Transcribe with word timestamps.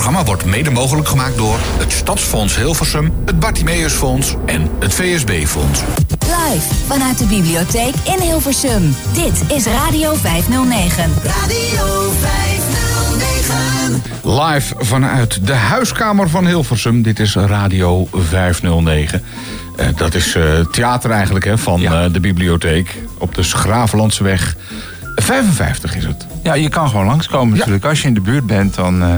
programma 0.00 0.24
wordt 0.24 0.44
mede 0.44 0.70
mogelijk 0.70 1.08
gemaakt 1.08 1.36
door 1.36 1.58
het 1.78 1.92
Stadsfonds 1.92 2.56
Hilversum, 2.56 3.12
het 3.24 3.38
Bartimeusfonds 3.38 4.34
en 4.46 4.70
het 4.78 4.94
VSB-fonds. 4.94 5.80
Live 6.20 6.74
vanuit 6.86 7.18
de 7.18 7.24
bibliotheek 7.26 7.94
in 8.04 8.20
Hilversum. 8.20 8.94
Dit 9.12 9.56
is 9.56 9.66
Radio 9.66 10.14
509. 10.14 11.10
Radio 11.24 12.10
509. 12.20 14.02
Live 14.22 14.74
vanuit 14.78 15.46
de 15.46 15.52
huiskamer 15.52 16.28
van 16.28 16.46
Hilversum. 16.46 17.02
Dit 17.02 17.20
is 17.20 17.34
Radio 17.34 18.08
509. 18.12 19.22
Uh, 19.76 19.86
dat 19.96 20.14
is 20.14 20.34
uh, 20.34 20.60
theater 20.72 21.10
eigenlijk 21.10 21.44
hè, 21.44 21.58
van 21.58 21.80
uh, 21.80 22.04
de 22.12 22.20
bibliotheek. 22.20 23.02
Op 23.18 23.34
de 23.34 23.42
Schravenlandseweg 23.42 24.56
55 25.14 25.96
is 25.96 26.04
het. 26.04 26.33
Ja, 26.44 26.54
je 26.54 26.68
kan 26.68 26.88
gewoon 26.88 27.06
langskomen 27.06 27.56
natuurlijk. 27.56 27.84
Ja. 27.84 27.90
Als 27.90 28.00
je 28.00 28.08
in 28.08 28.14
de 28.14 28.20
buurt 28.20 28.46
bent, 28.46 28.74
dan. 28.74 29.02
Uh, 29.02 29.14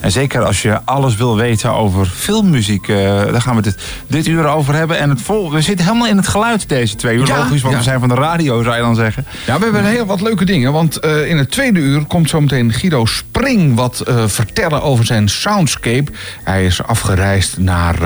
en 0.00 0.12
zeker 0.12 0.44
als 0.44 0.62
je 0.62 0.80
alles 0.84 1.16
wil 1.16 1.36
weten 1.36 1.72
over 1.72 2.06
filmmuziek. 2.06 2.88
Uh, 2.88 2.96
daar 3.06 3.42
gaan 3.42 3.56
we 3.56 3.62
dit, 3.62 3.76
dit 4.06 4.26
uur 4.26 4.46
over 4.46 4.74
hebben. 4.74 4.98
En 4.98 5.10
het 5.10 5.22
vol, 5.22 5.52
we 5.52 5.60
zitten 5.60 5.86
helemaal 5.86 6.08
in 6.08 6.16
het 6.16 6.28
geluid 6.28 6.68
deze 6.68 6.96
twee 6.96 7.16
uur. 7.16 7.26
Ja, 7.26 7.36
Logisch, 7.36 7.62
want 7.62 7.72
ja. 7.72 7.78
we 7.78 7.84
zijn 7.84 8.00
van 8.00 8.08
de 8.08 8.14
radio, 8.14 8.62
zou 8.62 8.76
je 8.76 8.82
dan 8.82 8.94
zeggen. 8.94 9.24
Ja, 9.46 9.58
we 9.58 9.64
hebben 9.64 9.84
heel 9.84 10.06
wat 10.06 10.20
leuke 10.20 10.44
dingen. 10.44 10.72
Want 10.72 11.04
uh, 11.04 11.28
in 11.28 11.38
het 11.38 11.50
tweede 11.50 11.78
uur 11.78 12.04
komt 12.04 12.28
zometeen 12.28 12.72
Guido 12.72 13.04
Spring 13.04 13.74
wat 13.74 14.02
vertellen 14.26 14.82
over 14.82 15.06
zijn 15.06 15.28
soundscape. 15.28 16.12
Hij 16.44 16.64
is 16.64 16.82
afgereisd 16.82 17.58
naar 17.58 18.02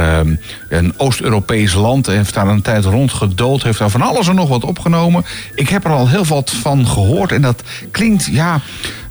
een 0.68 0.94
Oost-Europees 0.96 1.74
land. 1.74 2.06
Heeft 2.06 2.34
daar 2.34 2.48
een 2.48 2.62
tijd 2.62 2.84
rondgedood. 2.84 3.62
Heeft 3.62 3.78
daar 3.78 3.90
van 3.90 4.02
alles 4.02 4.28
en 4.28 4.34
nog 4.34 4.48
wat 4.48 4.64
opgenomen. 4.64 5.24
Ik 5.54 5.68
heb 5.68 5.84
er 5.84 5.90
al 5.90 6.08
heel 6.08 6.26
wat 6.26 6.50
van 6.50 6.86
gehoord. 6.86 7.32
En 7.32 7.42
dat 7.42 7.62
klinkt, 7.90 8.24
ja, 8.24 8.60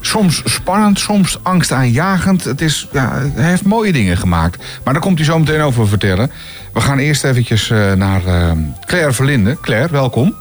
soms 0.01 0.41
spannend, 0.45 0.99
soms 0.99 1.39
angstaanjagend. 1.43 2.43
Het 2.43 2.61
is, 2.61 2.87
ja, 2.91 3.11
hij 3.33 3.49
heeft 3.49 3.63
mooie 3.63 3.91
dingen 3.91 4.17
gemaakt. 4.17 4.63
Maar 4.83 4.93
daar 4.93 5.01
komt 5.01 5.17
hij 5.17 5.27
zo 5.27 5.39
meteen 5.39 5.61
over 5.61 5.87
vertellen. 5.87 6.31
We 6.73 6.81
gaan 6.81 6.97
eerst 6.97 7.23
eventjes 7.23 7.69
uh, 7.69 7.93
naar 7.93 8.21
uh, 8.25 8.51
Claire 8.85 9.11
Verlinde. 9.11 9.57
Claire, 9.61 9.91
welkom. 9.91 10.35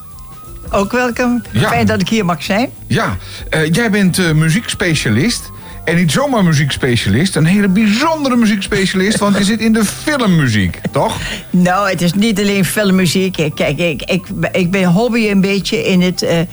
Ook 0.71 0.93
welkom. 0.93 1.43
Ja. 1.51 1.69
Fijn 1.69 1.87
dat 1.87 2.01
ik 2.01 2.09
hier 2.09 2.25
mag 2.25 2.43
zijn. 2.43 2.71
Ja, 2.87 3.17
uh, 3.51 3.73
jij 3.73 3.91
bent 3.91 4.35
muziekspecialist. 4.35 5.51
En 5.85 5.97
niet 5.97 6.13
zomaar 6.13 6.45
muziekspecialist, 6.45 7.37
een 7.37 7.45
hele 7.45 7.69
bijzondere 7.69 8.37
muziekspecialist, 8.37 9.19
want 9.19 9.39
je 9.39 9.45
zit 9.45 9.61
in 9.61 9.73
de 9.73 9.85
filmmuziek, 9.85 10.81
toch? 10.91 11.21
Nou, 11.51 11.91
het 11.91 12.03
is 12.03 12.13
niet 12.13 12.41
alleen 12.41 12.65
filmmuziek. 12.65 13.33
Kijk, 13.55 13.79
ik, 13.79 14.03
ik, 14.03 14.27
ik 14.53 14.71
ben 14.71 14.85
hobby 14.85 15.29
een 15.29 15.41
beetje 15.41 15.87
in 15.87 16.01
het 16.01 16.23
uh, 16.23 16.39
uh, 16.39 16.47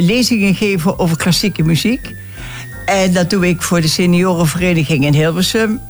lezingen 0.00 0.54
geven 0.54 0.98
over 0.98 1.16
klassieke 1.16 1.62
muziek. 1.62 2.14
En 2.86 3.12
dat 3.12 3.30
doe 3.30 3.48
ik 3.48 3.62
voor 3.62 3.80
de 3.80 3.88
seniorenvereniging 3.88 5.04
in 5.04 5.14
Hilversum. 5.14 5.80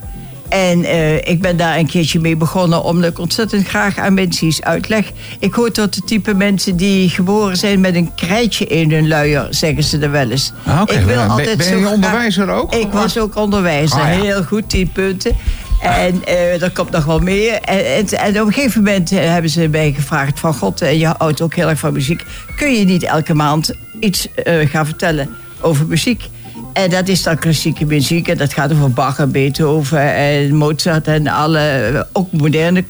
En 0.53 0.79
uh, 0.79 1.17
ik 1.17 1.41
ben 1.41 1.57
daar 1.57 1.79
een 1.79 1.87
keertje 1.87 2.21
mee 2.21 2.37
begonnen 2.37 2.85
omdat 2.85 3.11
ik 3.11 3.19
ontzettend 3.19 3.69
graag 3.69 3.99
aan 3.99 4.15
mensen 4.15 4.47
iets 4.47 4.63
uitleg. 4.63 5.13
Ik 5.39 5.55
hoor 5.55 5.71
tot 5.71 5.95
de 5.95 6.03
type 6.05 6.35
mensen 6.35 6.77
die 6.77 7.09
geboren 7.09 7.57
zijn 7.57 7.81
met 7.81 7.95
een 7.95 8.15
krijtje 8.15 8.67
in 8.67 8.93
hun 8.93 9.09
luier, 9.09 9.47
zeggen 9.51 9.85
ze 9.85 9.99
er 9.99 10.11
wel 10.11 10.31
eens. 10.31 10.53
Ah, 10.65 10.81
okay. 10.81 10.97
Ik 10.97 11.05
wil 11.05 11.17
ben, 11.17 11.29
altijd 11.29 11.57
ben 11.57 11.79
je 11.79 11.89
onderwijzer 11.89 12.45
graag... 12.45 12.61
ook? 12.61 12.75
Ik 12.75 12.93
was 12.93 13.19
ook 13.19 13.37
onderwijzer, 13.37 14.01
ah, 14.01 14.15
ja. 14.15 14.23
heel 14.23 14.43
goed, 14.43 14.69
tien 14.69 14.93
punten. 14.93 15.37
En 15.81 16.15
uh, 16.15 16.61
dat 16.61 16.73
komt 16.73 16.91
nog 16.91 17.05
wel 17.05 17.19
meer. 17.19 17.53
En, 17.53 17.87
en, 17.87 18.07
en, 18.07 18.41
op 18.41 18.47
een 18.47 18.53
gegeven 18.53 18.83
moment 18.83 19.13
uh, 19.13 19.19
hebben 19.21 19.51
ze 19.51 19.69
mij 19.69 19.93
gevraagd 19.93 20.41
van... 20.41 20.55
God, 20.55 20.83
uh, 20.83 20.99
je 21.01 21.15
houdt 21.19 21.41
ook 21.41 21.55
heel 21.55 21.69
erg 21.69 21.79
van 21.79 21.93
muziek. 21.93 22.25
Kun 22.57 22.73
je 22.73 22.85
niet 22.85 23.03
elke 23.03 23.35
maand 23.35 23.75
iets 24.01 24.29
gaan 24.45 24.87
vertellen 24.87 25.29
over 25.61 25.87
muziek? 25.87 26.29
En 26.73 26.91
dat 26.91 27.09
is 27.09 27.23
dan 27.23 27.39
klassieke 27.39 27.85
muziek. 27.85 28.29
En 28.29 28.37
dat 28.37 28.53
gaat 28.53 28.73
over 28.73 28.91
Bach 28.91 29.19
en 29.19 29.33
Beethoven 29.33 30.15
en 30.15 30.55
Mozart 30.55 31.07
en 31.07 31.27
alle, 31.27 32.07
ook 32.13 32.33
moderne. 32.33 32.85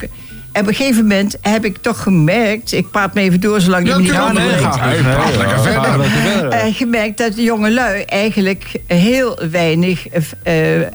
En 0.52 0.62
op 0.62 0.68
een 0.68 0.74
gegeven 0.74 1.02
moment 1.02 1.36
heb 1.40 1.64
ik 1.64 1.76
toch 1.76 2.02
gemerkt... 2.02 2.72
ik 2.72 2.90
praat 2.90 3.14
me 3.14 3.20
even 3.20 3.40
door 3.40 3.60
zolang 3.60 3.86
ja, 3.86 3.96
je 3.96 4.02
niet 4.02 4.12
aan 4.12 4.34
praat 4.34 5.36
lekker 5.36 5.60
verder. 5.60 6.52
Uh, 6.52 6.74
gemerkt 6.74 7.18
dat 7.18 7.34
de 7.34 7.42
jonge 7.42 7.70
lui 7.70 8.02
eigenlijk 8.02 8.64
heel 8.86 9.38
weinig... 9.50 10.06
Uh, 10.46 10.80
uh, 10.80 10.86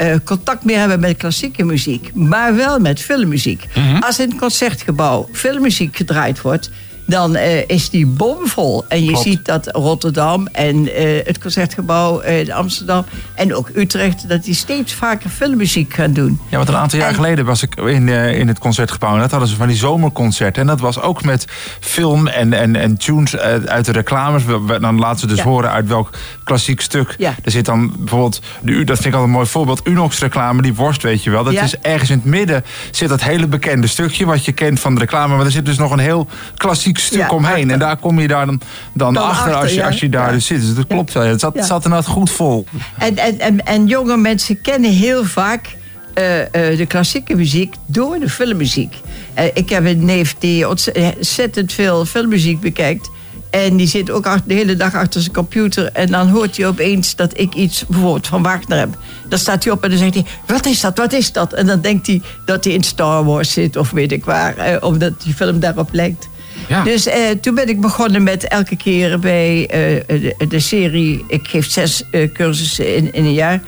uh, 0.00 0.14
contact 0.24 0.64
meer 0.64 0.78
hebben 0.78 1.00
met 1.00 1.16
klassieke 1.16 1.64
muziek. 1.64 2.10
Maar 2.14 2.56
wel 2.56 2.78
met 2.78 3.00
filmmuziek. 3.00 3.64
Mm 3.74 3.82
-hmm. 3.82 4.02
Als 4.02 4.18
in 4.18 4.28
het 4.28 4.38
concertgebouw 4.38 5.28
filmmuziek 5.32 5.96
gedraaid 5.96 6.40
wordt 6.40 6.70
dan 7.06 7.36
uh, 7.36 7.68
is 7.68 7.90
die 7.90 8.06
bomvol. 8.06 8.84
En 8.88 9.04
je 9.04 9.08
Klopt. 9.10 9.24
ziet 9.24 9.44
dat 9.44 9.68
Rotterdam 9.72 10.46
en 10.46 10.76
uh, 10.76 11.20
het 11.24 11.38
Concertgebouw 11.38 12.20
in 12.20 12.52
Amsterdam 12.52 13.04
en 13.34 13.54
ook 13.54 13.70
Utrecht... 13.74 14.28
dat 14.28 14.44
die 14.44 14.54
steeds 14.54 14.92
vaker 14.92 15.30
filmmuziek 15.30 15.94
gaan 15.94 16.12
doen. 16.12 16.40
Ja, 16.48 16.56
want 16.56 16.68
een 16.68 16.76
aantal 16.76 16.98
jaar 16.98 17.08
en, 17.08 17.14
geleden 17.14 17.44
was 17.44 17.62
ik 17.62 17.74
in, 17.74 18.08
in 18.08 18.48
het 18.48 18.58
Concertgebouw... 18.58 19.14
en 19.14 19.20
dat 19.20 19.30
hadden 19.30 19.48
ze 19.48 19.56
van 19.56 19.68
die 19.68 19.76
zomerconcerten. 19.76 20.62
En 20.62 20.68
dat 20.68 20.80
was 20.80 21.00
ook 21.00 21.24
met 21.24 21.44
film 21.80 22.26
en, 22.26 22.52
en, 22.52 22.76
en 22.76 22.96
tunes 22.96 23.36
uit 23.36 23.84
de 23.84 23.92
reclames. 23.92 24.42
Dan 24.80 24.98
laten 24.98 25.20
ze 25.20 25.26
dus 25.26 25.38
ja. 25.38 25.44
horen 25.44 25.70
uit 25.70 25.88
welk 25.88 26.10
klassiek 26.44 26.80
stuk. 26.80 27.14
Ja. 27.18 27.34
Er 27.42 27.50
zit 27.50 27.64
dan 27.64 27.92
bijvoorbeeld, 27.98 28.40
de, 28.62 28.84
dat 28.84 28.96
vind 28.96 29.06
ik 29.06 29.12
altijd 29.12 29.24
een 29.24 29.36
mooi 29.36 29.46
voorbeeld... 29.46 29.80
Unox-reclame, 29.84 30.62
die 30.62 30.74
worst 30.74 31.02
weet 31.02 31.24
je 31.24 31.30
wel. 31.30 31.44
Dat 31.44 31.52
Ja. 31.52 31.62
is 31.62 31.76
ergens 31.78 32.10
in 32.10 32.16
het 32.16 32.24
midden 32.24 32.64
zit 32.90 33.08
dat 33.08 33.22
hele 33.22 33.46
bekende 33.46 33.86
stukje... 33.86 34.26
wat 34.26 34.44
je 34.44 34.52
kent 34.52 34.80
van 34.80 34.94
de 34.94 35.00
reclame. 35.00 35.36
Maar 35.36 35.44
er 35.44 35.50
zit 35.50 35.64
dus 35.64 35.78
nog 35.78 35.90
een 35.90 35.98
heel 35.98 36.28
klassiek 36.56 36.93
stuk 36.98 37.32
omheen. 37.32 37.70
En 37.70 37.78
daar 37.78 37.96
kom 37.96 38.20
je 38.20 38.28
daar 38.28 38.46
dan, 38.46 38.60
dan, 38.92 39.14
Dan 39.14 39.22
achter, 39.22 39.54
als, 39.54 39.74
je, 39.74 39.84
als 39.84 40.00
je 40.00 40.08
daar 40.08 40.32
dus 40.32 40.46
zit. 40.46 40.60
Dus 40.60 40.74
dat 40.74 40.86
klopt 40.86 41.12
wel. 41.12 41.22
Het 41.22 41.40
zat, 41.40 41.54
zat 41.60 41.84
inderdaad 41.84 42.10
goed 42.10 42.30
vol. 42.30 42.66
En, 42.98 43.16
en, 43.16 43.38
en, 43.38 43.66
en 43.66 43.86
jonge 43.86 44.16
mensen 44.16 44.60
kennen 44.60 44.90
heel 44.90 45.24
vaak 45.24 45.76
uh, 46.18 46.38
uh, 46.38 46.46
de 46.52 46.86
klassieke 46.86 47.34
muziek 47.34 47.74
door 47.86 48.18
de 48.18 48.28
filmmuziek. 48.28 48.94
Uh, 49.38 49.44
ik 49.54 49.68
heb 49.68 49.84
een 49.84 50.04
neef 50.04 50.34
die 50.38 50.68
ontzettend 50.68 51.72
veel 51.72 52.04
filmmuziek 52.04 52.60
bekijkt. 52.60 53.10
En 53.50 53.76
die 53.76 53.86
zit 53.86 54.10
ook 54.10 54.28
de 54.46 54.54
hele 54.54 54.76
dag 54.76 54.94
achter 54.94 55.20
zijn 55.20 55.34
computer. 55.34 55.90
En 55.92 56.06
dan 56.10 56.28
hoort 56.28 56.56
hij 56.56 56.66
opeens 56.66 57.16
dat 57.16 57.38
ik 57.38 57.54
iets 57.54 57.86
bijvoorbeeld 57.86 58.26
van 58.26 58.42
Wagner 58.42 58.78
heb. 58.78 58.98
Dan 59.28 59.38
staat 59.38 59.64
hij 59.64 59.72
op 59.72 59.82
en 59.82 59.90
dan 59.90 59.98
zegt 59.98 60.14
hij: 60.14 60.24
Wat 60.46 60.66
is 60.66 60.80
dat? 60.80 60.98
Wat 60.98 61.12
is 61.12 61.32
dat? 61.32 61.52
En 61.52 61.66
dan 61.66 61.80
denkt 61.80 62.06
hij 62.06 62.22
dat 62.44 62.64
hij 62.64 62.72
in 62.72 62.82
Star 62.82 63.24
Wars 63.24 63.52
zit 63.52 63.76
of 63.76 63.90
weet 63.90 64.12
ik 64.12 64.24
waar. 64.24 64.56
eh, 64.56 64.76
omdat 64.80 65.22
die 65.22 65.34
film 65.34 65.60
daarop 65.60 65.88
lijkt. 65.92 66.28
Ja. 66.68 66.82
Dus 66.82 67.06
eh, 67.06 67.30
toen 67.40 67.54
ben 67.54 67.68
ik 67.68 67.80
begonnen 67.80 68.22
met 68.22 68.48
elke 68.48 68.76
keer 68.76 69.18
bij 69.18 69.66
eh, 69.66 70.20
de, 70.38 70.46
de 70.48 70.60
serie. 70.60 71.24
Ik 71.28 71.48
geef 71.48 71.70
zes 71.70 72.02
eh, 72.10 72.32
cursussen 72.32 72.96
in, 72.96 73.12
in 73.12 73.24
een 73.24 73.32
jaar. 73.32 73.62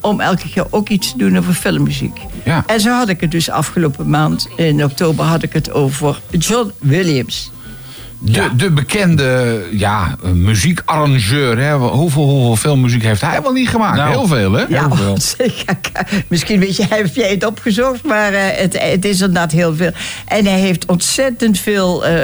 Om 0.00 0.20
elke 0.20 0.50
keer 0.50 0.66
ook 0.70 0.88
iets 0.88 1.10
te 1.10 1.18
doen 1.18 1.38
over 1.38 1.54
filmmuziek. 1.54 2.18
Ja. 2.44 2.64
En 2.66 2.80
zo 2.80 2.90
had 2.90 3.08
ik 3.08 3.20
het 3.20 3.30
dus 3.30 3.50
afgelopen 3.50 4.10
maand, 4.10 4.48
in 4.56 4.84
oktober, 4.84 5.24
had 5.24 5.42
ik 5.42 5.52
het 5.52 5.72
over 5.72 6.20
John 6.30 6.72
Williams. 6.78 7.50
De, 8.22 8.48
de 8.56 8.70
bekende 8.70 9.62
ja, 9.70 10.16
muziekarrangeur. 10.34 11.58
Hè? 11.58 11.74
Hoeveel, 11.74 12.22
hoeveel 12.22 12.56
filmmuziek 12.56 13.02
heeft 13.02 13.20
hij 13.20 13.42
wel 13.42 13.52
niet 13.52 13.68
gemaakt? 13.68 13.96
Nou, 13.96 14.10
Heel 14.10 14.26
veel, 14.26 14.52
hè? 14.52 14.64
Ja, 14.68 14.88
Heel 14.88 14.96
veel. 14.96 15.16
misschien 16.28 16.60
weet 16.60 16.76
je, 16.76 16.84
heb 16.88 17.14
jij 17.14 17.30
het 17.30 17.44
opgezocht, 17.44 18.04
maar 18.04 18.32
uh, 18.32 18.38
het, 18.42 18.78
het, 18.82 19.04
is 19.04 19.20
inderdaad 19.20 19.52
heel 19.52 19.74
veel. 19.74 19.90
En 20.26 20.46
hij 20.46 20.58
heeft 20.58 20.86
ontzettend 20.86 21.58
veel 21.58 22.06
uh, 22.06 22.22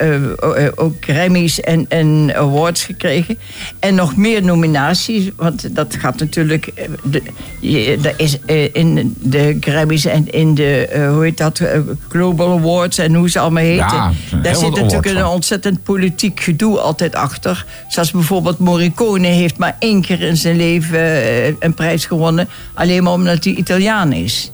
uh, 0.00 0.68
ook 0.74 0.94
Grammys 1.00 1.60
en, 1.60 1.86
en, 1.88 2.32
awards 2.34 2.84
gekregen. 2.84 3.38
En 3.78 3.94
nog 3.94 4.16
meer 4.16 4.42
nominaties, 4.42 5.30
want 5.36 5.74
dat 5.74 5.96
gaat 5.98 6.18
natuurlijk. 6.18 6.72
De, 7.02 7.22
je, 7.60 7.98
dat 8.02 8.14
is 8.16 8.38
in 8.72 9.16
de 9.18 9.56
Grammys 9.60 10.04
en 10.04 10.30
in 10.30 10.54
de, 10.54 11.08
hoe 11.14 11.24
heet 11.24 11.38
dat, 11.38 11.62
Global 12.08 12.58
Awards 12.58 12.98
en 12.98 13.14
hoe 13.14 13.30
ze 13.30 13.38
allemaal 13.38 13.62
heten. 13.62 13.86
Ja, 13.86 14.12
Daar 14.42 14.56
zit 14.56 14.74
natuurlijk 14.74 15.06
een. 15.06 15.29
Ontzettend 15.30 15.82
politiek 15.82 16.40
gedoe 16.40 16.78
altijd 16.78 17.14
achter. 17.14 17.66
Zoals 17.88 18.10
bijvoorbeeld 18.10 18.58
Morricone 18.58 19.26
heeft 19.26 19.58
maar 19.58 19.76
één 19.78 20.00
keer 20.00 20.20
in 20.20 20.36
zijn 20.36 20.56
leven 20.56 20.98
uh, 20.98 21.46
een 21.46 21.74
prijs 21.74 22.04
gewonnen. 22.04 22.48
Alleen 22.74 23.02
maar 23.02 23.12
omdat 23.12 23.44
hij 23.44 23.52
Italiaan 23.52 24.12
is. 24.12 24.50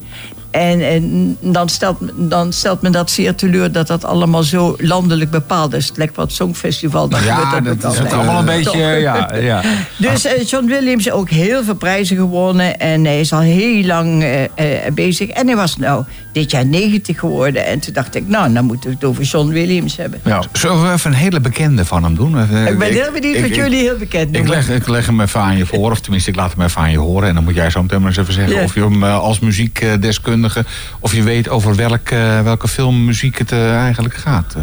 En, 0.56 0.80
en 0.80 1.36
dan, 1.40 1.68
stelt, 1.68 1.96
dan 2.14 2.52
stelt 2.52 2.82
men 2.82 2.92
dat 2.92 3.10
zeer 3.10 3.34
teleur 3.34 3.72
dat 3.72 3.86
dat 3.86 4.04
allemaal 4.04 4.42
zo 4.42 4.74
landelijk 4.78 5.30
bepaald 5.30 5.74
is. 5.74 5.86
Het 5.88 5.96
lijkt 5.96 6.16
het 6.16 6.32
Songfestival. 6.32 7.08
Dan 7.08 7.24
Ja, 7.24 7.34
gebeurt 7.36 7.80
dat 7.80 7.98
ook 7.98 8.06
is 8.06 8.12
allemaal 8.12 8.38
een 8.38 8.44
beetje, 8.44 8.78
ja, 8.78 9.34
ja. 9.34 9.62
Dus 9.98 10.24
eh, 10.24 10.44
John 10.46 10.66
Williams 10.66 11.10
ook 11.10 11.30
heel 11.30 11.64
veel 11.64 11.74
prijzen 11.74 12.16
gewonnen. 12.16 12.78
En 12.78 13.04
hij 13.04 13.20
is 13.20 13.32
al 13.32 13.40
heel 13.40 13.84
lang 13.84 14.22
eh, 14.22 14.44
eh, 14.44 14.92
bezig. 14.94 15.28
En 15.28 15.46
hij 15.46 15.56
was 15.56 15.76
nou 15.76 16.04
dit 16.32 16.50
jaar 16.50 16.66
90 16.66 17.18
geworden. 17.18 17.66
En 17.66 17.78
toen 17.80 17.92
dacht 17.92 18.14
ik, 18.14 18.28
nou, 18.28 18.52
dan 18.52 18.64
moeten 18.64 18.88
we 18.90 18.94
het 18.94 19.04
over 19.04 19.22
John 19.24 19.48
Williams 19.48 19.96
hebben. 19.96 20.20
ja. 20.24 20.42
Zullen 20.52 20.82
we 20.82 20.92
even 20.92 21.10
een 21.10 21.16
hele 21.16 21.40
bekende 21.40 21.84
van 21.84 22.02
hem 22.04 22.14
doen? 22.14 22.38
Ik 22.66 22.78
ben 22.78 22.92
heel 22.92 23.12
benieuwd 23.12 23.40
wat 23.40 23.54
jullie 23.54 23.80
heel 23.80 23.96
bekend 23.96 24.26
Ik 24.28 24.32
noemen. 24.32 24.50
leg, 24.50 24.68
ik 24.70 24.88
leg 24.88 25.06
hem 25.06 25.20
even 25.20 25.40
aan 25.40 25.56
je 25.56 25.66
voor, 25.66 25.90
of 25.90 26.00
tenminste, 26.00 26.30
ik 26.30 26.36
laat 26.36 26.52
hem 26.52 26.62
even 26.62 26.80
aan 26.80 26.90
je 26.90 26.98
horen. 26.98 27.28
En 27.28 27.34
dan 27.34 27.44
moet 27.44 27.54
jij 27.54 27.70
zo 27.70 27.82
meteen 27.82 27.98
maar 27.98 28.08
eens 28.08 28.18
even 28.18 28.32
zeggen 28.32 28.54
Ja. 28.54 28.62
of 28.62 28.74
je 28.74 28.80
hem 28.80 29.04
als 29.04 29.38
muziekdeskundige... 29.38 30.44
of 31.00 31.14
je 31.14 31.22
weet 31.22 31.48
over 31.48 31.80
eh, 31.80 32.40
welke 32.42 32.68
filmmuziek 32.68 33.38
het 33.38 33.52
eh, 33.52 33.76
eigenlijk 33.76 34.14
gaat. 34.14 34.54
Eh, 34.56 34.62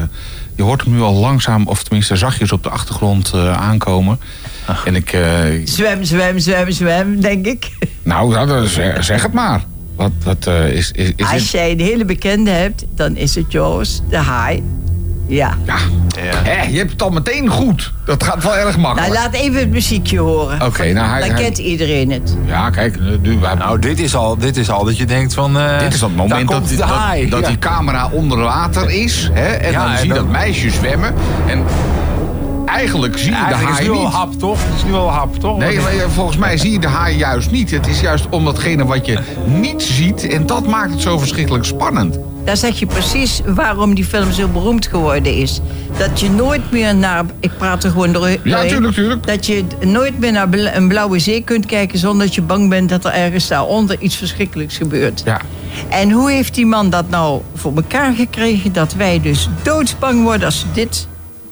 je 0.56 0.63
hoort 0.63 0.83
hem 0.83 0.94
nu 0.94 1.01
al 1.01 1.13
langzaam, 1.13 1.68
of 1.68 1.83
tenminste 1.83 2.15
zachtjes 2.15 2.51
op 2.51 2.63
de 2.63 2.69
achtergrond 2.69 3.33
aankomen. 3.33 4.19
En 4.85 4.95
ik... 4.95 5.09
Zwem, 5.63 6.03
zwem, 6.03 6.39
zwem, 6.39 6.71
zwem, 6.71 7.21
denk 7.21 7.45
ik. 7.45 7.71
Nou, 8.03 8.68
zeg, 8.68 9.03
zeg 9.03 9.21
het 9.21 9.33
maar. 9.33 9.63
Wat, 9.95 10.12
wat 10.24 10.47
is, 10.47 10.91
is, 10.91 11.12
is 11.15 11.31
Als 11.31 11.51
jij 11.51 11.71
een 11.71 11.80
hele 11.80 12.06
bekende 12.06 12.51
hebt, 12.51 12.86
dan 12.95 13.15
is 13.15 13.36
het 13.36 13.51
Jaws, 13.51 14.01
de 14.09 14.18
haai. 14.18 14.63
Ja. 15.27 15.53
Ja, 15.65 15.77
Hè, 16.43 16.61
je 16.69 16.77
hebt 16.77 16.91
het 16.91 17.01
al 17.01 17.09
meteen 17.09 17.47
goed. 17.49 17.91
Dat 18.05 18.23
gaat 18.23 18.43
wel 18.43 18.57
erg 18.57 18.77
Nou, 18.77 18.79
makkelijk. 18.81 19.13
laat 19.13 19.33
even 19.33 19.59
het 19.59 19.69
muziekje 19.69 20.19
horen. 20.19 20.61
Oké, 20.65 20.91
nou 20.93 21.07
hij... 21.09 21.19
Dan 21.19 21.29
hij- 21.29 21.43
kent 21.43 21.57
iedereen 21.57 22.11
het. 22.11 22.35
ja, 22.45 22.69
kijk, 22.69 22.99
nu, 22.99 23.17
we 23.21 23.29
hebben- 23.47 23.57
Nou, 23.57 23.79
dit 23.79 23.99
is 23.99 24.15
al, 24.15 24.37
dit 24.37 24.57
is 24.57 24.69
al 24.69 24.83
dat 24.85 24.97
je 24.97 25.05
denkt 25.05 25.33
van... 25.33 25.57
eh, 25.59 25.79
dit 25.79 25.93
is 25.93 25.99
dat 25.99 26.09
moment 26.15 26.47
daar 26.49 26.59
dat, 26.59 26.67
die- 26.67 26.77
dat, 26.77 26.87
haai. 26.89 27.29
dat 27.29 27.39
Ja. 27.41 27.47
die 27.47 27.59
camera 27.59 28.09
onder 28.11 28.37
water 28.39 28.89
is. 28.89 29.29
Hè, 29.33 29.45
en 29.47 29.71
Ja, 29.71 29.83
dan 29.83 29.91
en 29.91 29.97
zie 29.97 30.07
je 30.07 30.13
dat 30.13 30.27
meisje 30.27 30.69
zwemmen. 30.69 31.13
En 31.47 31.63
eigenlijk 32.79 33.17
zie 33.17 33.29
je 33.29 33.35
Eigenlijk 33.35 33.65
de 33.65 33.71
is 33.71 33.77
haai 33.77 33.83
het 33.83 33.91
nu 33.93 33.97
al 33.99 34.03
niet. 34.05 34.13
hap, 34.13 34.39
toch? 34.39 34.59
Het 34.65 34.75
is 34.75 34.83
nu 34.83 34.93
al 34.93 35.09
hap, 35.11 35.35
toch? 35.39 35.57
Nee, 35.57 35.79
maar 35.79 35.91
volgens 36.13 36.37
mij 36.37 36.57
zie 36.57 36.71
je 36.71 36.79
de 36.79 36.87
haai 36.87 37.17
juist 37.17 37.51
niet. 37.51 37.71
Het 37.71 37.87
is 37.87 37.99
juist 37.99 38.25
om 38.29 38.45
datgene 38.45 38.85
wat 38.85 39.05
je 39.05 39.19
niet 39.45 39.81
ziet. 39.83 40.27
En 40.27 40.45
dat 40.45 40.67
maakt 40.67 40.91
het 40.91 41.01
zo 41.01 41.17
verschrikkelijk 41.17 41.65
spannend. 41.65 42.17
Daar 42.45 42.57
zeg 42.57 42.79
je 42.79 42.85
precies 42.85 43.41
waarom 43.45 43.93
die 43.95 44.05
film 44.05 44.31
zo 44.31 44.47
beroemd 44.47 44.87
geworden 44.87 45.35
is. 45.37 45.59
Dat 45.97 46.19
je 46.19 46.29
nooit 46.29 46.71
meer 46.71 46.95
naar... 46.95 47.25
Ik 47.39 47.57
praat 47.57 47.83
er 47.83 47.91
gewoon 47.91 48.11
door. 48.11 48.37
doorheen. 48.43 48.67
tuurlijk, 48.67 48.93
tuurlijk. 48.93 49.27
Dat 49.27 49.45
je 49.45 49.63
nooit 49.81 50.19
meer 50.19 50.31
naar 50.31 50.47
een 50.53 50.87
blauwe 50.87 51.19
zee 51.19 51.41
kunt 51.43 51.65
kijken... 51.65 51.99
zonder 51.99 52.25
dat 52.25 52.35
je 52.35 52.41
bang 52.41 52.69
bent 52.69 52.89
dat 52.89 53.05
er 53.05 53.11
ergens 53.11 53.47
daaronder 53.47 53.99
iets 53.99 54.15
verschrikkelijks 54.15 54.77
gebeurt. 54.77 55.21
Ja. 55.25 55.39
En 55.89 56.11
hoe 56.11 56.31
heeft 56.31 56.55
die 56.55 56.65
man 56.65 56.89
dat 56.89 57.09
nou 57.09 57.41
voor 57.55 57.71
elkaar 57.75 58.13
gekregen... 58.13 58.73
dat 58.73 58.93
wij 58.93 59.21
dus 59.21 59.49
doodsbang 59.61 60.23
worden 60.23 60.45
als 60.45 60.63
we 60.63 60.71
dit 60.73 61.07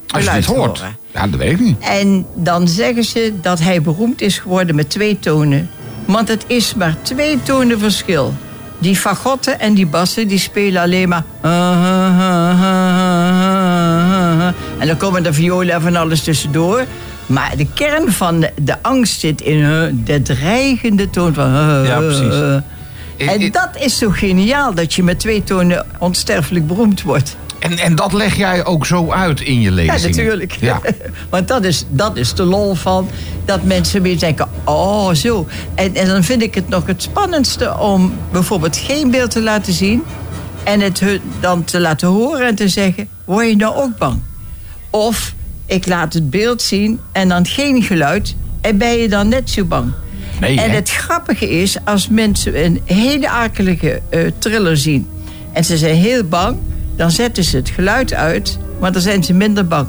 Als 0.08 0.24
je 0.24 0.32
dit 0.32 0.46
hoort. 0.46 0.80
horen? 0.80 0.96
Ja, 1.14 1.28
dat 1.28 1.40
weet 1.40 1.52
ik 1.52 1.60
niet. 1.60 1.80
En 1.80 2.26
dan 2.36 2.68
zeggen 2.68 3.04
ze 3.04 3.34
dat 3.42 3.60
hij 3.60 3.82
beroemd 3.82 4.22
is 4.22 4.38
geworden 4.38 4.76
met 4.76 4.90
twee 4.90 5.20
tonen. 5.20 5.70
Want 6.06 6.28
het 6.28 6.44
is 6.48 6.74
maar 6.74 6.96
twee 7.02 7.44
tonen 7.44 7.80
verschil. 7.80 8.34
Die 8.80 8.96
fagotten 8.96 9.60
en 9.60 9.74
die 9.74 9.88
bassen 9.88 10.28
die 10.28 10.40
spelen 10.40 10.82
alleen 10.82 11.10
maar. 11.10 11.24
En 14.78 14.88
dan 14.88 14.98
komen 14.98 15.24
de 15.24 15.34
violen 15.34 15.74
en 15.74 15.82
van 15.82 15.96
alles 15.96 16.24
tussendoor. 16.24 16.86
Maar 17.26 17.54
de 17.58 17.68
kern 17.74 18.12
van 18.12 18.46
de, 18.62 18.76
angst 18.82 19.20
zit 19.20 19.42
in 19.42 20.02
de 20.06 20.22
dreigende 20.22 21.10
toon 21.10 21.34
van. 21.34 21.52
Ja, 21.84 22.00
precies. 22.00 22.62
En 23.18 23.52
dat 23.52 23.70
is 23.80 23.98
zo 23.98 24.10
geniaal 24.10 24.74
dat 24.74 24.94
je 24.94 25.04
met 25.04 25.20
twee 25.20 25.44
tonen 25.44 25.86
onsterfelijk 26.00 26.68
beroemd 26.68 27.02
wordt. 27.02 27.36
En, 27.62 27.78
en 27.78 27.96
dat 27.96 28.14
leg 28.14 28.36
jij 28.36 28.66
ook 28.66 28.86
zo 28.86 29.12
uit 29.12 29.42
in 29.42 29.62
je 29.62 29.70
Ja, 29.70 29.76
lezing. 29.76 30.16
natuurlijk. 30.16 30.58
Ja. 30.60 30.82
Want 31.30 31.48
dat 31.48 31.64
is, 31.64 31.86
dat 31.90 32.18
is 32.18 32.34
de 32.34 32.44
lol 32.44 32.74
van 32.74 33.10
dat 33.46 33.64
mensen 33.64 34.02
weer 34.02 34.20
denken, 34.20 34.50
oh 34.64 35.14
zo. 35.14 35.48
En, 35.76 35.96
en 35.96 36.08
dan 36.08 36.24
vind 36.24 36.42
ik 36.42 36.56
het 36.56 36.70
nog 36.70 36.86
het 36.86 37.02
spannendste 37.02 37.78
om 37.78 38.14
bijvoorbeeld 38.32 38.78
geen 38.78 39.12
beeld 39.12 39.32
te 39.32 39.42
laten 39.42 39.74
zien... 39.74 40.04
en 40.64 40.80
het 40.80 41.04
dan 41.40 41.64
te 41.64 41.80
laten 41.80 42.08
horen 42.08 42.48
en 42.48 42.56
te 42.56 42.70
zeggen, 42.70 43.08
word 43.26 43.48
je 43.48 43.56
nou 43.56 43.76
ook 43.76 43.98
bang? 43.98 44.20
Of 44.90 45.34
ik 45.66 45.88
laat 45.88 46.14
het 46.14 46.30
beeld 46.30 46.62
zien 46.62 47.00
en 47.12 47.30
dan 47.30 47.46
geen 47.46 47.84
geluid 47.84 48.36
en 48.62 48.78
ben 48.78 48.98
je 48.98 49.10
dan 49.10 49.28
net 49.28 49.50
zo 49.50 49.64
bang? 49.64 49.92
Nee, 50.40 50.60
en 50.60 50.70
hè? 50.70 50.76
het 50.76 50.90
grappige 50.90 51.50
is, 51.50 51.78
als 51.84 52.08
mensen 52.08 52.66
een 52.66 52.82
hele 52.86 53.30
akelige 53.30 54.02
eh, 54.10 54.20
thriller 54.38 54.78
zien... 54.78 55.08
en 55.54 55.66
ze 55.66 55.78
zijn 55.78 55.96
heel 55.96 56.24
bang, 56.24 56.58
dan 57.02 57.12
zetten 57.12 57.44
ze 57.44 57.58
het 57.58 57.70
geluid 57.70 58.14
uit... 58.14 58.58
maar 58.80 58.92
dan 58.92 59.02
zijn 59.02 59.24
ze 59.24 59.34
minder 59.34 59.68
bang. 59.68 59.88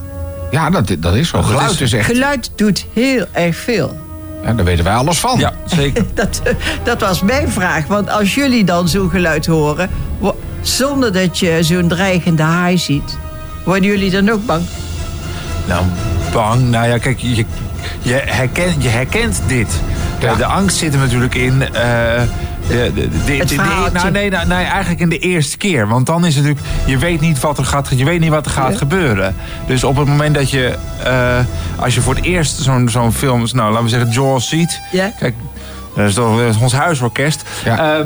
Ja, 0.50 0.70
dat, 0.70 0.96
dat 0.98 1.14
is 1.14 1.28
zo. 1.28 1.42
Geluid 1.42 1.80
is 1.80 1.92
echt... 1.92 2.06
Geluid 2.06 2.50
doet 2.56 2.86
heel 2.92 3.24
erg 3.32 3.56
veel. 3.56 3.96
Ja, 4.44 4.52
daar 4.52 4.64
weten 4.64 4.84
wij 4.84 4.94
alles 4.94 5.18
van. 5.18 5.38
Ja, 5.38 5.52
zeker. 5.66 6.04
Dat, 6.14 6.42
dat 6.84 7.00
was 7.00 7.22
mijn 7.22 7.48
vraag. 7.50 7.86
Want 7.86 8.10
als 8.10 8.34
jullie 8.34 8.64
dan 8.64 8.88
zo'n 8.88 9.10
geluid 9.10 9.46
horen... 9.46 9.90
zonder 10.60 11.12
dat 11.12 11.38
je 11.38 11.58
zo'n 11.60 11.88
dreigende 11.88 12.42
haai 12.42 12.78
ziet... 12.78 13.18
worden 13.64 13.88
jullie 13.88 14.10
dan 14.10 14.30
ook 14.30 14.46
bang? 14.46 14.62
Nou, 15.66 15.84
bang. 16.32 16.70
Nou 16.70 16.88
ja, 16.88 16.98
kijk, 16.98 17.18
je, 17.18 17.44
je, 18.02 18.22
herkent, 18.24 18.82
je 18.82 18.88
herkent 18.88 19.42
dit. 19.46 19.80
Ja. 20.20 20.34
de 20.34 20.44
angst 20.44 20.76
zit 20.76 20.92
er 20.94 21.00
natuurlijk 21.00 21.34
in. 21.34 21.74
eh, 21.74 22.22
de, 22.68 22.90
de, 22.94 23.08
de, 23.08 23.24
de- 23.24 23.32
Het 23.32 23.56
nou, 23.92 24.10
nee, 24.10 24.30
nou, 24.30 24.46
nee, 24.46 24.64
eigenlijk 24.64 25.00
in 25.00 25.08
de 25.08 25.18
eerste 25.18 25.56
keer. 25.56 25.88
Want 25.88 26.06
dan 26.06 26.26
is 26.26 26.34
het 26.36 26.44
natuurlijk, 26.44 26.74
je 26.86 26.98
weet 26.98 27.20
niet 27.20 27.40
wat 27.40 27.58
er 27.58 27.64
gaat, 27.64 27.88
je 27.96 28.04
weet 28.04 28.20
niet 28.20 28.30
wat 28.30 28.44
er 28.46 28.50
gaat 28.52 28.72
Ja. 28.72 28.78
gebeuren. 28.78 29.36
Dus 29.66 29.84
op 29.84 29.96
het 29.96 30.08
moment 30.08 30.34
dat 30.34 30.50
je, 30.50 30.74
eh, 31.04 31.38
als 31.76 31.94
je 31.94 32.00
voor 32.00 32.14
het 32.14 32.24
eerst 32.24 32.56
zo'n 32.62 32.88
zo'n 32.88 33.12
film, 33.12 33.46
nou 33.52 33.70
laten 33.70 33.84
we 33.84 33.90
zeggen 33.90 34.10
Jaws 34.10 34.48
ziet. 34.48 34.80
Ja. 34.92 35.12
Kijk, 35.18 35.34
dat 35.96 36.08
is 36.08 36.14
toch 36.14 36.40
is 36.40 36.56
ons 36.56 36.72
huisorkest. 36.72 37.42
Ja. 37.64 37.98
Eh, 37.98 38.04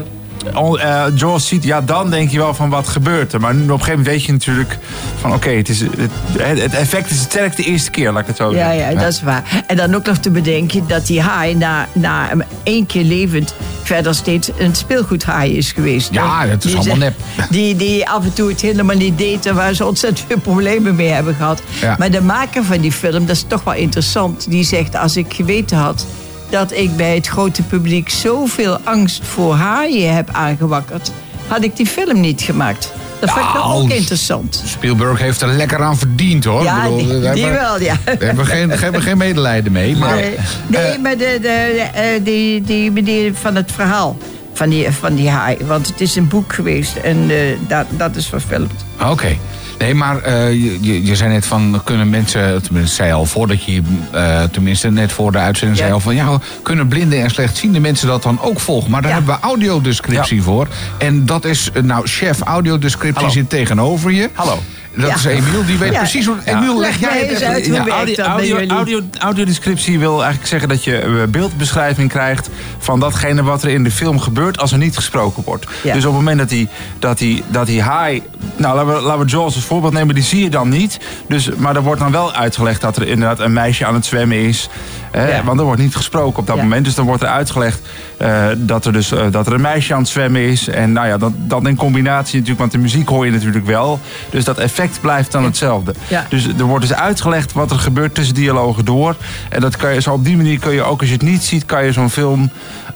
eh, 0.52 1.04
Jaws 1.14 1.46
ziet, 1.48 1.64
ja, 1.64 1.80
dan 1.80 2.10
denk 2.10 2.30
je 2.30 2.38
wel 2.38 2.54
van 2.54 2.68
wat 2.70 2.88
gebeurt 2.88 3.32
er. 3.32 3.40
Maar 3.40 3.50
op 3.50 3.56
een 3.56 3.68
gegeven 3.68 3.88
moment 3.90 4.06
weet 4.06 4.24
je 4.24 4.32
natuurlijk 4.32 4.78
van 5.20 5.32
oké, 5.34 5.50
het 5.50 5.68
is 5.68 5.80
het, 5.80 6.10
het 6.36 6.74
effect 6.74 7.10
is 7.10 7.18
sterk 7.20 7.56
de 7.56 7.62
eerste 7.62 7.90
keer, 7.90 8.12
laat 8.12 8.20
ik 8.20 8.26
het 8.26 8.36
zo 8.36 8.50
Ja, 8.50 8.56
zeggen. 8.72 8.92
ja, 8.94 9.00
dat 9.00 9.12
is 9.12 9.22
waar. 9.22 9.64
En 9.66 9.76
dan 9.76 9.94
ook 9.94 10.04
nog 10.06 10.16
te 10.16 10.30
bedenken 10.30 10.84
dat 10.86 11.06
die 11.06 11.20
haai 11.20 11.54
na, 11.54 11.88
na 11.92 12.28
één 12.62 12.86
keer 12.86 13.04
levend... 13.04 13.54
verder 13.82 14.14
steeds 14.14 14.50
een 14.58 14.74
speelgoedhaai 14.74 15.56
is 15.56 15.72
geweest. 15.72 16.08
Ja, 16.12 16.46
dat 16.46 16.64
is 16.64 16.70
Die 16.70 16.76
allemaal 16.80 16.96
nep. 16.96 17.14
Die, 17.50 17.76
die 17.76 18.08
af 18.08 18.24
en 18.24 18.32
toe 18.32 18.48
het 18.48 18.60
helemaal 18.60 18.96
niet 18.96 19.18
deed... 19.18 19.46
en 19.46 19.54
waar 19.54 19.74
ze 19.74 19.86
ontzettend 19.86 20.26
veel 20.28 20.38
problemen 20.38 20.94
mee 20.94 21.08
hebben 21.08 21.34
gehad. 21.34 21.62
Ja. 21.80 21.94
Maar 21.98 22.10
de 22.10 22.20
maker 22.22 22.64
van 22.64 22.80
die 22.80 22.92
film, 22.92 23.26
dat 23.26 23.36
is 23.36 23.44
toch 23.46 23.64
wel 23.64 23.74
interessant... 23.74 24.46
die 24.50 24.64
zegt, 24.64 24.96
als 24.96 25.16
ik 25.16 25.34
geweten 25.34 25.76
had 25.76 26.06
dat 26.50 26.72
ik 26.72 26.96
bij 26.96 27.14
het 27.14 27.26
grote 27.26 27.62
publiek... 27.62 28.08
zoveel 28.10 28.78
angst 28.84 29.24
voor 29.24 29.54
haaien 29.54 30.14
heb 30.14 30.28
aangewakkerd... 30.32 31.10
had 31.46 31.64
ik 31.64 31.76
die 31.76 31.86
film 31.86 32.20
niet 32.20 32.42
gemaakt. 32.42 32.92
Dat 33.20 33.32
vind 33.32 33.46
ik 33.46 33.52
wel 33.52 33.62
ook 33.64 33.88
Nou, 33.88 33.94
interessant. 33.94 34.62
Spielberg 34.66 35.18
heeft 35.18 35.40
er 35.40 35.48
lekker 35.48 35.82
aan 35.82 35.98
verdiend, 35.98 36.44
hoor. 36.44 36.62
Ja, 36.62 36.84
Ik 36.84 36.96
bedoel, 36.96 37.34
die, 37.34 37.46
wel, 37.46 37.80
ja. 37.80 37.96
Daar 38.04 38.16
hebben 38.18 38.44
we 38.44 38.50
geen, 38.50 38.70
hebben 38.70 39.02
geen 39.02 39.18
medelijden 39.18 39.72
mee. 39.72 39.96
Maar, 39.96 40.14
Nee, 40.16 40.36
nee 40.66 40.98
maar 40.98 41.16
de, 41.16 41.38
de, 41.42 41.48
eh, 41.94 42.24
die, 42.24 42.60
die 42.62 42.90
meneer 42.90 43.34
van 43.34 43.54
het 43.54 43.72
verhaal 43.72 44.16
van 44.52 44.68
die, 44.68 44.90
van 44.90 45.14
die 45.14 45.28
haai. 45.28 45.56
Want 45.66 45.86
het 45.86 46.00
is 46.00 46.16
een 46.16 46.28
boek 46.28 46.52
geweest 46.52 46.96
en 46.96 47.30
eh, 47.30 47.36
dat, 47.68 47.86
dat 47.90 48.16
is 48.16 48.26
verfilmd. 48.26 48.84
Oké. 49.10 49.36
Nee, 49.78 49.94
maar 49.94 50.18
eh, 50.22 50.50
je, 50.52 51.04
je, 51.04 51.16
zei 51.16 51.30
net 51.32 51.46
van, 51.46 51.80
kunnen 51.84 52.10
mensen, 52.10 52.62
tenminste 52.62 52.94
zei 52.94 53.12
al 53.12 53.24
voordat 53.26 53.64
je, 53.64 53.82
eh, 54.12 54.42
tenminste 54.42 54.90
net 54.90 55.12
voor 55.12 55.32
de 55.32 55.38
uitzending 55.38 55.78
Ja. 55.78 55.84
zei 55.84 55.94
al 55.94 56.00
van, 56.02 56.14
ja, 56.14 56.38
kunnen 56.62 56.88
blinden 56.88 57.22
en 57.22 57.30
slechtziende 57.30 57.80
mensen 57.80 58.08
dat 58.08 58.22
dan 58.22 58.40
ook 58.40 58.60
volgen? 58.60 58.90
Maar 58.90 59.02
daar 59.02 59.10
Ja. 59.10 59.16
hebben 59.16 59.34
we 59.34 59.40
audiodescriptie 59.40 60.36
Ja. 60.36 60.42
voor. 60.42 60.68
En 60.98 61.26
dat 61.26 61.44
is, 61.44 61.70
eh, 61.72 61.82
nou, 61.82 62.06
chef 62.06 62.40
audiodescriptie 62.40 63.14
Hallo. 63.26 63.32
zit 63.32 63.50
tegenover 63.50 64.10
je. 64.12 64.30
Hallo. 64.32 64.58
Dat 64.96 65.08
Ja. 65.08 65.14
is 65.14 65.24
Emiel, 65.24 65.64
die 65.66 65.78
weet 65.78 65.92
Ja. 65.92 65.98
precies 65.98 66.26
hoe... 66.26 66.36
Emiel, 66.44 66.78
leg 66.80 67.00
Leg 67.00 67.10
jij 67.12 67.26
het 67.26 67.42
uit 67.42 67.66
hoe 67.68 67.90
audio, 67.90 68.14
dat 68.14 68.26
audio, 68.26 68.66
audio, 68.68 69.00
audiodescriptie 69.18 69.98
wil 69.98 70.14
eigenlijk 70.18 70.46
zeggen 70.48 70.68
dat 70.68 70.84
je 70.84 70.98
eh, 70.98 71.10
beeldbeschrijving 71.28 72.08
krijgt 72.10 72.48
van 72.78 73.00
datgene 73.00 73.42
wat 73.42 73.62
er 73.62 73.68
in 73.68 73.84
de 73.84 73.90
film 73.90 74.18
gebeurt 74.20 74.58
als 74.58 74.72
er 74.72 74.78
niet 74.78 74.96
gesproken 74.96 75.42
wordt. 75.46 75.66
Ja. 75.82 75.92
Dus 75.94 76.04
op 76.04 76.10
het 76.10 76.20
moment 76.20 76.38
dat 76.38 76.48
die, 76.48 76.68
dat 76.98 77.18
die, 77.18 77.42
dat 77.48 77.66
die 77.66 77.82
haai, 77.82 78.22
nou 78.56 78.76
laten 78.76 78.94
we, 78.94 79.00
laten 79.00 79.24
we 79.24 79.30
Jaws 79.30 79.54
als 79.54 79.64
voorbeeld 79.64 79.92
nemen, 79.92 80.14
die 80.14 80.24
zie 80.24 80.42
je 80.42 80.50
dan 80.50 80.68
niet. 80.68 80.98
Dus, 81.28 81.50
maar 81.56 81.76
er 81.76 81.82
wordt 81.82 82.00
dan 82.00 82.12
wel 82.12 82.32
uitgelegd 82.34 82.80
dat 82.80 82.96
er 82.96 83.06
inderdaad 83.08 83.40
een 83.40 83.52
meisje 83.52 83.86
aan 83.86 83.94
het 83.94 84.06
zwemmen 84.06 84.38
is. 84.38 84.68
Hè, 85.10 85.28
Ja. 85.36 85.44
Want 85.44 85.58
er 85.58 85.64
wordt 85.64 85.80
niet 85.80 85.96
gesproken 85.96 86.38
op 86.38 86.46
dat 86.46 86.56
Ja. 86.56 86.62
moment. 86.62 86.84
Dus 86.84 86.94
dan 86.94 87.06
wordt 87.06 87.22
er 87.22 87.28
uitgelegd 87.28 87.80
eh, 88.16 88.44
dat, 88.56 88.84
er 88.84 88.92
dus, 88.92 89.12
eh, 89.12 89.24
dat 89.30 89.46
er 89.46 89.52
een 89.52 89.60
meisje 89.60 89.94
aan 89.94 90.00
het 90.00 90.08
zwemmen 90.08 90.40
is. 90.40 90.68
En 90.68 90.92
nou 90.92 91.06
ja, 91.06 91.16
dat, 91.18 91.32
dat 91.36 91.66
in 91.66 91.76
combinatie 91.76 92.32
natuurlijk, 92.32 92.58
want 92.60 92.72
de 92.72 92.78
muziek 92.78 93.08
hoor 93.08 93.24
je 93.26 93.32
natuurlijk 93.32 93.66
wel. 93.66 94.00
Dus 94.30 94.44
dat 94.44 94.58
effect 94.58 94.85
blijft 95.00 95.32
dan 95.32 95.44
hetzelfde. 95.44 95.94
Ja. 96.08 96.26
Dus 96.28 96.46
er 96.58 96.64
wordt 96.64 96.86
dus 96.88 96.96
uitgelegd 96.96 97.52
wat 97.52 97.70
er 97.70 97.78
gebeurt 97.78 98.14
tussen 98.14 98.34
dialogen 98.34 98.84
door. 98.84 99.16
En 99.48 99.60
dat 99.60 99.76
kan 99.76 99.94
je, 99.94 100.00
zo 100.00 100.12
op 100.12 100.24
die 100.24 100.36
manier 100.36 100.58
kun 100.58 100.72
je 100.72 100.82
ook, 100.82 101.00
als 101.00 101.08
je 101.08 101.14
het 101.14 101.24
niet 101.24 101.42
ziet, 101.44 101.64
kan 101.64 101.84
je 101.84 101.92
zo'n 101.92 102.10
film 102.10 102.50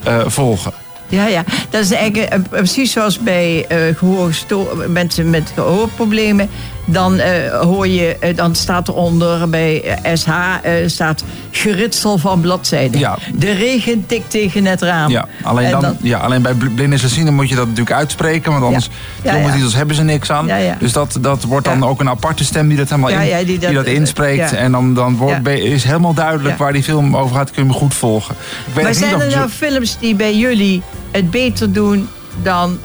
eh, 0.04 0.20
volgen. 0.26 0.72
Ja, 1.08 1.26
ja. 1.26 1.44
Dat 1.70 1.82
is 1.84 1.90
eigenlijk 1.90 2.32
eh, 2.32 2.40
precies 2.50 2.92
zoals 2.92 3.18
bij 3.18 3.66
eh, 3.68 3.96
gehoorgesto- 3.96 4.84
mensen 4.88 5.30
met 5.30 5.52
gehoorproblemen. 5.54 6.48
Dan, 6.84 7.18
eh, 7.18 7.60
hoor 7.60 7.88
je, 7.88 8.16
eh, 8.20 8.36
dan 8.36 8.54
staat 8.54 8.88
eronder 8.88 9.48
bij 9.50 9.98
SH 10.14 10.28
eh, 10.62 10.72
staat 10.86 11.24
geritsel 11.50 12.18
van 12.18 12.40
bladzijden. 12.40 13.00
Ja. 13.00 13.18
De 13.34 13.52
regen 13.52 14.06
tikt 14.06 14.30
tegen 14.30 14.64
het 14.64 14.82
raam. 14.82 15.10
Ja, 15.10 15.26
alleen, 15.42 15.74
En 15.74 15.80
dan, 15.80 15.96
ja, 16.02 16.18
alleen 16.18 16.42
bij 16.42 16.52
bl- 16.54 16.64
blinden 16.64 16.92
en 16.92 16.98
slechtzienden 16.98 17.34
moet 17.34 17.48
je 17.48 17.54
dat 17.54 17.66
natuurlijk 17.66 17.96
uitspreken. 17.96 18.52
Want 18.52 18.64
anders 18.64 18.88
Ja, 19.22 19.32
ja. 19.34 19.38
filmtitels 19.40 19.74
hebben 19.74 19.96
ze 19.96 20.02
niks 20.02 20.30
aan. 20.30 20.46
Ja, 20.46 20.56
ja. 20.56 20.76
Dus 20.78 20.92
dat, 20.92 21.18
dat 21.20 21.42
wordt 21.42 21.64
dan 21.66 21.78
Ja. 21.78 21.84
ook 21.86 22.00
een 22.00 22.08
aparte 22.08 22.44
stem 22.44 22.68
die 22.68 22.76
dat 22.76 22.88
helemaal 22.88 23.10
Ja, 23.10 23.20
in, 23.20 23.28
ja, 23.28 23.38
die 23.44 23.58
dat- 23.58 23.68
die 23.68 23.78
dat 23.78 23.86
inspreekt. 23.86 24.50
ja. 24.50 24.56
En 24.56 24.72
dan, 24.72 24.94
dan 24.94 25.16
wordt, 25.16 25.40
Ja. 25.44 25.50
is 25.50 25.84
helemaal 25.84 26.14
duidelijk 26.14 26.48
Ja. 26.48 26.56
waar 26.64 26.72
die 26.72 26.82
film 26.82 27.16
over 27.16 27.36
gaat. 27.36 27.50
Kun 27.50 27.62
je 27.62 27.68
me 27.68 27.74
goed 27.74 27.94
volgen. 27.94 28.34
Ik 28.66 28.74
weet 28.74 28.84
Maar 28.84 28.94
zijn 28.94 29.14
niet 29.14 29.22
er 29.22 29.36
nou 29.36 29.48
films 29.48 29.96
die 29.98 30.14
bij 30.14 30.36
jullie 30.36 30.82
het 31.10 31.30
beter 31.30 31.72
doen 31.72 32.08
dan... 32.42 32.78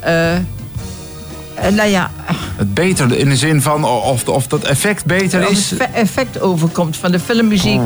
eh, 1.55 1.67
eh, 1.67 1.74
nou 1.74 1.89
ja, 1.89 2.12
het 2.55 2.74
beter 2.74 3.17
in 3.17 3.29
de 3.29 3.35
zin 3.38 3.62
van 3.62 3.83
of, 3.83 4.27
of 4.27 4.47
dat 4.47 4.63
effect 4.63 5.05
beter 5.05 5.43
of 5.45 5.50
is. 5.51 5.69
het 5.69 5.79
fe- 5.81 5.89
effect 6.00 6.41
overkomt 6.41 6.97
van 6.97 7.12
de 7.12 7.19
filmmuziek. 7.19 7.81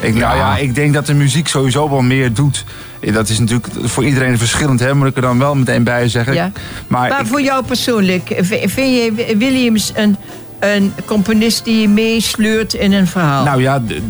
Ik, 0.00 0.14
nou 0.14 0.36
ja, 0.36 0.56
ik 0.56 0.74
denk 0.74 0.94
dat 0.94 1.06
de 1.06 1.14
muziek 1.14 1.48
sowieso 1.48 1.90
wel 1.90 2.02
meer 2.02 2.32
doet. 2.34 2.64
Dat 3.12 3.28
is 3.28 3.38
natuurlijk 3.38 3.68
voor 3.82 4.04
iedereen 4.04 4.38
verschillend, 4.38 4.80
hè, 4.80 4.94
moet 4.94 5.06
ik 5.06 5.16
er 5.16 5.22
dan 5.22 5.38
wel 5.38 5.54
meteen 5.54 5.84
bij 5.84 6.08
zeggen. 6.08 6.34
Ja. 6.34 6.52
Maar, 6.86 7.08
Maar 7.08 7.20
ik- 7.20 7.26
voor 7.26 7.42
jou 7.42 7.64
persoonlijk, 7.64 8.36
vind 8.64 8.74
je 8.76 9.34
Williams 9.38 9.92
een, 9.94 10.16
een 10.58 10.92
componist 11.04 11.64
die 11.64 11.80
je 11.80 11.88
meesleurt 11.88 12.74
in 12.74 12.92
een 12.92 13.06
verhaal? 13.06 13.44
Nou 13.44 13.62
ja, 13.62 13.78
de, 13.78 14.00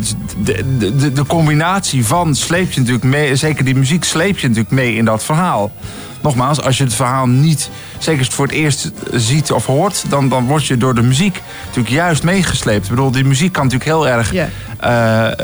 de, 0.44 0.78
de, 0.96 1.12
de 1.12 1.26
combinatie 1.26 2.04
van 2.06 2.34
sleep 2.34 2.70
je 2.72 2.78
natuurlijk 2.80 3.06
mee, 3.06 3.36
zeker 3.36 3.64
die 3.64 3.74
muziek 3.74 4.04
sleep 4.04 4.38
je 4.38 4.48
natuurlijk 4.48 4.74
mee 4.74 4.94
in 4.94 5.04
dat 5.04 5.24
verhaal 5.24 5.72
nogmaals, 6.20 6.62
als 6.62 6.78
je 6.78 6.84
het 6.84 6.94
verhaal 6.94 7.26
niet, 7.26 7.70
zeker 7.98 8.26
voor 8.30 8.46
het 8.46 8.54
eerst 8.54 8.92
ziet 9.12 9.52
of 9.52 9.66
hoort, 9.66 10.04
dan, 10.08 10.28
dan 10.28 10.46
word 10.46 10.66
je 10.66 10.76
door 10.76 10.94
de 10.94 11.02
muziek 11.02 11.42
natuurlijk 11.66 11.94
juist 11.94 12.22
meegesleept. 12.22 12.84
Ik 12.84 12.90
bedoel, 12.90 13.10
die 13.10 13.24
muziek 13.24 13.52
kan 13.52 13.64
natuurlijk 13.64 13.90
heel 13.90 14.08
erg 14.08 14.34
eh, 14.34 14.46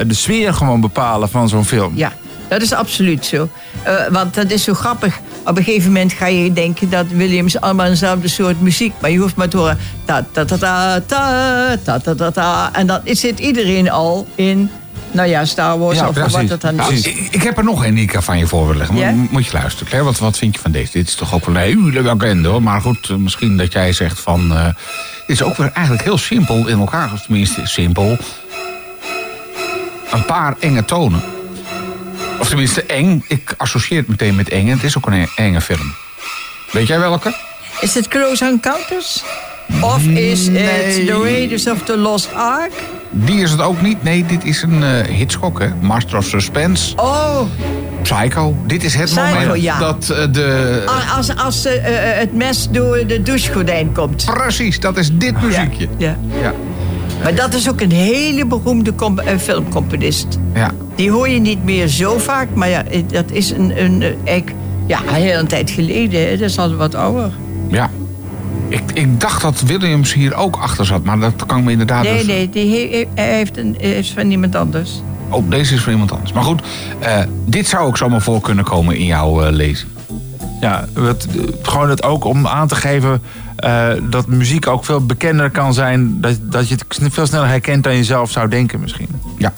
de 0.06 0.14
sfeer 0.14 0.54
gewoon 0.54 0.80
bepalen 0.80 1.28
van 1.28 1.48
zo'n 1.48 1.64
film. 1.64 1.92
Ja, 1.96 2.12
dat 2.48 2.62
is 2.62 2.72
absoluut 2.72 3.26
zo. 3.26 3.48
Eh, 3.82 3.94
want 4.10 4.34
dat 4.34 4.50
is 4.50 4.64
zo 4.64 4.74
grappig. 4.74 5.20
Op 5.44 5.56
een 5.56 5.64
gegeven 5.64 5.92
moment 5.92 6.12
ga 6.12 6.26
je 6.26 6.52
denken 6.52 6.90
dat 6.90 7.06
Williams 7.08 7.60
allemaal 7.60 7.86
eenzelfde 7.86 8.28
soort 8.28 8.60
muziek. 8.60 8.92
Maar 9.00 9.10
je 9.10 9.18
hoeft 9.18 9.36
maar 9.36 9.48
te 9.48 9.56
horen. 9.56 9.78
Ta 10.04 10.26
ta 10.32 10.44
ta 10.44 10.56
ta 10.56 11.00
ta 11.00 11.76
ta 11.82 11.98
ta 11.98 12.14
ta. 12.14 12.30
ta 12.30 12.70
en 12.72 12.86
dan 12.86 13.00
zit 13.04 13.38
iedereen 13.38 13.90
al 13.90 14.26
in 14.34 14.70
nou 15.14 15.28
ja, 15.28 15.44
Star 15.44 15.78
Wars 15.78 15.98
Ja, 15.98 16.08
of 16.08 16.14
precies. 16.14 16.32
wat 16.32 16.48
het 16.48 16.60
dan 16.60 16.92
is. 16.92 17.06
Ik, 17.06 17.28
ik 17.30 17.42
heb 17.42 17.58
er 17.58 17.64
nog 17.64 17.84
een 17.84 17.94
die 17.94 18.02
ik 18.02 18.22
van 18.22 18.38
je 18.38 18.46
voor 18.46 18.66
wil 18.66 18.76
leggen. 18.76 19.28
Moet 19.30 19.46
je 19.46 19.52
luisteren, 19.52 19.86
Claire. 19.86 20.10
Wat, 20.10 20.18
wat 20.18 20.38
vind 20.38 20.54
je 20.54 20.60
van 20.60 20.70
deze? 20.70 20.92
Dit 20.92 21.08
is 21.08 21.14
toch 21.14 21.34
ook 21.34 21.46
wel 21.46 21.54
een 21.54 21.60
hele 21.60 22.02
bekende 22.02 22.48
hoor. 22.48 22.62
Maar 22.62 22.80
goed, 22.80 23.08
eh, 23.10 23.16
misschien 23.16 23.56
dat 23.56 23.72
jij 23.72 23.92
zegt 23.92 24.20
van... 24.20 24.48
dit 24.48 25.36
is 25.36 25.42
ook 25.42 25.56
weer 25.56 25.70
eigenlijk 25.72 26.04
heel 26.04 26.18
simpel 26.18 26.66
in 26.66 26.78
elkaar. 26.78 27.12
Of 27.12 27.20
tenminste, 27.20 27.60
simpel. 27.66 28.16
Een 30.10 30.24
paar 30.24 30.54
enge 30.60 30.84
tonen. 30.84 31.22
Of 32.38 32.48
tenminste, 32.48 32.82
eng. 32.82 33.24
Ik 33.28 33.54
associeer 33.56 33.98
het 33.98 34.08
meteen 34.08 34.34
met 34.34 34.48
eng. 34.48 34.68
En 34.68 34.74
het 34.74 34.84
is 34.84 34.96
ook 34.96 35.06
een 35.06 35.28
enge 35.36 35.60
film. 35.60 35.94
Weet 36.70 36.86
jij 36.86 36.98
welke? 36.98 37.34
Is 37.80 37.94
het 37.94 38.08
Close 38.08 38.44
Encounters? 38.44 39.22
Of 39.80 40.06
is 40.06 40.46
het 40.46 41.06
The 41.06 41.20
Raiders 41.22 41.66
of 41.70 41.82
the 41.82 41.96
Lost 41.98 42.28
Ark? 42.34 42.72
Die 43.10 43.40
is 43.40 43.50
het 43.50 43.60
ook 43.60 43.82
niet. 43.82 44.02
Nee, 44.02 44.24
dit 44.26 44.44
is 44.44 44.62
een 44.62 44.82
eh, 44.82 45.14
Hitchcock, 45.16 45.58
hè. 45.60 45.66
Master 45.80 46.16
of 46.18 46.24
Suspense. 46.24 46.96
Oh, 46.96 47.40
Psycho. 48.02 48.56
Dit 48.66 48.84
is 48.84 48.94
het 48.94 49.04
Psycho, 49.04 49.24
moment 49.38 49.62
ja. 49.62 49.78
dat 49.78 50.08
eh, 50.10 50.32
de... 50.32 50.82
als, 51.16 51.36
als 51.36 51.64
eh, 51.64 51.74
het 52.18 52.34
mes 52.34 52.68
door 52.70 53.06
de 53.06 53.22
douchegordijn 53.22 53.92
komt. 53.92 54.24
Precies, 54.24 54.80
dat 54.80 54.96
is 54.96 55.10
dit 55.12 55.42
muziekje. 55.42 55.88
Ja. 55.96 56.16
Ja, 56.42 56.52
Maar 57.22 57.34
dat 57.34 57.54
is 57.54 57.68
ook 57.68 57.80
een 57.80 57.92
hele 57.92 58.46
beroemde 58.46 58.94
com- 58.94 59.20
filmcomponist. 59.38 60.38
ja. 60.54 60.70
Die 60.94 61.10
hoor 61.10 61.28
je 61.28 61.40
niet 61.40 61.64
meer 61.64 61.88
zo 61.88 62.18
vaak, 62.18 62.48
maar 62.54 62.68
ja, 62.68 62.82
dat 63.12 63.24
is 63.30 63.50
een, 63.50 63.82
een, 63.84 64.02
eigenlijk, 64.24 64.52
ja, 64.86 64.98
een 65.08 65.14
hele 65.14 65.46
tijd 65.46 65.70
geleden. 65.70 66.20
Hè. 66.28 66.30
Dat 66.36 66.48
is 66.50 66.58
al 66.58 66.74
wat 66.76 66.94
ouder. 66.94 67.30
ja. 67.68 67.90
Ik, 68.68 68.82
ik 68.94 69.20
dacht 69.20 69.42
dat 69.42 69.60
Williams 69.60 70.12
hier 70.12 70.34
ook 70.34 70.56
achter 70.56 70.86
zat, 70.86 71.04
maar 71.04 71.18
dat 71.18 71.46
kan 71.46 71.58
ik 71.58 71.64
me 71.64 71.70
inderdaad... 71.70 72.02
Nee, 72.02 72.16
dus- 72.16 72.26
nee, 72.26 72.50
die 72.50 73.06
he- 73.14 73.22
heeft 73.22 73.56
een, 73.56 73.80
is 73.80 74.12
van 74.12 74.30
iemand 74.30 74.54
anders. 74.54 75.02
Oh, 75.28 75.50
deze 75.50 75.74
is 75.74 75.82
voor 75.82 75.92
iemand 75.92 76.12
anders. 76.12 76.32
Maar 76.32 76.42
goed, 76.42 76.62
eh, 76.98 77.18
dit 77.46 77.66
zou 77.66 77.86
ook 77.86 77.96
zomaar 77.96 78.22
voor 78.22 78.40
kunnen 78.40 78.64
komen 78.64 78.96
in 78.96 79.06
jouw 79.06 79.42
eh, 79.42 79.52
lezing. 79.52 79.90
Ja, 80.60 80.84
wat, 80.94 81.26
gewoon 81.62 81.90
het 81.90 82.02
ook 82.02 82.24
om 82.24 82.46
aan 82.46 82.68
te 82.68 82.74
geven 82.74 83.22
eh, 83.56 83.88
dat 84.10 84.26
muziek 84.26 84.66
ook 84.66 84.84
veel 84.84 85.06
bekender 85.06 85.50
kan 85.50 85.74
zijn. 85.74 86.20
Dat, 86.20 86.36
dat 86.42 86.68
je 86.68 86.74
het 86.74 87.12
veel 87.12 87.26
sneller 87.26 87.48
herkent 87.48 87.84
dan 87.84 87.96
je 87.96 88.04
zelf 88.04 88.30
zou 88.30 88.48
denken 88.48 88.80
misschien. 88.80 89.08
Ja. 89.38 89.52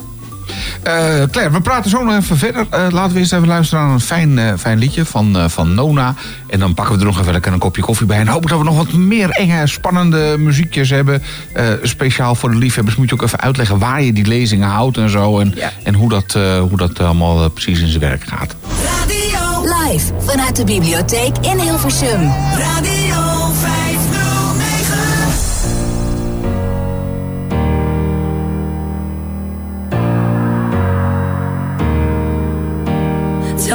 Eh, 0.87 1.23
Claire, 1.31 1.51
we 1.53 1.61
praten 1.61 1.91
zo 1.91 2.03
nog 2.05 2.17
even 2.17 2.37
verder. 2.39 2.67
Eh, 2.71 2.87
laten 2.91 3.13
we 3.13 3.19
eerst 3.19 3.33
even 3.33 3.47
luisteren 3.47 3.85
naar 3.85 3.93
een 3.95 4.01
fijn, 4.01 4.39
eh, 4.39 4.53
fijn 4.59 4.79
liedje 4.79 5.05
van, 5.05 5.37
eh, 5.39 5.49
van 5.49 5.75
Nona. 5.75 6.15
En 6.47 6.59
dan 6.61 6.75
pakken 6.75 6.95
we 6.95 7.01
er 7.01 7.07
nog 7.07 7.21
even 7.21 7.33
lekker 7.33 7.53
een 7.53 7.59
kopje 7.59 7.83
koffie 7.83 8.07
bij. 8.07 8.19
En 8.19 8.29
hopen 8.29 8.49
dat 8.49 8.59
we 8.59 8.65
nog 8.65 8.77
wat 8.77 8.93
meer 8.93 9.31
enge, 9.31 9.67
spannende 9.67 10.35
muziekjes 10.39 10.91
hebben. 10.91 11.23
Eh, 11.53 11.65
speciaal 11.83 12.35
voor 12.35 12.51
de 12.51 12.57
liefhebbers 12.57 12.97
moet 12.97 13.09
je 13.09 13.15
ook 13.15 13.23
even 13.23 13.41
uitleggen 13.41 13.79
waar 13.79 14.03
je 14.03 14.13
die 14.13 14.27
lezingen 14.27 14.69
houdt 14.69 14.97
en 14.97 15.11
zo. 15.11 15.39
En, 15.39 15.53
Ja. 15.57 15.73
en 15.83 15.95
hoe 15.95 16.09
dat, 16.09 16.35
eh, 16.35 16.59
hoe 16.59 16.77
dat 16.77 17.01
allemaal 17.01 17.49
precies 17.51 17.81
in 17.81 17.89
zijn 17.89 18.01
werk 18.01 18.23
gaat. 18.27 18.57
Radio, 18.85 19.75
Live 19.85 20.13
vanuit 20.19 20.57
de 20.57 20.65
bibliotheek 20.65 21.37
in 21.41 21.59
Hilversum. 21.59 22.21
Radio 22.59 23.06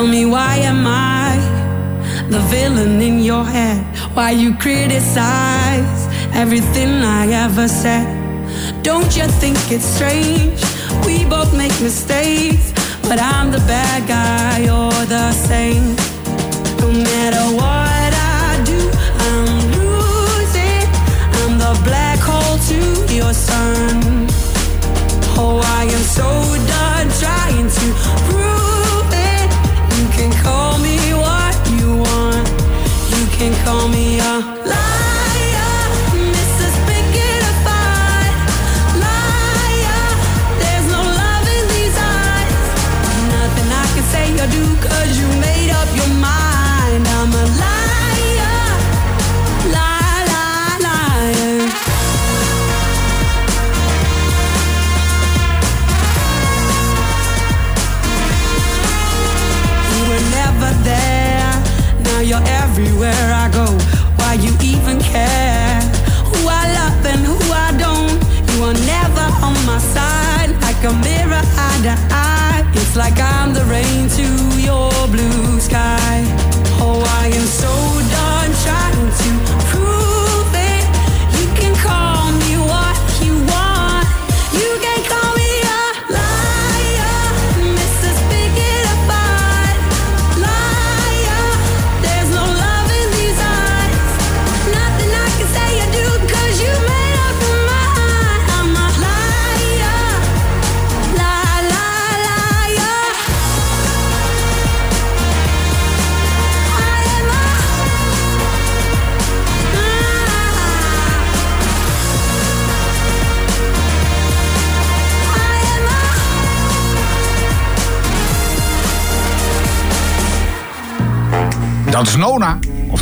Tell 0.02 0.10
me 0.10 0.26
why 0.26 0.56
am 0.56 0.88
I 0.88 1.38
the 2.28 2.40
villain 2.50 3.00
in 3.04 3.20
your 3.20 3.46
head? 3.46 3.86
Why 4.16 4.32
you 4.32 4.56
criticize 4.56 6.08
everything 6.34 7.04
I 7.04 7.28
ever 7.46 7.68
said? 7.68 8.08
Don't 8.82 9.16
you 9.16 9.28
think 9.42 9.58
it's 9.70 9.86
strange? 9.86 10.60
We 11.06 11.24
both 11.26 11.56
make 11.56 11.80
mistakes, 11.82 12.74
but 13.04 13.20
I'm 13.22 13.52
the 13.52 13.64
bad 13.68 14.08
guy, 14.08 14.64
you're 14.66 15.06
the 15.06 15.32
same. 15.34 15.96
No 16.80 16.88
matter 16.92 17.46
what 17.56 17.81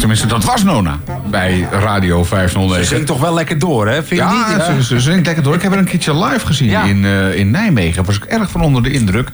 tenminste, 0.09 0.27
dat 0.27 0.43
was 0.43 0.63
Nona. 0.63 0.99
bij 1.29 1.67
Radio 1.71 2.23
509. 2.23 2.85
Ze 2.85 2.89
zingt 2.93 3.07
toch 3.07 3.19
wel 3.19 3.33
lekker 3.33 3.59
door, 3.59 3.87
hè? 3.87 3.93
Vind 3.93 4.09
je 4.09 4.15
Ja, 4.15 4.55
niet? 4.55 4.63
ze, 4.65 4.83
ze 4.83 4.99
zingt 4.99 5.25
lekker 5.25 5.43
door. 5.43 5.55
Ik 5.55 5.61
heb 5.61 5.71
haar 5.71 5.79
een 5.79 5.85
keertje 5.85 6.25
live 6.25 6.45
gezien 6.45 6.69
Ja. 6.69 6.83
in, 6.83 7.05
eh, 7.05 7.35
in 7.35 7.51
Nijmegen. 7.51 8.05
Was 8.05 8.15
ik 8.15 8.23
erg 8.23 8.51
van 8.51 8.61
onder 8.61 8.83
de 8.83 8.91
indruk. 8.91 9.29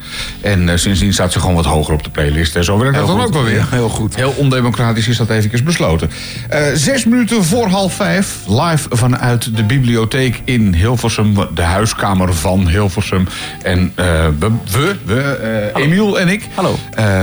En 0.46 0.68
eh, 0.68 0.76
sindsdien 0.76 1.12
staat 1.12 1.32
ze 1.32 1.40
gewoon 1.40 1.54
wat 1.54 1.64
hoger 1.64 1.94
op 1.94 2.04
de 2.04 2.10
playlist. 2.10 2.56
En 2.56 2.64
zo 2.64 2.78
werkt 2.78 2.96
dat 2.96 3.06
dan 3.06 3.20
ook 3.20 3.32
wel 3.32 3.44
weer. 3.44 3.66
Heel 3.70 3.88
goed. 3.88 4.16
Heel 4.16 4.34
ondemocratisch 4.36 5.08
is 5.08 5.16
dat 5.16 5.30
eventjes 5.30 5.62
besloten. 5.62 6.10
Eh, 6.48 6.60
zes 6.74 7.04
minuten 7.04 7.44
voor 7.44 7.68
half 7.68 7.94
vijf. 7.94 8.36
Live 8.46 8.88
vanuit 8.90 9.56
de 9.56 9.64
bibliotheek 9.64 10.40
in 10.44 10.74
Hilversum. 10.74 11.34
De 11.54 11.62
huiskamer 11.62 12.34
van 12.34 12.68
Hilversum. 12.68 13.28
En 13.62 13.92
eh, 13.94 14.04
we, 14.38 14.50
we, 14.70 14.96
we 15.04 15.70
Emiel 15.74 16.20
en 16.20 16.28
ik. 16.28 16.48
Hallo. 16.54 16.78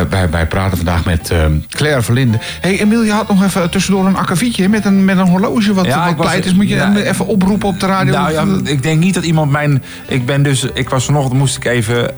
Wij, 0.10 0.30
wij 0.30 0.48
praten 0.48 0.78
vandaag 0.78 1.06
met 1.06 1.32
Claire 1.70 2.02
Verlinde. 2.02 2.38
hey, 2.62 2.80
Emiel, 2.80 3.04
je 3.04 3.12
had 3.12 3.28
nog 3.28 3.44
even 3.44 3.70
tussendoor 3.70 4.06
een 4.06 4.18
akkefietje 4.18 4.70
met 4.70 4.86
een, 4.86 5.06
met 5.06 5.18
een 5.18 5.28
horloge 5.28 5.74
wat, 5.74 5.86
Ja, 5.86 6.16
wat 6.16 6.34
is. 6.46 6.54
Moet 6.54 6.70
je 6.70 6.76
ja, 6.76 6.96
even 6.96 7.28
oproepen 7.28 7.68
op 7.68 7.80
de 7.80 7.86
radio? 7.86 8.14
Nou 8.14 8.32
ja, 8.32 8.72
ik 8.72 8.84
denk 8.84 9.00
niet 9.00 9.14
dat 9.14 9.24
iemand 9.24 9.52
mijn. 9.52 9.84
Ik 10.08 10.26
ben 10.26 10.44
dus. 10.44 10.64
Ik 10.74 10.90
was 10.90 11.06
vanochtend 11.06 11.40
moest 11.40 11.58
ik 11.58 11.66
even 11.66 12.12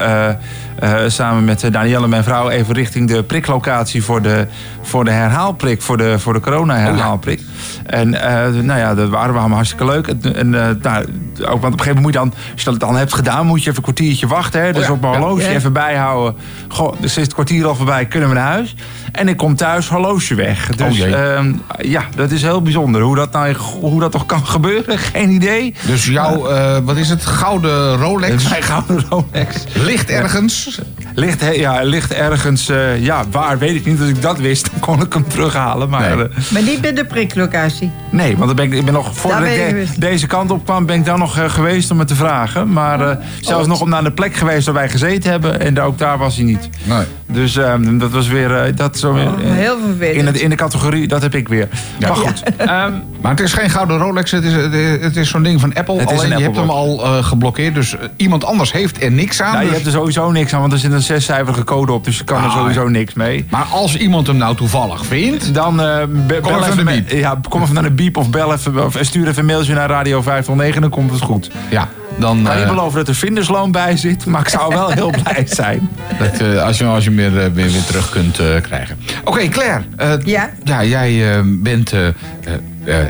samen 1.08 1.44
met 1.46 1.64
eh, 1.64 1.72
Danielle, 1.72 2.08
mijn 2.08 2.24
vrouw, 2.24 2.50
even 2.50 2.74
richting 2.74 3.08
de 3.08 3.24
priklocatie 3.24 4.04
voor 4.04 4.22
de, 4.22 4.48
voor 4.82 5.06
de 5.06 5.12
herhaalprik, 5.12 5.82
voor 5.82 5.98
de, 5.98 6.20
voor 6.20 6.34
de 6.34 6.40
corona-herhaalprik. 6.40 7.42
En 7.86 8.14
eh, 8.14 8.62
nou 8.64 8.80
ja, 8.80 8.96
dat 8.96 9.10
waren 9.10 9.34
we 9.34 9.40
allemaal 9.40 9.56
hartstikke 9.56 9.86
leuk. 9.86 10.08
En, 10.08 10.36
en, 10.36 10.54
eh, 10.68 10.75
nou, 10.82 11.06
ook, 11.42 11.62
want 11.62 11.64
op 11.64 11.64
een 11.64 11.80
gegeven 11.80 11.86
moment 11.86 12.02
moet 12.02 12.14
je 12.14 12.20
dan, 12.20 12.34
als 12.54 12.64
je 12.64 12.70
dat 12.70 12.80
dan 12.80 12.96
hebt 12.96 13.14
gedaan, 13.14 13.46
moet 13.46 13.64
je 13.64 13.70
even 13.70 13.75
een 13.78 13.94
kwartiertje 13.94 14.28
wachten. 14.28 14.62
Hè? 14.62 14.74
Dus 14.74 14.84
Oh 14.86 14.92
op 14.92 15.02
mijn 15.02 15.14
horloge 15.16 15.48
even 15.48 15.74
bijhouden. 15.74 16.36
Goh, 16.68 16.94
dus 17.02 17.18
is 17.18 17.24
het 17.24 17.34
kwartier 17.34 17.66
al 17.66 17.75
voorbij, 17.75 18.06
kunnen 18.06 18.30
we 18.30 18.36
naar 18.36 18.52
huis. 18.52 18.75
En 19.12 19.28
ik 19.28 19.38
kom 19.38 19.56
thuis, 19.56 19.88
horloge 19.90 20.36
weg. 20.36 20.70
Dus 20.75 20.88
Oh 20.88 20.98
jee. 20.98 21.16
ehm, 21.16 21.54
ja, 21.82 22.04
dat 22.16 22.32
is 22.32 22.42
heel 22.42 22.62
bijzonder. 22.62 23.02
Hoe 23.02 23.16
dat, 23.16 23.32
nou, 23.32 23.56
hoe 23.80 24.00
dat 24.00 24.12
toch 24.12 24.25
kan 24.25 24.46
gebeuren, 24.56 24.98
geen 24.98 25.30
idee. 25.30 25.74
Dus 25.88 26.06
jouw, 26.06 26.48
eh, 26.48 26.78
wat 26.84 26.98
is 26.98 27.10
het, 27.10 27.25
gouden 27.25 27.96
Rolex 27.98 28.44
Mijn 28.50 28.64
gouden 28.64 29.06
Rolex. 29.10 29.64
ligt 29.74 30.10
ergens. 30.10 30.80
Ligt, 31.18 31.56
ja, 31.56 31.82
ligt 31.84 32.14
ergens, 32.14 32.70
eh, 32.70 33.04
ja, 33.04 33.24
waar 33.32 33.58
weet 33.58 33.76
ik 33.76 33.86
niet. 33.86 34.00
Als 34.00 34.10
ik 34.10 34.22
dat 34.22 34.38
wist, 34.38 34.68
dan 34.72 34.80
kon 34.80 35.02
ik 35.02 35.14
hem 35.14 35.28
terughalen. 35.28 35.90
Maar 35.90 36.02
Nee. 36.02 36.16
nee, 36.16 36.28
Maar 36.50 36.62
niet 36.64 36.82
bij 36.82 36.94
de 36.94 37.06
priklocatie. 37.06 37.92
nee 38.10 38.34
want 38.38 38.46
dan 38.48 38.56
ben 38.56 38.66
ik, 38.66 38.74
ik 38.74 38.86
ben 38.86 38.94
nog, 38.94 39.18
voordat 39.18 39.42
ik 39.42 39.56
de- 39.56 39.66
geweest. 39.68 40.02
deze 40.02 40.28
kant 40.28 40.52
op 40.52 40.66
kwam, 40.66 40.86
ben 40.86 40.96
ik 40.96 41.06
daar 41.06 41.18
nog 41.18 41.38
eh, 41.38 41.50
geweest 41.50 41.92
om 41.92 42.00
het 42.00 42.08
te 42.08 42.16
vragen. 42.16 42.72
Maar 42.74 43.10
eh, 43.10 43.18
zelfs 43.42 43.68
nog 43.68 43.82
om 43.82 43.90
naar 43.90 44.04
de 44.04 44.12
plek 44.12 44.36
geweest 44.36 44.66
waar 44.66 44.76
wij 44.76 44.90
gezeten 44.90 45.32
hebben. 45.32 45.60
En 45.60 45.80
ook 45.82 45.98
daar 45.98 46.18
was 46.18 46.36
hij 46.36 46.46
niet. 46.46 46.70
Nee. 46.84 47.04
Dus 47.28 47.58
ehm, 47.58 47.98
dat 47.98 48.12
was 48.12 48.28
weer, 48.28 48.56
eh, 48.56 48.76
dat 48.76 48.98
zo 48.98 49.14
weer, 49.14 49.24
eh, 49.44 49.52
Heel 49.52 49.78
vervelend. 49.86 50.16
in, 50.18 50.26
het, 50.26 50.36
in 50.40 50.50
de 50.50 50.56
categorie, 50.56 51.08
dat 51.08 51.22
heb 51.22 51.36
ik 51.36 51.48
weer. 51.48 51.68
Ja. 51.98 52.08
Maar 52.08 52.18
goed, 52.18 52.44
ehm, 52.58 52.92
Maar 53.22 53.32
het 53.32 53.40
is 53.40 53.54
geen 53.54 53.70
gouden 53.70 53.98
Rolex, 53.98 54.32
het 54.32 54.44
is, 54.44 54.54
het 55.02 55.16
is 55.16 55.30
zo'n 55.30 55.44
ding 55.44 55.60
van 55.62 55.74
Apple. 55.74 56.00
Het 56.00 56.12
is 56.12 56.18
Alleen 56.18 56.32
een 56.32 56.38
je 56.38 56.44
hebt 56.44 56.56
hem 56.56 56.70
al 56.70 57.04
eh, 57.04 57.24
geblokkeerd, 57.24 57.76
dus 57.76 57.98
eh, 57.98 58.08
iemand 58.16 58.46
anders 58.46 58.72
heeft 58.72 59.04
er 59.04 59.12
niks 59.12 59.42
aan. 59.42 59.48
nou, 59.52 59.60
je 59.60 59.66
dus- 59.66 59.76
hebt 59.76 59.86
er 59.88 59.94
sowieso 59.94 60.32
niks 60.32 60.54
aan, 60.54 60.60
want 60.62 60.74
er 60.74 60.80
zit 60.80 60.92
een 60.92 61.04
zescijferige 61.06 61.64
code 61.64 61.92
op. 61.92 62.04
Dus 62.06 62.18
je 62.18 62.24
kan 62.24 62.38
er 62.44 62.50
Ah, 62.50 62.56
sowieso 62.58 62.88
niks 62.88 63.14
mee. 63.14 63.46
Maar 63.50 63.64
als 63.72 63.98
iemand 63.98 64.28
hem 64.28 64.38
nou 64.38 64.56
toevallig 64.56 65.06
vindt... 65.06 65.54
Dan 65.54 65.82
eh, 65.82 65.98
be- 66.08 66.08
bel 66.08 66.38
even 66.42 66.56
even 66.56 66.60
naar 66.60 66.76
de 66.76 66.84
met- 66.84 67.12
Ja, 67.12 67.40
kom 67.50 67.62
even 67.62 67.74
naar 67.74 67.84
de 67.84 67.92
beep 67.92 68.18
of 68.18 68.30
bel 68.30 68.54
even, 68.54 68.86
of 68.86 68.98
stuur 69.02 69.28
even 69.28 69.40
een 69.40 69.46
mailtje 69.46 69.74
naar 69.74 69.90
Radio 69.90 70.22
509 70.22 70.82
dan 70.82 70.90
komt 70.90 71.12
het 71.12 71.22
goed. 71.22 71.52
Ja, 71.70 71.90
dan, 72.20 72.44
kan 72.44 72.56
niet 72.56 72.64
eh, 72.64 72.70
beloven 72.70 72.98
dat 72.98 73.08
er 73.08 73.16
vindersloon 73.16 73.72
bij 73.72 73.98
zit, 73.98 74.26
maar 74.26 74.42
ik 74.42 74.50
zou 74.50 74.74
wel 74.74 74.90
heel 74.90 75.10
blij 75.24 75.46
zijn. 75.48 75.90
Dat, 76.20 76.40
eh, 76.40 76.64
als 76.64 76.78
je, 76.78 76.86
als 76.86 77.04
je 77.04 77.12
meer, 77.12 77.32
meer 77.32 77.44
eh, 77.46 77.52
weer 77.52 77.84
terug 77.84 78.10
kunt 78.10 78.40
krijgen. 78.62 78.98
Oké, 79.24 79.48
Claire. 79.48 79.84
ja? 80.24 80.50
ja? 80.64 80.84
Jij 80.84 81.42
bent 81.46 81.94
uh, 81.94 82.08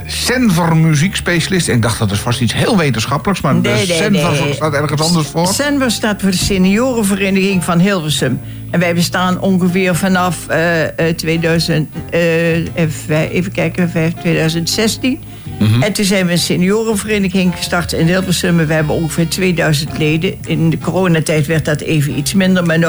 Senver 0.05 0.77
muziekspecialist. 0.77 1.67
En 1.67 1.75
ik 1.75 1.81
dacht 1.81 1.99
dat 1.99 2.11
is 2.11 2.19
vast 2.19 2.41
iets 2.41 2.53
heel 2.53 2.77
wetenschappelijks, 2.77 3.41
maar 3.41 3.55
nee, 3.55 3.85
Senver 3.85 4.53
staat 4.53 4.73
ergens 4.73 5.01
anders 5.01 5.27
voor. 5.27 5.47
Senver 5.47 5.91
staat 5.91 6.21
voor 6.21 6.31
de 6.31 6.37
Seniorenvereniging 6.37 7.63
van 7.63 7.79
Hilversum. 7.79 8.39
En 8.71 8.79
wij 8.79 8.93
bestaan 8.93 9.39
ongeveer 9.39 9.95
vanaf 9.95 10.37
uh, 10.49 11.07
2000, 11.15 11.89
even 12.09 13.51
kijken, 13.51 13.91
2016. 14.21 15.19
Mhm. 15.59 15.81
En 15.81 15.93
toen 15.93 16.05
zijn 16.05 16.25
we 16.25 16.31
een 16.31 16.37
seniorenvereniging 16.37 17.55
gestart 17.55 17.93
in 17.93 18.07
Hilversum. 18.07 18.65
We 18.65 18.73
hebben 18.73 18.95
ongeveer 18.95 19.27
2000 19.27 19.97
leden. 19.97 20.35
In 20.45 20.69
de 20.69 20.77
coronatijd 20.77 21.45
werd 21.45 21.65
dat 21.65 21.81
even 21.81 22.17
iets 22.17 22.33
minder. 22.33 22.65
Maar 22.65 22.77
nu 22.77 22.87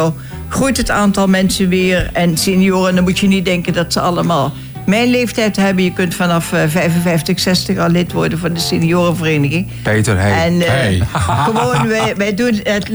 groeit 0.49 0.77
het 0.77 0.91
aantal 0.91 1.27
mensen 1.27 1.69
weer. 1.69 2.11
En 2.13 2.37
senioren, 2.37 2.95
dan 2.95 3.05
moet 3.05 3.19
je 3.19 3.27
niet 3.27 3.45
denken 3.45 3.73
dat 3.73 3.93
ze 3.93 4.01
allemaal 4.01 4.53
mijn 4.87 5.09
leeftijd 5.09 5.57
hebben. 5.57 5.85
Je 5.85 5.93
kunt 5.93 6.15
vanaf 6.15 6.53
eh, 6.53 6.63
55, 6.69 7.41
60 7.41 7.79
al 7.79 7.89
lid 7.89 8.13
worden 8.13 8.39
van 8.39 8.53
de 8.53 8.61
seniorenvereniging. 8.61 9.69
Peter, 9.83 10.19
hey. 10.19 10.45
En 10.45 10.61
eh, 10.61 10.69
hey. 10.69 11.03
gewoon, 11.45 11.89
wij, 11.89 12.17
wij 12.17 12.35
doen 12.35 12.61
het 12.63 12.89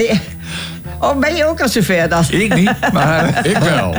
le- 1.02 1.08
Oh, 1.08 1.20
ben 1.20 1.36
je 1.36 1.46
ook 1.46 1.62
al 1.62 1.70
zover 1.70 2.10
dan? 2.10 2.24
Ik 2.30 2.56
niet, 2.56 2.74
maar... 2.94 3.48
Ik 3.48 3.58
wel. 3.58 3.96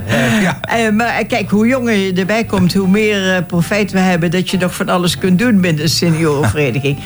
Eh, 0.61 0.91
maar 0.91 1.19
eh, 1.19 1.29
kijk, 1.29 1.51
hoe 1.51 1.67
jonger 1.67 1.95
je 1.95 2.13
erbij 2.13 2.45
komt, 2.45 2.75
hoe 2.75 2.89
meer 2.89 3.35
eh, 3.35 3.43
profijt 3.47 3.91
we 3.91 3.99
hebben 3.99 4.31
dat 4.31 4.51
je 4.51 4.59
nog 4.59 4.75
van 4.75 4.89
alles 4.89 5.19
kunt 5.19 5.39
doen 5.39 5.61
binnen 5.61 5.83
een 5.83 5.89
seniorenvereniging. 5.89 6.99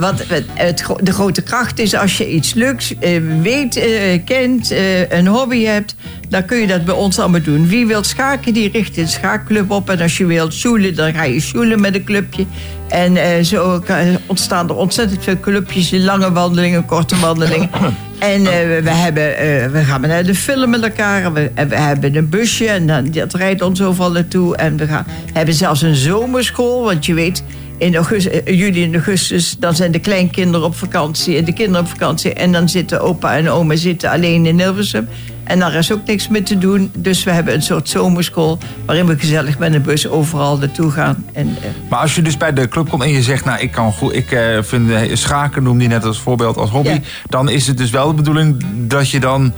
Wat 0.00 0.24
het, 0.28 0.84
de 1.02 1.12
grote 1.12 1.42
kracht 1.42 1.78
is 1.78 1.94
als 1.94 2.18
je 2.18 2.30
iets 2.30 2.54
leuks 2.54 2.94
weet, 3.42 3.80
kent, 4.24 4.74
een 5.08 5.26
hobby 5.26 5.64
hebt, 5.64 5.94
dan 6.28 6.44
kun 6.44 6.58
je 6.58 6.66
dat 6.66 6.84
bij 6.84 6.94
ons 6.94 7.18
allemaal 7.18 7.42
doen. 7.42 7.68
Wie 7.68 7.86
wil 7.86 8.04
schaken, 8.04 8.54
die 8.54 8.70
richt 8.70 8.96
een 8.96 9.08
schaakclub 9.08 9.70
op. 9.70 9.90
En 9.90 10.00
als 10.00 10.16
je 10.16 10.26
wilt 10.26 10.54
shoelen, 10.54 10.94
dan 10.94 11.14
ga 11.14 11.22
je 11.24 11.40
shoelen 11.40 11.80
met 11.80 11.94
een 11.94 12.04
clubje. 12.04 12.46
En 12.88 13.16
eh, 13.16 13.42
zo 13.44 13.80
kan- 13.84 14.18
ontstaan 14.26 14.68
er 14.68 14.74
ontzettend 14.74 15.24
veel 15.24 15.40
clubjes, 15.40 15.90
lange 15.90 16.32
wandelingen, 16.32 16.84
korte 16.84 17.16
wandelingen. 17.18 17.70
En 18.18 18.46
eh, 18.46 18.82
we, 18.82 18.90
hebben, 18.90 19.36
eh, 19.36 19.66
we 19.70 19.84
gaan 19.84 20.00
naar 20.00 20.24
de 20.24 20.34
film 20.34 20.70
met 20.70 20.82
elkaar. 20.82 21.24
En 21.24 21.32
we, 21.32 21.50
en 21.54 21.68
we 21.68 21.76
hebben 21.76 22.16
een 22.16 22.28
busje 22.28 22.66
en 22.68 22.86
dan, 22.86 23.10
dat 23.10 23.34
rijdt 23.34 23.62
ons 23.62 23.82
overal 23.82 24.10
naartoe. 24.12 24.56
En 24.56 24.76
we 24.76 24.86
gaan, 24.86 25.06
hebben 25.32 25.54
zelfs 25.54 25.82
een 25.82 25.94
zomerschool. 25.94 26.84
Want 26.84 27.06
je 27.06 27.14
weet, 27.14 27.42
in 27.78 27.94
augustus, 27.94 28.42
eh, 28.42 28.58
juli 28.58 28.84
en 28.84 28.94
augustus... 28.94 29.56
dan 29.58 29.74
zijn 29.74 29.92
de 29.92 29.98
kleinkinderen 29.98 30.66
op 30.66 30.76
vakantie 30.76 31.36
en 31.36 31.44
de 31.44 31.52
kinderen 31.52 31.80
op 31.80 31.88
vakantie. 31.88 32.32
En 32.34 32.52
dan 32.52 32.68
zitten 32.68 33.00
opa 33.00 33.36
en 33.36 33.50
oma 33.50 33.76
zitten 33.76 34.10
alleen 34.10 34.46
in 34.46 34.60
Hilversum. 34.60 35.08
En 35.46 35.58
daar 35.58 35.74
is 35.74 35.92
ook 35.92 36.06
niks 36.06 36.28
mee 36.28 36.42
te 36.42 36.58
doen. 36.58 36.90
Dus 36.94 37.24
we 37.24 37.30
hebben 37.30 37.54
een 37.54 37.62
soort 37.62 37.88
zomerschool... 37.88 38.58
waarin 38.86 39.06
we 39.06 39.18
gezellig 39.18 39.58
met 39.58 39.74
een 39.74 39.82
bus 39.82 40.08
overal 40.08 40.58
naartoe 40.58 40.90
gaan. 40.90 41.24
En, 41.32 41.56
eh, 41.62 41.68
Maar 41.90 41.98
als 41.98 42.14
je 42.14 42.22
dus 42.22 42.36
bij 42.36 42.52
de 42.52 42.68
club 42.68 42.88
komt 42.88 43.02
en 43.02 43.10
je 43.10 43.22
zegt, 43.22 43.44
nou, 43.44 43.60
ik 43.60 43.70
kan 43.70 43.92
goed, 43.92 44.14
ik 44.14 44.32
eh, 44.32 44.62
vind 44.62 44.90
eh, 44.90 45.00
schaken, 45.12 45.62
noem 45.62 45.78
die 45.78 45.88
net 45.88 46.04
als 46.04 46.18
voorbeeld 46.18 46.56
als 46.56 46.70
hobby. 46.70 46.88
Ja. 46.88 47.00
Dan 47.28 47.48
is 47.48 47.66
het 47.66 47.78
dus 47.78 47.90
wel 47.90 48.08
de 48.08 48.14
bedoeling 48.14 48.64
dat 48.74 49.10
je 49.10 49.20
dan 49.20 49.52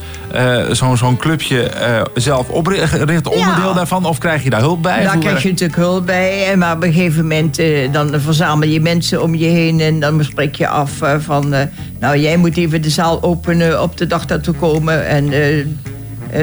zo'n 0.73 0.97
zo'n 0.97 1.17
clubje 1.17 1.71
zelf 2.15 2.49
opricht, 2.49 3.27
onderdeel 3.27 3.75
daarvan, 3.75 4.05
of 4.05 4.19
krijg 4.19 4.45
je 4.45 4.51
daar 4.51 4.61
hulp 4.61 4.83
bij? 4.83 5.03
Daar 5.03 5.19
krijg 5.19 5.43
je 5.43 5.49
natuurlijk 5.49 5.79
hulp 5.79 6.07
bij. 6.07 6.57
Maar 6.57 6.77
op 6.77 6.83
een 6.83 6.93
gegeven 6.93 7.23
moment 7.23 7.61
dan 7.93 8.21
verzamel 8.21 8.69
je 8.69 8.81
mensen 8.81 9.23
om 9.23 9.35
je 9.35 9.47
heen. 9.47 9.81
En 9.81 10.01
dan 10.01 10.25
spreek 10.25 10.55
je 10.55 10.69
af 10.69 10.91
van... 11.19 11.55
nou, 12.01 12.19
jij 12.19 12.37
moet 12.37 12.57
even 12.57 12.83
de 12.83 12.91
zaal 12.91 13.23
openen 13.23 13.83
op 13.83 13.97
de 13.97 14.07
dag 14.07 14.27
dat 14.27 14.47
we 14.47 14.53
komen. 14.53 15.07
En 15.07 15.33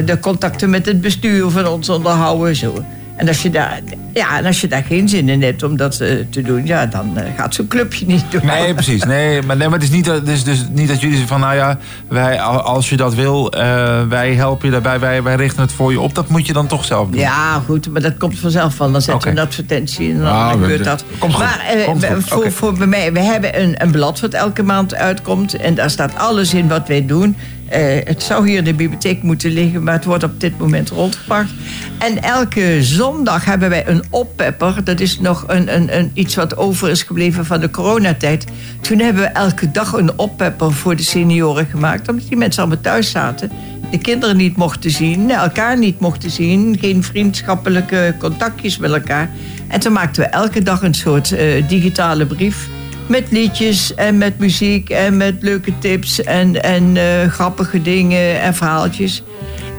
de 0.06 0.20
contacten 0.20 0.70
met 0.70 0.86
het 0.86 1.02
bestuur 1.02 1.50
van 1.50 1.68
ons 1.68 1.90
onderhouden. 1.90 2.56
Zo. 2.56 2.74
En 3.16 3.28
als 3.28 3.42
je 3.42 3.50
daar, 3.50 3.80
ja, 4.14 4.38
en 4.38 4.46
als 4.46 4.62
je 4.62 4.68
daar 4.68 4.84
geen 4.84 5.10
zin 5.10 5.30
in 5.30 5.42
hebt 5.44 5.64
om 5.64 5.78
dat 5.78 6.00
eh, 6.00 6.10
te 6.30 6.42
doen... 6.42 6.66
Ja, 6.66 6.86
dan 6.86 7.18
eh, 7.18 7.24
gaat 7.38 7.56
zo'n 7.56 7.68
clubje 7.68 8.06
niet 8.06 8.24
door. 8.30 8.46
Nee, 8.46 8.74
precies. 8.84 9.04
Nee, 9.04 9.42
maar, 9.42 9.58
nee, 9.58 9.68
maar 9.70 9.80
het 9.80 9.88
is 9.88 9.94
niet, 9.96 10.06
dat- 10.06 10.16
het 10.16 10.28
is 10.28 10.44
dus 10.44 10.66
niet 10.72 10.88
dat 10.88 11.00
jullie 11.02 11.16
zeggen 11.18 11.28
van, 11.28 11.40
nou 11.40 11.56
ja, 11.56 11.78
wij, 12.08 12.42
als 12.42 12.90
je 12.90 12.98
dat 12.98 13.14
wil, 13.16 13.52
eh, 13.52 14.02
wij 14.10 14.34
helpen 14.34 14.66
je 14.66 14.72
daarbij, 14.72 15.00
wij, 15.00 15.24
wij 15.24 15.36
richten 15.36 15.62
het 15.62 15.72
voor 15.72 15.92
je 15.92 16.00
op. 16.00 16.16
Dat 16.16 16.30
moet 16.30 16.48
je 16.48 16.54
dan 16.54 16.68
toch 16.68 16.86
zelf 16.86 17.10
doen. 17.10 17.20
Ja, 17.20 17.62
goed, 17.66 17.90
maar 17.92 18.02
dat 18.02 18.18
komt 18.18 18.40
vanzelf 18.40 18.76
van. 18.76 18.92
Dan 18.92 19.02
zetten 19.02 19.34
we 19.34 19.40
een 19.40 19.46
advertentie 19.46 20.12
en 20.12 20.18
dan 20.20 20.28
Ah, 20.28 20.52
gebeurt 20.52 20.84
dat. 20.84 21.04
komt 21.20 21.34
goed. 21.34 21.44
Maar 21.44 21.60
eh, 21.78 21.86
Komt 21.86 22.02
we- 22.02 22.08
goed. 22.14 22.24
voor, 22.28 22.52
voor 22.52 22.74
bij 22.74 22.88
mij, 22.88 23.14
we 23.14 23.20
hebben 23.20 23.62
een, 23.62 23.76
een 23.78 23.92
blad 23.92 24.20
wat 24.20 24.34
elke 24.34 24.64
maand 24.64 24.96
uitkomt. 24.96 25.54
En 25.54 25.76
daar 25.76 25.90
staat 25.90 26.16
alles 26.18 26.54
in 26.54 26.68
wat 26.68 26.88
wij 26.88 27.06
doen. 27.06 27.36
Eh, 27.70 27.82
het 28.04 28.24
zou 28.24 28.48
hier 28.48 28.58
in 28.58 28.64
de 28.64 28.74
bibliotheek 28.74 29.24
moeten 29.24 29.52
liggen, 29.52 29.84
maar 29.84 29.94
het 29.94 30.06
wordt 30.06 30.24
op 30.24 30.40
dit 30.40 30.60
moment 30.60 30.90
rondgebracht. 30.90 31.52
En 32.00 32.22
elke 32.22 32.84
zondag 32.84 33.46
hebben 33.46 33.70
wij 33.70 33.88
een 33.88 34.04
oppepper. 34.10 34.84
Dat 34.84 35.00
is 35.00 35.20
nog 35.20 35.44
een, 35.48 35.76
een, 35.76 35.98
een, 35.98 36.12
iets 36.14 36.36
wat 36.36 36.58
over 36.58 36.90
is 36.90 37.04
gebleven 37.04 37.46
van 37.46 37.60
de 37.60 37.70
coronatijd. 37.70 38.46
Toen 38.82 39.00
hebben 39.00 39.24
we 39.24 39.30
elke 39.30 39.72
dag 39.72 39.94
een 39.94 40.18
oppepper 40.20 40.74
voor 40.74 40.96
de 40.96 41.04
senioren 41.04 41.66
gemaakt. 41.66 42.10
Omdat 42.10 42.28
die 42.28 42.38
mensen 42.38 42.64
allemaal 42.64 42.82
thuis 42.82 43.12
zaten 43.12 43.52
de 43.92 43.98
kinderen 43.98 44.38
niet 44.38 44.56
mochten 44.58 44.92
zien, 44.92 45.32
elkaar 45.32 45.78
niet 45.78 46.00
mochten 46.00 46.32
zien, 46.32 46.78
geen 46.80 47.04
vriendschappelijke 47.04 48.16
contactjes 48.20 48.78
met 48.78 48.92
elkaar. 48.92 49.30
En 49.68 49.80
toen 49.80 49.94
maakten 49.94 50.24
we 50.24 50.30
elke 50.30 50.62
dag 50.62 50.82
een 50.82 50.94
soort 50.94 51.32
eh, 51.32 51.68
digitale 51.68 52.26
brief. 52.26 52.70
Met 53.08 53.32
liedjes 53.32 53.96
en 53.96 54.18
met 54.18 54.40
muziek 54.40 54.90
en 54.90 55.18
met 55.18 55.36
leuke 55.40 55.74
tips 55.80 56.24
en, 56.24 56.64
en 56.64 56.98
eh, 56.98 57.30
grappige 57.30 57.82
dingen 57.82 58.42
en 58.42 58.54
verhaaltjes. 58.56 59.24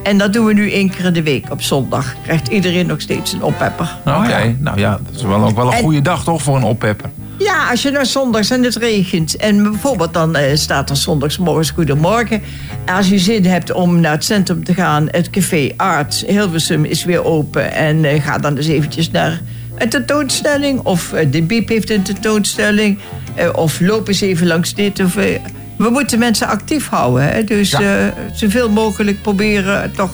En 0.03 0.19
dat 0.19 0.33
doen 0.33 0.47
we 0.47 0.53
nu 0.53 0.73
één 0.73 0.91
keer 0.91 1.05
in 1.05 1.13
de 1.13 1.23
week 1.23 1.51
op 1.51 1.63
zondag. 1.63 2.15
Krijgt 2.23 2.49
iedereen 2.49 2.87
nog 2.87 3.01
steeds 3.01 3.33
een 3.33 3.43
oppepper. 3.43 3.97
Oké, 4.05 4.57
nou 4.59 4.79
ja, 4.79 4.99
dat 5.07 5.15
is 5.15 5.23
wel 5.23 5.45
ook 5.45 5.57
wel 5.57 5.67
een 5.67 5.73
En- 5.73 5.83
goede 5.83 6.03
dag 6.03 6.25
toch 6.25 6.43
voor 6.43 6.57
een 6.57 6.63
oppepper. 6.63 7.11
Ja, 7.39 7.71
als 7.71 7.83
je 7.83 7.91
naar 7.91 8.07
zondags 8.07 8.51
en 8.51 8.63
het 8.63 8.77
regent. 8.77 9.37
En 9.37 9.63
bijvoorbeeld 9.63 10.15
dan 10.15 10.37
eh, 10.37 10.57
staat 10.57 10.91
er 10.91 10.97
zondagsmorgens 10.97 11.71
Goedemorgen. 11.71 12.43
Als 12.87 13.09
je 13.09 13.19
zin 13.19 13.45
hebt 13.47 13.73
om 13.73 14.01
naar 14.01 14.13
het 14.13 14.25
centrum 14.25 14.65
te 14.65 14.75
gaan, 14.75 15.09
het 15.11 15.31
café 15.31 15.73
Art 15.77 16.25
Hilversum 16.27 16.85
is 16.85 17.05
weer 17.05 17.25
open. 17.25 17.73
En 17.73 18.05
eh, 18.05 18.23
ga 18.23 18.39
dan 18.39 18.57
eens 18.57 18.67
eventjes 18.67 19.11
naar 19.11 19.41
een 19.79 19.89
tentoonstelling. 19.89 20.81
Of 20.83 21.13
eh, 21.13 21.27
de 21.31 21.43
Biep 21.43 21.69
heeft 21.69 21.91
een 21.91 22.03
tentoonstelling. 22.03 22.99
Eh, 23.35 23.49
of 23.53 23.81
loop 23.81 24.09
eens 24.09 24.21
even 24.21 24.47
langs 24.47 24.75
dit. 24.75 25.01
Of, 25.01 25.17
eh, 25.17 25.25
we 25.77 25.91
moeten 25.91 26.19
mensen 26.19 26.47
actief 26.49 26.89
houden. 26.89 27.29
Hè? 27.29 27.45
Dus 27.45 27.71
Ja. 27.71 28.15
zoveel 28.35 28.71
mogelijk 28.71 29.23
proberen 29.23 29.93
toch 29.97 30.11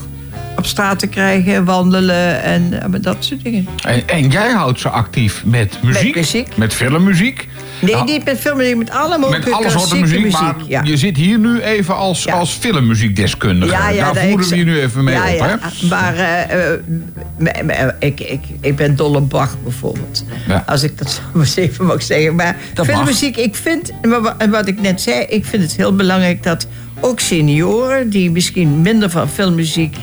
op 0.62 0.68
straat 0.68 0.98
te 0.98 1.06
krijgen, 1.06 1.64
wandelen 1.64 2.42
en 2.42 2.82
eh, 2.82 3.00
dat 3.00 3.16
soort 3.20 3.42
dingen. 3.42 3.68
En, 3.84 4.08
en 4.08 4.28
jij 4.28 4.50
houdt 4.50 4.80
ze 4.80 4.88
actief 4.88 5.44
met 5.44 5.78
muziek? 5.82 6.14
muziek. 6.14 6.56
Met 6.56 6.74
filmmuziek? 6.74 7.48
Nee, 7.78 7.94
Nou, 7.94 8.04
niet 8.04 8.24
met 8.24 8.38
filmmuziek, 8.38 8.76
met 8.76 8.90
alle 8.90 9.18
mogelijke 9.18 9.48
Met 9.48 9.58
alle 9.58 9.70
soorten 9.70 10.00
muziek, 10.00 10.30
maar 10.32 10.54
ja. 10.66 10.82
je 10.82 10.96
zit 10.96 11.16
hier 11.16 11.38
nu 11.38 11.60
even 11.60 11.96
als, 11.96 12.22
Ja. 12.22 12.34
als 12.34 12.52
filmmuziekdeskundige. 12.52 13.72
Daar 13.72 14.16
voeren 14.16 14.48
we 14.48 14.56
je 14.56 14.64
nu 14.64 14.80
even 14.80 15.04
mee 15.04 15.16
op, 15.16 15.28
ja. 15.28 15.58
hè? 15.58 15.86
Maar 15.88 16.14
eh, 16.14 16.72
eh, 16.72 17.88
ik, 17.98 18.20
ik, 18.20 18.40
ik 18.60 18.76
ben 18.76 18.96
dol 18.96 19.14
op 19.14 19.30
Bach 19.30 19.56
bijvoorbeeld. 19.62 20.24
Als 20.66 20.82
ik 20.82 20.98
dat 20.98 21.10
zo 21.12 21.20
maar 21.32 21.42
eens 21.42 21.56
even 21.56 21.84
mag 21.86 22.02
zeggen. 22.02 22.34
Maar 22.34 22.56
Dat 22.74 22.86
filmmuziek, 22.86 23.36
ik 23.36 23.54
vind, 23.54 23.92
en 24.38 24.50
wat 24.50 24.66
ik 24.68 24.80
net 24.80 25.00
zei, 25.00 25.24
ik 25.28 25.44
vind 25.44 25.62
het 25.62 25.76
heel 25.76 25.94
belangrijk 25.96 26.42
dat 26.42 26.66
ook 27.00 27.20
senioren 27.20 28.10
die 28.10 28.30
misschien 28.30 28.80
minder 28.80 29.10
van 29.10 29.28
filmmuziek 29.28 29.96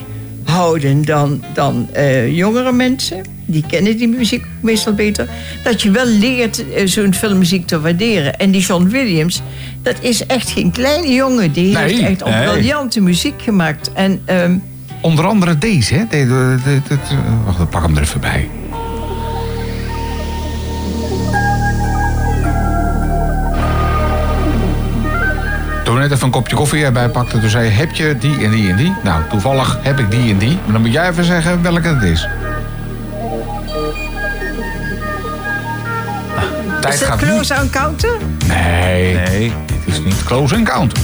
houden 0.44 1.06
dan, 1.06 1.44
dan 1.54 1.88
eh, 1.94 2.36
jongere 2.38 2.72
mensen, 2.72 3.22
die 3.46 3.64
kennen 3.68 3.98
die 3.98 4.08
muziek 4.08 4.44
meestal 4.62 4.94
beter, 4.94 5.28
dat 5.64 5.82
je 5.82 5.92
wel 5.92 6.06
leert 6.06 6.74
eh, 6.74 6.88
zo'n 6.88 7.14
filmmuziek 7.14 7.68
te 7.68 7.82
waarderen. 7.82 8.38
En 8.38 8.52
die 8.52 8.62
John 8.62 8.88
Williams, 8.88 9.42
dat 9.82 9.96
is 10.02 10.26
echt 10.26 10.50
geen 10.50 10.72
kleine 10.72 11.14
jongen. 11.14 11.52
Die 11.52 11.74
Nee, 11.78 11.84
heeft 12.04 12.22
echt 12.22 12.36
nee. 12.36 12.48
briljante 12.50 13.02
muziek 13.02 13.42
gemaakt. 13.42 13.94
En 13.94 14.22
ehm, 14.26 14.56
Onder 15.02 15.26
andere 15.26 15.58
deze, 15.58 15.94
hè? 15.94 16.00
De, 16.10 16.18
de, 16.28 16.58
de- 16.64 16.82
de- 16.88 16.96
de- 17.10 17.16
wacht, 17.46 17.60
ik 17.60 17.70
pak 17.70 17.82
hem 17.84 17.96
er 17.98 18.02
even 18.04 18.20
bij. 18.22 18.50
Net 26.00 26.12
even 26.12 26.26
een 26.26 26.32
kopje 26.32 26.56
koffie 26.56 26.84
erbij 26.86 27.10
pakten, 27.10 27.40
toen 27.42 27.50
zei 27.50 27.66
je, 27.66 27.72
heb 27.72 27.92
je 27.92 28.18
die 28.20 28.44
en 28.44 28.52
die 28.52 28.70
en 28.70 28.76
die? 28.76 28.94
Nou, 29.04 29.22
toevallig 29.30 29.78
heb 29.82 30.00
ik 30.00 30.12
die 30.12 30.32
en 30.32 30.38
die. 30.38 30.60
Maar 30.64 30.72
dan 30.72 30.82
moet 30.82 30.92
jij 30.92 31.10
even 31.10 31.24
zeggen 31.24 31.62
welke 31.62 31.88
het 31.88 32.04
is. 32.04 32.28
Ah, 36.36 36.44
tijd 36.82 36.94
is 36.94 37.00
dat 37.00 37.10
gaat 37.10 37.22
nu. 37.22 37.28
close 37.28 37.54
aan 37.54 37.70
counter? 37.70 38.10
Nee, 38.48 39.14
Nee. 39.14 39.54
dit 39.66 39.96
is 39.96 40.00
niet 40.04 40.24
close 40.24 40.56
encounter. 40.56 41.00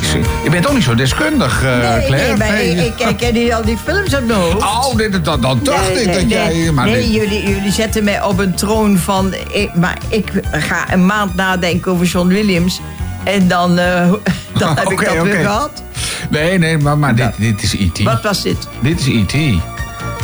Is- 0.00 0.12
Je 0.44 0.50
bent 0.50 0.62
toch 0.64 0.74
niet 0.74 0.82
zo 0.84 0.94
deskundig, 0.94 1.62
eh 1.64 1.70
nee, 1.70 2.06
Claire? 2.06 2.28
nee, 2.28 2.36
maar 2.36 2.50
Nee. 2.50 2.70
ik, 2.70 2.98
ik, 3.00 3.08
ik 3.08 3.16
ken 3.16 3.34
niet 3.34 3.52
al 3.52 3.64
die 3.64 3.76
films 3.84 4.14
op 4.14 4.26
mijn 4.26 4.38
hoofd. 4.38 4.56
Oh, 4.62 4.96
dit, 4.96 5.24
dat, 5.24 5.42
dan 5.42 5.60
dacht 5.62 5.92
Nee, 5.94 6.02
ik 6.02 6.12
dat 6.12 6.14
nee. 6.26 6.62
jij... 6.62 6.72
Maar 6.72 6.86
nee, 6.86 6.94
dit- 6.94 7.12
jullie, 7.14 7.48
jullie 7.48 7.72
zetten 7.72 8.04
mij 8.04 8.22
op 8.22 8.38
een 8.38 8.54
troon 8.54 8.98
van... 8.98 9.34
Ik, 9.52 9.74
maar 9.74 9.98
ik 10.08 10.28
ga 10.50 10.92
een 10.92 11.06
maand 11.06 11.34
nadenken 11.34 11.92
over 11.92 12.06
John 12.06 12.28
Williams. 12.28 12.80
En 13.24 13.48
dan, 13.48 13.78
eh, 13.78 14.12
dan 14.58 14.76
heb 14.76 14.90
ik 14.90 15.04
dat 15.04 15.22
weer 15.22 15.34
gehad. 15.34 15.82
Nee, 16.30 16.58
nee, 16.58 16.78
maar, 16.78 16.98
maar 16.98 17.14
dit, 17.14 17.32
dit 17.36 17.62
is 17.62 17.74
E.T. 17.74 18.02
Wat 18.02 18.22
was 18.22 18.42
dit? 18.42 18.68
Dit 18.80 19.00
is 19.00 19.06
E.T. 19.06 19.62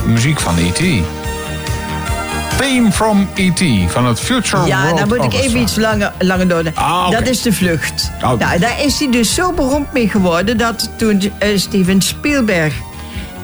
Muziek 0.04 0.40
van 0.40 0.56
E.T. 0.59 1.04
Theme 2.56 2.92
from 2.92 3.28
E.T. 3.35 3.90
van 3.90 4.06
het 4.06 4.20
Future 4.20 4.66
Ja, 4.66 4.82
World 4.82 4.98
dan 4.98 5.09
moet 5.09 5.24
ik 5.24 5.40
even 5.40 5.61
iets 5.61 5.76
langer, 5.76 6.12
langer 6.18 6.48
door. 6.48 6.62
Ah. 6.74 7.11
Dat 7.11 7.28
is 7.28 7.42
de 7.42 7.52
vlucht. 7.52 8.11
Oh. 8.22 8.38
Nou, 8.38 8.59
daar 8.59 8.85
is 8.85 8.98
hij 8.98 9.11
dus 9.11 9.35
zo 9.35 9.52
beroemd 9.52 9.92
mee 9.92 10.09
geworden... 10.09 10.59
dat 10.59 10.90
toen 10.96 11.32
eh, 11.38 11.59
Steven 11.59 12.02
Spielberg... 12.02 12.74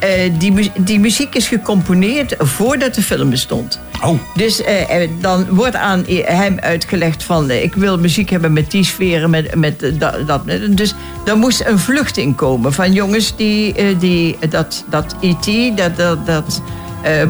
eh, 0.02 0.30
die, 0.38 0.52
mu- 0.52 0.70
die 0.76 1.00
muziek 1.00 1.34
is 1.34 1.48
gecomponeerd 1.48 2.34
voordat 2.38 2.94
de 2.94 3.02
film 3.02 3.30
bestond. 3.30 3.80
Oh, 4.04 4.18
Dus 4.34 4.62
eh, 4.62 5.02
eh, 5.02 5.10
dan 5.20 5.46
wordt 5.50 5.76
aan 5.76 6.04
hem 6.24 6.58
uitgelegd 6.58 7.22
van... 7.22 7.50
ik 7.50 7.74
wil 7.74 7.98
muziek 7.98 8.30
hebben 8.30 8.52
met 8.52 8.70
die 8.70 8.84
sferen, 8.84 9.30
met, 9.30 9.54
met 9.54 9.92
dat, 9.98 10.26
dat. 10.26 10.42
Dus 10.70 10.94
dan 11.24 11.38
moest 11.38 11.64
een 11.66 11.78
vlucht 11.78 12.16
in 12.16 12.34
komen 12.34 12.72
van 12.72 12.92
jongens 12.92 13.36
die, 13.36 13.96
die 13.96 14.36
dat, 14.48 14.84
dat 14.90 15.14
E.T., 15.20 15.76
dat, 15.76 15.96
dat, 15.96 16.26
dat 16.26 16.62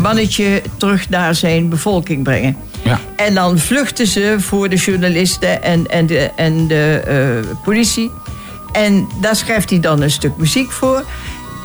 mannetje 0.01 0.63
terug 0.77 1.09
naar 1.09 1.35
zijn 1.35 1.69
bevolking 1.69 2.23
brengen. 2.23 2.57
Ja. 2.85 3.01
En 3.17 3.35
dan 3.35 3.59
vluchten 3.59 4.07
ze 4.07 4.37
voor 4.39 4.69
de 4.69 4.77
journalisten 4.77 5.63
en, 5.63 5.87
en 5.87 6.07
de, 6.07 6.31
en 6.37 6.67
de 6.67 7.41
politie. 7.65 8.11
En 8.73 9.07
daar 9.21 9.37
schrijft 9.37 9.71
hij 9.71 9.81
dan 9.81 10.03
een 10.03 10.11
stuk 10.11 10.37
muziek 10.37 10.71
voor. 10.71 11.05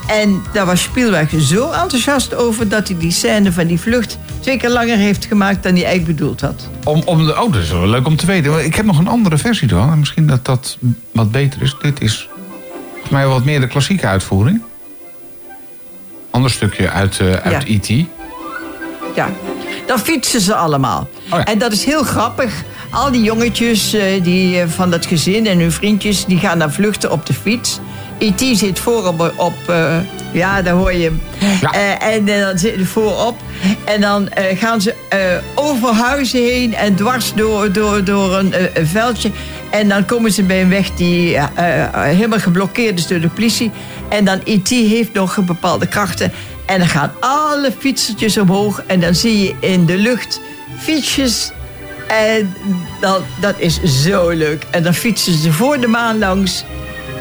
En 0.08 0.44
daar 0.54 0.66
was 0.66 0.82
Spielberg 0.82 1.30
zo 1.38 1.72
enthousiast 1.72 2.36
over 2.36 2.70
dat 2.70 2.88
hij 2.88 2.98
die 2.98 3.12
scène 3.12 3.52
van 3.52 3.68
die 3.68 3.80
vlucht 3.80 4.18
twee 4.40 4.58
keer 4.58 4.70
langer 4.70 4.98
heeft 4.98 5.26
gemaakt 5.26 5.64
dan 5.64 5.74
hij 5.74 5.86
eigenlijk 5.86 6.18
bedoeld 6.18 6.42
had. 6.42 6.70
om, 6.84 7.02
om 7.06 7.26
de, 7.26 7.42
oh, 7.42 7.54
dat 7.54 7.62
is 7.62 7.72
wel 7.72 7.88
leuk 7.88 8.08
om 8.08 8.16
te 8.16 8.26
weten. 8.26 8.66
Ik 8.66 8.76
heb 8.76 8.86
nog 8.86 8.98
een 8.98 9.08
andere 9.08 9.38
versie 9.38 9.70
en 9.70 10.00
Misschien 10.00 10.28
dat 10.28 10.46
dat 10.46 10.78
wat 11.12 11.32
beter 11.32 11.62
is. 11.62 11.76
Dit 11.82 12.02
is 12.02 12.30
volgens 12.92 13.12
mij 13.12 13.28
wat 13.28 13.46
meer 13.46 13.60
de 13.60 13.68
klassieke 13.68 14.08
uitvoering. 14.08 14.62
Ander 16.32 16.52
stukje 16.52 16.90
uit, 16.90 17.20
eh, 17.20 17.32
uit 17.32 17.68
Ja. 17.68 17.74
E.T. 17.74 18.08
Ja, 19.16 19.30
dan 19.86 20.00
fietsen 20.00 20.42
ze 20.42 20.56
allemaal. 20.56 21.10
Oh 21.30 21.40
ja. 21.40 21.46
En 21.46 21.58
dat 21.58 21.72
is 21.72 21.86
heel 21.86 22.04
grappig. 22.04 22.64
Al 22.92 23.12
die 23.12 23.24
jongetjes 23.24 23.94
eh, 23.94 24.24
die, 24.24 24.60
eh, 24.60 24.68
van 24.68 24.90
dat 24.90 25.06
gezin 25.06 25.48
en 25.48 25.60
hun 25.60 25.72
vriendjes... 25.72 26.26
die 26.26 26.40
gaan 26.40 26.60
dan 26.60 26.72
vluchten 26.72 27.12
op 27.12 27.26
de 27.26 27.34
fiets. 27.34 27.80
E.T. 28.18 28.58
zit 28.58 28.80
voorop 28.80 29.34
op... 29.36 29.54
eh, 29.68 29.98
ja, 30.34 30.62
daar 30.62 30.74
hoor 30.74 30.94
je 30.94 31.04
hem. 31.04 31.22
Ja. 31.62 31.72
Eh, 31.72 32.14
en 32.14 32.28
eh, 32.28 32.42
dan 32.42 32.58
zit 32.58 32.76
hij 32.76 32.84
voorop. 32.84 33.38
En 33.86 34.02
dan 34.02 34.30
gaan 34.56 34.82
ze 34.82 34.94
over 35.56 35.94
huizen 35.94 36.44
heen... 36.44 36.76
en 36.76 36.96
dwars 36.96 37.34
door, 37.34 37.72
door, 37.72 38.04
door 38.04 38.38
een, 38.38 38.54
een 38.74 38.88
veldje. 38.88 39.32
En 39.70 39.90
dan 39.90 40.06
komen 40.06 40.32
ze 40.32 40.44
bij 40.44 40.62
een 40.62 40.70
weg 40.70 40.92
die 40.92 41.38
helemaal 41.92 42.40
geblokkeerd 42.40 43.00
is 43.00 43.08
door 43.08 43.20
de 43.20 43.30
politie. 43.30 43.72
En 44.10 44.26
dan 44.26 44.42
E.T. 44.44 44.70
heeft 44.70 45.14
nog 45.14 45.46
bepaalde 45.46 45.88
krachten... 45.88 46.32
En 46.68 46.80
dan 46.80 46.88
gaan 46.88 47.12
alle 47.20 47.72
fietsertjes 47.80 48.38
omhoog. 48.38 48.84
En 48.88 49.00
dan 49.00 49.16
zie 49.16 49.44
je 49.44 49.56
in 49.60 49.86
de 49.86 49.98
lucht 49.98 50.42
fietsjes. 50.78 51.52
En 52.08 52.54
dan, 53.02 53.22
dat 53.40 53.56
is 53.58 53.84
zo 53.84 54.30
leuk. 54.30 54.66
En 54.72 54.84
dan 54.84 54.94
fietsen 54.94 55.34
ze 55.34 55.52
voor 55.52 55.80
de 55.80 55.88
maan 55.88 56.18
langs. 56.18 56.64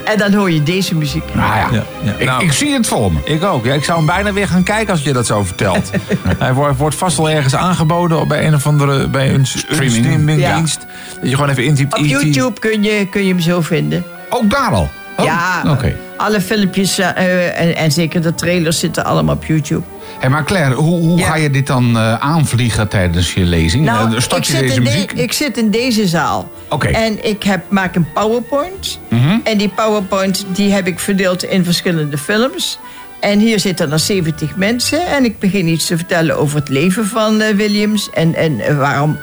En 0.06 0.18
dan 0.18 0.32
hoor 0.32 0.50
je 0.50 0.62
deze 0.62 0.94
muziek. 0.94 1.24
Nou 1.34 1.56
ja, 1.56 1.68
Ja, 1.72 1.82
ja. 2.02 2.12
Ik, 2.18 2.24
Nou. 2.26 2.44
ik 2.44 2.52
zie 2.52 2.72
het 2.72 2.86
voor 2.86 3.12
me. 3.12 3.18
Ik 3.24 3.42
ook. 3.44 3.64
Ja, 3.64 3.74
ik 3.74 3.84
zou 3.84 3.96
hem 3.98 4.06
bijna 4.06 4.32
weer 4.32 4.48
gaan 4.48 4.62
kijken 4.62 4.92
als 4.92 5.02
je 5.02 5.12
dat 5.12 5.26
zo 5.26 5.42
vertelt. 5.44 5.90
Hij 6.38 6.52
wordt, 6.54 6.76
wordt 6.78 6.96
vast 6.96 7.16
wel 7.16 7.30
ergens 7.30 7.54
aangeboden 7.54 8.28
bij 8.28 8.46
een 8.46 8.54
of 8.54 8.66
andere 8.66 9.08
bij 9.08 9.34
een 9.34 9.46
Streaming. 9.46 9.90
streamingdienst. 9.92 10.86
Dat 11.20 11.28
je 11.30 11.34
gewoon 11.34 11.50
even 11.50 11.64
intypt. 11.64 11.98
Op. 11.98 12.04
YouTube 12.04 12.60
kun 12.60 12.82
je, 12.82 13.08
kun 13.10 13.22
je 13.22 13.28
hem 13.28 13.40
zo 13.40 13.60
vinden. 13.60 14.04
Ook 14.30 14.50
daar 14.50 14.70
al? 14.70 14.88
Oh, 15.16 15.24
ja, 15.24 15.62
Oké. 15.68 15.96
alle 16.16 16.40
filmpjes 16.40 16.98
eh, 16.98 17.60
en, 17.60 17.76
en 17.76 17.92
zeker 17.92 18.22
de 18.22 18.34
trailers 18.34 18.78
zitten 18.78 19.04
allemaal 19.04 19.34
op 19.34 19.44
YouTube. 19.44 19.82
Hey, 20.18 20.28
maar 20.30 20.44
Claire, 20.44 20.74
hoe, 20.74 21.00
hoe 21.00 21.18
Ja. 21.18 21.26
ga 21.26 21.34
je 21.36 21.50
dit 21.50 21.66
dan 21.66 21.96
eh, 21.98 22.14
aanvliegen 22.14 22.88
tijdens 22.88 23.34
je 23.34 23.40
lezing? 23.44 23.84
Nou, 23.84 24.14
Eh, 24.14 24.20
start 24.20 24.40
ik 24.40 24.46
je 24.50 24.52
zit, 24.52 24.60
deze 24.68 24.74
de- 24.74 24.80
muziek? 24.80 25.12
ik 25.12 25.32
zit 25.32 25.56
in 25.58 25.70
deze 25.70 26.06
zaal. 26.06 26.50
Oké. 26.68 26.86
En 26.86 27.24
ik 27.28 27.42
heb, 27.42 27.64
maak 27.68 27.94
een 27.94 28.12
PowerPoint. 28.12 28.98
Mhm. 29.10 29.38
En 29.44 29.58
die 29.58 29.68
PowerPoint 29.68 30.44
die 30.52 30.72
heb 30.72 30.86
ik 30.86 30.98
verdeeld 30.98 31.44
in 31.44 31.64
verschillende 31.64 32.18
films. 32.18 32.78
En 33.20 33.38
hier 33.38 33.60
zitten 33.60 33.90
dan 33.90 33.98
70 33.98 34.56
mensen. 34.56 35.06
En 35.06 35.24
ik 35.24 35.38
begin 35.38 35.66
iets 35.68 35.86
te 35.86 35.96
vertellen 35.96 36.38
over 36.38 36.56
het 36.58 36.68
leven 36.68 37.06
van 37.06 37.40
eh, 37.40 37.54
Williams. 37.54 38.10
En, 38.10 38.34
en 38.34 38.78
waarom, 38.78 39.18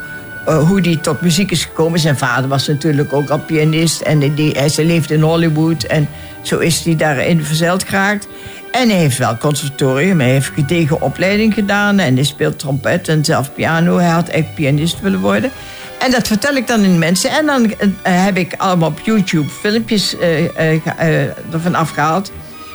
hoe 0.68 0.82
die 0.82 1.00
tot 1.00 1.22
muziek 1.22 1.52
is 1.52 1.64
gekomen. 1.66 2.00
Zijn 2.00 2.18
vader 2.18 2.50
was 2.50 2.68
natuurlijk 2.68 3.14
ook 3.14 3.30
al 3.30 3.40
pianist. 3.40 4.02
En 4.02 4.34
die, 4.36 4.52
hij 4.52 4.70
ze 4.70 4.86
leefde 4.86 5.14
in 5.14 5.22
Hollywood. 5.22 5.84
En 5.84 6.08
zo 6.42 6.58
is 6.60 6.84
hij 6.84 6.96
daarin 6.96 7.44
verzeild 7.44 7.84
geraakt. 7.84 8.28
En 8.74 8.90
hij 8.90 8.98
heeft 8.98 9.18
wel 9.18 9.38
conservatorium. 9.38 10.20
Hij 10.20 10.30
heeft 10.30 10.52
gedegen 10.54 11.02
opleiding 11.02 11.54
gedaan. 11.54 12.00
En 12.00 12.16
hij 12.16 12.24
speelt 12.24 12.60
trompet 12.60 13.08
en 13.08 13.26
zelf 13.26 13.54
piano. 13.54 13.98
Hij 13.98 14.10
had 14.10 14.28
echt 14.28 14.54
pianist 14.56 15.02
willen 15.02 15.20
worden. 15.20 15.52
En 16.00 16.12
dat 16.12 16.28
vertel 16.28 16.56
ik 16.56 16.68
dan 16.68 16.84
in 16.84 17.00
mensen. 17.00 17.30
En 17.30 17.46
dan 17.46 17.74
eh, 17.74 18.24
heb 18.24 18.38
ik 18.38 18.54
allemaal 18.58 18.90
op 18.90 19.00
YouTube 19.00 19.50
filmpjes 19.50 20.18
eh, 20.18 21.54
ervan 21.54 21.76
afgehaald. 21.76 22.32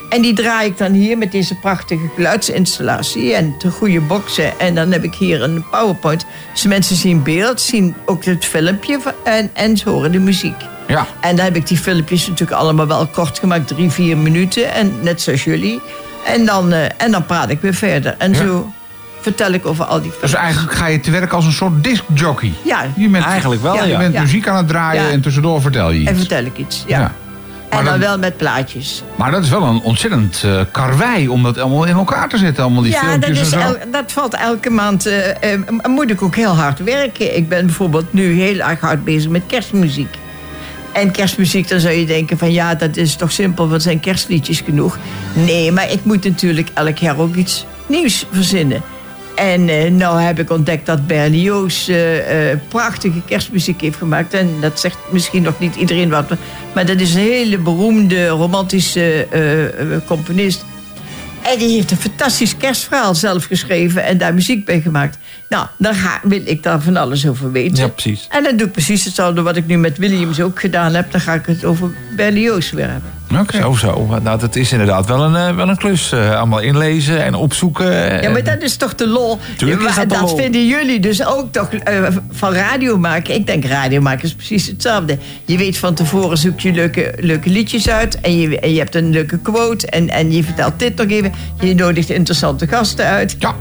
En 0.08 0.22
die 0.22 0.32
draai 0.32 0.68
ik 0.68 0.78
dan 0.78 0.92
hier 0.92 1.18
met 1.18 1.32
deze 1.32 1.54
prachtige 1.54 2.10
geluidsinstallatie 2.14 3.34
en 3.34 3.54
de 3.58 3.70
goede 3.70 4.00
boxen. 4.00 4.58
En 4.58 4.74
dan 4.74 4.92
heb 4.92 5.04
ik 5.04 5.14
hier 5.14 5.42
een 5.42 5.64
PowerPoint. 5.70 6.26
Dus 6.52 6.66
mensen 6.66 6.96
zien 6.96 7.22
beeld, 7.22 7.60
zien 7.60 7.94
ook 8.04 8.24
het 8.24 8.44
filmpje 8.44 8.98
en, 9.24 9.50
en 9.52 9.76
ze 9.76 9.88
horen 9.90 10.12
de 10.12 10.18
muziek. 10.18 10.56
Ja. 10.86 11.06
En 11.20 11.36
dan 11.36 11.44
heb 11.44 11.56
ik 11.56 11.66
die 11.66 11.76
filmpjes 11.78 12.28
natuurlijk 12.28 12.60
allemaal 12.60 12.86
wel 12.86 13.06
kort 13.06 13.38
gemaakt, 13.38 13.66
drie, 13.68 13.90
vier 13.90 14.16
minuten. 14.16 14.72
En 14.74 14.92
net 15.00 15.20
zoals 15.22 15.44
jullie. 15.44 15.80
En 16.26 16.44
dan, 16.46 16.72
eh, 16.72 16.84
en 16.96 17.10
dan 17.10 17.26
praat 17.26 17.50
ik 17.50 17.60
weer 17.60 17.74
verder. 17.74 18.14
En 18.18 18.32
Ja. 18.32 18.38
zo 18.38 18.72
vertel 19.20 19.52
ik 19.52 19.66
over 19.66 19.84
al 19.84 20.00
die 20.02 20.12
Dus 20.20 20.34
eigenlijk 20.34 20.72
ga 20.74 20.86
je 20.86 21.00
te 21.00 21.10
werk 21.10 21.32
als 21.32 21.44
een 21.44 21.52
soort 21.52 21.84
discjockey. 21.84 22.52
Ja. 22.64 22.84
Je 22.96 23.08
bent, 23.08 23.24
Eigenlijk 23.24 23.62
wel, 23.62 23.74
Ja, 23.74 23.84
Je 23.84 23.96
bent 23.96 24.14
Ja. 24.14 24.20
muziek 24.20 24.48
aan 24.48 24.56
het 24.56 24.68
draaien 24.68 25.02
Ja. 25.02 25.10
en 25.10 25.20
tussendoor 25.20 25.60
vertel 25.60 25.90
je 25.90 26.00
iets. 26.00 26.10
En 26.10 26.16
vertel 26.16 26.44
ik 26.44 26.58
iets, 26.58 26.84
ja. 26.86 27.14
Maar 27.70 27.78
En 27.78 27.84
dan 27.84 28.00
dan- 28.00 28.08
wel 28.08 28.18
met 28.18 28.36
plaatjes. 28.36 29.02
Maar 29.16 29.30
dat 29.30 29.44
is 29.44 29.50
wel 29.50 29.62
een 29.62 29.80
ontzettend 29.80 30.42
eh 30.44 30.60
karwei 30.70 31.28
om 31.28 31.42
dat 31.42 31.58
allemaal 31.58 31.84
in 31.84 31.94
elkaar 31.96 32.28
te 32.28 32.38
zetten. 32.38 32.64
Allemaal 32.64 32.82
die 32.82 32.92
Ja, 32.92 33.00
dat, 33.00 33.10
filmpjes 33.10 33.40
is 33.40 33.52
en 33.52 33.60
zo. 33.60 33.66
el- 33.66 33.90
dat 33.90 34.12
valt 34.12 34.34
elke 34.34 34.70
maand. 34.70 35.06
eh, 35.06 35.26
moet 35.88 36.10
ik 36.10 36.22
ook 36.22 36.36
heel 36.36 36.56
hard 36.56 36.78
werken. 36.84 37.36
Ik 37.36 37.48
ben 37.48 37.66
bijvoorbeeld 37.66 38.12
nu 38.12 38.40
heel 38.40 38.58
erg 38.58 38.80
hard 38.80 39.04
bezig 39.04 39.30
met 39.30 39.42
kerstmuziek. 39.46 40.16
En 40.92 41.10
kerstmuziek, 41.10 41.68
dan 41.68 41.80
zou 41.80 41.94
je 41.94 42.06
denken 42.06 42.38
van 42.38 42.52
ja, 42.52 42.74
dat 42.74 42.96
is 42.96 43.16
toch 43.16 43.32
simpel, 43.32 43.68
wat 43.68 43.82
zijn 43.82 44.00
kerstliedjes 44.00 44.60
genoeg? 44.60 44.98
Nee, 45.32 45.72
maar 45.72 45.90
ik 45.92 46.04
moet 46.04 46.24
natuurlijk 46.24 46.68
elk 46.74 46.96
jaar 46.98 47.18
ook 47.18 47.34
iets 47.34 47.64
nieuws 47.86 48.26
verzinnen. 48.30 48.82
En 49.38 49.68
eh, 49.68 49.90
nou 49.90 50.20
heb 50.20 50.38
ik 50.38 50.50
ontdekt 50.50 50.86
dat 50.86 51.06
Berlioz 51.06 51.88
eh, 51.88 52.50
eh, 52.50 52.58
prachtige 52.68 53.22
kerstmuziek 53.26 53.80
heeft 53.80 53.96
gemaakt. 53.96 54.34
En 54.34 54.48
dat 54.60 54.80
zegt 54.80 54.98
misschien 55.10 55.42
nog 55.42 55.58
niet 55.58 55.76
iedereen 55.76 56.08
wat. 56.08 56.30
Maar 56.74 56.86
dat 56.86 57.00
is 57.00 57.14
een 57.14 57.20
hele 57.20 57.58
beroemde 57.58 58.28
romantische 58.28 59.26
componist. 60.06 60.64
En 61.42 61.58
die 61.58 61.74
heeft 61.74 61.90
een 61.90 61.96
fantastisch 61.96 62.56
kerstverhaal 62.56 63.14
zelf 63.14 63.44
geschreven 63.44 64.04
en 64.04 64.18
daar 64.18 64.34
muziek 64.34 64.64
bij 64.64 64.80
gemaakt. 64.80 65.18
Nou, 65.48 65.66
dan 65.78 65.94
ga, 65.94 66.20
wil 66.22 66.42
ik 66.44 66.62
daar 66.62 66.80
van 66.80 66.96
alles 66.96 67.28
over 67.28 67.52
weten. 67.52 67.76
Ja, 67.76 67.88
precies. 67.88 68.26
En 68.30 68.42
dan 68.42 68.56
doe 68.56 68.66
ik 68.66 68.72
precies 68.72 69.04
hetzelfde 69.04 69.42
wat 69.42 69.56
ik 69.56 69.66
nu 69.66 69.76
met 69.76 69.98
Williams 69.98 70.40
ook 70.40 70.60
gedaan 70.60 70.94
heb. 70.94 71.12
Dan 71.12 71.20
ga 71.20 71.34
ik 71.34 71.46
het 71.46 71.64
over 71.64 71.90
Berlioz 72.16 72.70
weer 72.70 72.90
hebben. 72.90 73.17
Oké. 73.40 73.56
Zo, 73.60 73.72
zo. 73.72 74.18
Nou, 74.22 74.38
dat 74.38 74.56
is 74.56 74.72
inderdaad 74.72 75.06
wel 75.06 75.22
een, 75.24 75.36
eh, 75.48 75.54
wel 75.56 75.68
een 75.68 75.76
klus. 75.76 76.12
eh, 76.12 76.36
allemaal 76.36 76.58
inlezen 76.60 77.24
en 77.24 77.34
opzoeken. 77.34 78.22
Ja, 78.22 78.30
maar 78.30 78.44
dat 78.44 78.62
is 78.62 78.76
toch 78.76 78.94
de 78.94 79.06
lol. 79.08 79.38
Tuurlijk 79.56 79.82
is 79.88 79.94
dat 79.94 80.08
de 80.10 80.18
lol. 80.20 80.36
vinden 80.36 80.66
jullie 80.66 81.00
dus 81.00 81.26
ook 81.26 81.52
toch 81.52 81.68
eh, 81.72 82.02
van 82.30 82.52
radio 82.52 82.98
maken. 82.98 83.34
Ik 83.34 83.46
denk 83.46 83.64
radio 83.64 84.00
maken 84.00 84.24
is 84.24 84.34
precies 84.34 84.66
hetzelfde. 84.66 85.18
Je 85.44 85.56
weet 85.58 85.78
van 85.78 85.94
tevoren 85.94 86.36
zoek 86.38 86.60
je 86.60 86.72
leuke, 86.72 87.14
leuke 87.18 87.48
liedjes 87.50 87.88
uit. 87.88 88.20
En 88.20 88.38
je, 88.38 88.60
en 88.60 88.72
je 88.72 88.78
hebt 88.78 88.94
een 88.94 89.10
leuke 89.10 89.38
quote. 89.38 89.86
En, 89.86 90.08
en 90.10 90.32
je 90.32 90.44
vertelt 90.44 90.78
dit 90.78 90.96
nog 90.96 91.06
even. 91.10 91.32
Je 91.60 91.74
nodigt 91.74 92.10
interessante 92.10 92.66
gasten 92.66 93.04
uit. 93.06 93.36
Ja. 93.38 93.54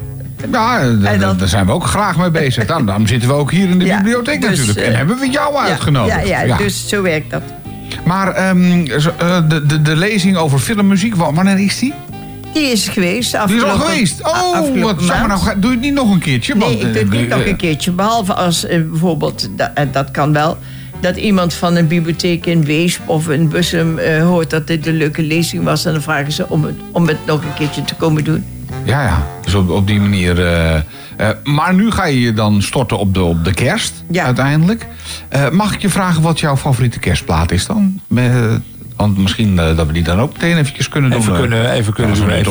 Ja, 0.51 0.79
eh, 0.79 0.87
d- 1.01 1.03
En 1.03 1.19
dan- 1.19 1.35
d- 1.35 1.39
daar 1.39 1.47
zijn 1.47 1.65
we 1.65 1.71
ook 1.71 1.85
graag 1.85 2.17
mee 2.17 2.31
bezig. 2.31 2.65
Daarom, 2.65 2.85
daarom 2.85 3.07
zitten 3.07 3.29
we 3.29 3.35
ook 3.35 3.51
hier 3.51 3.69
in 3.69 3.79
de 3.79 3.85
Ja, 3.85 3.95
bibliotheek 3.97 4.41
dus, 4.41 4.57
natuurlijk. 4.57 4.85
En 4.87 4.95
hebben 4.95 5.17
we 5.19 5.29
jou 5.29 5.53
Ja, 5.53 5.59
uitgenodigd. 5.61 6.27
Ja, 6.27 6.41
ja, 6.41 6.57
dus 6.57 6.87
zo 6.87 7.01
werkt 7.01 7.29
dat. 7.29 7.41
Maar 8.05 8.31
ehm, 8.33 8.85
eh, 9.17 9.41
de, 9.49 9.65
de, 9.65 9.81
de 9.81 9.95
lezing 9.95 10.37
over 10.37 10.59
filmmuziek, 10.59 11.15
wa- 11.15 11.33
wanneer 11.33 11.59
is 11.59 11.79
die? 11.79 11.93
Die 12.53 12.63
is 12.71 12.87
geweest. 12.87 13.47
Die 13.47 13.55
is 13.55 13.63
al 13.63 13.77
geweest. 13.77 14.23
Oh, 14.27 14.51
wat 14.53 14.65
jammer. 14.99 15.27
maand. 15.27 15.43
Nou, 15.45 15.59
doe 15.59 15.69
je 15.71 15.75
het 15.77 15.85
niet 15.85 15.93
nog 15.93 16.11
een 16.11 16.19
keertje? 16.19 16.55
Nee, 16.55 16.61
want, 16.61 16.73
ik 16.73 16.81
doe 16.93 17.01
het 17.03 17.11
eh, 17.13 17.19
niet 17.19 17.29
nog 17.29 17.45
een 17.45 17.55
keertje. 17.55 17.91
Behalve 17.91 18.33
als 18.33 18.65
eh, 18.65 18.81
bijvoorbeeld, 18.89 19.49
da- 19.55 19.71
eh, 19.75 19.85
dat 19.91 20.11
kan 20.11 20.33
wel... 20.33 20.57
dat 21.01 21.15
iemand 21.17 21.53
van 21.53 21.75
een 21.75 21.87
bibliotheek 21.87 22.45
in 22.45 22.65
Weesp 22.65 23.09
of 23.09 23.29
in 23.29 23.49
Bussum 23.49 23.99
hoort 24.21 24.49
dat 24.49 24.67
dit 24.67 24.87
een 24.87 24.97
leuke 24.97 25.21
lezing 25.23 25.63
was... 25.63 25.85
en 25.85 25.91
dan 25.93 26.01
vragen 26.01 26.31
ze 26.31 26.49
om 26.49 26.63
het, 26.63 26.75
om 26.91 27.07
het 27.07 27.17
nog 27.25 27.41
een 27.43 27.53
keertje 27.53 27.83
te 27.83 27.95
komen 27.95 28.23
doen. 28.23 28.45
Ja, 28.83 29.03
ja. 29.03 29.27
Dus 29.43 29.53
op, 29.53 29.69
op 29.69 29.87
die 29.87 29.99
manier. 29.99 30.35
Eh, 31.17 31.29
maar 31.43 31.73
nu 31.73 31.91
ga 31.91 32.05
je 32.05 32.19
je 32.21 32.33
dan 32.33 32.61
storten 32.61 32.97
op 32.99 33.13
de, 33.13 33.21
op 33.23 33.43
de 33.45 33.53
kerst, 33.53 34.03
Ja. 34.11 34.23
uiteindelijk. 34.25 34.87
Eh, 35.29 35.49
mag 35.49 35.73
ik 35.73 35.81
je 35.81 35.89
vragen 35.89 36.21
wat 36.21 36.39
jouw 36.39 36.57
favoriete 36.57 36.99
kerstplaat 36.99 37.51
is 37.51 37.65
dan? 37.65 37.99
Met, 38.07 38.31
want 38.95 39.17
misschien 39.17 39.59
eh, 39.59 39.75
dat 39.75 39.87
we 39.87 39.93
die 39.93 40.03
dan 40.03 40.19
ook 40.19 40.33
meteen 40.33 40.57
eventjes 40.57 40.89
kunnen 40.89 41.09
doen. 41.11 41.19
Even 41.19 41.33
eh. 41.33 41.39
kunnen- 41.39 41.71
even 41.71 41.93
kunnen 41.93 42.15
doen, 42.15 42.29
even, 42.29 42.43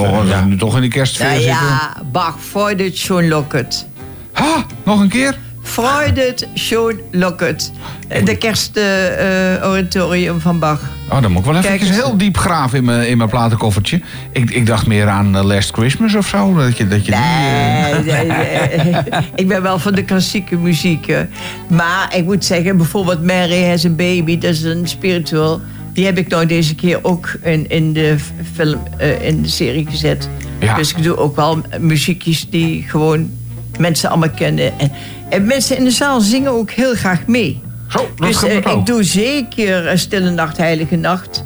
toch, 0.58 0.72
ja. 0.72 0.76
in 0.76 0.80
die 0.80 0.90
kerstsfeer 0.90 1.26
Nou 1.26 1.40
zitten. 1.40 1.56
ja, 1.58 1.96
Bach, 2.12 2.36
Freudet 2.40 2.98
schon 2.98 3.28
locket. 3.28 3.86
Ha, 4.32 4.64
nog 4.84 5.00
een 5.00 5.08
keer? 5.08 5.38
Freudet 5.66 6.48
schon 6.54 7.00
locket. 7.10 7.72
Eh, 8.08 8.24
De 8.24 8.36
kerstoratorium 8.36 10.40
van 10.40 10.58
Bach. 10.58 10.80
Oh, 11.10 11.22
dan 11.22 11.30
moet 11.32 11.40
ik 11.46 11.52
wel 11.52 11.56
even 11.56 11.70
eens. 11.70 11.90
heel 11.90 12.16
diep 12.16 12.36
graven 12.36 12.78
in 12.78 12.84
mijn, 12.84 13.08
in 13.08 13.16
mijn 13.16 13.28
platenkoffertje. 13.30 14.00
Ik, 14.32 14.50
ik 14.50 14.66
dacht 14.66 14.86
meer 14.86 15.08
aan 15.08 15.36
eh, 15.36 15.44
Last 15.44 15.72
Christmas 15.72 16.14
of 16.14 16.26
zo. 16.26 16.54
Dat 16.54 16.76
je, 16.76 16.88
dat 16.88 17.06
je 17.06 17.12
die, 17.12 17.20
eh, 17.20 17.98
Nee, 18.04 18.26
nee, 18.26 18.78
nee. 18.92 19.02
ik 19.42 19.48
ben 19.48 19.62
wel 19.62 19.78
van 19.78 19.94
de 19.94 20.04
klassieke 20.04 20.56
muziek. 20.56 21.06
hè. 21.06 21.24
Maar 21.68 22.14
ik 22.16 22.24
moet 22.24 22.44
zeggen, 22.44 22.76
bijvoorbeeld 22.76 23.22
Mary 23.22 23.64
Has 23.68 23.84
a 23.84 23.88
Baby, 23.88 24.38
dat 24.38 24.50
is 24.50 24.62
een 24.62 24.88
spiritual. 24.88 25.60
Die 25.92 26.04
heb 26.04 26.18
ik 26.18 26.28
nou 26.28 26.46
deze 26.46 26.74
keer 26.74 26.98
ook 27.02 27.36
in, 27.42 27.68
in, 27.68 27.92
de 27.92 28.16
film, 28.54 28.80
eh, 28.98 29.26
in 29.28 29.42
de 29.42 29.48
serie 29.48 29.86
gezet. 29.90 30.28
Ja. 30.60 30.74
Dus 30.74 30.90
ik 30.94 31.02
doe 31.02 31.16
ook 31.16 31.36
wel 31.36 31.60
muziekjes 31.80 32.46
die 32.50 32.84
gewoon 32.88 33.30
mensen 33.78 34.08
allemaal 34.10 34.30
kennen. 34.30 34.78
En, 34.78 34.90
en 35.28 35.46
mensen 35.46 35.76
in 35.76 35.84
de 35.84 35.90
zaal 35.90 36.20
zingen 36.20 36.50
ook 36.50 36.70
heel 36.70 36.94
graag 36.94 37.26
mee. 37.26 37.62
Zo, 37.88 37.98
dat 38.16 38.28
dus 38.28 38.42
eh, 38.42 38.56
ik 38.56 38.86
doe 38.86 39.02
zeker 39.02 39.86
een 39.86 39.98
Stille 39.98 40.30
Nacht, 40.30 40.56
Heilige 40.56 40.96
Nacht. 40.96 41.44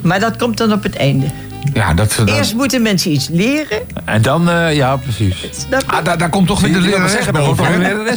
Maar 0.00 0.20
dat 0.20 0.36
komt 0.36 0.56
dan 0.56 0.72
op 0.72 0.82
het 0.82 0.96
einde. 0.96 1.26
Ja, 1.72 1.94
dat, 1.94 2.14
dat- 2.16 2.28
Eerst 2.28 2.54
moeten 2.54 2.82
mensen 2.82 3.10
iets 3.10 3.28
leren. 3.28 3.78
En 4.04 4.22
dan, 4.22 4.50
eh, 4.50 4.74
ja, 4.74 4.96
precies. 4.96 5.66
Ah, 5.86 6.04
daar, 6.04 6.18
daar 6.18 6.28
komt 6.28 6.46
toch 6.46 6.60
weer 6.60 6.72
de 6.72 6.80
lerares 6.80 7.26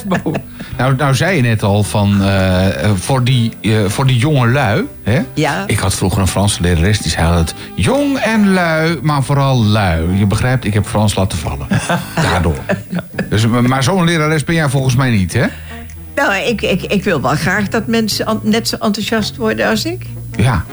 boven. 0.03 0.41
Nou, 0.77 0.95
nou 0.95 1.15
zei 1.15 1.35
je 1.35 1.41
net 1.41 1.63
al 1.63 1.83
van 1.83 2.23
eh, 2.23 2.67
voor, 2.95 3.23
die, 3.23 3.51
eh, 3.61 3.85
voor 3.87 4.05
die 4.07 4.17
jonge 4.17 4.47
lui. 4.47 4.83
Hè? 5.03 5.19
Ja. 5.33 5.63
Ik 5.67 5.79
had 5.79 5.93
vroeger 5.95 6.21
een 6.21 6.27
Franse 6.27 6.61
lerares 6.61 6.99
die 6.99 7.11
zei 7.11 7.25
altijd 7.27 7.55
jong 7.75 8.17
en 8.17 8.53
lui, 8.53 8.99
maar 9.01 9.23
vooral 9.23 9.63
lui. 9.63 10.17
Je 10.17 10.25
begrijpt, 10.25 10.65
ik 10.65 10.73
heb 10.73 10.85
Frans 10.85 11.15
laten 11.15 11.37
vallen. 11.37 11.67
Daardoor. 12.31 12.57
Dus, 13.29 13.47
maar 13.47 13.83
zo'n 13.83 14.03
lerares 14.03 14.43
ben 14.43 14.55
jij 14.55 14.69
volgens 14.69 14.95
mij 14.95 15.09
niet, 15.09 15.33
hè? 15.33 15.45
Nou, 16.15 16.35
ik, 16.35 16.61
ik, 16.61 16.81
ik 16.83 17.03
wil 17.03 17.21
wel 17.21 17.35
graag 17.35 17.67
dat 17.67 17.87
mensen 17.87 18.39
net 18.41 18.67
zo 18.67 18.75
enthousiast 18.79 19.35
worden 19.37 19.69
als 19.69 19.85
ik. 19.85 20.05
Ja. 20.35 20.63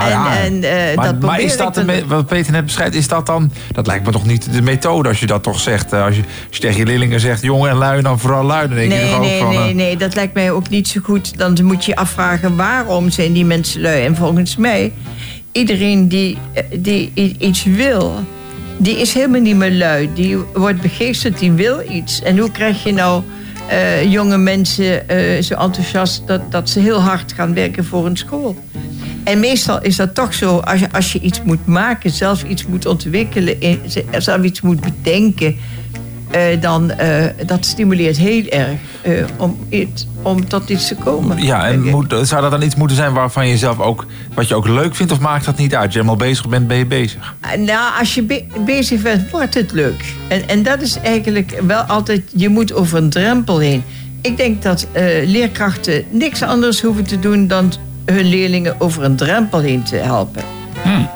Ja, 0.00 0.04
en 0.04 0.10
ja. 0.10 0.38
en 0.38 0.62
eh, 0.62 0.96
Maar, 0.96 1.04
dat 1.04 1.20
maar 1.20 1.30
probeer 1.30 1.44
is 1.44 1.56
dat, 1.56 1.84
wat 2.06 2.26
Peter 2.26 2.52
net 2.52 2.64
beschrijft, 2.64 2.94
is 2.94 3.08
dat 3.08 3.26
dan... 3.26 3.52
Dat 3.72 3.86
lijkt 3.86 4.06
me 4.06 4.12
toch 4.12 4.26
niet 4.26 4.52
de 4.52 4.62
methode 4.62 5.08
als 5.08 5.20
je 5.20 5.26
dat 5.26 5.42
toch 5.42 5.60
zegt. 5.60 5.92
Eh, 5.92 6.04
Als 6.04 6.16
je, 6.16 6.22
als 6.48 6.56
je 6.56 6.62
tegen 6.62 6.78
je 6.78 6.86
leerlingen 6.86 7.20
zegt, 7.20 7.42
jong 7.42 7.66
en 7.66 7.76
lui, 7.76 8.02
dan 8.02 8.18
vooral 8.18 8.44
lui. 8.44 8.68
Dan 8.68 8.76
denk 8.76 8.92
je 8.92 8.98
Nee, 8.98 9.18
nee, 9.18 9.40
van... 9.40 9.48
nee, 9.48 9.68
eh, 9.68 9.74
nee, 9.74 9.96
dat 9.96 10.14
lijkt 10.14 10.34
mij 10.34 10.50
ook 10.50 10.68
niet 10.68 10.88
zo 10.88 11.00
goed. 11.04 11.38
Dan 11.38 11.58
moet 11.62 11.84
je 11.84 11.90
je 11.90 11.96
afvragen 11.96 12.56
waarom 12.56 13.10
zijn 13.10 13.32
die 13.32 13.44
mensen 13.44 13.80
lui. 13.80 14.04
En 14.04 14.16
volgens 14.16 14.56
mij, 14.56 14.92
iedereen 15.52 16.08
die, 16.08 16.38
die 16.76 17.12
iets 17.38 17.64
wil, 17.64 18.24
die 18.76 19.00
is 19.00 19.14
helemaal 19.14 19.40
niet 19.40 19.56
meer 19.56 19.72
lui. 19.72 20.10
Die 20.14 20.36
wordt 20.54 20.80
begeesterd, 20.80 21.38
die 21.38 21.52
wil 21.52 21.82
iets. 21.88 22.22
En 22.22 22.38
hoe 22.38 22.50
krijg 22.50 22.82
je 22.84 22.92
nou 22.92 23.22
eh, 23.68 24.12
jonge 24.12 24.38
mensen 24.38 25.08
eh, 25.08 25.42
zo 25.42 25.54
enthousiast 25.54 26.26
dat, 26.26 26.52
dat 26.52 26.70
ze 26.70 26.80
heel 26.80 27.00
hard 27.00 27.32
gaan 27.32 27.54
werken 27.54 27.84
voor 27.84 28.06
een 28.06 28.16
school? 28.16 28.56
En 29.24 29.40
meestal 29.40 29.82
is 29.82 29.96
dat 29.96 30.14
toch 30.14 30.34
zo, 30.34 30.58
als 30.58 30.80
je, 30.80 30.92
als 30.92 31.12
je 31.12 31.20
iets 31.20 31.42
moet 31.42 31.66
maken, 31.66 32.10
zelf 32.10 32.42
iets 32.42 32.66
moet 32.66 32.86
ontwikkelen, 32.86 33.60
in- 33.60 33.80
zelf 34.18 34.42
iets 34.42 34.60
moet 34.60 34.80
bedenken, 34.80 35.56
eh, 36.32 36.60
dan 36.60 36.92
uh, 37.00 37.24
dat 37.46 37.64
stimuleert 37.64 38.16
heel 38.16 38.44
erg 38.44 38.78
uh, 39.06 39.24
om, 39.36 39.58
iets, 39.68 40.06
om 40.22 40.48
tot 40.48 40.68
iets 40.68 40.88
te 40.88 40.94
komen. 40.94 41.42
Ja, 41.42 41.66
en 41.66 41.82
moet, 41.82 42.14
zou 42.22 42.42
dat 42.42 42.50
dan 42.50 42.62
iets 42.62 42.74
moeten 42.74 42.96
zijn 42.96 43.12
waarvan 43.12 43.48
je 43.48 43.56
zelf 43.56 43.80
ook, 43.80 44.06
wat 44.34 44.48
je 44.48 44.54
ook 44.54 44.68
leuk 44.68 44.94
vindt, 44.94 45.12
of 45.12 45.20
maakt 45.20 45.44
dat 45.44 45.56
niet 45.56 45.74
uit? 45.74 45.84
Als 45.84 45.92
je 45.92 45.98
helemaal 45.98 46.26
bezig 46.28 46.48
bent, 46.48 46.66
ben 46.68 46.76
je 46.76 46.86
bezig. 46.86 47.34
Nou, 47.58 47.98
als 47.98 48.14
je 48.14 48.22
be 48.22 48.44
bezig 48.64 49.02
bent, 49.02 49.30
wordt 49.30 49.54
het 49.54 49.72
leuk. 49.72 50.14
En, 50.28 50.48
en 50.48 50.62
dat 50.62 50.80
is 50.80 50.98
eigenlijk 50.98 51.60
wel 51.66 51.82
altijd, 51.82 52.22
je 52.34 52.48
moet 52.48 52.72
over 52.72 52.98
een 52.98 53.10
drempel 53.10 53.58
heen. 53.58 53.82
Ik 54.20 54.36
denk 54.36 54.62
dat 54.62 54.86
uh, 54.92 55.02
leerkrachten 55.26 56.04
niks 56.10 56.42
anders 56.42 56.82
hoeven 56.82 57.04
te 57.04 57.18
doen 57.18 57.46
dan 57.46 57.72
hun 58.04 58.24
leerlingen 58.24 58.80
over 58.80 59.04
een 59.04 59.16
drempel 59.16 59.60
heen 59.60 59.82
te 59.82 59.96
helpen. 59.96 60.42
Hmm. 60.82 61.08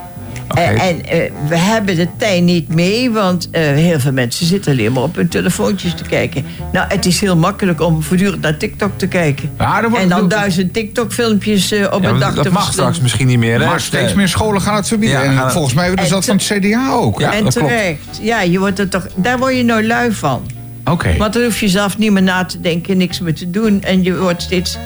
En, 0.57 0.79
en 0.79 0.97
uh, 0.97 1.31
we 1.49 1.57
hebben 1.57 1.97
de 1.97 2.09
tijd 2.17 2.43
niet 2.43 2.75
mee, 2.75 3.11
want 3.11 3.49
uh, 3.53 3.61
heel 3.61 4.01
veel 4.01 4.13
mensen 4.13 4.47
zitten 4.47 4.73
alleen 4.73 4.93
maar 4.93 5.03
op 5.03 5.17
hun 5.17 5.29
telefoontjes 5.29 5.95
te 5.95 6.03
kijken. 6.03 6.45
Nou, 6.73 6.87
het 6.89 7.07
is 7.07 7.21
heel 7.21 7.37
makkelijk 7.37 7.81
om 7.81 8.03
voortdurend 8.03 8.41
naar 8.41 8.57
TikTok 8.57 8.99
te 8.99 9.07
kijken. 9.07 9.51
Ja, 9.59 9.83
en 9.95 10.09
dan 10.09 10.29
duizend 10.29 10.73
TikTok-filmpjes 10.73 11.73
uh, 11.73 11.93
op 11.93 12.03
ja, 12.03 12.09
een 12.09 12.19
dag 12.19 12.35
dat 12.35 12.45
te 12.45 12.51
mag 12.51 12.73
straks 12.73 13.01
misschien 13.01 13.27
niet 13.27 13.39
meer. 13.39 13.61
Hè? 13.61 13.67
Maar 13.67 13.81
steeds 13.81 14.15
meer 14.15 14.29
scholen 14.29 14.61
gaan 14.61 14.77
het 14.77 14.89
verbieden. 14.89 15.33
Ja, 15.33 15.45
en 15.45 15.51
volgens 15.51 15.75
mij 15.75 15.93
is 15.93 16.09
dat 16.09 16.25
van 16.25 16.37
het 16.37 16.45
CDA 16.45 16.91
ook. 16.91 17.21
Ja, 17.21 17.33
en 17.33 17.49
terecht. 17.49 18.01
Klopt. 18.03 18.19
Ja, 18.23 18.41
je 18.41 18.59
wordt 18.59 18.79
er 18.79 18.89
toch, 18.89 19.07
daar 19.15 19.39
word 19.39 19.57
je 19.57 19.63
nou 19.63 19.87
lui 19.87 20.13
van. 20.13 20.43
Oké. 20.81 20.91
Okay. 20.91 21.17
Want 21.17 21.33
dan 21.33 21.43
hoef 21.43 21.61
je 21.61 21.69
zelf 21.69 21.99
niet 21.99 22.13
meer 22.13 22.23
na 22.23 22.45
te 22.45 22.61
denken, 22.61 22.97
niks 22.97 23.21
meer 23.21 23.35
te 23.35 23.51
doen. 23.51 23.83
En 23.83 24.03
je 24.03 24.17
wordt 24.17 24.43
steeds... 24.43 24.79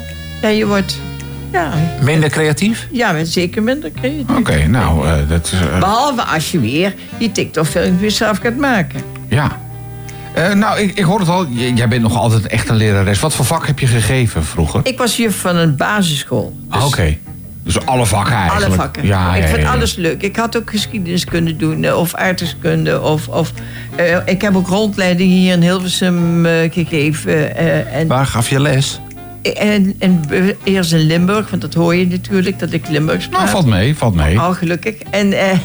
Ja, 0.42 0.48
je 0.48 0.66
wordt... 0.66 0.98
Ja. 1.52 1.72
Minder 2.02 2.30
creatief? 2.30 2.86
Ja, 2.92 3.24
zeker 3.24 3.62
minder 3.62 3.90
creatief. 3.92 4.22
Oké, 4.30 4.38
okay, 4.38 4.64
nou, 4.64 5.06
uh, 5.06 5.12
dat 5.28 5.44
is... 5.46 5.52
Uh... 5.52 5.78
Behalve 5.78 6.22
als 6.22 6.50
je 6.50 6.60
weer 6.60 6.94
die 7.18 7.32
TikTok-filmpjes 7.32 8.16
zelf 8.16 8.38
gaat 8.38 8.56
maken. 8.56 9.00
Ja. 9.28 9.58
Eh, 10.34 10.52
nou, 10.52 10.80
ik, 10.80 10.98
ik 10.98 11.04
hoor 11.04 11.18
het 11.20 11.28
al. 11.28 11.46
J- 11.46 11.72
Jij 11.74 11.88
bent 11.88 12.02
nog 12.02 12.16
altijd 12.16 12.46
echt 12.46 12.68
een 12.68 12.76
lerares. 12.76 13.20
Wat 13.20 13.34
voor 13.34 13.44
vak 13.44 13.66
heb 13.66 13.78
je 13.78 13.86
gegeven 13.86 14.44
vroeger? 14.44 14.80
Ik 14.84 14.98
was 14.98 15.16
juf 15.16 15.36
van 15.40 15.56
een 15.56 15.76
basisschool. 15.76 16.56
Ah, 16.68 16.86
Oké. 16.86 17.16
Dus 17.64 17.86
alle 17.86 18.06
vakken 18.06 18.34
eigenlijk. 18.34 18.66
Alle 18.66 18.74
vakken. 18.74 19.06
Ja, 19.06 19.34
ik 19.34 19.48
ja, 19.48 19.56
ja. 19.56 19.70
alles 19.72 19.94
leuk. 19.94 20.22
Ik 20.22 20.36
had 20.36 20.56
ook 20.56 20.70
geschiedenis 20.70 21.24
kunnen 21.24 21.58
doen, 21.58 21.84
eh, 21.84 21.96
of 21.98 22.14
aardrijkskunde. 22.14 23.00
Of, 23.02 23.28
of, 23.28 23.52
eh, 23.96 24.16
ik 24.24 24.42
heb 24.42 24.56
ook 24.56 24.68
rondleiding 24.68 25.30
hier 25.30 25.52
in 25.52 25.62
Hilversum 25.62 26.46
eh, 26.46 26.72
gegeven. 26.72 27.56
eh, 27.56 27.94
en, 27.96 28.06
Waar 28.06 28.26
gaf 28.26 28.48
je 28.48 28.60
les? 28.60 29.00
En, 29.42 29.94
en 29.98 30.20
eerst 30.64 30.92
in 30.92 30.98
Limburg, 31.00 31.50
want 31.50 31.62
dat 31.62 31.74
hoor 31.74 31.94
je 31.94 32.06
natuurlijk, 32.06 32.58
dat 32.58 32.72
ik 32.72 32.88
Limburgs 32.88 33.26
praat. 33.28 33.40
Nou, 33.40 33.52
valt 33.52 33.66
mee, 33.66 33.96
valt 33.96 34.14
mee. 34.14 34.36
Oh, 34.36 34.50
gelukkig. 34.50 34.94
En, 35.10 35.32
eh, 35.32 35.58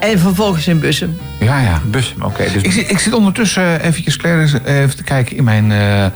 en 0.00 0.18
vervolgens 0.18 0.68
in 0.68 0.80
Bussum. 0.80 1.16
Ja, 1.40 1.60
ja. 1.60 1.80
Bus, 1.86 2.14
oké. 2.22 2.44
dus 2.52 2.62
Ik, 2.62 2.72
zit- 2.72 2.90
ik 2.90 2.98
zit 2.98 3.12
ondertussen 3.12 3.80
eventjes 3.80 4.16
Claire, 4.16 4.60
eh, 4.64 4.80
even 4.80 4.96
te 4.96 5.02
kijken 5.04 5.36
in 5.36 5.44
mijn, 5.44 5.72
eh, 5.72 6.04
eh, 6.04 6.10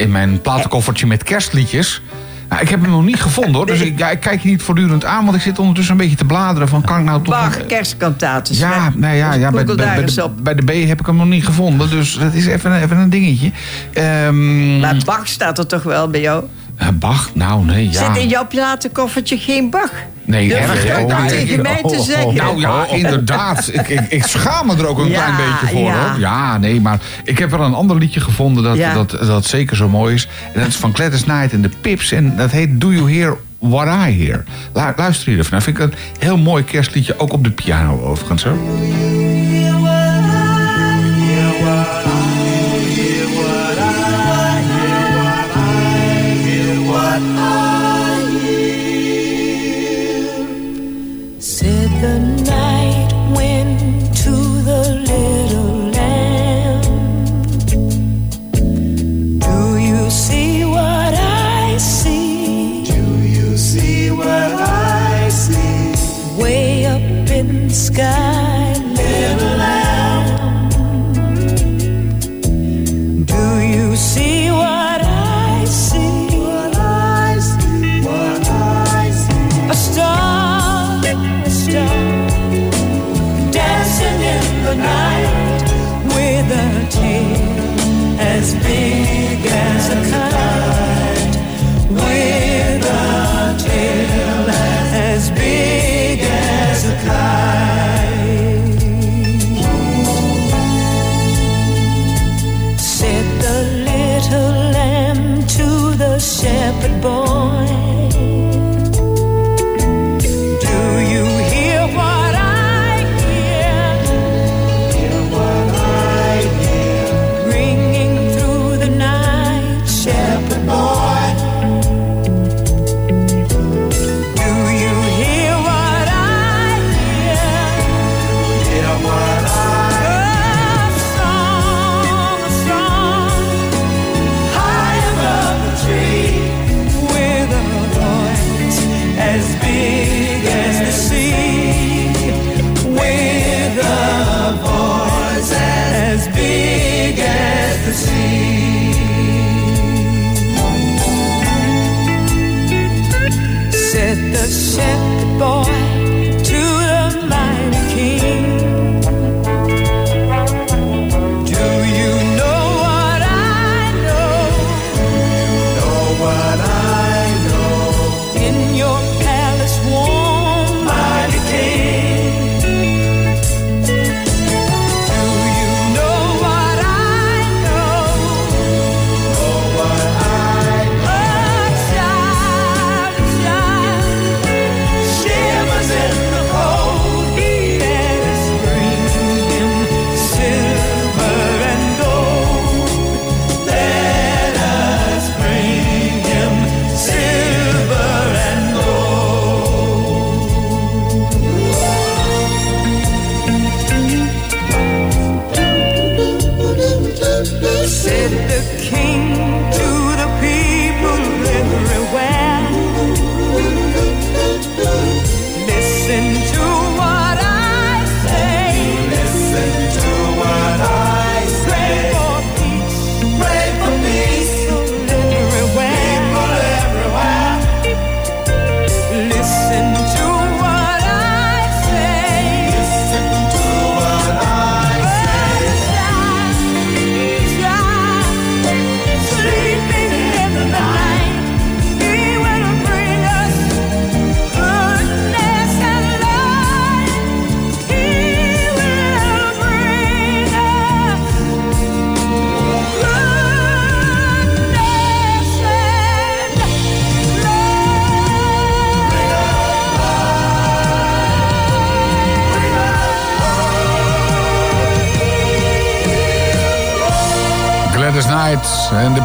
in 0.00 0.10
mijn 0.12 0.40
platenkoffertje 0.40 1.06
met 1.06 1.22
kerstliedjes. 1.22 2.02
Nou, 2.48 2.62
ik 2.62 2.68
heb 2.68 2.80
hem 2.80 2.90
nog 2.90 3.04
niet 3.04 3.22
gevonden 3.22 3.54
hoor. 3.54 3.66
Dus 3.66 3.80
ik, 3.88 3.98
ja, 3.98 4.10
ik 4.10 4.20
kijk 4.20 4.40
je 4.40 4.48
niet 4.48 4.62
voortdurend 4.62 5.04
aan, 5.04 5.24
want 5.24 5.36
ik 5.36 5.42
zit 5.42 5.58
ondertussen 5.58 5.92
een 5.94 6.00
beetje 6.00 6.16
te 6.16 6.24
bladeren. 6.24 6.68
Van, 6.68 6.82
kan 6.82 6.98
ik 6.98 7.04
nou 7.04 7.22
toch... 7.22 7.66
Kerstkantates. 7.66 8.58
ja, 8.58 8.92
nou 8.94 9.14
ja, 9.14 9.34
ja 9.34 9.50
bij, 9.50 9.64
de, 9.64 10.30
bij 10.42 10.54
de 10.54 10.62
B 10.64 10.88
heb 10.88 11.00
ik 11.00 11.06
hem 11.06 11.16
nog 11.16 11.26
niet 11.26 11.44
gevonden. 11.44 11.90
Dus 11.90 12.18
dat 12.18 12.34
is 12.34 12.46
even, 12.46 12.82
even 12.82 12.96
een 12.96 13.10
dingetje. 13.10 13.50
Ehm, 13.92 14.80
Maar 14.80 14.96
Bach 15.04 15.28
staat 15.28 15.58
er 15.58 15.66
toch 15.66 15.82
wel 15.82 16.08
bij 16.08 16.20
jou? 16.20 16.44
Eh, 16.78 16.88
Bach? 16.94 17.30
Nou, 17.34 17.64
nee, 17.64 17.90
ja. 17.90 18.06
Zit 18.14 18.22
in 18.22 18.28
jouw 18.28 18.46
platenkoffertje 18.46 19.38
geen 19.38 19.70
Bach? 19.70 19.92
Nee, 20.24 20.54
hè, 20.54 20.66
dat 20.66 21.12
oh, 21.12 21.26
tegen 21.26 21.46
nee. 21.46 21.58
mij 21.58 21.82
te 21.82 21.96
oh, 21.96 22.00
zeggen? 22.00 22.34
Nou 22.34 22.60
ja, 22.60 22.86
inderdaad. 22.90 23.68
Ik, 23.72 23.88
ik, 23.88 24.00
ik 24.08 24.26
schaam 24.26 24.66
me 24.66 24.76
er 24.76 24.86
ook 24.86 24.98
een 24.98 25.08
Ja, 25.08 25.24
klein 25.24 25.50
beetje 25.50 25.74
voor. 25.76 25.84
ja. 25.86 26.10
Hoor. 26.10 26.20
Ja, 26.20 26.58
nee, 26.58 26.80
maar 26.80 26.98
ik 27.24 27.38
heb 27.38 27.50
wel 27.50 27.60
een 27.60 27.74
ander 27.74 27.96
liedje 27.96 28.20
gevonden 28.20 28.62
dat, 28.62 28.76
Ja. 28.76 28.94
dat, 28.94 29.10
dat 29.10 29.44
zeker 29.44 29.76
zo 29.76 29.88
mooi 29.88 30.14
is. 30.14 30.28
En 30.54 30.60
dat 30.60 30.68
is 30.68 30.76
van 30.76 30.94
Gladys 30.94 31.22
Knight 31.22 31.52
en 31.52 31.62
de 31.62 31.70
Pips. 31.80 32.12
En 32.12 32.36
dat 32.36 32.50
heet 32.50 32.80
Do 32.80 32.92
You 32.92 33.12
Hear 33.12 33.36
What 33.58 33.86
I 33.86 34.24
Hear? 34.24 34.44
Lu- 34.74 34.92
luister 34.96 35.28
hier 35.28 35.38
even. 35.38 35.52
naar. 35.52 35.62
vind 35.62 35.78
ik 35.78 35.82
een 35.84 35.94
heel 36.18 36.38
mooi 36.38 36.64
kerstliedje. 36.64 37.18
Ook 37.18 37.32
op 37.32 37.44
de 37.44 37.50
piano 37.50 38.00
overigens. 38.00 38.44
Hoor. 38.44 38.56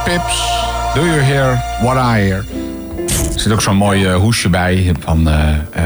Pips. 0.06 0.51
Do 0.93 1.01
you 1.06 1.20
hear 1.20 1.64
what 1.82 1.95
I 1.97 2.20
hear? 2.20 2.45
Er 3.34 3.39
zit 3.39 3.51
ook 3.51 3.62
zo'n 3.62 3.76
mooi 3.76 4.06
eh, 4.06 4.16
hoesje 4.16 4.49
bij 4.49 4.91
van, 4.99 5.28
eh, 5.30 5.49
eh, 5.54 5.84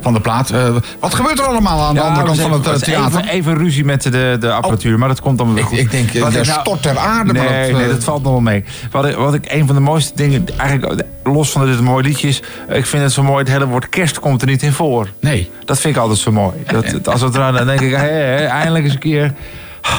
van 0.00 0.12
de 0.12 0.20
plaat. 0.20 0.52
Wat 1.00 1.14
gebeurt 1.14 1.38
er 1.38 1.44
allemaal 1.44 1.80
aan 1.86 1.94
de 1.94 2.00
andere 2.00 2.26
kant 2.26 2.40
van 2.40 2.52
het 2.52 2.84
theater? 2.84 3.18
Even, 3.20 3.32
even 3.32 3.56
ruzie 3.58 3.84
met 3.84 4.02
de, 4.02 4.36
de 4.40 4.52
apparatuur, 4.52 4.98
maar 4.98 5.08
dat 5.08 5.20
komt 5.20 5.38
dan 5.38 5.54
weer 5.54 5.62
Ik, 5.62 5.68
goed. 5.68 5.78
ik 5.78 5.90
denk, 5.90 6.10
ik 6.10 6.20
nou- 6.28 6.44
stort 6.44 6.82
ter 6.82 6.98
aarde. 6.98 7.32
Nee, 7.32 7.42
maar 7.48 7.62
dat, 7.70 7.72
nee, 7.80 7.88
dat 7.88 8.04
valt 8.04 8.22
nog 8.22 8.32
wel 8.32 8.40
mee. 8.40 8.64
Wat 8.90 9.06
ik, 9.06 9.16
wat 9.16 9.34
ik 9.34 9.44
een 9.52 9.66
van 9.66 9.74
de 9.74 9.80
mooiste 9.80 10.12
dingen, 10.14 10.46
eigenlijk 10.56 11.04
los 11.22 11.50
van 11.50 11.60
dat 11.60 11.70
het 11.70 11.78
een 11.78 11.84
mooi 11.84 12.04
liedje 12.04 12.28
is, 12.28 12.42
ik 12.68 12.86
vind 12.86 13.02
het 13.02 13.12
zo 13.12 13.22
mooi, 13.22 13.38
het 13.38 13.48
hele 13.52 13.66
woord 13.66 13.88
kerst 13.88 14.18
komt 14.20 14.40
er 14.42 14.48
niet 14.48 14.62
in 14.62 14.72
voor. 14.72 15.08
Nee. 15.20 15.50
Dat 15.64 15.80
vind 15.80 15.94
ik 15.96 16.00
altijd 16.00 16.18
zo 16.18 16.32
mooi. 16.32 16.52
Dat, 16.66 16.90
dat- 16.90 17.08
als 17.08 17.20
het 17.20 17.34
eraan, 17.34 17.54
dan 17.54 17.66
denk 17.66 17.80
ik, 17.80 17.90
hé, 17.94 18.44
eindelijk 18.46 18.84
eens 18.84 18.92
een 18.94 18.98
keer 18.98 19.34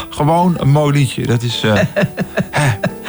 gewoon 0.09 0.55
een 0.59 0.69
mooi 0.69 0.93
liedje. 0.93 1.25
Dat 1.27 1.41
is 1.41 1.63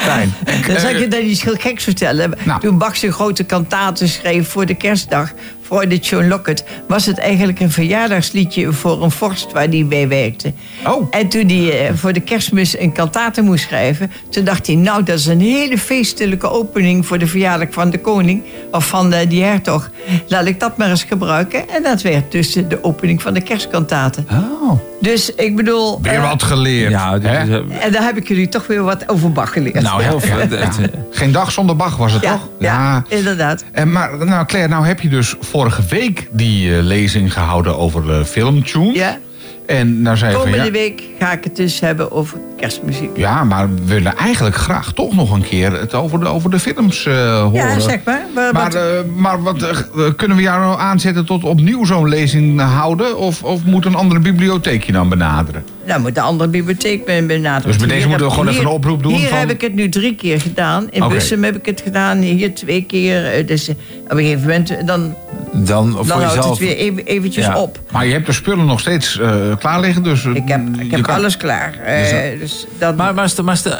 fijn. 0.05 0.35
Dan 0.67 0.81
zal 0.81 0.91
ik 0.91 0.99
je 0.99 1.09
dan 1.09 1.21
iets 1.21 1.43
heel 1.43 1.57
geks 1.59 1.85
vertellen. 1.85 2.33
Nou. 2.45 2.61
Toen 2.61 2.79
Bach 2.79 2.97
zijn 2.97 3.13
grote 3.13 3.45
kantaten 3.45 4.09
schreef 4.09 4.49
voor 4.49 4.67
de 4.67 4.75
kerstdag... 4.75 5.33
voor 5.63 5.89
de 5.89 5.97
John 5.97 6.29
Lockett... 6.29 6.65
was 6.89 7.07
het 7.07 7.19
eigenlijk 7.19 7.61
een 7.61 7.71
verjaardagsliedje 7.71 8.73
voor 8.73 9.03
een 9.03 9.11
vorst 9.11 9.53
waar 9.53 9.69
hij 9.69 9.87
bij 9.87 10.09
werkte. 10.09 10.53
Oh. 10.87 11.07
En 11.11 11.29
toen 11.29 11.49
hij 11.49 11.87
eh, 11.87 11.95
voor 11.95 12.13
de 12.13 12.21
kerstmis 12.21 12.79
een 12.79 12.93
kantate 12.93 13.43
moest 13.43 13.65
schrijven... 13.65 14.11
toen 14.31 14.45
dacht 14.45 14.67
hij, 14.67 14.77
nou, 14.77 15.03
dat 15.03 15.19
is 15.19 15.27
een 15.27 15.41
hele 15.41 15.79
feestelijke 15.79 16.51
opening... 16.51 17.07
voor 17.07 17.19
de 17.19 17.27
verjaardag 17.27 17.69
van 17.71 17.91
de 17.91 18.01
koning 18.01 18.43
of 18.71 18.89
van 18.89 19.11
de, 19.11 19.27
die 19.27 19.43
hertog. 19.43 19.91
Laat 20.29 20.47
ik 20.47 20.61
dat 20.61 20.77
maar 20.77 20.91
eens 20.91 21.05
gebruiken. 21.05 21.69
En 21.69 21.83
dat 21.83 22.03
werd 22.03 22.33
dus 22.33 22.53
de 22.53 22.79
opening 22.83 23.23
van 23.23 23.35
de 23.35 23.41
kerstkantaten. 23.41 24.27
Oh. 24.31 24.81
Dus 25.01 25.35
ik 25.35 25.57
bedoel... 25.57 25.99
Weer 26.03 26.13
eh, 26.13 26.31
wat 26.31 26.43
geleerd. 26.43 26.91
Ja, 26.91 27.19
hè? 27.21 27.59
eh, 27.59 27.85
en 27.85 27.93
daar 27.93 28.03
heb 28.03 28.17
ik 28.17 28.29
jullie 28.29 28.49
toch 28.49 28.67
weer 28.67 28.83
wat 28.83 29.09
over 29.09 29.33
Bach 29.33 29.53
geleerd. 29.53 29.81
nou, 29.81 30.03
heel 30.03 30.21
veel. 30.21 30.39
Eh, 30.39 30.69
Geen 31.11 31.33
dag 31.33 31.53
zonder 31.53 31.77
Bach 31.77 31.97
was 31.97 32.13
het 32.13 32.23
ja, 32.23 32.33
toch? 32.33 32.49
ja, 32.59 33.05
inderdaad. 33.09 33.65
En 33.73 33.93
maar, 33.93 34.27
nou 34.27 34.47
Claire, 34.47 34.71
nou 34.71 34.87
heb 34.87 35.01
je 35.01 35.09
dus 35.09 35.35
vorige 35.41 35.83
week 35.89 36.29
die 36.33 36.83
lezing 36.83 37.33
gehouden 37.33 37.79
over 37.79 38.07
de 38.07 38.25
filmtunes. 38.25 38.95
Ja. 38.97 39.19
En 39.67 40.03
nou 40.03 40.17
zei 40.17 40.31
je 40.31 40.37
van, 40.37 40.45
Komende 40.47 40.65
ja, 40.67 40.73
week 40.73 41.03
ga 41.19 41.33
ik 41.33 41.45
het 41.45 41.57
dus 41.57 41.81
hebben 41.81 42.13
over 42.13 42.39
kerstmuziek. 42.57 43.17
ja, 43.17 43.45
maar 43.45 43.75
we 43.75 43.85
willen 43.85 44.17
eigenlijk 44.17 44.57
graag 44.57 44.93
toch 44.93 45.15
nog 45.15 45.31
een 45.33 45.43
keer 45.43 45.73
het 45.81 45.95
over 45.95 46.21
de, 46.21 46.27
over 46.27 46.51
de 46.51 46.59
films 46.59 47.07
eh, 47.07 47.43
horen. 47.43 47.55
Ja, 47.55 47.79
zeg 47.81 48.01
maar. 48.05 48.23
Maar, 48.35 48.53
wat- 48.53 48.75
eh, 48.75 48.83
maar 49.17 49.43
wat, 49.43 49.63
eh, 49.63 49.77
kunnen 50.17 50.37
we 50.37 50.43
jou 50.43 50.61
nou 50.61 50.79
aanzetten 50.81 51.25
tot 51.27 51.45
opnieuw 51.45 51.85
zo'n 51.85 52.09
lezing 52.09 52.61
houden? 52.61 53.19
Of, 53.19 53.43
of 53.43 53.65
moet 53.65 53.85
een 53.85 53.95
andere 53.95 54.21
bibliotheek 54.21 54.85
je 54.85 54.93
dan 54.93 55.09
benaderen? 55.09 55.65
Nou, 55.87 56.01
moet 56.01 56.15
de 56.15 56.21
andere 56.21 56.51
bibliotheek 56.51 57.05
ben- 57.05 57.27
benaderen. 57.27 57.69
Dus 57.69 57.77
bij 57.77 57.87
deze 57.87 57.99
Hier 58.01 58.09
moeten 58.09 58.27
we 58.27 58.33
gewoon 58.33 58.49
even 58.49 58.61
een 58.61 58.67
oproep 58.69 59.03
doen 59.03 59.13
Hier 59.15 59.29
van- 59.29 59.39
heb 59.39 59.51
ik 59.51 59.61
het 59.61 59.75
nu 59.75 59.89
drie 59.89 60.15
keer 60.15 60.41
gedaan. 60.41 60.87
In 60.91 61.03
Oké. 61.03 61.15
Bussum 61.15 61.45
heb 61.45 61.57
ik 61.57 61.67
het 61.67 61.81
gedaan. 61.81 62.19
Hier 62.19 62.55
twee 62.55 62.83
keer. 62.85 63.27
Eh, 63.33 63.47
Dus 63.47 63.69
eh, 63.69 63.75
op 64.05 64.11
een 64.11 64.17
gegeven 64.19 64.41
moment 64.41 64.71
eh, 64.71 64.87
dan, 64.87 65.15
dan 65.53 65.91
voor 65.93 66.07
dan 66.07 66.19
houdt 66.19 66.35
jezelf. 66.35 66.59
het 66.59 66.69
weer 66.69 66.77
even, 66.77 67.05
eventjes 67.05 67.45
Ja. 67.45 67.57
op. 67.59 67.81
Maar 67.93 68.07
je 68.07 68.13
hebt 68.13 68.27
de 68.27 68.33
spullen 68.33 68.67
nog 68.67 68.81
steeds 68.81 69.19
eh, 69.19 69.31
klaar 69.59 69.81
liggen, 69.81 70.03
dus... 70.03 70.25
Ik 70.25 70.43
heb, 70.49 70.61
ik 70.79 70.91
heb 70.91 71.03
kan- 71.03 71.15
alles 71.15 71.37
klaar. 71.37 71.75
Eh, 71.85 72.41
dus 72.41 72.67
dat, 72.79 72.97
Maar, 72.97 73.15
maar, 73.15 73.29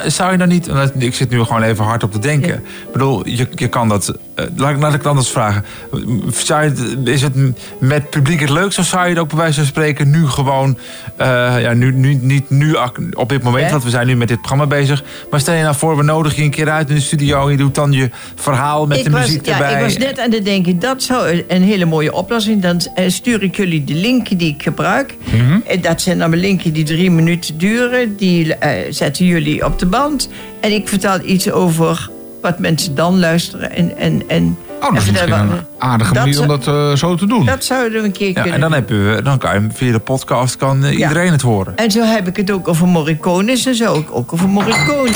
zou 0.07 0.33
je 0.33 0.39
dan 0.39 0.49
niet... 0.49 0.67
want 0.67 0.93
Ik 0.99 1.15
zit 1.15 1.31
nu 1.31 1.43
gewoon 1.43 1.63
even 1.63 1.85
hard 1.85 2.03
op 2.03 2.13
te 2.13 2.19
denken. 2.19 2.49
Ja. 2.49 2.55
Ik 2.55 2.93
bedoel, 2.93 3.29
je, 3.29 3.47
je 3.55 3.69
kan 3.69 3.89
dat... 3.89 4.15
eh, 4.35 4.45
laat, 4.57 4.71
ik- 4.71 4.81
laat 4.81 4.93
ik 4.93 4.99
het 4.99 5.07
anders 5.07 5.29
vragen. 5.29 5.65
Zou 6.33 6.63
je, 6.65 6.69
het- 6.71 7.09
is 7.09 7.23
het 7.23 7.35
met 7.79 8.11
publiek 8.11 8.41
het 8.41 8.51
leukst... 8.51 8.79
of 8.79 8.87
zou 8.87 9.03
je 9.05 9.11
het 9.11 9.19
ook 9.19 9.29
bij 9.29 9.37
wijze 9.39 9.55
van 9.59 9.67
spreken 9.67 10.11
nu 10.11 10.27
gewoon... 10.27 10.79
eh, 11.17 11.27
ja, 11.61 11.73
nu, 11.73 11.93
nu, 11.93 12.15
niet 12.15 12.51
nu 12.51 12.77
op 13.15 13.29
dit 13.29 13.43
moment, 13.43 13.65
Ja. 13.65 13.71
want 13.71 13.85
we 13.85 13.91
zijn 13.91 14.07
nu 14.07 14.17
met 14.17 14.29
dit 14.29 14.37
programma 14.39 14.67
bezig. 14.67 15.03
Maar 15.31 15.41
stel 15.41 15.55
je 15.55 15.63
nou 15.63 15.75
voor, 15.77 15.97
we 15.97 16.03
nodigen 16.03 16.39
je 16.39 16.45
een 16.45 16.51
keer 16.51 16.71
uit 16.71 16.89
in 16.89 16.95
de 16.95 17.01
studio... 17.01 17.45
en 17.45 17.51
je 17.51 17.57
doet 17.57 17.75
dan 17.75 17.93
je 17.93 18.11
verhaal 18.35 18.87
met 18.87 18.99
ik 18.99 19.05
de 19.05 19.11
was, 19.11 19.21
muziek 19.21 19.47
ja, 19.47 19.53
erbij. 19.53 19.73
ik 19.75 19.81
was 19.81 19.97
net 19.97 20.19
aan 20.19 20.33
het 20.33 20.45
denken, 20.45 20.79
dat 20.79 21.03
zou 21.03 21.43
een- 21.49 21.63
hele 21.63 21.85
mooie 21.85 22.13
oplossing. 22.13 22.63
Dan 22.63 22.81
eh, 22.95 23.09
stuur 23.09 23.43
ik 23.43 23.57
jullie 23.57 23.85
de 23.85 23.95
linken 23.95 24.37
die 24.37 24.55
ik 24.55 24.63
gebruik. 24.63 25.15
Mhm. 25.33 25.59
En 25.67 25.81
dat 25.81 26.01
zijn 26.01 26.19
dan 26.19 26.35
linken 26.37 26.73
die 26.73 26.85
drie 26.85 27.11
minuten 27.11 27.59
duren. 27.59 28.17
Die 28.17 28.55
zetten 28.91 29.27
jullie 29.27 29.65
op 29.65 29.79
de 29.79 29.87
band. 29.87 30.29
En 30.61 30.73
ik 30.73 30.89
vertel 30.89 31.19
iets 31.25 31.51
over 31.51 32.11
wat 32.45 32.59
mensen 32.59 32.95
dan 32.95 33.19
luisteren. 33.19 33.71
En, 33.71 33.97
en, 33.97 34.23
en, 34.29 34.57
Oh, 34.81 34.97
en 34.97 35.03
vertellen 35.03 35.67
aardige 35.85 36.13
dat 36.15 36.25
manier 36.25 36.41
om 36.41 36.47
dat 36.49 36.67
eh, 36.67 36.93
zo 36.95 37.15
te 37.15 37.27
doen. 37.27 37.45
Dat 37.47 37.65
zouden 37.65 38.01
we 38.01 38.07
een 38.07 38.13
keer 38.13 38.27
Ja, 38.27 38.33
kunnen 38.35 38.53
en 38.53 38.61
dan, 38.61 38.71
doen. 38.71 38.79
heb 38.79 38.89
je, 39.17 39.21
dan 39.23 39.39
kan 39.39 39.55
je 39.63 39.67
via 39.73 39.93
de 39.93 39.99
podcast 39.99 40.57
kan 40.57 40.85
eh, 40.85 40.93
Ja. 40.99 41.09
iedereen 41.09 41.33
het 41.33 41.43
horen. 41.43 41.77
En 41.77 41.91
zo 41.91 42.03
heb 42.03 42.29
ik 42.29 42.37
het 42.37 42.51
ook 42.51 42.69
over 42.69 42.87
Morricones 42.87 43.67
en 43.67 43.75
zo. 43.75 44.05
Ook 44.11 44.33
over 44.33 44.49
Morricone. 44.49 45.11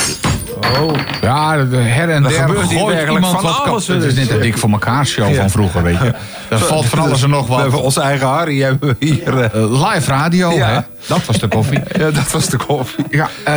Ja, 1.20 1.64
de 1.64 1.76
her 1.76 2.10
en 2.10 2.24
Er 2.24 2.30
der 2.30 2.40
gebeurt 2.40 2.68
hier 2.70 2.78
gooit 2.78 3.00
iemand 3.10 3.26
van 3.26 3.42
wat 3.42 3.64
alles, 3.64 3.86
Het 3.86 4.02
is 4.04 4.14
net 4.14 4.30
een 4.30 4.40
dik 4.40 4.58
voor 4.58 4.70
elkaar 4.70 5.06
show 5.06 5.34
van 5.34 5.50
vroeger, 5.50 5.82
weet 5.82 5.98
je. 6.02 6.12
Er 6.48 6.58
valt 6.58 6.86
van 6.86 6.98
alles 6.98 7.22
en 7.22 7.30
nog 7.30 7.46
We 7.46 7.54
hebben 7.54 7.82
onze 7.82 8.00
eigen 8.00 8.26
Harry 8.26 8.62
hebben 8.62 8.88
we 8.98 9.06
hier. 9.06 9.38
eh, 9.38 9.44
Eh, 9.62 9.90
live 9.92 10.10
radio, 10.10 10.50
Ja. 10.52 10.68
hè? 10.68 10.78
Dat 11.06 11.24
was 11.24 11.38
de 11.38 11.48
koffie. 11.48 11.80
ja, 11.98 12.10
dat 12.10 12.30
was 12.32 12.46
de 12.46 12.56
koffie. 12.56 13.04
Ja, 13.10 13.28
eh, 13.44 13.54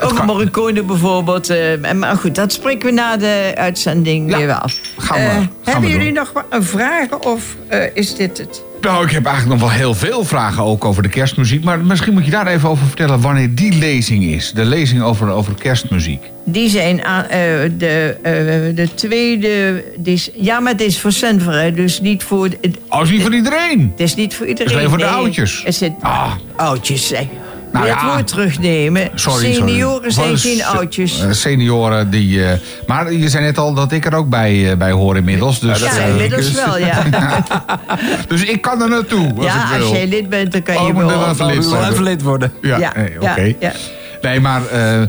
Over 0.00 0.24
Morricone 0.24 0.82
bijvoorbeeld. 0.82 1.50
eh, 1.50 1.92
maar 1.94 2.16
goed, 2.16 2.34
dat 2.34 2.52
spreken 2.52 2.88
we 2.88 2.94
na 2.94 3.16
de 3.16 3.52
uitzending 3.54 4.30
Ja, 4.30 4.36
weer 4.36 4.46
wel. 4.46 4.68
gaan 4.98 5.18
we- 5.18 5.24
Eh, 5.24 5.30
gaan 5.34 5.48
hebben 5.64 5.82
we 5.82 5.88
jullie 5.90 6.04
doen. 6.06 6.14
Nog 6.32 6.44
vraag 6.64 7.18
of 7.18 7.56
eh, 7.68 7.80
is 7.94 8.14
dit 8.14 8.38
het? 8.38 8.62
nou, 8.80 9.04
ik 9.04 9.10
heb 9.10 9.24
eigenlijk 9.26 9.60
nog 9.60 9.68
wel 9.70 9.78
heel 9.78 9.94
veel 9.94 10.24
vragen 10.24 10.62
ook 10.62 10.84
over 10.84 11.02
de 11.02 11.08
kerstmuziek. 11.08 11.64
Maar 11.64 11.78
misschien 11.80 12.12
moet 12.12 12.24
je 12.24 12.30
daar 12.30 12.46
even 12.46 12.68
over 12.68 12.86
vertellen 12.86 13.20
wanneer 13.20 13.54
die 13.54 13.72
lezing 13.78 14.24
is. 14.24 14.52
De 14.52 14.64
lezing 14.64 15.02
over, 15.02 15.28
over 15.30 15.54
kerstmuziek. 15.54 16.22
Die 16.44 16.68
zijn 16.68 17.04
aan, 17.04 17.22
eh, 17.24 17.30
de, 17.78 18.16
eh, 18.22 18.32
de 18.76 18.88
tweede. 18.94 19.84
is- 20.04 20.30
ja, 20.34 20.60
maar 20.60 20.72
het 20.72 20.80
is 20.80 21.00
voor 21.00 21.12
Senver, 21.12 21.74
dus 21.74 22.00
niet 22.00 22.22
voor. 22.22 22.44
Het 22.60 22.78
Oh, 22.88 23.02
is 23.02 23.10
niet 23.10 23.22
voor 23.22 23.34
iedereen. 23.34 23.92
is 23.96 24.14
niet 24.14 24.34
voor 24.34 24.46
iedereen. 24.46 24.74
alleen 24.76 24.88
voor 24.88 24.98
de 24.98 25.04
nee. 25.04 25.12
oudjes. 25.12 25.62
Er 25.66 25.72
zit, 25.72 25.92
Ah. 26.00 26.32
Oudjes, 26.56 27.06
zeg. 27.08 27.24
Nou 27.74 27.86
Wil 27.86 27.94
je 27.94 28.00
ja. 28.00 28.06
het 28.06 28.14
woord 28.14 28.26
terugnemen? 28.26 29.10
Sorry, 29.14 29.54
Senioren 29.54 30.12
sorry. 30.12 30.36
zijn 30.36 30.38
geen 30.38 30.52
is- 30.58 30.64
oudjes. 30.64 31.20
eh, 31.20 31.30
senioren 31.30 32.10
die... 32.10 32.44
eh, 32.44 32.58
maar 32.86 33.12
je 33.12 33.28
zei 33.28 33.44
net 33.44 33.58
al 33.58 33.74
dat 33.74 33.92
ik 33.92 34.06
er 34.06 34.14
ook 34.14 34.28
bij, 34.28 34.70
eh, 34.70 34.76
bij 34.76 34.90
hoor 34.90 35.16
inmiddels. 35.16 35.60
Dus, 35.60 35.78
ja, 35.80 35.96
eh, 35.96 36.08
inmiddels 36.08 36.50
wel, 36.52 36.78
ja. 36.78 37.02
dus 38.28 38.44
ik 38.44 38.60
kan 38.62 38.82
er 38.82 38.88
naartoe 38.88 39.32
als 39.36 39.44
ja, 39.44 39.62
ik 39.72 39.76
wil. 39.78 39.86
als 39.88 39.96
jij 39.96 40.06
lid 40.06 40.28
bent, 40.28 40.52
dan 40.52 40.62
kan 40.62 40.76
Oh, 40.76 40.86
je 40.86 40.92
moet 40.92 41.02
wel. 41.04 41.18
wel 41.18 41.28
even 41.30 41.46
lid 41.46 41.64
worden. 41.66 41.90
even 41.90 42.02
lid 42.02 42.22
worden. 42.22 42.52
Ja, 42.62 42.78
Ja, 42.78 42.92
nee, 42.96 43.10
ja, 43.20 43.32
oké. 43.32 43.54
ja. 43.60 43.72
Nee, 44.24 44.40
maar 44.40 44.66
eh, 44.66 45.02
eh, 45.02 45.08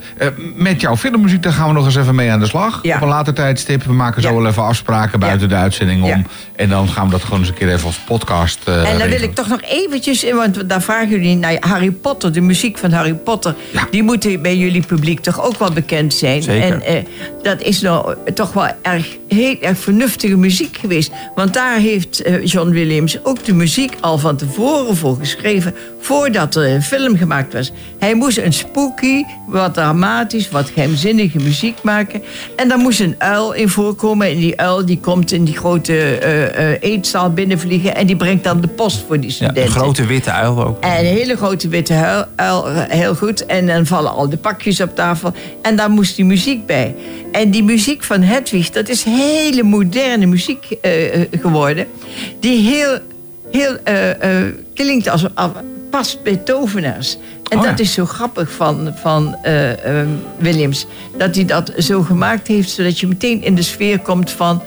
met 0.56 0.82
jouw 0.82 0.98
filmmuziek, 0.98 1.44
daar 1.44 1.54
gaan 1.54 1.68
we 1.68 1.74
nog 1.74 1.86
eens 1.86 1.96
even 1.96 2.16
mee 2.16 2.32
aan 2.32 2.40
de 2.40 2.46
slag. 2.46 2.80
Ja. 2.82 2.96
Op 2.96 3.02
een 3.02 3.08
later 3.08 3.34
tijdstip. 3.34 3.84
We 3.84 3.94
maken 3.94 4.22
zo 4.22 4.28
Ja. 4.28 4.36
wel 4.36 4.48
even 4.48 4.64
afspraken 4.64 5.20
buiten 5.20 5.50
de 5.50 5.56
uitzending 5.56 6.04
om. 6.04 6.26
En 6.56 6.70
dan 6.70 6.90
gaan 6.90 7.06
we 7.06 7.12
dat 7.12 7.24
gewoon 7.24 7.40
eens 7.40 7.48
een 7.48 7.54
keer 7.56 7.72
even 7.74 7.86
als 7.86 7.98
podcast 8.06 8.60
eh 8.66 8.92
En 8.92 9.00
dan 9.00 9.10
wil 9.10 9.22
ik 9.22 9.36
toch 9.36 9.48
nog 9.48 9.62
eventjes, 9.62 10.24
in, 10.24 10.36
want 10.36 10.70
daar 10.70 10.82
vragen 10.82 11.10
jullie 11.10 11.36
naar 11.36 11.58
Harry 11.60 11.92
Potter, 11.92 12.32
de 12.34 12.42
muziek 12.42 12.78
van 12.78 12.92
Harry 12.92 13.14
Potter. 13.14 13.56
Die 13.92 14.04
moet 14.04 14.42
bij 14.42 14.58
jullie 14.58 14.86
publiek 14.86 15.20
toch 15.20 15.44
ook 15.44 15.60
wel 15.60 15.72
bekend 15.72 16.14
zijn. 16.14 16.44
Zeker. 16.44 16.82
En 16.82 17.08
dat 17.42 17.62
is 17.62 17.82
nou 17.82 18.16
toch 18.34 18.54
wel 18.54 18.68
erg, 18.82 19.08
heel 19.28 19.58
erg 19.62 19.78
vernuftige 19.78 20.38
muziek 20.38 20.78
geweest. 20.78 21.12
Want 21.36 21.54
daar 21.54 21.78
heeft 21.78 22.24
John 22.44 22.70
Williams 22.70 23.18
ook 23.24 23.46
de 23.46 23.54
muziek 23.54 23.94
al 24.02 24.18
van 24.18 24.36
tevoren 24.36 24.96
voor 24.96 25.18
geschreven, 25.18 25.74
voordat 26.06 26.56
er 26.56 26.70
een 26.70 26.82
film 26.84 27.18
gemaakt 27.18 27.54
was. 27.54 27.72
Hij 28.00 28.16
moest 28.16 28.38
een 28.38 28.54
spooky, 28.54 29.24
wat 29.48 29.74
dramatisch, 29.74 30.50
wat 30.50 30.70
geheimzinnige 30.70 31.38
muziek 31.40 31.78
maken. 31.82 32.22
En 32.56 32.68
daar 32.68 32.78
moest 32.78 33.00
een 33.00 33.16
uil 33.18 33.54
in 33.54 33.70
voorkomen. 33.70 34.28
En 34.28 34.38
die 34.38 34.60
uil 34.60 34.86
die 34.86 35.00
komt 35.00 35.32
in 35.32 35.44
die 35.44 35.58
grote 35.58 35.94
eh, 36.18 36.72
eh, 36.74 36.78
eetzaal 36.82 37.34
binnenvliegen. 37.34 37.96
En 37.96 38.06
die 38.08 38.16
brengt 38.16 38.44
dan 38.44 38.62
de 38.62 38.68
post 38.68 39.04
voor 39.08 39.20
die 39.20 39.30
Ja, 39.30 39.36
studenten. 39.36 39.64
een 39.64 39.70
grote 39.70 40.06
witte 40.06 40.32
uil 40.32 40.66
ook. 40.66 40.84
En 40.84 41.00
een 41.00 41.06
hele 41.06 41.36
grote 41.36 41.68
witte 41.68 42.28
uil, 42.36 42.70
eh, 42.70 42.82
heel 42.88 43.16
goed. 43.16 43.46
En 43.46 43.68
dan 43.68 43.86
vallen 43.86 44.12
al 44.12 44.30
de 44.30 44.38
pakjes 44.38 44.82
op 44.82 44.96
tafel. 44.96 45.34
En 45.62 45.76
daar 45.76 45.90
moest 45.90 46.16
die 46.16 46.26
muziek 46.26 46.66
bij. 46.66 46.96
En 47.32 47.50
die 47.52 47.64
muziek 47.64 48.04
van 48.04 48.22
Hedwig, 48.22 48.70
dat 48.70 48.90
is 48.90 49.04
hele 49.04 49.64
moderne 49.64 50.26
muziek 50.26 50.78
geworden. 51.42 51.88
Die 52.40 52.70
heel, 52.70 53.00
heel 53.52 53.78
klinkt 54.74 55.10
als 55.10 55.26
past 55.96 56.24
bij 56.24 56.36
tovenaars. 56.36 57.18
En 57.50 57.58
Oh 57.58 57.64
ja. 57.64 57.70
dat 57.70 57.80
is 57.80 57.94
zo 57.94 58.06
grappig 58.06 58.52
van, 58.52 58.92
van 58.96 59.36
eh, 59.42 60.02
eh, 60.02 60.08
Williams. 60.38 60.88
Dat 61.18 61.36
hij 61.36 61.46
dat 61.46 61.74
zo 61.78 62.02
gemaakt 62.02 62.48
heeft, 62.48 62.70
zodat 62.70 63.00
je 63.00 63.08
meteen 63.08 63.44
in 63.44 63.56
de 63.56 63.62
sfeer 63.62 64.00
komt 64.00 64.32
van... 64.32 64.62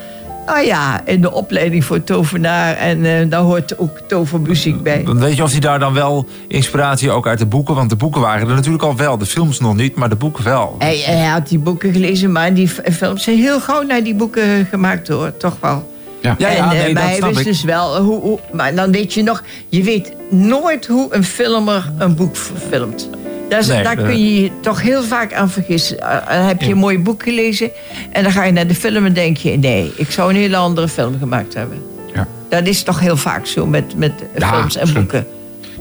Ah 0.47 0.65
ja, 0.65 1.07
in 1.07 1.21
de 1.21 1.33
opleiding 1.33 1.85
voor 1.85 2.05
tovenaar. 2.05 2.77
En 2.77 3.05
eh, 3.05 3.31
daar 3.31 3.41
hoort 3.41 3.79
ook 3.79 4.01
tovermuziek 4.07 4.83
bij. 4.83 5.03
Dan 5.05 5.19
weet 5.19 5.37
je 5.37 5.43
of 5.43 5.51
hij 5.51 5.61
daar 5.61 5.79
dan 5.79 5.95
wel 5.95 6.29
inspiratie 6.47 7.11
ook 7.11 7.27
uit 7.27 7.39
de 7.39 7.47
boeken... 7.47 7.75
want 7.75 7.91
de 7.91 7.97
boeken 7.97 8.21
waren 8.21 8.49
er 8.49 8.55
natuurlijk 8.55 8.85
al 8.85 8.97
wel. 8.97 9.19
De 9.19 9.27
films 9.27 9.61
nog 9.61 9.75
niet, 9.75 9.97
maar 9.97 10.09
de 10.09 10.17
boeken 10.17 10.45
wel. 10.45 10.75
Hij, 10.79 10.97
hij 10.97 11.27
had 11.27 11.49
die 11.49 11.59
boeken 11.59 11.93
gelezen, 11.93 12.33
maar 12.33 12.55
die 12.55 12.69
films 12.69 13.23
zijn 13.23 13.37
heel 13.37 13.61
gauw 13.61 13.83
naar 13.83 14.03
die 14.03 14.15
boeken 14.15 14.67
gemaakt 14.67 15.09
hoor, 15.09 15.37
toch 15.37 15.57
wel. 15.61 15.98
Ja. 16.39 16.49
Ja, 16.49 16.57
ja, 16.57 16.71
en, 16.73 16.77
eh, 16.79 16.83
nee, 16.85 16.93
maar 16.93 17.03
dat 17.03 17.11
hij 17.11 17.17
snap 17.17 17.29
wist 17.29 17.41
ik. 17.41 17.47
dus 17.47 17.63
wel 17.63 17.97
hoe, 18.03 18.21
hoe. 18.21 18.39
Maar 18.53 18.75
dan 18.75 18.93
weet 18.93 19.15
je 19.15 19.23
nog, 19.23 19.43
je 19.69 19.83
weet 19.83 20.13
nooit 20.31 20.87
hoe 20.87 21.15
een 21.15 21.25
filmer 21.25 21.93
een 21.99 22.15
boek 22.15 22.37
verfilmt. 22.37 23.11
Daar, 23.49 23.59
is- 23.59 23.67
Nee, 23.67 23.83
daar 23.83 23.97
dat- 23.97 24.05
kun 24.05 24.19
je 24.35 24.43
je 24.43 24.51
toch 24.63 24.83
heel 24.83 25.03
vaak 25.03 25.33
aan 25.35 25.51
vergissen. 25.51 25.99
Eh, 26.01 26.37
Dan 26.39 26.47
heb 26.47 26.63
je 26.63 26.71
een 26.73 26.79
mooi 26.79 26.99
boek 26.99 27.23
gelezen 27.23 27.71
en 28.13 28.23
dan 28.23 28.33
ga 28.33 28.45
je 28.45 28.53
naar 28.53 28.67
de 28.67 28.75
film 28.75 29.05
en 29.07 29.13
denk 29.13 29.37
je... 29.37 29.51
nee, 29.59 29.93
ik 29.97 30.11
zou 30.11 30.31
een 30.31 30.37
hele 30.37 30.57
andere 30.57 30.89
film 30.89 31.17
gemaakt 31.19 31.55
hebben. 31.55 31.83
Ja. 32.15 32.27
Dat 32.49 32.67
is 32.67 32.83
toch 32.83 33.01
heel 33.01 33.17
vaak 33.17 33.47
zo 33.47 33.67
met, 33.67 33.97
met 33.97 34.13
Ja, 34.39 34.49
films 34.53 34.75
en 34.77 34.81
absoluut. 34.83 34.95
boeken. 35.09 35.27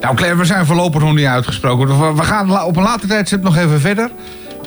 Nou, 0.00 0.14
Claire, 0.16 0.38
we 0.38 0.44
zijn 0.44 0.66
voorlopig 0.66 1.02
nog 1.02 1.14
niet 1.14 1.26
uitgesproken. 1.26 2.14
We- 2.16 2.22
gaan 2.22 2.62
op 2.64 2.76
een 2.76 2.82
later 2.82 3.08
tijdstip 3.08 3.42
nog 3.42 3.56
even 3.56 3.80
verder. 3.80 4.10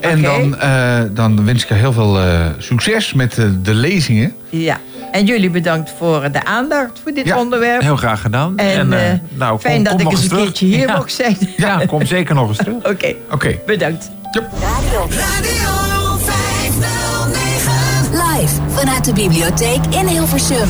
En 0.01 0.19
Oké. 0.19 0.21
dan, 0.21 0.57
eh, 0.59 0.99
dan 1.11 1.45
wens 1.45 1.63
ik 1.63 1.67
je 1.69 1.73
heel 1.75 1.93
veel 1.93 2.19
eh, 2.19 2.45
succes 2.57 3.13
met 3.13 3.37
eh, 3.37 3.45
de 3.61 3.73
lezingen. 3.73 4.33
Ja. 4.49 4.77
En 5.11 5.25
jullie 5.25 5.49
bedankt 5.49 5.93
voor 5.97 6.31
de 6.31 6.45
aandacht 6.45 6.99
voor 7.03 7.11
dit 7.11 7.25
Ja, 7.25 7.37
onderwerp. 7.39 7.81
Heel 7.81 7.95
graag 7.95 8.21
gedaan. 8.21 8.57
En, 8.57 8.93
eh, 8.93 9.11
eh, 9.11 9.19
nou, 9.29 9.59
fijn 9.59 9.75
kom, 9.75 9.83
dat 9.83 9.91
kom 9.93 10.01
ik 10.01 10.05
nog 10.05 10.13
eens 10.13 10.23
een 10.23 10.29
terug. 10.29 10.43
keertje 10.43 10.65
hier 10.65 10.87
ja. 10.87 10.95
mocht 10.95 11.13
zijn. 11.13 11.37
Ja, 11.57 11.85
kom 11.91 12.05
zeker 12.05 12.35
nog 12.35 12.47
eens 12.47 12.57
terug. 12.57 12.75
Oké, 12.75 13.13
Oké. 13.31 13.57
bedankt. 13.65 14.11
Radio 14.31 15.07
509. 15.07 17.71
Live 18.11 18.53
vanuit 18.67 19.05
de 19.05 19.13
bibliotheek 19.13 19.79
in 19.89 20.07
Hilversum. 20.07 20.69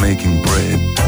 Making 0.00 0.40
bread. 0.42 1.03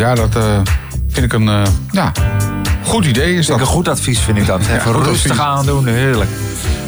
Ja, 0.00 0.14
dat 0.14 0.36
eh, 0.36 0.60
vind 1.08 1.26
ik 1.26 1.32
een 1.32 1.48
eh, 1.48 1.62
ja, 1.90 2.12
goed 2.84 3.04
idee. 3.06 3.34
Is 3.34 3.48
Een 3.48 3.58
dat. 3.58 3.66
goed 3.66 3.88
advies 3.88 4.18
vind 4.18 4.38
ik 4.38 4.46
dat. 4.46 4.60
Even 4.76 4.92
rustig 5.02 5.30
advies. 5.30 5.46
aandoen, 5.46 5.86
heerlijk. 5.86 6.30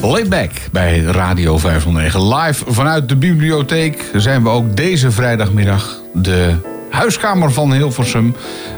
Laid 0.03 0.29
back 0.29 0.51
bij 0.71 0.99
Radio 1.01 1.59
509. 1.59 2.35
Live 2.35 2.65
vanuit 2.69 3.09
de 3.09 3.17
bibliotheek 3.17 4.05
zijn 4.17 4.43
we 4.43 4.49
ook 4.49 4.77
deze 4.77 5.11
vrijdagmiddag 5.11 6.01
de 6.15 6.55
huiskamer 6.91 7.53
van 7.53 7.73
Hilversum. 7.73 8.27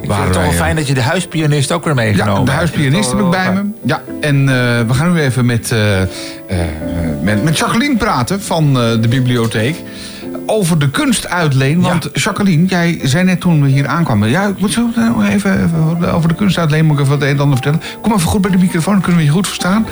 Ik 0.00 0.10
vind 0.12 0.24
het 0.24 0.32
toch 0.32 0.42
wel 0.42 0.50
fijn 0.52 0.76
dat 0.76 0.86
je 0.86 0.94
de 0.94 1.02
huispianist 1.02 1.72
ook 1.72 1.84
weer 1.84 1.94
meegenomen 1.94 2.30
Ja, 2.32 2.36
hebt. 2.38 2.46
de 2.50 2.56
huispianist 2.56 3.10
heb 3.10 3.20
ik 3.20 3.30
bij 3.30 3.52
me. 3.52 3.62
Ja, 3.84 4.02
en 4.20 4.40
eh, 4.40 4.54
we 4.86 4.94
gaan 4.94 5.12
nu 5.12 5.20
even 5.20 5.46
met, 5.46 5.70
eh, 5.72 6.02
eh, 6.02 6.08
met, 7.22 7.44
met 7.44 7.58
Jacqueline 7.58 7.96
praten 7.96 8.42
van 8.42 8.80
eh, 8.80 8.90
de 9.00 9.08
bibliotheek. 9.08 9.76
Over 10.54 10.78
de 10.78 10.90
kunst 10.90 11.28
uitleen. 11.28 11.80
Want 11.80 12.08
Jacqueline, 12.12 12.66
jij 12.66 13.00
zei 13.02 13.24
net 13.24 13.40
toen 13.40 13.62
we 13.62 13.68
hier 13.68 13.86
aankwamen... 13.86 14.28
ja, 14.28 14.46
ik 14.46 14.58
moet 14.58 14.72
zo 14.72 14.88
nou 14.96 15.24
even, 15.24 15.64
even 15.64 16.12
over 16.12 16.28
de 16.28 16.34
kunst 16.34 16.58
uitleen... 16.58 16.84
moet 16.84 16.98
ik 16.98 17.04
even 17.04 17.18
wat 17.18 17.28
een 17.28 17.34
en 17.34 17.40
ander 17.40 17.58
vertellen. 17.58 17.82
Kom 18.02 18.12
even 18.12 18.28
goed 18.28 18.40
bij 18.40 18.50
de 18.50 18.58
microfoon, 18.58 18.92
dan 18.92 19.02
kunnen 19.02 19.20
we 19.20 19.26
je 19.26 19.32
goed 19.32 19.46
verstaan. 19.46 19.86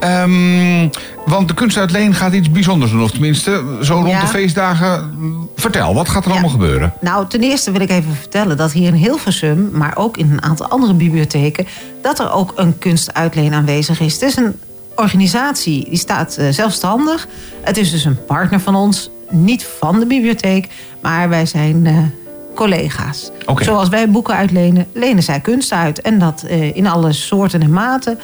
Ehm, 0.00 0.88
want 1.26 1.48
de 1.48 1.54
kunst 1.54 1.76
uitleen 1.76 2.14
gaat 2.14 2.32
iets 2.32 2.50
bijzonders 2.50 2.90
doen. 2.90 3.02
Of 3.02 3.10
tenminste, 3.10 3.62
zo 3.82 3.94
rond 3.94 4.08
Ja. 4.08 4.20
de 4.20 4.26
feestdagen. 4.26 5.10
Vertel, 5.56 5.94
wat 5.94 6.08
gaat 6.08 6.24
er 6.24 6.30
allemaal 6.30 6.50
gebeuren? 6.50 6.92
Nou, 7.00 7.28
ten 7.28 7.40
eerste 7.40 7.70
wil 7.70 7.80
ik 7.80 7.90
even 7.90 8.14
vertellen 8.14 8.56
dat 8.56 8.72
hier 8.72 8.88
in 8.88 8.94
Hilversum, 8.94 9.68
maar 9.72 9.92
ook 9.96 10.16
in 10.16 10.30
een 10.32 10.42
aantal 10.42 10.68
andere 10.68 10.94
bibliotheken, 10.94 11.66
dat 12.02 12.18
er 12.18 12.32
ook 12.32 12.52
een 12.56 12.78
kunstuitleen 12.78 13.52
aanwezig 13.52 14.00
is. 14.00 14.12
Het 14.12 14.22
is 14.22 14.36
een 14.36 14.54
organisatie 14.94 15.84
die 15.88 15.98
staat 15.98 16.36
eh, 16.36 16.46
zelfstandig. 16.50 17.28
Het 17.62 17.76
is 17.76 17.90
dus 17.90 18.04
een 18.04 18.24
partner 18.24 18.60
van 18.60 18.74
ons, 18.74 19.10
niet 19.32 19.64
van 19.64 20.00
de 20.00 20.06
bibliotheek, 20.06 20.68
maar 21.00 21.28
wij 21.28 21.46
zijn 21.46 21.86
eh, 21.86 21.98
collega's. 22.54 23.30
Zoals 23.56 23.88
wij 23.88 24.10
boeken 24.10 24.34
uitlenen, 24.34 24.86
lenen 24.92 25.22
zij 25.22 25.40
kunst 25.40 25.72
uit. 25.72 26.00
En 26.00 26.18
dat 26.18 26.42
eh, 26.42 26.76
in 26.76 26.86
alle 26.86 27.12
soorten 27.12 27.62
en 27.62 27.72
maten. 27.72 28.18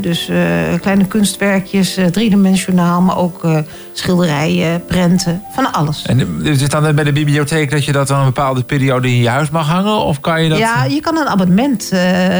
Dus 0.00 0.28
eh, 0.28 0.38
kleine 0.80 1.06
kunstwerkjes, 1.06 1.96
eh, 1.96 2.06
driedimensionaal, 2.06 3.00
maar 3.00 3.18
ook 3.18 3.44
eh, 3.44 3.58
schilderijen, 3.92 4.84
prenten, 4.84 5.42
van 5.54 5.72
alles. 5.72 6.02
En 6.06 6.42
is 6.42 6.60
het 6.60 6.70
dan 6.70 6.94
bij 6.94 7.04
de 7.04 7.12
bibliotheek 7.12 7.70
dat 7.70 7.84
je 7.84 7.92
dat 7.92 8.08
dan 8.08 8.18
een 8.18 8.24
bepaalde 8.24 8.62
periode 8.62 9.08
in 9.08 9.16
je 9.16 9.28
huis 9.28 9.50
mag 9.50 9.68
hangen? 9.68 10.04
Of 10.04 10.20
kan 10.20 10.42
je 10.42 10.48
dat... 10.48 10.58
Ja, 10.58 10.84
je 10.84 11.00
kan 11.00 11.16
een 11.16 11.28
abonnement 11.28 11.90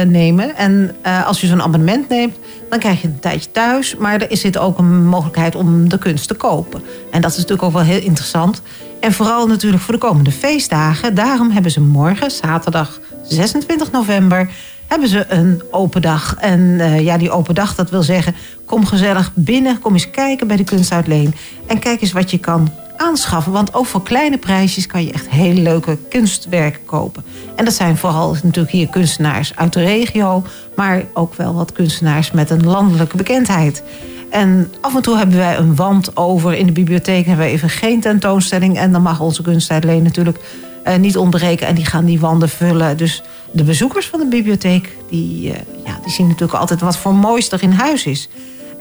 nemen. 0.07 0.55
En 0.55 0.95
als 1.25 1.41
je 1.41 1.47
zo'n 1.47 1.61
abonnement 1.61 2.09
neemt, 2.09 2.35
dan 2.69 2.79
krijg 2.79 3.01
je 3.01 3.07
een 3.07 3.19
tijdje 3.19 3.51
thuis. 3.51 3.95
Maar 3.95 4.21
er 4.21 4.37
zit 4.37 4.57
ook 4.57 4.77
een 4.77 5.05
mogelijkheid 5.05 5.55
om 5.55 5.89
de 5.89 5.97
kunst 5.97 6.27
te 6.27 6.33
kopen. 6.33 6.81
En 7.11 7.21
dat 7.21 7.31
is 7.31 7.37
natuurlijk 7.37 7.63
ook 7.63 7.73
wel 7.73 7.81
heel 7.81 8.01
interessant. 8.01 8.61
En 8.99 9.13
vooral 9.13 9.47
natuurlijk 9.47 9.83
voor 9.83 9.93
de 9.93 9.99
komende 9.99 10.31
feestdagen. 10.31 11.15
Daarom 11.15 11.51
hebben 11.51 11.71
ze 11.71 11.81
morgen, 11.81 12.31
zaterdag 12.31 12.99
26 13.23 13.91
november, 13.91 14.49
hebben 14.89 15.09
ze 15.09 15.25
een 15.27 15.61
open 15.71 16.01
dag. 16.01 16.35
En 16.39 16.79
eh, 16.79 16.99
ja, 17.01 17.17
die 17.17 17.31
open 17.31 17.55
dag, 17.55 17.75
dat 17.75 17.89
wil 17.89 18.03
zeggen, 18.03 18.35
kom 18.65 18.85
gezellig 18.85 19.31
binnen, 19.33 19.79
kom 19.79 19.93
eens 19.93 20.09
kijken 20.09 20.47
bij 20.47 20.57
de 20.57 20.63
kunstuitleen. 20.63 21.35
En 21.67 21.79
kijk 21.79 22.01
eens 22.01 22.11
wat 22.11 22.31
je 22.31 22.37
kan 22.37 22.71
aanschaffen. 22.97 23.51
Want 23.51 23.73
ook 23.73 23.85
voor 23.85 24.03
kleine 24.03 24.37
prijsjes 24.37 24.87
kan 24.87 25.05
je 25.05 25.11
echt 25.11 25.29
hele 25.29 25.61
leuke 25.61 25.97
kunstwerken 26.09 26.85
kopen. 26.85 27.23
En 27.55 27.65
dat 27.65 27.73
zijn 27.73 27.97
vooral 27.97 28.35
natuurlijk 28.43 28.73
hier 28.73 28.87
kunstenaars 28.87 29.55
uit 29.55 29.73
de 29.73 29.83
regio, 29.83 30.43
maar 30.75 31.03
ook 31.13 31.33
wel 31.33 31.53
wat 31.53 31.71
kunstenaars 31.71 32.31
met 32.31 32.49
een 32.49 32.65
landelijke 32.65 33.17
bekendheid. 33.17 33.83
En 34.29 34.71
af 34.81 34.95
en 34.95 35.01
toe 35.01 35.17
hebben 35.17 35.37
wij 35.37 35.57
een 35.57 35.75
wand 35.75 36.17
over. 36.17 36.53
In 36.53 36.65
de 36.65 36.71
bibliotheek 36.71 37.25
hebben 37.25 37.45
we 37.45 37.51
even 37.51 37.69
geen 37.69 38.01
tentoonstelling. 38.01 38.77
En 38.77 38.91
dan 38.91 39.01
mag 39.01 39.19
onze 39.19 39.41
kunstuitleen 39.41 40.03
natuurlijk 40.03 40.39
eh, 40.83 40.95
niet 40.95 41.17
ontbreken. 41.17 41.67
En 41.67 41.75
die 41.75 41.85
gaan 41.85 42.05
die 42.05 42.19
wanden 42.19 42.49
vullen. 42.49 42.97
Dus 42.97 43.23
de 43.51 43.63
bezoekers 43.63 44.07
van 44.07 44.19
de 44.19 44.25
bibliotheek... 44.25 44.97
die, 45.09 45.51
eh, 45.51 45.59
ja, 45.85 45.99
die 46.03 46.11
zien 46.11 46.27
natuurlijk 46.27 46.59
altijd 46.59 46.81
wat 46.81 46.97
voor 46.97 47.13
moois 47.13 47.51
er 47.51 47.63
in 47.63 47.71
huis 47.71 48.05
is. 48.05 48.29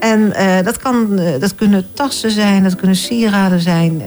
En 0.01 0.33
eh, 0.33 0.65
dat, 0.65 0.77
kan, 0.77 1.19
eh, 1.19 1.41
dat 1.41 1.55
kunnen 1.55 1.87
tassen 1.95 2.31
zijn, 2.31 2.63
dat 2.63 2.77
kunnen 2.77 2.97
sieraden 2.97 3.61
zijn. 3.61 4.03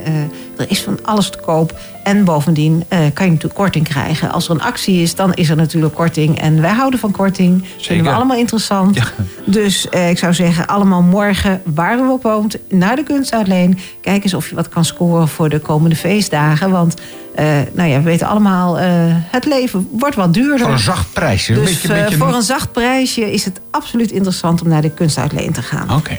er 0.56 0.70
is 0.70 0.80
van 0.80 0.98
alles 1.02 1.30
te 1.30 1.38
koop. 1.38 1.78
En 2.04 2.24
bovendien 2.24 2.84
kan 2.88 3.24
je 3.24 3.30
natuurlijk 3.30 3.54
korting 3.54 3.88
krijgen. 3.88 4.32
Als 4.32 4.44
er 4.44 4.50
een 4.50 4.62
actie 4.62 5.02
is, 5.02 5.14
dan 5.14 5.34
is 5.34 5.48
er 5.48 5.56
natuurlijk 5.56 5.94
korting. 5.94 6.40
En 6.40 6.60
wij 6.60 6.72
houden 6.72 7.00
van 7.00 7.10
korting. 7.10 7.64
Vinden 7.78 8.06
we 8.06 8.12
allemaal 8.12 8.36
interessant. 8.36 8.98
Dus 9.44 9.86
ik 9.86 10.18
zou 10.18 10.34
zeggen, 10.34 10.66
allemaal 10.66 11.02
morgen, 11.02 11.62
waar 11.64 11.98
u 11.98 12.02
ook 12.02 12.22
woont... 12.22 12.58
naar 12.68 12.96
de 12.96 13.02
kunstuitleen. 13.02 13.78
Kijk 14.00 14.24
eens 14.24 14.34
of 14.34 14.48
je 14.48 14.54
wat 14.54 14.68
kan 14.68 14.84
scoren 14.84 15.28
voor 15.28 15.48
de 15.48 15.58
komende 15.58 15.96
feestdagen. 15.96 16.70
Want 16.70 16.94
eh, 17.34 17.46
nou 17.72 17.88
ja, 17.88 17.96
we 17.96 18.02
weten 18.02 18.26
allemaal, 18.26 18.78
eh, 18.78 18.86
het 19.08 19.44
leven 19.44 19.88
wordt 19.92 20.14
wat 20.16 20.34
duurder. 20.34 20.58
Voor 20.60 20.70
een 20.72 20.78
zacht 20.78 21.12
prijsje. 21.12 21.52
Een 21.52 21.60
Dus 21.60 21.70
beetje- 21.80 21.94
eh, 21.94 22.02
beetje- 22.02 22.16
voor 22.16 22.34
een 22.34 22.42
zacht 22.42 22.72
prijsje 22.72 23.32
is 23.32 23.44
het 23.44 23.60
absoluut 23.70 24.10
interessant 24.10 24.62
om 24.62 24.68
naar 24.68 24.82
de 24.82 24.90
kunstuitleen 24.90 25.52
te 25.52 25.62
gaan. 25.62 25.90
Oké. 25.96 26.18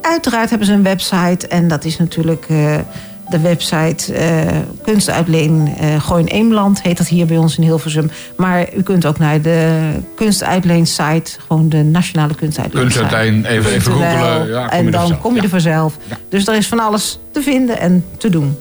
Uiteraard 0.00 0.48
hebben 0.50 0.66
ze 0.66 0.72
een 0.72 0.82
website 0.82 1.48
en 1.48 1.68
dat 1.68 1.84
is 1.84 1.98
natuurlijk 1.98 2.46
de 3.28 3.40
website 3.42 4.12
kunstuitleen 4.82 5.74
Gooi 5.98 6.24
in 6.24 6.28
Eemland 6.28 6.82
heet 6.82 6.96
dat 6.98 7.08
hier 7.08 7.26
bij 7.26 7.36
ons 7.36 7.56
in 7.56 7.62
Hilversum. 7.62 8.10
Maar 8.36 8.74
u 8.76 8.82
kunt 8.82 9.06
ook 9.06 9.18
naar 9.18 9.40
de 9.40 9.78
kunstuitleen 10.16 10.86
site, 10.86 11.30
gewoon 11.46 11.68
de 11.68 11.82
nationale 11.82 12.34
kunstuitleen. 12.34 12.82
Kunstuitleen, 12.82 13.44
even- 13.44 13.70
even 13.72 13.92
googelen, 13.92 14.46
ja, 14.48 14.70
en 14.70 14.90
dan 14.90 15.18
kom 15.20 15.34
je 15.34 15.40
er 15.42 15.48
vanzelf. 15.48 15.96
Dus 16.28 16.46
er 16.46 16.54
is 16.54 16.68
van 16.68 16.80
alles 16.80 17.18
te 17.32 17.42
vinden 17.42 17.78
en 17.80 18.04
te 18.18 18.28
doen. 18.28 18.58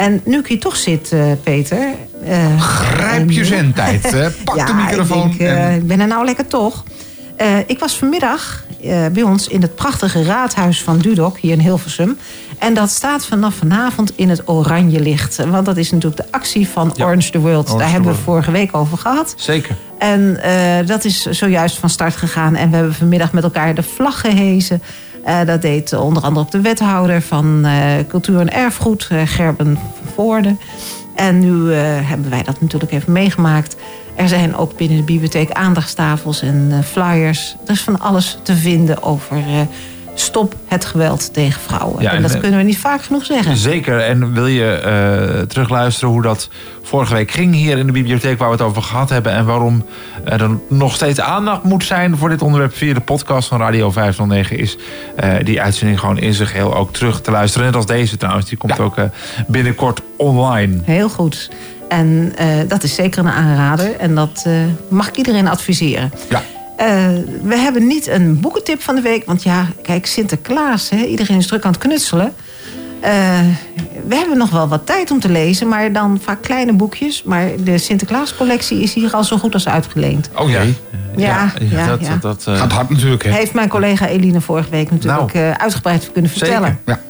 En 0.00 0.20
nu 0.24 0.38
ik 0.38 0.46
hier 0.46 0.60
toch 0.60 0.76
zit, 0.76 1.12
eh, 1.12 1.22
Peter. 1.42 1.78
eh, 2.24 2.60
Grijp 2.60 3.30
je 3.30 3.40
en- 3.40 3.46
zendtijd. 3.46 4.10
hè. 4.10 4.30
Pak 4.44 4.56
ja, 4.56 4.64
de 4.64 4.72
microfoon. 4.74 5.30
Ik, 5.30 5.38
denk, 5.38 5.50
eh, 5.50 5.66
en- 5.66 5.74
ik 5.76 5.86
ben 5.86 6.00
er 6.00 6.06
nou 6.06 6.24
lekker 6.24 6.46
toch. 6.46 6.84
Eh, 7.36 7.58
ik 7.66 7.78
was 7.78 7.96
vanmiddag 7.96 8.64
eh, 8.82 9.06
bij 9.12 9.22
ons 9.22 9.46
in 9.48 9.62
het 9.62 9.74
prachtige 9.74 10.22
raadhuis 10.24 10.82
van 10.82 10.98
Dudok, 10.98 11.38
hier 11.38 11.52
in 11.52 11.58
Hilversum. 11.60 12.18
En 12.58 12.74
dat 12.74 12.90
staat 12.90 13.26
vanaf 13.26 13.54
vanavond 13.54 14.12
in 14.16 14.28
het 14.28 14.48
oranje 14.48 15.00
licht. 15.00 15.36
Want 15.36 15.66
dat 15.66 15.76
is 15.76 15.90
natuurlijk 15.90 16.22
de 16.22 16.28
actie 16.32 16.68
van 16.68 16.92
Ja, 16.96 17.04
Orange 17.04 17.30
the 17.30 17.38
World. 17.38 17.64
Orange 17.66 17.78
Daar 17.78 17.86
the 17.86 17.92
hebben 17.92 18.12
we 18.12 18.18
vorige 18.18 18.50
week 18.50 18.76
over 18.76 18.98
gehad. 18.98 19.34
Zeker. 19.36 19.76
En 19.98 20.42
eh, 20.42 20.86
dat 20.86 21.04
is 21.04 21.22
zojuist 21.22 21.78
van 21.78 21.88
start 21.90 22.16
gegaan. 22.16 22.56
En 22.56 22.70
we 22.70 22.76
hebben 22.76 22.94
vanmiddag 22.94 23.32
met 23.32 23.42
elkaar 23.44 23.74
de 23.74 23.82
vlag 23.82 24.20
gehezen. 24.20 24.82
Eh, 25.24 25.44
dat 25.46 25.62
deed 25.62 25.92
onder 25.92 26.22
andere 26.22 26.44
ook 26.44 26.52
de 26.52 26.60
wethouder 26.60 27.22
van 27.22 27.64
eh, 27.64 28.06
Cultuur 28.08 28.40
en 28.40 28.52
Erfgoed, 28.52 29.06
eh, 29.10 29.20
Gerben 29.24 29.78
Voorde. 30.14 30.56
En 31.14 31.38
nu 31.38 31.72
hebben 31.72 32.30
wij 32.30 32.42
dat 32.42 32.60
natuurlijk 32.60 32.92
even 32.92 33.12
meegemaakt. 33.12 33.76
Er 34.14 34.28
zijn 34.28 34.56
ook 34.56 34.76
binnen 34.76 34.96
de 34.96 35.02
bibliotheek 35.02 35.50
aandachtstafels 35.50 36.42
en 36.42 36.84
flyers. 36.84 37.56
Er 37.66 37.72
is 37.72 37.80
van 37.80 38.00
alles 38.00 38.38
te 38.42 38.56
vinden 38.56 39.02
over 39.02 39.42
stop 40.14 40.54
het 40.66 40.84
geweld 40.84 41.34
tegen 41.34 41.60
vrouwen. 41.60 42.02
Ja, 42.02 42.10
en 42.10 42.16
en, 42.16 42.22
dat 42.22 42.38
kunnen 42.38 42.58
we 42.58 42.64
niet 42.64 42.78
vaak 42.78 43.02
genoeg 43.02 43.24
zeggen. 43.24 43.56
Zeker. 43.56 44.00
En 44.00 44.32
wil 44.32 44.46
je 44.46 44.72
eh, 44.72 45.40
terugluisteren 45.46 46.10
hoe 46.10 46.22
dat 46.22 46.48
vorige 46.82 47.14
week 47.14 47.30
ging 47.30 47.54
hier 47.54 47.78
in 47.78 47.86
de 47.86 47.92
bibliotheek 47.92 48.38
waar 48.38 48.48
we 48.48 48.54
het 48.54 48.64
over 48.64 48.82
gehad 48.82 49.10
hebben 49.10 49.32
en 49.32 49.44
waarom 49.44 49.84
er 50.24 50.50
nog 50.68 50.94
steeds 50.94 51.20
aandacht 51.20 51.62
moet 51.62 51.84
zijn 51.84 52.16
voor 52.16 52.28
dit 52.28 52.42
onderwerp 52.42 52.76
via 52.76 52.94
de 52.94 53.00
podcast 53.00 53.48
van 53.48 53.58
Radio 53.60 53.90
509 53.90 54.58
is 54.58 54.76
eh, 55.16 55.34
die 55.42 55.60
uitzending 55.60 56.00
gewoon 56.00 56.18
in 56.18 56.34
zich 56.34 56.52
heel 56.52 56.74
ook 56.74 56.92
terug 56.92 57.20
te 57.20 57.30
luisteren. 57.30 57.66
Net 57.66 57.76
als 57.76 57.86
deze 57.86 58.16
trouwens, 58.16 58.46
die 58.46 58.58
komt 58.58 58.80
ook 58.80 58.96
eh, 58.96 59.04
binnenkort 59.46 60.00
online. 60.16 60.78
Heel 60.84 61.08
goed. 61.08 61.50
En 61.90 62.32
eh, 62.36 62.46
dat 62.68 62.82
is 62.82 62.94
zeker 62.94 63.18
een 63.18 63.30
aanrader. 63.30 63.96
En 63.96 64.14
dat 64.14 64.42
eh, 64.46 64.52
mag 64.88 65.08
ik 65.08 65.16
iedereen 65.16 65.48
adviseren. 65.48 66.12
Ja. 66.28 66.42
Eh, 66.80 67.08
we 67.42 67.56
hebben 67.56 67.86
niet 67.86 68.06
een 68.06 68.40
boekentip 68.40 68.82
van 68.82 68.94
de 68.94 69.00
week. 69.00 69.24
Want 69.26 69.42
ja, 69.42 69.66
kijk, 69.82 70.06
Sinterklaas, 70.06 70.90
hè, 70.90 71.04
iedereen 71.04 71.36
is 71.36 71.46
druk 71.46 71.64
aan 71.64 71.70
het 71.72 71.80
knutselen. 71.80 72.32
Eh, 73.00 73.10
we 74.06 74.14
hebben 74.16 74.38
nog 74.38 74.50
wel 74.50 74.68
wat 74.68 74.86
tijd 74.86 75.10
om 75.10 75.20
te 75.20 75.28
lezen, 75.28 75.68
maar 75.68 75.92
dan 75.92 76.20
vaak 76.22 76.42
kleine 76.42 76.72
boekjes. 76.72 77.22
Maar 77.22 77.48
de 77.64 77.78
Sinterklaascollectie 77.78 78.82
is 78.82 78.94
hier 78.94 79.12
al 79.12 79.24
zo 79.24 79.38
goed 79.38 79.54
als 79.54 79.68
uitgeleend. 79.68 80.30
Oh 80.36 80.50
jee. 80.50 80.74
Ja, 81.16 81.52
ja, 81.70 81.86
dat, 81.86 82.00
ja. 82.00 82.16
dat, 82.20 82.44
eh, 82.46 82.56
Gaat 82.56 82.72
hard 82.72 82.90
natuurlijk, 82.90 83.22
hè? 83.24 83.30
Heeft 83.30 83.54
mijn 83.54 83.68
collega 83.68 84.06
Eline 84.06 84.40
vorige 84.40 84.70
week 84.70 84.90
natuurlijk 84.90 85.32
Nou. 85.32 85.46
eh, 85.46 85.50
uitgebreid 85.52 86.12
kunnen 86.12 86.30
vertellen. 86.30 86.78
Ja. 86.86 87.00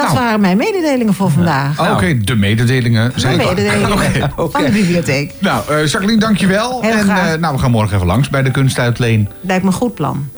Dat 0.00 0.12
Nou. 0.12 0.24
waren 0.24 0.40
mijn 0.40 0.56
mededelingen 0.56 1.14
voor 1.14 1.30
vandaag. 1.30 1.80
Oh, 1.80 1.92
Oké, 1.92 2.18
de 2.20 2.34
mededelingen 2.36 3.10
De 3.14 3.20
zijn 3.20 3.38
klaar. 3.38 3.54
mededelingen 3.54 3.92
Oké. 4.36 4.50
van 4.50 4.64
de 4.64 4.70
bibliotheek. 4.70 5.32
Nou, 5.38 5.62
eh, 5.70 5.86
Jacqueline, 5.86 6.20
dankjewel. 6.20 6.80
Heel 6.82 6.90
en 6.92 7.04
graag. 7.04 7.32
eh, 7.34 7.40
nou, 7.40 7.54
we 7.54 7.60
gaan 7.60 7.70
morgen 7.70 7.94
even 7.94 8.06
langs 8.06 8.28
bij 8.28 8.42
de 8.42 8.50
kunstuitleen. 8.50 9.28
Lijkt 9.40 9.62
me 9.62 9.68
een 9.68 9.74
goed 9.76 9.94
plan. 9.94 10.28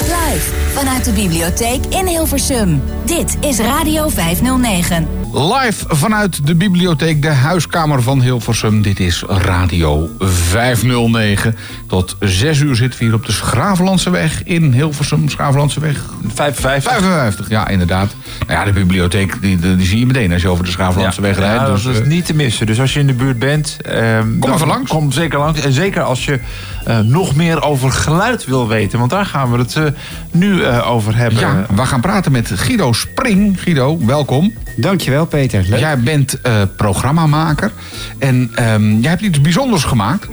Live 0.00 0.50
vanuit 0.74 1.04
de 1.04 1.12
bibliotheek 1.12 1.80
in 1.88 2.06
Hilversum. 2.06 2.82
Dit 3.04 3.36
is 3.40 3.58
Radio 3.58 4.08
509. 4.08 5.06
Live 5.32 5.84
vanuit 5.88 6.46
de 6.46 6.54
bibliotheek, 6.54 7.22
de 7.22 7.28
huiskamer 7.28 8.02
van 8.02 8.20
Hilversum. 8.22 8.82
Dit 8.82 9.00
is 9.00 9.24
Radio 9.26 10.08
509. 10.18 11.56
Tot 11.88 12.16
6 12.20 12.60
uur 12.60 12.76
zitten 12.76 12.98
we 12.98 13.04
hier 13.04 13.14
op 13.14 13.26
de 13.26 13.32
Schravenlandse 13.32 14.10
weg 14.10 14.42
in 14.44 14.72
Hilversum. 14.72 15.28
Schravenlandse 15.28 15.80
weg 15.80 16.00
55. 16.34 16.92
55, 16.92 17.48
ja, 17.48 17.68
inderdaad. 17.68 18.14
Nou 18.46 18.58
ja, 18.58 18.64
de 18.64 18.72
bibliotheek, 18.72 19.40
die, 19.40 19.58
die, 19.58 19.76
die 19.76 19.86
zie 19.86 19.98
je 19.98 20.06
meteen 20.06 20.32
als 20.32 20.42
je 20.42 20.48
over 20.48 20.64
de 20.64 20.70
Schravenlandse 20.70 21.20
weg 21.20 21.38
rijdt. 21.38 21.60
Ja, 21.60 21.72
dus, 21.72 21.82
dat 21.82 21.94
is 21.94 22.00
eh, 22.00 22.06
niet 22.06 22.26
te 22.26 22.34
missen. 22.34 22.66
Dus 22.66 22.80
als 22.80 22.94
je 22.94 23.00
in 23.00 23.06
de 23.06 23.14
buurt 23.14 23.38
bent... 23.38 23.76
ehm, 23.82 24.40
dan 24.40 24.54
even 24.54 24.66
langs. 24.66 24.90
Kom 24.90 25.12
zeker 25.12 25.38
langs. 25.38 25.60
En 25.60 25.72
zeker 25.72 26.02
als 26.02 26.24
je 26.24 26.40
eh, 26.84 26.98
nog 26.98 27.34
meer 27.34 27.62
over 27.62 27.92
geluid 27.92 28.44
wil 28.44 28.68
weten. 28.68 28.98
Want 28.98 29.10
daar 29.10 29.26
gaan 29.26 29.52
we 29.52 29.58
het 29.58 29.76
eh, 29.76 29.84
nu 30.30 30.62
eh, 30.62 30.90
over 30.90 31.16
hebben. 31.16 31.40
ja, 31.40 31.66
we 31.74 31.86
gaan 31.86 32.00
praten 32.00 32.32
met 32.32 32.50
Guido 32.54 32.92
Spring. 32.92 33.60
Guido, 33.60 33.98
welkom. 34.06 34.52
Dankjewel, 34.76 35.26
Peter. 35.26 35.64
Leuk. 35.68 35.80
Jij 35.80 35.98
bent 36.00 36.40
eh, 36.40 36.62
programmamaker 36.76 37.72
en 38.18 38.50
ehm, 38.54 39.00
jij 39.00 39.10
hebt 39.10 39.22
iets 39.22 39.40
bijzonders 39.40 39.84
gemaakt. 39.84 40.28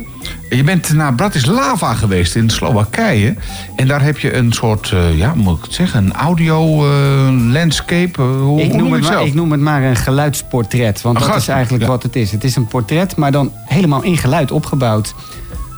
Je 0.50 0.64
bent 0.64 0.94
naar 0.94 1.14
Bratislava 1.14 1.94
geweest 1.94 2.36
in 2.36 2.50
Slowakije. 2.50 3.36
En 3.76 3.88
daar 3.88 4.02
heb 4.02 4.18
je 4.20 4.34
een 4.36 4.52
soort, 4.54 4.92
eh, 4.92 5.18
ja, 5.18 5.34
moet 5.36 5.58
ik 5.58 5.64
het 5.64 5.74
zeggen, 5.74 6.06
een 6.06 6.14
audio 6.14 6.86
eh, 6.92 7.52
landscape. 7.52 8.22
Eh, 8.22 8.42
hoe, 8.42 8.62
Ik 8.62 8.74
noem, 8.74 8.88
je 8.88 8.94
het 8.94 9.02
maar, 9.04 9.12
zelf? 9.12 9.28
ik 9.28 9.34
noem 9.34 9.52
het 9.52 9.62
maar 9.62 9.84
een 9.84 9.96
geluidsportret. 9.96 11.02
Want 11.02 11.22
Een 11.22 11.28
dat 11.28 11.36
is 11.36 11.48
eigenlijk 11.48 11.84
ja. 11.84 11.90
wat 11.90 12.04
het 12.04 12.16
is. 12.16 12.32
Het 12.32 12.44
is 12.44 12.56
een 12.56 12.68
portret, 12.68 13.16
maar 13.16 13.32
dan 13.32 13.52
helemaal 13.66 14.04
in 14.04 14.18
geluid 14.18 14.52
opgebouwd. 14.52 15.14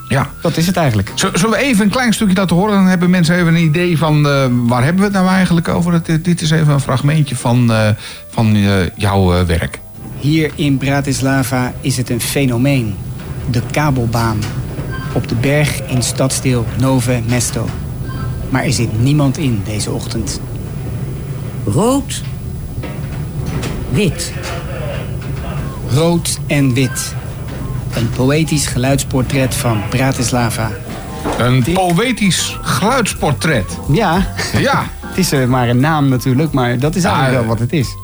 Ja. 0.08 0.30
Dat 0.42 0.58
is 0.58 0.68
het 0.68 0.78
eigenlijk. 0.78 1.12
Z- 1.16 1.26
Zullen 1.34 1.50
we 1.50 1.64
even 1.64 1.84
een 1.84 1.90
klein 1.92 2.14
stukje 2.14 2.36
laten 2.36 2.56
horen? 2.56 2.74
Dan 2.76 2.86
hebben 2.88 3.10
mensen 3.10 3.36
even 3.36 3.56
een 3.56 3.64
idee 3.64 3.98
van 3.98 4.28
eh, 4.28 4.46
waar 4.52 4.84
hebben 4.84 5.00
we 5.02 5.08
het 5.08 5.14
nou 5.24 5.28
eigenlijk 5.28 5.68
over. 5.68 6.04
Dit, 6.04 6.26
dit 6.26 6.42
is 6.42 6.52
even 6.52 6.74
een 6.74 6.80
fragmentje 6.80 7.36
van, 7.36 7.72
eh, 7.74 7.90
van 8.30 8.56
eh, 8.56 8.72
jouw 8.96 9.34
eh, 9.34 9.44
werk. 9.44 9.80
Hier 10.20 10.52
in 10.56 10.78
Bratislava 10.78 11.74
is 11.82 11.98
het 11.98 12.10
een 12.10 12.22
fenomeen. 12.22 12.96
De 13.50 13.62
kabelbaan. 13.72 14.40
Op 15.14 15.28
de 15.28 15.36
berg 15.36 15.82
in 15.88 16.04
stadsdeel 16.04 16.66
Nove 16.80 17.22
Mesto. 17.28 17.66
Maar 18.50 18.64
er 18.64 18.74
zit 18.74 19.02
niemand 19.02 19.38
in 19.38 19.62
deze 19.66 19.92
ochtend. 19.92 20.40
Rood, 21.66 22.22
wit. 23.90 24.34
Rood 25.94 26.40
en 26.48 26.74
wit. 26.74 27.14
Een 27.94 28.10
poëtisch 28.10 28.68
geluidsportret 28.68 29.56
van 29.56 29.82
Bratislava. 29.90 30.72
Een 31.38 31.64
poëtisch 31.74 32.58
geluidsportret. 32.62 33.78
Ja, 33.92 34.28
Ja. 34.58 34.86
het 35.08 35.18
is 35.18 35.32
eh, 35.32 35.46
maar 35.46 35.70
een 35.70 35.80
naam 35.80 36.10
natuurlijk, 36.10 36.52
maar 36.52 36.80
dat 36.80 36.96
is 36.96 37.04
eigenlijk 37.04 37.34
Ja, 37.34 37.40
wel 37.40 37.50
wat 37.50 37.60
het 37.60 37.74
is. 37.74 37.96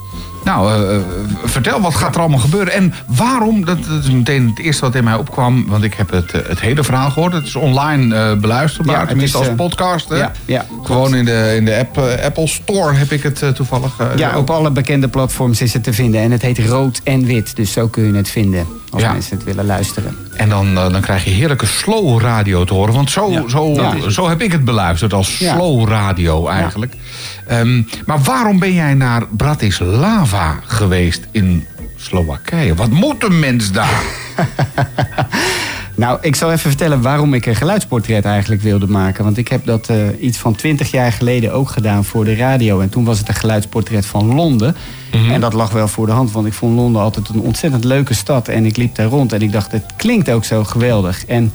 Nou, 0.48 0.72
eh, 0.72 0.95
eh, 0.95 1.02
vertel, 1.43 1.82
wat 1.82 1.95
gaat 1.95 2.16
er 2.16 2.22
allemaal 2.22 2.39
gebeuren? 2.39 2.74
En 2.74 2.93
waarom, 3.06 3.66
dat, 3.66 3.78
dat 3.84 4.04
is 4.04 4.10
meteen 4.10 4.48
het 4.48 4.60
eerste 4.60 4.82
wat 4.86 4.95
in 4.95 5.04
mij 5.04 5.16
opkwam... 5.16 5.66
want 5.68 5.84
ik 5.84 5.93
heb 5.93 6.10
het, 6.10 6.32
eh, 6.32 6.41
het 6.48 6.60
hele 6.60 6.84
verhaal 6.84 7.10
gehoord. 7.10 7.34
Het 7.34 7.45
is 7.45 7.56
online 7.56 8.36
beluisterbaar, 8.36 9.00
Ja, 9.00 9.06
tenminste 9.06 9.39
is, 9.39 9.48
als 9.48 9.56
podcast. 9.56 10.10
hè? 10.10 10.16
ja, 10.16 10.32
ja, 10.45 10.66
Gewoon 10.84 11.16
in 11.16 11.26
de, 11.26 11.54
in 11.56 11.66
de 11.66 11.78
app, 11.78 11.98
Apple 12.24 12.48
Store 12.48 12.93
heb 12.93 13.12
ik 13.12 13.24
het 13.24 13.56
toevallig. 13.56 13.98
Ja, 14.16 14.38
op 14.38 14.50
alle 14.50 14.72
bekende 14.72 15.08
platforms 15.08 15.62
is 15.62 15.74
het 15.74 15.84
te 15.84 15.93
vinden. 15.93 16.22
En 16.22 16.32
het 16.32 16.41
heet 16.41 16.60
rood 16.60 17.02
en 17.04 17.26
wit, 17.26 17.56
dus 17.56 17.72
zo 17.72 17.88
kun 17.88 18.04
je 18.04 18.14
het 18.14 18.30
vinden. 18.30 18.68
Als 18.89 19.04
mensen 19.04 19.36
het 19.36 19.45
willen 19.45 19.66
luisteren. 19.66 20.18
En 20.34 20.50
dan, 20.50 20.74
dan 20.74 21.02
krijg 21.02 21.24
je 21.24 21.30
heerlijke 21.30 21.66
slow 21.66 22.22
radio 22.22 22.64
te 22.64 22.74
horen. 22.74 22.93
Want 22.93 23.12
zo, 23.12 23.45
zo, 23.48 23.76
zo 24.10 24.30
heb 24.30 24.41
ik 24.41 24.52
het 24.52 24.66
beluisterd, 24.66 25.14
als 25.14 25.38
slow 25.38 25.88
radio 25.88 26.48
eigenlijk. 26.48 26.93
Ehm, 27.48 27.82
maar 28.06 28.20
waarom 28.20 28.60
ben 28.60 28.74
jij 28.74 28.93
naar 28.93 29.28
Bratislava 29.28 30.60
geweest 30.66 31.28
in 31.32 31.66
Slowakije? 31.95 32.76
Wat 32.76 32.89
moet 32.89 33.24
een 33.24 33.39
mens 33.39 33.72
daar? 33.72 34.04
Nou, 35.98 36.18
ik 36.22 36.36
zal 36.36 36.52
even 36.52 36.70
vertellen 36.70 37.02
waarom 37.02 37.34
ik 37.34 37.45
een 37.45 37.56
geluidsportret 37.56 38.26
eigenlijk 38.26 38.62
wilde 38.62 38.88
maken. 38.88 39.24
Want 39.24 39.38
ik 39.38 39.48
heb 39.48 39.66
dat 39.66 39.89
eh, 39.89 39.98
iets 40.20 40.38
van 40.38 40.56
twintig 40.56 40.91
jaar 40.91 41.12
geleden 41.12 41.54
ook 41.54 41.70
gedaan 41.70 42.06
voor 42.06 42.26
de 42.26 42.36
radio. 42.36 42.80
En 42.80 42.89
toen 42.89 43.06
was 43.06 43.20
het 43.20 43.28
een 43.28 43.34
geluidsportret 43.34 44.06
van 44.06 44.36
Londen. 44.36 44.76
En 45.12 45.41
dat 45.41 45.54
lag 45.54 45.72
wel 45.72 45.88
voor 45.88 46.06
de 46.06 46.12
hand, 46.12 46.32
want 46.32 46.48
ik 46.48 46.54
vond 46.54 46.76
Londen 46.76 47.02
altijd 47.02 47.30
een 47.30 47.39
ontzettend 47.39 47.84
leuke 47.84 48.14
stad. 48.14 48.48
En 48.48 48.66
ik 48.66 48.78
liep 48.78 48.95
daar 48.95 49.08
rond 49.08 49.34
en 49.34 49.41
ik 49.41 49.52
dacht, 49.52 49.72
het 49.72 49.84
klinkt 49.95 50.30
ook 50.30 50.45
zo 50.45 50.64
geweldig. 50.64 51.26
En 51.26 51.52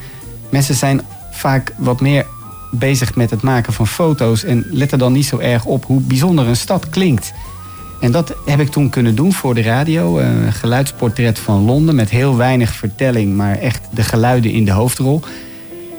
mensen 0.49 0.75
zijn 0.75 1.01
vaak 1.31 1.73
wat 1.77 2.01
meer 2.01 2.27
bezig 2.73 3.15
met 3.15 3.31
het 3.31 3.43
maken 3.43 3.73
van 3.73 3.87
foto's... 3.87 4.45
en 4.45 4.67
letten 4.71 4.99
dan 4.99 5.13
niet 5.13 5.25
zo 5.27 5.39
erg 5.39 5.65
op 5.65 5.85
hoe 5.85 6.01
bijzonder 6.01 6.47
een 6.47 6.57
stad 6.57 6.89
klinkt. 6.89 7.33
En 8.01 8.13
dat 8.13 8.35
heb 8.47 8.61
ik 8.61 8.69
toen 8.69 8.89
kunnen 8.91 9.15
doen 9.15 9.33
voor 9.33 9.55
de 9.55 9.63
radio. 9.63 10.19
eh, 10.19 10.27
Een 10.45 10.53
geluidsportret 10.53 11.39
van 11.39 11.65
Londen 11.65 11.95
met 11.95 12.11
heel 12.11 12.37
weinig 12.37 12.73
vertelling, 12.75 13.37
maar 13.37 13.59
echt 13.59 13.81
de 13.91 14.03
geluiden 14.03 14.51
in 14.51 14.65
de 14.65 14.71
hoofdrol. 14.73 15.21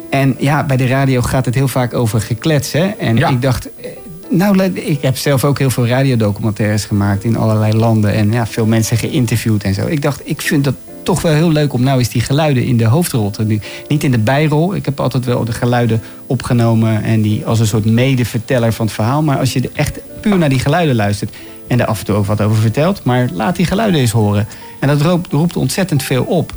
En 0.09 0.36
ja, 0.39 0.63
bij 0.65 0.78
de 0.78 0.88
radio 0.88 1.21
gaat 1.21 1.45
het 1.45 1.55
heel 1.55 1.67
vaak 1.67 1.93
over 1.93 2.21
geklets. 2.21 2.71
Hè? 2.71 2.86
En 2.86 3.15
Ja. 3.17 3.30
ik 3.30 3.41
dacht, 3.41 3.69
eh, 3.82 3.88
nou, 4.30 4.55
let- 4.55 4.78
ik 4.88 5.01
heb 5.01 5.17
zelf 5.17 5.43
ook 5.43 5.59
heel 5.59 5.69
veel 5.69 5.88
radiodocumentaires 5.88 6.86
gemaakt 6.86 7.24
in 7.24 7.38
allerlei 7.38 7.74
landen. 7.76 8.13
En 8.13 8.32
ja, 8.32 8.47
veel 8.47 8.65
mensen 8.65 8.97
geïnterviewd 8.97 9.63
en 9.63 9.74
zo. 9.74 9.88
Ik 9.88 10.01
dacht, 10.01 10.21
ik 10.24 10.41
vind 10.41 10.63
dat 10.63 10.74
toch 11.04 11.22
wel 11.22 11.34
heel 11.34 11.51
leuk 11.51 11.74
om 11.74 11.84
nou 11.84 11.99
eens 11.99 12.10
die 12.10 12.22
geluiden 12.22 12.64
in 12.64 12.78
de 12.78 12.86
hoofdrol 12.86 13.30
te 13.30 13.47
doen. 13.47 13.62
Niet 13.88 14.04
in 14.04 14.12
de 14.12 14.20
bijrol. 14.20 14.76
Ik 14.76 14.86
heb 14.86 14.99
altijd 14.99 15.26
wel 15.26 15.45
de 15.45 15.51
geluiden 15.51 16.01
opgenomen 16.28 17.04
en 17.04 17.22
die 17.22 17.45
als 17.45 17.60
een 17.60 17.68
soort 17.68 17.86
medeverteller 17.86 18.74
van 18.74 18.86
het 18.86 18.95
verhaal. 18.95 19.24
Maar 19.24 19.38
als 19.38 19.54
je 19.54 19.70
echt 19.74 19.99
puur 20.22 20.38
naar 20.38 20.49
die 20.49 20.60
geluiden 20.60 20.95
luistert 20.95 21.32
en 21.68 21.78
daar 21.78 21.88
af 21.88 21.99
en 21.99 22.06
toe 22.06 22.16
ook 22.16 22.26
wat 22.26 22.41
over 22.41 22.62
vertelt, 22.62 23.04
maar 23.04 23.30
laat 23.34 23.56
die 23.56 23.66
geluiden 23.66 23.99
eens 23.99 24.12
horen. 24.12 24.47
En 24.80 24.88
dat 24.88 25.01
roept, 25.01 25.32
roept 25.32 25.58
ontzettend 25.58 26.04
veel 26.04 26.24
op. 26.24 26.54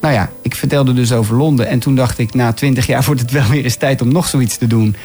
Nou 0.00 0.14
ja, 0.14 0.30
ik 0.42 0.54
vertelde 0.54 0.92
dus 0.92 1.12
over 1.12 1.36
Londen. 1.36 1.66
En 1.68 1.78
toen 1.78 1.94
dacht 1.94 2.18
ik, 2.18 2.34
na 2.34 2.52
twintig 2.52 2.86
jaar 2.86 3.04
wordt 3.06 3.20
het 3.20 3.30
wel 3.30 3.48
weer 3.48 3.64
eens 3.64 3.76
tijd 3.76 4.00
om 4.02 4.12
nog 4.12 4.26
zoiets 4.26 4.56
te 4.56 4.66
doen. 4.66 4.96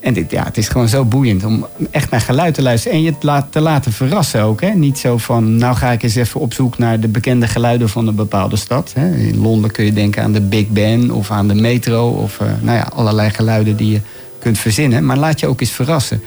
En 0.00 0.12
dit, 0.12 0.30
ja, 0.30 0.44
het 0.44 0.56
is 0.56 0.68
gewoon 0.68 0.88
zo 0.88 1.04
boeiend 1.04 1.44
om 1.44 1.66
echt 1.90 2.10
naar 2.10 2.20
geluid 2.20 2.54
te 2.54 2.62
luisteren. 2.62 2.96
En 2.96 3.02
je 3.02 3.44
te 3.50 3.60
laten 3.60 3.92
verrassen 3.92 4.42
ook. 4.42 4.60
Hè? 4.60 4.70
Niet 4.70 4.98
zo 4.98 5.18
van, 5.18 5.56
nou 5.56 5.76
ga 5.76 5.90
ik 5.90 6.02
eens 6.02 6.14
even 6.14 6.40
op 6.40 6.52
zoek 6.52 6.78
naar 6.78 7.00
de 7.00 7.08
bekende 7.08 7.46
geluiden 7.46 7.88
van 7.88 8.06
een 8.06 8.14
bepaalde 8.14 8.56
stad. 8.56 8.92
Hè? 8.94 9.16
In 9.16 9.40
Londen 9.40 9.70
kun 9.70 9.84
je 9.84 9.92
denken 9.92 10.22
aan 10.22 10.32
de 10.32 10.40
Big 10.40 10.68
Ben 10.68 11.10
of 11.10 11.30
aan 11.30 11.48
de 11.48 11.54
metro. 11.54 12.08
Of 12.08 12.40
eh, 12.40 12.46
nou 12.60 12.76
ja, 12.76 12.90
allerlei 12.94 13.30
geluiden 13.30 13.76
die 13.76 13.92
je 13.92 14.00
kunt 14.38 14.58
verzinnen. 14.58 15.06
Maar 15.06 15.18
laat 15.18 15.40
je 15.40 15.46
ook 15.46 15.60
eens 15.60 15.70
verrassen. 15.70 16.22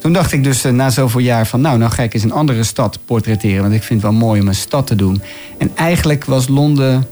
Toen 0.00 0.12
dacht 0.12 0.32
ik 0.32 0.44
dus 0.44 0.64
eh, 0.64 0.72
na 0.72 0.90
zoveel 0.90 1.20
jaar 1.20 1.46
van... 1.46 1.60
nou, 1.60 1.78
nou 1.78 1.90
ga 1.90 2.02
ik 2.02 2.14
eens 2.14 2.22
een 2.22 2.32
andere 2.32 2.64
stad 2.64 2.98
portretteren. 3.04 3.62
Want 3.62 3.74
ik 3.74 3.82
vind 3.82 4.02
het 4.02 4.10
wel 4.10 4.20
mooi 4.20 4.40
om 4.40 4.48
een 4.48 4.54
stad 4.54 4.86
te 4.86 4.96
doen. 4.96 5.22
En 5.58 5.70
eigenlijk 5.74 6.24
was 6.24 6.48
Londen 6.48 7.06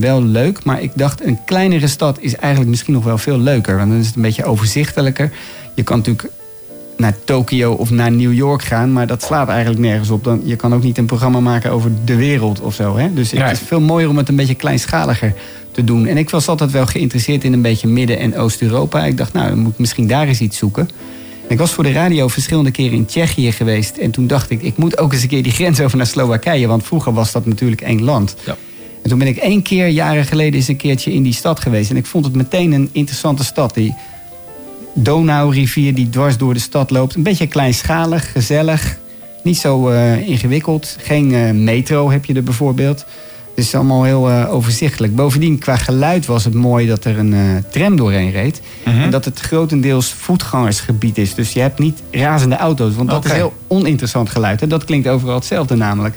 wel 0.00 0.22
leuk. 0.24 0.64
Maar 0.64 0.82
ik 0.82 0.90
dacht, 0.94 1.24
een 1.24 1.38
kleinere 1.44 1.86
stad 1.88 2.16
is 2.20 2.36
eigenlijk 2.36 2.70
misschien 2.70 2.94
nog 2.94 3.04
wel 3.04 3.18
veel 3.18 3.38
leuker. 3.38 3.76
Want 3.76 3.90
dan 3.90 3.98
is 3.98 4.06
het 4.06 4.16
een 4.16 4.22
beetje 4.22 4.44
overzichtelijker. 4.44 5.32
Je 5.74 5.82
kan 5.82 5.96
natuurlijk 5.96 6.28
naar 6.96 7.14
Tokio 7.24 7.72
of 7.72 7.90
naar 7.90 8.12
New 8.12 8.32
York 8.32 8.62
gaan. 8.62 8.92
Maar 8.92 9.06
dat 9.06 9.22
slaat 9.22 9.48
eigenlijk 9.48 9.80
nergens 9.80 10.10
op. 10.10 10.24
Dan, 10.24 10.40
je 10.44 10.56
kan 10.56 10.74
ook 10.74 10.82
niet 10.82 10.98
een 10.98 11.06
programma 11.06 11.40
maken 11.40 11.70
over 11.72 11.90
de 12.04 12.16
wereld 12.16 12.60
of 12.60 12.74
zo. 12.74 12.96
Hè? 12.96 13.14
Dus 13.14 13.32
Nee. 13.32 13.42
het 13.42 13.52
is 13.52 13.66
veel 13.66 13.80
mooier 13.80 14.08
om 14.08 14.16
het 14.16 14.28
een 14.28 14.36
beetje 14.36 14.54
kleinschaliger 14.54 15.34
te 15.72 15.84
doen. 15.84 16.06
En 16.06 16.16
ik 16.16 16.30
was 16.30 16.48
altijd 16.48 16.70
wel 16.70 16.86
geïnteresseerd 16.86 17.44
in 17.44 17.52
een 17.52 17.62
beetje 17.62 17.88
Midden- 17.88 18.18
en 18.18 18.36
Oost-Europa. 18.36 19.04
Ik 19.04 19.16
dacht, 19.16 19.32
nou, 19.32 19.48
dan 19.48 19.58
moet 19.58 19.72
ik 19.72 19.78
misschien 19.78 20.06
daar 20.06 20.26
eens 20.28 20.40
iets 20.40 20.58
zoeken. 20.58 20.88
Ik 21.48 21.58
was 21.58 21.72
voor 21.72 21.84
de 21.84 21.92
radio 21.92 22.28
verschillende 22.28 22.70
keren 22.70 22.96
in 22.96 23.06
Tsjechië 23.06 23.52
geweest. 23.52 23.96
En 23.96 24.10
toen 24.10 24.26
dacht 24.26 24.50
ik, 24.50 24.62
ik 24.62 24.76
moet 24.76 24.98
ook 24.98 25.12
eens 25.12 25.22
een 25.22 25.28
keer 25.28 25.42
die 25.42 25.52
grens 25.52 25.80
over 25.80 25.96
naar 25.96 26.06
Slowakije. 26.06 26.66
Want 26.66 26.84
vroeger 26.84 27.12
was 27.12 27.32
dat 27.32 27.46
natuurlijk 27.46 27.80
één 27.80 28.02
land. 28.02 28.36
Ja. 28.44 28.56
En 29.02 29.08
toen 29.08 29.18
ben 29.18 29.28
ik 29.28 29.36
één 29.36 29.62
keer, 29.62 29.88
jaren 29.88 30.24
geleden, 30.24 30.54
eens 30.54 30.68
een 30.68 30.76
keertje 30.76 31.12
in 31.12 31.22
die 31.22 31.32
stad 31.32 31.60
geweest. 31.60 31.90
En 31.90 31.96
ik 31.96 32.06
vond 32.06 32.24
het 32.24 32.34
meteen 32.34 32.72
een 32.72 32.88
interessante 32.92 33.44
stad. 33.44 33.74
Die 33.74 33.94
Donaurivier 34.94 35.94
die 35.94 36.08
dwars 36.08 36.36
door 36.36 36.54
de 36.54 36.60
stad 36.60 36.90
loopt. 36.90 37.14
Een 37.14 37.22
beetje 37.22 37.46
kleinschalig, 37.46 38.32
gezellig. 38.32 38.98
Niet 39.42 39.58
zo 39.58 39.88
eh, 39.88 40.28
ingewikkeld. 40.28 40.96
Geen 41.00 41.34
eh, 41.34 41.50
metro 41.50 42.10
heb 42.10 42.24
je 42.24 42.34
er 42.34 42.42
bijvoorbeeld. 42.42 43.04
Het 43.54 43.64
is 43.64 43.74
allemaal 43.74 44.04
heel 44.04 44.30
eh, 44.30 44.54
overzichtelijk. 44.54 45.14
Bovendien, 45.14 45.58
qua 45.58 45.76
geluid 45.76 46.26
was 46.26 46.44
het 46.44 46.54
mooi 46.54 46.86
dat 46.86 47.04
er 47.04 47.18
een 47.18 47.64
tram 47.70 47.96
doorheen 47.96 48.30
reed. 48.30 48.60
En 48.84 49.10
dat 49.10 49.24
het 49.24 49.40
grotendeels 49.40 50.12
voetgangersgebied 50.12 51.18
is. 51.18 51.34
Dus 51.34 51.52
je 51.52 51.60
hebt 51.60 51.78
niet 51.78 52.02
razende 52.10 52.56
auto's. 52.56 52.94
Want 52.94 53.10
dat 53.10 53.24
is 53.24 53.32
heel 53.32 53.52
oninteressant 53.66 54.30
geluid. 54.30 54.62
En 54.62 54.68
dat 54.68 54.84
klinkt 54.84 55.08
overal 55.08 55.34
hetzelfde 55.34 55.76
namelijk. 55.76 56.14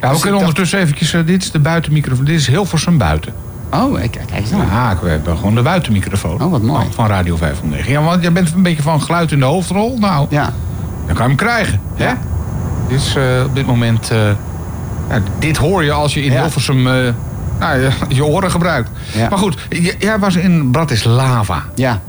Ja, 0.00 0.06
we 0.06 0.08
Dus 0.08 0.16
ik 0.16 0.22
kunnen 0.22 0.30
dacht- 0.40 0.40
ondertussen 0.42 0.78
eventjes... 0.78 1.12
eh, 1.12 1.26
dit 1.26 1.42
is 1.42 1.50
de 1.50 1.58
buitenmicrofoon. 1.58 2.24
Dit 2.24 2.34
is 2.38 2.46
Hilversum 2.46 2.98
buiten. 2.98 3.32
Oh, 3.72 3.94
kijk, 3.94 4.10
kijk 4.10 4.30
eens 4.34 4.52
aan. 4.52 4.66
Ja, 4.70 4.98
we 5.02 5.08
hebben 5.08 5.36
gewoon 5.36 5.54
de 5.54 5.62
buitenmicrofoon. 5.62 6.42
Oh, 6.42 6.50
wat 6.50 6.62
mooi. 6.62 6.82
Van, 6.82 6.92
van 6.92 7.06
Radio 7.06 7.36
509. 7.36 7.92
Ja, 7.92 8.02
want 8.02 8.22
jij 8.22 8.32
bent 8.32 8.52
een 8.54 8.62
beetje 8.62 8.82
van 8.82 9.02
geluid 9.02 9.32
in 9.32 9.38
de 9.38 9.44
hoofdrol. 9.44 9.96
Nou, 9.98 10.26
Ja. 10.30 10.52
dan 11.06 11.14
kan 11.14 11.16
je 11.16 11.22
hem 11.22 11.36
krijgen. 11.36 11.80
Hè? 11.94 12.12
Dit 12.88 13.00
is 13.00 13.14
eh, 13.16 13.22
op 13.46 13.54
dit 13.54 13.66
moment... 13.66 14.10
eh, 14.10 14.18
ja, 15.10 15.20
dit 15.38 15.56
hoor 15.56 15.84
je 15.84 15.92
als 15.92 16.14
je 16.14 16.22
in 16.22 16.32
Ja. 16.32 16.40
Hilversum 16.40 16.86
eh, 16.86 17.12
nou, 17.58 17.78
je, 17.80 17.90
je 18.16 18.24
oren 18.24 18.50
gebruikt. 18.50 18.90
Maar 19.30 19.38
goed, 19.38 19.56
jij 19.98 20.18
was 20.18 20.36
in 20.36 20.70
Bratislava. 20.70 21.62
Ja. 21.74 22.00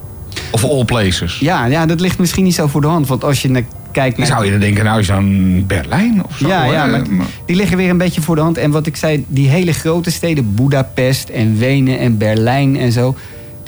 Of 0.51 0.63
all 0.63 0.85
places. 0.85 1.39
Ja, 1.39 1.65
ja, 1.65 1.85
dat 1.85 1.99
ligt 1.99 2.19
misschien 2.19 2.43
niet 2.43 2.55
zo 2.55 2.67
voor 2.67 2.81
de 2.81 2.87
hand. 2.87 3.07
Want 3.07 3.23
als 3.23 3.41
je 3.41 3.63
naar... 3.93 4.27
zou 4.27 4.45
je 4.45 4.51
dan 4.51 4.59
denken, 4.59 4.83
nou 4.83 4.99
is 4.99 5.07
dan 5.07 5.65
Berlijn 5.67 6.23
of 6.25 6.37
zo. 6.37 6.47
Ja, 6.47 6.63
ja 6.63 6.85
maar 6.85 7.01
die 7.45 7.55
liggen 7.55 7.77
weer 7.77 7.89
een 7.89 7.97
beetje 7.97 8.21
voor 8.21 8.35
de 8.35 8.41
hand. 8.41 8.57
En 8.57 8.71
wat 8.71 8.85
ik 8.85 8.95
zei, 8.95 9.25
die 9.27 9.49
hele 9.49 9.73
grote 9.73 10.11
steden, 10.11 10.55
Budapest 10.55 11.29
en 11.29 11.57
Wenen 11.57 11.99
en 11.99 12.17
Berlijn 12.17 12.77
en 12.77 12.91
zo. 12.91 13.15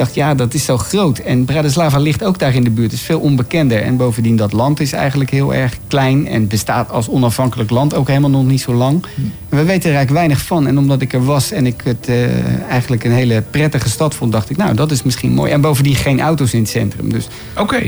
Ik 0.02 0.08
dacht, 0.08 0.20
ja, 0.20 0.36
dat 0.36 0.54
is 0.54 0.66
zo 0.66 0.78
groot. 0.78 1.18
En 1.18 1.46
Bratislava 1.46 2.00
ligt 2.00 2.24
ook 2.24 2.40
daar 2.40 2.56
in 2.56 2.64
de 2.64 2.70
buurt. 2.70 2.92
is 2.92 3.02
veel 3.02 3.20
onbekender. 3.20 3.82
En 3.82 3.98
bovendien, 3.98 4.36
dat 4.36 4.52
land 4.52 4.80
is 4.80 4.94
eigenlijk 4.94 5.30
heel 5.30 5.54
erg 5.54 5.78
klein. 5.88 6.28
En 6.28 6.48
bestaat 6.48 6.90
als 6.90 7.10
onafhankelijk 7.10 7.70
land 7.70 7.94
ook 7.94 8.08
helemaal 8.08 8.30
nog 8.30 8.46
niet 8.46 8.62
zo 8.62 8.74
lang. 8.74 9.06
En 9.50 9.58
we 9.58 9.64
weten 9.64 9.90
er 9.90 9.96
eigenlijk 9.96 10.12
weinig 10.12 10.42
van. 10.42 10.68
En 10.68 10.78
omdat 10.78 11.02
ik 11.02 11.14
er 11.14 11.26
was 11.26 11.52
en 11.52 11.66
ik 11.66 11.82
het 11.84 12.08
eh, 12.08 12.70
eigenlijk 12.70 13.04
een 13.04 13.12
hele 13.12 13.44
prettige 13.50 13.90
stad 13.90 14.16
vond... 14.16 14.32
dacht 14.32 14.50
ik, 14.50 14.58
nou, 14.58 14.76
dat 14.76 14.92
is 14.92 15.04
misschien 15.04 15.34
mooi. 15.34 15.52
En 15.52 15.62
bovendien 15.62 15.96
geen 15.96 16.22
auto's 16.22 16.54
in 16.54 16.60
het 16.60 16.70
centrum. 16.70 17.12
Dus 17.12 17.28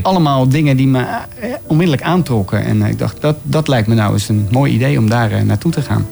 allemaal 0.02 0.48
dingen 0.50 0.78
die 0.78 0.88
me 0.88 1.00
eh, 1.00 1.50
onmiddellijk 1.68 2.06
aantrokken. 2.06 2.64
En 2.64 2.82
eh, 2.82 2.90
ik 2.90 3.00
dacht, 3.00 3.22
dat, 3.22 3.36
dat 3.42 3.68
lijkt 3.68 3.88
me 3.88 3.96
nou 3.96 4.14
eens 4.14 4.30
een 4.30 4.48
mooi 4.52 4.74
idee 4.74 4.98
om 4.98 5.10
daar 5.10 5.46
naartoe 5.46 5.72
te 5.72 5.82
gaan. 5.82 6.08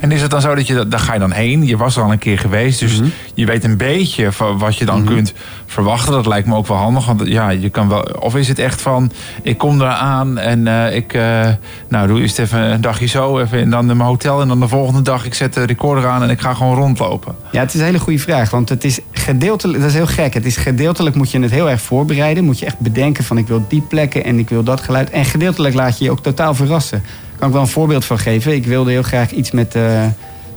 En 0.00 0.12
is 0.12 0.22
het 0.22 0.30
dan 0.30 0.40
zo 0.40 0.54
dat 0.54 0.66
je, 0.66 0.88
daar 0.88 1.00
ga 1.00 1.12
je 1.12 1.18
dan 1.18 1.32
heen, 1.32 1.66
je 1.66 1.76
was 1.76 1.96
er 1.96 2.02
al 2.02 2.12
een 2.12 2.18
keer 2.18 2.38
geweest, 2.38 2.80
dus 2.80 3.00
Mhm. 3.00 3.08
je 3.34 3.46
weet 3.46 3.64
een 3.64 3.76
beetje 3.76 4.32
van 4.32 4.58
wat 4.58 4.76
je 4.76 4.84
dan 4.84 5.04
kunt 5.04 5.32
verwachten. 5.66 6.12
Dat 6.12 6.26
lijkt 6.26 6.46
me 6.46 6.54
ook 6.56 6.66
wel 6.66 6.76
handig, 6.76 7.06
want 7.06 7.26
ja, 7.26 7.48
je 7.50 7.68
kan 7.70 7.88
wel, 7.88 8.00
of 8.00 8.36
is 8.36 8.48
het 8.48 8.58
echt 8.58 8.80
van, 8.82 9.10
ik 9.42 9.58
kom 9.58 9.78
daar 9.78 9.92
aan 9.94 10.38
en 10.38 10.66
eh, 10.66 10.96
ik, 10.96 11.12
eh, 11.12 11.46
nou 11.88 12.06
doe 12.06 12.20
eerst 12.20 12.38
even 12.38 12.60
een 12.60 12.80
dagje 12.80 13.06
zo, 13.06 13.38
even 13.38 13.58
en 13.60 13.70
dan 13.70 13.90
in 13.90 13.96
mijn 13.96 14.08
hotel 14.08 14.40
en 14.40 14.48
dan 14.48 14.60
de 14.60 14.68
volgende 14.68 15.02
dag, 15.02 15.24
ik 15.24 15.34
zet 15.34 15.54
de 15.54 15.64
recorder 15.64 16.06
aan 16.06 16.22
en 16.22 16.30
ik 16.30 16.40
ga 16.40 16.54
gewoon 16.54 16.74
rondlopen. 16.76 17.34
Ja, 17.52 17.60
het 17.60 17.74
is 17.74 17.80
een 17.80 17.86
hele 17.86 17.98
goede 17.98 18.18
vraag. 18.18 18.50
Want 18.50 18.68
het 18.68 18.84
is 18.84 19.00
gedeeltelijk, 19.12 19.78
dat 19.80 19.88
is 19.88 19.94
heel 19.94 20.06
gek. 20.06 20.34
Het 20.34 20.46
is 20.46 20.56
gedeeltelijk 20.56 21.16
moet 21.16 21.30
je 21.30 21.40
het 21.40 21.50
heel 21.50 21.70
erg 21.70 21.80
voorbereiden. 21.80 22.44
Moet 22.44 22.58
je 22.58 22.66
echt 22.66 22.78
bedenken 22.78 23.24
van 23.24 23.38
ik 23.38 23.46
wil 23.46 23.64
die 23.68 23.80
plekken 23.80 24.24
en 24.24 24.38
ik 24.38 24.48
wil 24.48 24.62
dat 24.62 24.80
geluid. 24.80 25.10
En 25.10 25.24
gedeeltelijk 25.24 25.74
laat 25.74 25.98
je 25.98 26.04
je 26.04 26.10
ook 26.10 26.22
totaal 26.22 26.54
verrassen. 26.54 27.02
Kan 27.38 27.48
ik 27.48 27.54
wel 27.54 27.62
een 27.62 27.68
voorbeeld 27.68 28.04
van 28.04 28.18
geven. 28.18 28.54
Ik 28.54 28.66
wilde 28.66 28.90
heel 28.90 29.02
graag 29.02 29.30
iets 29.30 29.50
met, 29.50 29.74
eh, 29.74 30.04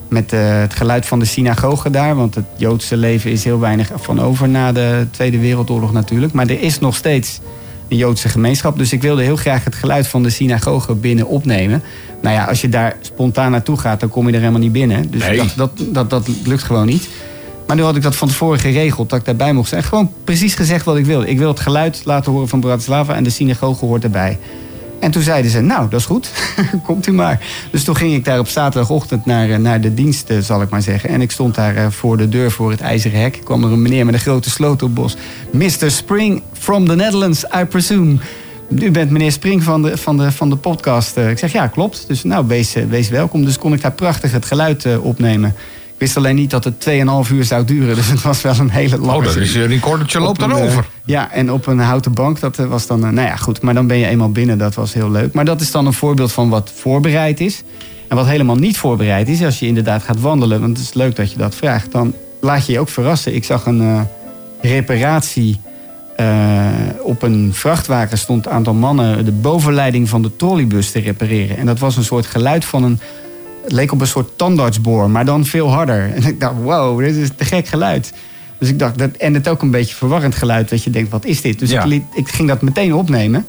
met 0.09 0.34
eh, 0.34 0.59
het 0.59 0.73
geluid 0.73 1.05
van 1.05 1.19
de 1.19 1.25
synagoge 1.25 1.89
daar. 1.89 2.15
Want 2.15 2.36
het 2.36 2.45
Joodse 2.57 2.97
leven 2.97 3.32
is 3.32 3.43
heel 3.43 3.59
weinig 3.59 3.91
van 3.95 4.21
over 4.21 4.49
na 4.49 4.71
de 4.71 5.07
Tweede 5.11 5.39
Wereldoorlog 5.39 5.93
natuurlijk. 5.93 6.34
Maar 6.34 6.47
er 6.47 6.61
is 6.61 6.79
nog 6.79 6.95
steeds 6.95 7.39
een 7.89 7.97
Joodse 7.97 8.29
gemeenschap. 8.29 8.77
Dus 8.77 8.93
ik 8.93 9.01
wilde 9.01 9.23
heel 9.23 9.36
graag 9.36 9.63
het 9.63 9.75
geluid 9.75 10.07
van 10.07 10.23
de 10.23 10.29
synagoge 10.29 10.93
binnen 10.95 11.27
opnemen. 11.27 11.84
Nou 12.21 12.36
ja, 12.36 12.45
als 12.45 12.61
je 12.61 12.69
daar 12.69 12.95
spontaan 13.01 13.51
naartoe 13.51 13.77
gaat, 13.77 13.99
dan 13.99 14.09
kom 14.09 14.27
je 14.27 14.34
er 14.34 14.39
helemaal 14.39 14.61
niet 14.61 14.71
binnen. 14.71 15.11
Dus 15.11 15.27
Nee. 15.27 15.38
dat, 15.38 15.53
dat, 15.55 15.69
dat, 15.93 16.09
dat 16.09 16.29
lukt 16.45 16.63
gewoon 16.63 16.86
niet. 16.86 17.09
Maar 17.67 17.75
nu 17.75 17.82
had 17.82 17.95
ik 17.95 18.01
dat 18.01 18.15
van 18.15 18.27
tevoren 18.27 18.59
geregeld, 18.59 19.09
dat 19.09 19.19
ik 19.19 19.25
daarbij 19.25 19.53
mocht 19.53 19.69
zijn. 19.69 19.84
Gewoon 19.84 20.11
precies 20.23 20.53
gezegd 20.55 20.86
wat 20.86 20.97
ik 20.97 21.05
wilde. 21.05 21.27
Ik 21.27 21.38
wil 21.38 21.47
het 21.47 21.59
geluid 21.59 22.01
laten 22.05 22.32
horen 22.32 22.47
van 22.47 22.59
Bratislava 22.59 23.15
en 23.15 23.23
de 23.23 23.29
synagoge 23.29 23.86
hoort 23.86 24.03
erbij. 24.03 24.38
En 25.01 25.11
toen 25.11 25.21
zeiden 25.21 25.51
ze, 25.51 25.61
nou, 25.61 25.89
dat 25.89 25.99
is 25.99 26.05
goed. 26.05 26.31
Komt 26.85 27.07
u 27.07 27.11
maar. 27.11 27.39
Dus 27.71 27.83
toen 27.83 27.95
ging 27.95 28.13
ik 28.13 28.25
daar 28.25 28.39
op 28.39 28.47
zaterdagochtend 28.47 29.25
naar, 29.25 29.49
eh, 29.49 29.57
naar 29.57 29.81
de 29.81 29.93
dienst, 29.93 30.29
eh, 30.29 30.37
zal 30.37 30.61
ik 30.61 30.69
maar 30.69 30.81
zeggen. 30.81 31.09
En 31.09 31.21
ik 31.21 31.31
stond 31.31 31.55
daar 31.55 31.75
eh, 31.75 31.89
voor 31.89 32.17
de 32.17 32.29
deur 32.29 32.51
voor 32.51 32.71
het 32.71 32.81
ijzeren 32.81 33.21
hek. 33.21 33.41
Kwam 33.43 33.63
er 33.63 33.71
een 33.71 33.81
meneer 33.81 34.05
met 34.05 34.13
een 34.13 34.19
grote 34.19 34.49
sleutelbos. 34.49 35.15
Mr. 35.51 35.91
Spring 35.91 36.41
from 36.53 36.87
the 36.87 36.95
Netherlands, 36.95 37.45
I 37.61 37.65
presume. 37.65 38.17
U 38.79 38.91
bent 38.91 39.11
meneer 39.11 39.31
Spring 39.31 39.63
van 39.63 39.81
de, 39.81 39.97
van 39.97 40.17
de, 40.17 40.31
van 40.31 40.49
de 40.49 40.55
podcast. 40.55 41.17
Ik 41.17 41.37
zeg, 41.37 41.51
ja, 41.51 41.67
klopt. 41.67 42.03
Dus 42.07 42.23
nou, 42.23 42.47
wees, 42.47 42.73
wees 42.89 43.09
welkom. 43.09 43.45
Dus 43.45 43.57
kon 43.57 43.73
ik 43.73 43.81
daar 43.81 43.91
prachtig 43.91 44.31
het 44.31 44.45
geluid 44.45 44.99
opnemen. 44.99 45.55
Ik 46.01 46.07
wist 46.07 46.19
alleen 46.19 46.35
niet 46.35 46.49
dat 46.49 46.63
het 46.63 46.89
2,5 47.27 47.31
uur 47.31 47.43
zou 47.43 47.65
duren. 47.65 47.95
Dus 48.01 48.07
het 48.07 48.21
was 48.21 48.41
wel 48.41 48.59
een 48.59 48.69
hele 48.69 48.97
lange... 48.97 49.17
Oh, 49.17 49.23
dat 49.23 49.35
is 49.35 49.55
een 49.55 49.67
recordertje 49.67 50.19
Op 50.19 50.25
loopt 50.25 50.39
dan 50.39 50.51
een, 50.51 50.57
eh, 50.57 50.63
over. 50.63 50.85
Ja, 51.05 51.31
en 51.31 51.51
op 51.51 51.67
een 51.67 51.79
houten 51.79 52.13
bank, 52.13 52.39
dat 52.39 52.59
eh, 52.59 52.65
was 52.65 52.87
dan... 52.87 53.05
eh, 53.05 53.11
nou 53.11 53.27
ja, 53.27 53.35
goed, 53.35 53.61
maar 53.61 53.73
dan 53.73 53.87
ben 53.87 53.97
je 53.97 54.05
eenmaal 54.05 54.31
binnen, 54.31 54.57
dat 54.57 54.75
was 54.75 54.93
heel 54.93 55.11
leuk. 55.11 55.33
Maar 55.33 55.45
dat 55.45 55.61
is 55.61 55.71
dan 55.71 55.85
een 55.85 55.93
voorbeeld 55.93 56.31
van 56.31 56.49
wat 56.49 56.71
voorbereid 56.75 57.39
is. 57.39 57.63
En 58.07 58.15
wat 58.15 58.25
helemaal 58.25 58.55
niet 58.55 58.77
voorbereid 58.77 59.27
is, 59.27 59.43
als 59.43 59.59
je 59.59 59.67
inderdaad 59.67 60.03
gaat 60.03 60.21
wandelen... 60.21 60.61
want 60.61 60.77
het 60.77 60.87
is 60.87 60.93
leuk 60.93 61.15
dat 61.15 61.31
je 61.31 61.37
dat 61.37 61.55
vraagt, 61.55 61.91
dan 61.91 62.13
laat 62.41 62.65
je 62.65 62.71
je 62.71 62.79
ook 62.79 62.89
verrassen. 62.89 63.35
Ik 63.35 63.43
zag 63.43 63.65
een 63.65 63.81
eh, 63.81 64.01
reparatie... 64.61 65.59
eh, 66.15 66.67
op 67.03 67.21
een 67.21 67.53
vrachtwagen 67.53 68.17
stond 68.17 68.45
een 68.45 68.51
aantal 68.51 68.73
mannen 68.73 69.25
de 69.25 69.31
bovenleiding 69.31 70.09
van 70.09 70.21
de 70.21 70.35
trolleybus 70.35 70.91
te 70.91 70.99
repareren. 70.99 71.57
En 71.57 71.65
dat 71.65 71.79
was 71.79 71.97
een 71.97 72.03
soort 72.03 72.25
geluid 72.25 72.65
van 72.65 72.83
een. 72.83 72.99
Het 73.64 73.72
leek 73.72 73.91
op 73.91 74.01
een 74.01 74.07
soort 74.07 74.32
tandartsboor, 74.38 75.09
maar 75.09 75.26
dan 75.26 75.45
veel 75.45 75.70
harder. 75.72 76.14
En 76.14 76.24
ik 76.24 76.39
dacht, 76.39 76.53
wow, 76.64 76.99
dit 76.99 77.16
is 77.16 77.30
te 77.36 77.45
gek 77.45 77.68
geluid. 77.68 78.14
Dus 78.59 78.70
ik 78.70 78.80
dacht, 78.80 78.97
dat, 78.97 79.09
en 79.09 79.34
het 79.34 79.47
ook 79.47 79.62
een 79.62 79.72
beetje 79.72 79.95
verwarrend 79.95 80.36
geluid, 80.36 80.70
dat 80.70 80.84
je 80.84 80.89
denkt, 80.89 81.12
wat 81.12 81.26
is 81.26 81.41
dit? 81.41 81.59
Dus 81.59 81.70
Ja. 81.70 81.82
ik, 81.82 81.88
liet, 81.88 82.03
ik 82.14 82.30
ging 82.30 82.47
dat 82.47 82.62
meteen 82.62 82.93
opnemen. 82.93 83.45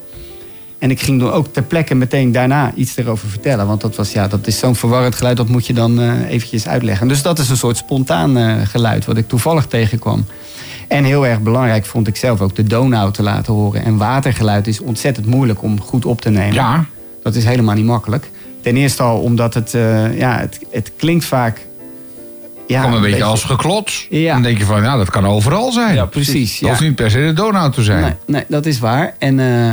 En 0.79 0.91
ik 0.91 1.01
ging 1.01 1.21
dan 1.21 1.31
ook 1.31 1.47
ter 1.53 1.63
plekke 1.63 1.95
meteen 1.95 2.33
daarna 2.33 2.73
iets 2.75 2.97
erover 2.97 3.29
vertellen. 3.29 3.67
Want 3.67 3.81
dat, 3.81 3.97
was, 3.97 4.13
ja, 4.13 4.29
dat 4.29 4.47
is 4.47 4.59
zo'n 4.59 4.75
verwarrend 4.75 5.15
geluid, 5.15 5.37
dat 5.37 5.49
moet 5.49 5.67
je 5.67 5.73
dan 5.73 6.01
eh, 6.01 6.29
eventjes 6.29 6.67
uitleggen. 6.67 7.09
Dus 7.09 7.23
dat 7.23 7.39
is 7.39 7.49
een 7.49 7.57
soort 7.57 7.77
spontaan 7.77 8.37
eh, 8.37 8.55
geluid, 8.65 9.05
wat 9.05 9.17
ik 9.17 9.29
toevallig 9.29 9.67
tegenkwam. 9.67 10.25
En 10.89 11.05
heel 11.05 11.27
erg 11.27 11.41
belangrijk 11.41 11.87
vond 11.87 12.09
ik 12.09 12.17
zelf 12.17 12.41
ook 12.41 12.57
de 12.57 12.63
Donau 12.65 13.13
te 13.13 13.23
laten 13.23 13.53
horen. 13.53 13.85
En 13.85 13.97
watergeluid 13.97 14.67
is 14.67 14.81
ontzettend 14.81 15.27
moeilijk 15.27 15.63
om 15.63 15.81
goed 15.81 16.05
op 16.05 16.21
te 16.21 16.31
nemen. 16.31 16.55
Ja. 16.55 16.85
Dat 17.23 17.35
is 17.35 17.45
helemaal 17.45 17.75
niet 17.75 17.85
makkelijk. 17.85 18.31
Ten 18.63 18.77
eerste 18.77 19.03
al 19.03 19.19
omdat 19.19 19.55
het, 19.55 19.75
eh, 19.75 20.19
ja, 20.19 20.39
het, 20.39 20.59
het 20.71 20.93
klinkt 20.97 21.25
vaak... 21.25 21.67
Ja, 22.67 22.93
een 22.93 23.01
beetje 23.01 23.25
als 23.25 23.45
geklots. 23.45 24.07
Ja. 24.11 24.33
Dan 24.33 24.43
denk 24.43 24.59
je 24.59 24.65
van, 24.65 24.83
ja, 24.83 24.97
dat 24.97 25.11
kan 25.11 25.27
overal 25.27 25.73
zijn. 25.73 25.95
Ja, 25.95 26.07
precies, 26.07 26.59
ja. 26.59 26.69
Hoeft 26.69 26.81
niet 26.81 26.95
per 26.95 27.11
se 27.11 27.19
de 27.19 27.33
Donau 27.33 27.73
te 27.73 27.83
zijn. 27.83 28.03
Nee, 28.03 28.15
nee, 28.27 28.45
dat 28.49 28.67
is 28.67 28.79
waar. 28.79 29.15
En 29.19 29.41
eh, 29.41 29.73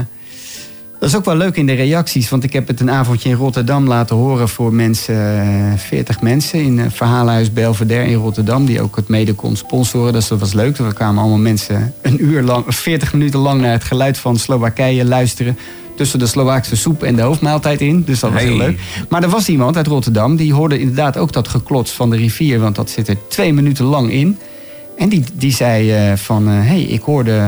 dat 0.99 1.09
is 1.09 1.15
ook 1.15 1.25
wel 1.25 1.35
leuk 1.35 1.55
in 1.55 1.65
de 1.65 1.73
reacties. 1.73 2.29
Want 2.29 2.43
ik 2.43 2.53
heb 2.53 2.67
het 2.67 2.79
een 2.79 2.91
avondje 2.91 3.29
in 3.29 3.35
Rotterdam 3.35 3.87
laten 3.87 4.15
horen 4.15 4.49
voor 4.49 4.73
mensen, 4.73 5.41
eh, 5.41 5.77
40 5.77 6.21
mensen. 6.21 6.61
In 6.61 6.79
het 6.79 6.93
Verhalenhuis 6.93 7.53
Belvedere 7.53 8.07
in 8.07 8.17
Rotterdam. 8.17 8.65
Die 8.65 8.81
ook 8.81 8.95
het 8.95 9.07
mede 9.07 9.33
kon 9.33 9.55
sponsoren. 9.55 10.13
Dus 10.13 10.27
dat 10.27 10.39
was 10.39 10.53
leuk. 10.53 10.77
Er 10.77 10.93
kwamen 10.93 11.21
allemaal 11.21 11.37
mensen 11.37 11.93
een 12.01 12.23
uur 12.23 12.41
lang, 12.41 12.65
40 12.67 13.13
minuten 13.13 13.39
lang 13.39 13.61
naar 13.61 13.71
het 13.71 13.83
geluid 13.83 14.17
van 14.17 14.37
Slowakije 14.37 15.05
luisteren. 15.05 15.57
Tussen 15.99 16.19
de 16.19 16.27
Slovaakse 16.27 16.75
soep 16.75 17.03
en 17.03 17.15
de 17.15 17.21
hoofdmaaltijd 17.21 17.81
in. 17.81 18.03
Dus 18.03 18.19
dat 18.19 18.31
was 18.31 18.41
heel 18.41 18.55
leuk. 18.57 18.79
Maar 19.09 19.23
er 19.23 19.29
was 19.29 19.49
iemand 19.49 19.75
uit 19.77 19.87
Rotterdam. 19.87 20.35
Die 20.35 20.53
hoorde 20.53 20.79
inderdaad 20.79 21.17
ook 21.17 21.31
dat 21.31 21.47
geklots 21.47 21.91
van 21.91 22.09
de 22.09 22.15
rivier. 22.17 22.59
Want 22.59 22.75
dat 22.75 22.89
zit 22.89 23.07
er 23.07 23.17
twee 23.27 23.53
minuten 23.53 23.85
lang 23.85 24.11
in. 24.11 24.37
En 24.97 25.09
die, 25.09 25.23
die 25.33 25.51
zei 25.53 25.91
eh, 25.91 26.15
van... 26.17 26.47
Hé, 26.47 26.61
hey, 26.61 26.81
ik 26.81 27.01
hoorde... 27.01 27.47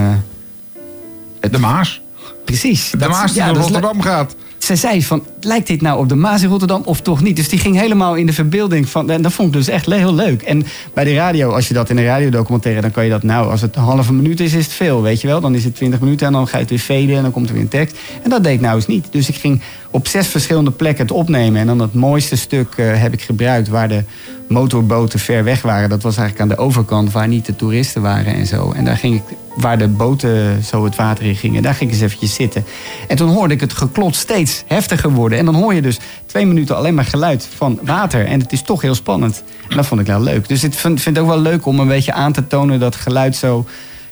De 1.52 1.58
Maas. 1.60 2.02
Precies. 2.46 2.90
De 2.92 2.98
Dat- 2.98 3.10
Maas 3.10 3.32
die 3.34 3.42
ja, 3.42 3.52
le- 3.52 3.60
Rotterdam 3.60 4.02
gaat. 4.02 4.36
Ze 4.58 4.76
zei 4.76 5.04
van, 5.04 5.24
lijkt 5.46 5.68
dit 5.68 5.82
nou 5.82 6.00
op 6.00 6.10
de 6.10 6.16
Maas 6.16 6.42
in 6.42 6.50
Rotterdam 6.50 6.82
of 6.86 7.02
toch 7.02 7.22
niet? 7.22 7.36
Dus 7.36 7.50
die 7.50 7.60
ging 7.60 7.80
helemaal 7.80 8.16
in 8.16 8.26
de 8.26 8.34
verbeelding 8.34 8.90
van... 8.90 9.10
En 9.10 9.22
dat 9.22 9.34
vond 9.34 9.48
ik 9.48 9.54
dus 9.54 9.68
echt 9.68 9.86
heel 9.86 10.14
leuk. 10.14 10.42
En 10.42 10.64
bij 10.94 11.04
de 11.04 11.14
radio, 11.14 11.52
als 11.52 11.68
je 11.68 11.74
dat 11.74 11.90
in 11.90 11.98
een 11.98 12.06
radiodocumentaire... 12.06 12.82
dan 12.82 12.92
kan 12.92 13.04
je 13.04 13.10
dat, 13.10 13.24
nou, 13.24 13.50
als 13.52 13.62
het 13.62 13.76
een 13.76 13.82
halve 13.82 14.14
minuut 14.14 14.40
is, 14.40 14.54
is 14.54 14.64
het 14.64 14.74
veel, 14.74 15.02
weet 15.02 15.22
je 15.22 15.28
wel. 15.28 15.42
Dan 15.42 15.56
is 15.56 15.64
het 15.64 15.76
20 15.76 16.00
minuten 16.00 16.28
en 16.28 16.34
dan 16.34 16.48
ga 16.48 16.58
je 16.58 16.62
het 16.62 16.70
weer 16.70 16.80
faden 16.80 17.16
en 17.16 17.22
dan 17.22 17.32
komt 17.32 17.48
er 17.48 17.54
weer 17.54 17.62
een 17.62 17.68
tekst. 17.68 17.98
En 18.24 18.30
dat 18.30 18.44
deed 18.44 18.54
ik 18.54 18.62
nou 18.62 18.76
eens 18.76 18.88
niet. 18.88 19.08
Dus 19.12 19.30
ik 19.30 19.36
ging 19.36 19.62
op 19.92 20.08
zes 20.08 20.28
verschillende 20.28 20.72
plekken 20.72 21.06
het 21.06 21.16
opnemen. 21.16 21.62
En 21.62 21.68
dan 21.68 21.80
het 21.80 21.94
mooiste 21.94 22.36
stuk 22.36 22.74
eh, 22.78 23.02
heb 23.02 23.14
ik 23.14 23.22
gebruikt... 23.22 23.68
waar 23.68 23.88
de 23.88 24.04
motorboten 24.48 25.20
ver 25.20 25.44
weg 25.44 25.62
waren. 25.62 25.90
Dat 25.90 26.04
was 26.04 26.18
eigenlijk 26.18 26.52
aan 26.52 26.58
de 26.58 26.64
overkant 26.64 27.12
waar 27.12 27.28
niet 27.28 27.46
de 27.46 27.56
toeristen 27.56 28.02
waren 28.02 28.34
en 28.34 28.46
zo. 28.46 28.72
En 28.72 28.86
daar 28.86 28.98
ging 28.98 29.16
ik, 29.16 29.38
waar 29.56 29.78
de 29.78 29.88
boten 29.88 30.64
zo 30.64 30.84
het 30.84 30.96
water 30.96 31.26
in 31.26 31.36
gingen... 31.36 31.62
daar 31.62 31.74
ging 31.74 31.90
ik 31.90 31.96
eens 31.96 32.06
eventjes 32.06 32.34
zitten. 32.34 32.66
En 33.08 33.16
toen 33.16 33.30
hoorde 33.30 33.54
ik 33.54 33.60
het 33.60 33.74
geklot 33.74 34.16
steeds 34.16 34.64
heftiger 34.68 35.12
worden. 35.12 35.31
En 35.38 35.46
dan 35.46 35.56
hoor 35.56 35.74
je 35.74 35.82
dus 35.82 36.00
twee 36.26 36.46
minuten 36.46 36.76
alleen 36.76 36.94
maar 36.94 37.06
geluid 37.06 37.50
van 37.56 37.80
water. 37.82 38.26
En 38.26 38.40
het 38.40 38.52
is 38.52 38.62
toch 38.62 38.82
heel 38.82 38.96
spannend. 38.96 39.44
En 39.70 39.76
dat 39.76 39.86
vond 39.86 40.02
ik 40.02 40.08
wel 40.08 40.22
leuk. 40.22 40.48
Dus 40.48 40.64
ik 40.64 40.74
vind, 40.74 41.02
vind 41.02 41.16
het 41.16 41.26
ook 41.26 41.32
wel 41.32 41.42
leuk 41.42 41.66
om 41.66 41.80
een 41.80 41.88
beetje 41.88 42.14
aan 42.14 42.32
te 42.32 42.48
tonen... 42.48 42.80
dat 42.80 42.96
geluid 42.96 43.36
zo 43.36 43.66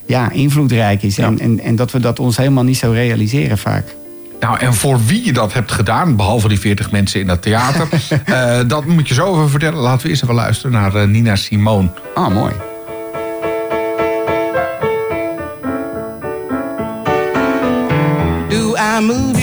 ja, 0.06 0.32
invloedrijk 0.32 1.04
is. 1.04 1.18
En, 1.18 1.40
en, 1.40 1.60
en 1.60 1.76
dat 1.76 1.92
we 1.92 2.00
dat 2.00 2.20
ons 2.20 2.38
helemaal 2.38 2.64
niet 2.64 2.78
zo 2.78 2.92
realiseren 2.92 3.58
vaak. 3.58 3.96
Nou, 4.40 4.60
en 4.60 4.74
voor 4.74 5.06
wie 5.06 5.26
je 5.26 5.34
dat 5.34 5.54
hebt 5.54 5.72
gedaan, 5.72 6.16
behalve 6.16 6.48
die 6.48 6.60
40 6.60 6.92
mensen 6.92 7.20
in 7.20 7.28
dat 7.28 7.42
theater, 7.42 7.88
eh, 8.26 8.60
dat 8.68 8.86
moet 8.86 9.08
je 9.08 9.14
zo 9.14 9.36
even 9.36 9.50
vertellen. 9.50 9.80
Laten 9.80 10.04
we 10.04 10.10
eerst 10.10 10.24
even 10.24 10.36
luisteren 10.36 10.72
naar 10.72 10.96
eh, 10.96 11.08
Nina 11.08 11.36
Simone. 11.36 11.90
Ah, 12.16 12.34
mooi. 12.34 12.54
Do 18.50 18.76
I 18.76 19.02
move 19.02 19.39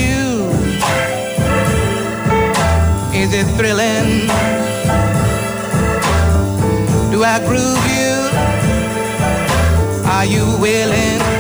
it 3.39 3.47
thrilling? 3.59 4.29
Do 7.11 7.23
I 7.23 7.39
groove 7.45 7.85
you? 7.93 8.17
Are 10.09 10.25
you 10.25 10.59
willing? 10.59 11.36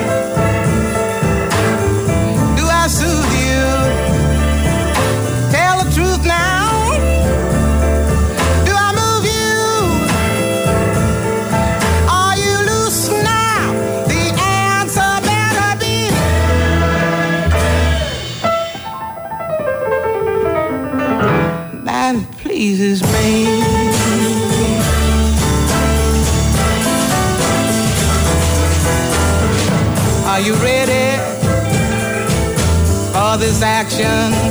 想 33.96 34.45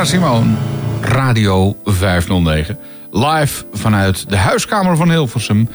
Nina 0.00 0.12
Simone, 0.12 0.54
Radio 1.00 1.76
509. 1.84 2.78
Live 3.10 3.64
vanuit 3.72 4.28
de 4.28 4.36
huiskamer 4.36 4.96
van 4.96 5.10
Hilversum. 5.10 5.68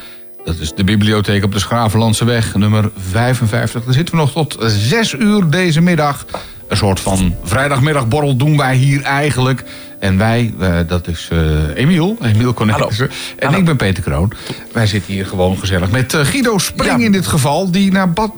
Dat 0.44 0.56
is 0.60 0.74
de 0.74 0.84
bibliotheek 0.84 1.44
op 1.44 1.52
de 1.52 1.60
Schravenlandseweg, 1.60 2.56
nummer 2.56 2.92
55. 3.10 3.84
Daar 3.84 3.94
zitten 3.94 4.16
we 4.16 4.22
nog 4.22 4.32
tot 4.32 4.58
6 4.60 5.14
uur 5.14 5.50
deze 5.50 5.82
middag. 5.82 6.26
Een 6.68 6.78
soort 6.78 7.00
van 7.00 7.36
vrijdagmiddagborrel 7.44 8.36
doen 8.36 8.58
wij 8.58 8.76
hier 8.76 9.02
eigenlijk. 9.02 9.64
En 10.00 10.18
wij, 10.18 10.54
eh, 10.60 10.74
dat 10.88 11.08
is 11.08 11.28
eh, 11.32 11.40
Emiel, 11.76 12.18
Emiel 12.22 12.54
Cornelissen. 12.54 13.10
En 13.40 13.54
ik 13.54 13.66
ben 13.66 13.76
Peter 13.76 14.04
Kroon. 14.04 14.32
Wij 14.74 14.88
zitten 14.88 15.14
hier 15.14 15.26
gewoon 15.26 15.58
gezellig 15.58 15.92
met 15.92 16.14
eh, 16.14 16.22
Guido 16.22 16.58
Spring 16.58 17.04
in 17.04 17.12
dit 17.12 17.28
geval... 17.28 17.72
die 17.72 17.92
naar 17.92 18.12
Bad 18.12 18.32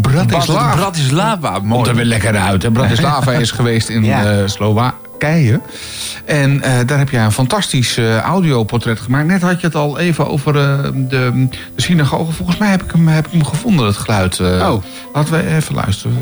Bratislava... 0.00 0.74
Bratislava, 0.74 1.58
mooi. 1.58 1.74
Komt 1.74 1.86
er 1.86 1.94
weer 1.94 2.04
lekker 2.04 2.36
uit. 2.36 2.62
Hè? 2.62 2.70
Bratislava 2.70 3.32
is 3.46 3.50
geweest 3.50 3.88
in 3.88 4.04
Ja. 4.04 4.46
En 6.24 6.62
eh, 6.62 6.72
daar 6.86 6.98
heb 6.98 7.10
je 7.10 7.18
een 7.18 7.32
fantastisch 7.32 7.96
eh, 7.96 8.18
audioportret 8.18 9.00
gemaakt. 9.00 9.26
Net 9.26 9.42
had 9.42 9.60
je 9.60 9.66
het 9.66 9.76
al 9.76 9.98
even 9.98 10.28
over 10.28 10.56
eh, 10.56 10.78
de, 10.94 11.46
de 11.74 11.82
synagoge. 11.82 12.32
Volgens 12.32 12.58
mij 12.58 12.68
heb 12.70 12.82
ik 12.82 12.90
hem, 12.92 13.08
heb 13.08 13.26
ik 13.26 13.32
hem 13.32 13.44
gevonden, 13.44 13.86
het 13.86 13.96
geluid. 13.96 14.38
eh. 14.38 14.46
Oh. 14.70 14.82
Laten 15.14 15.32
we 15.34 15.54
even 15.54 15.74
luisteren. 15.74 16.16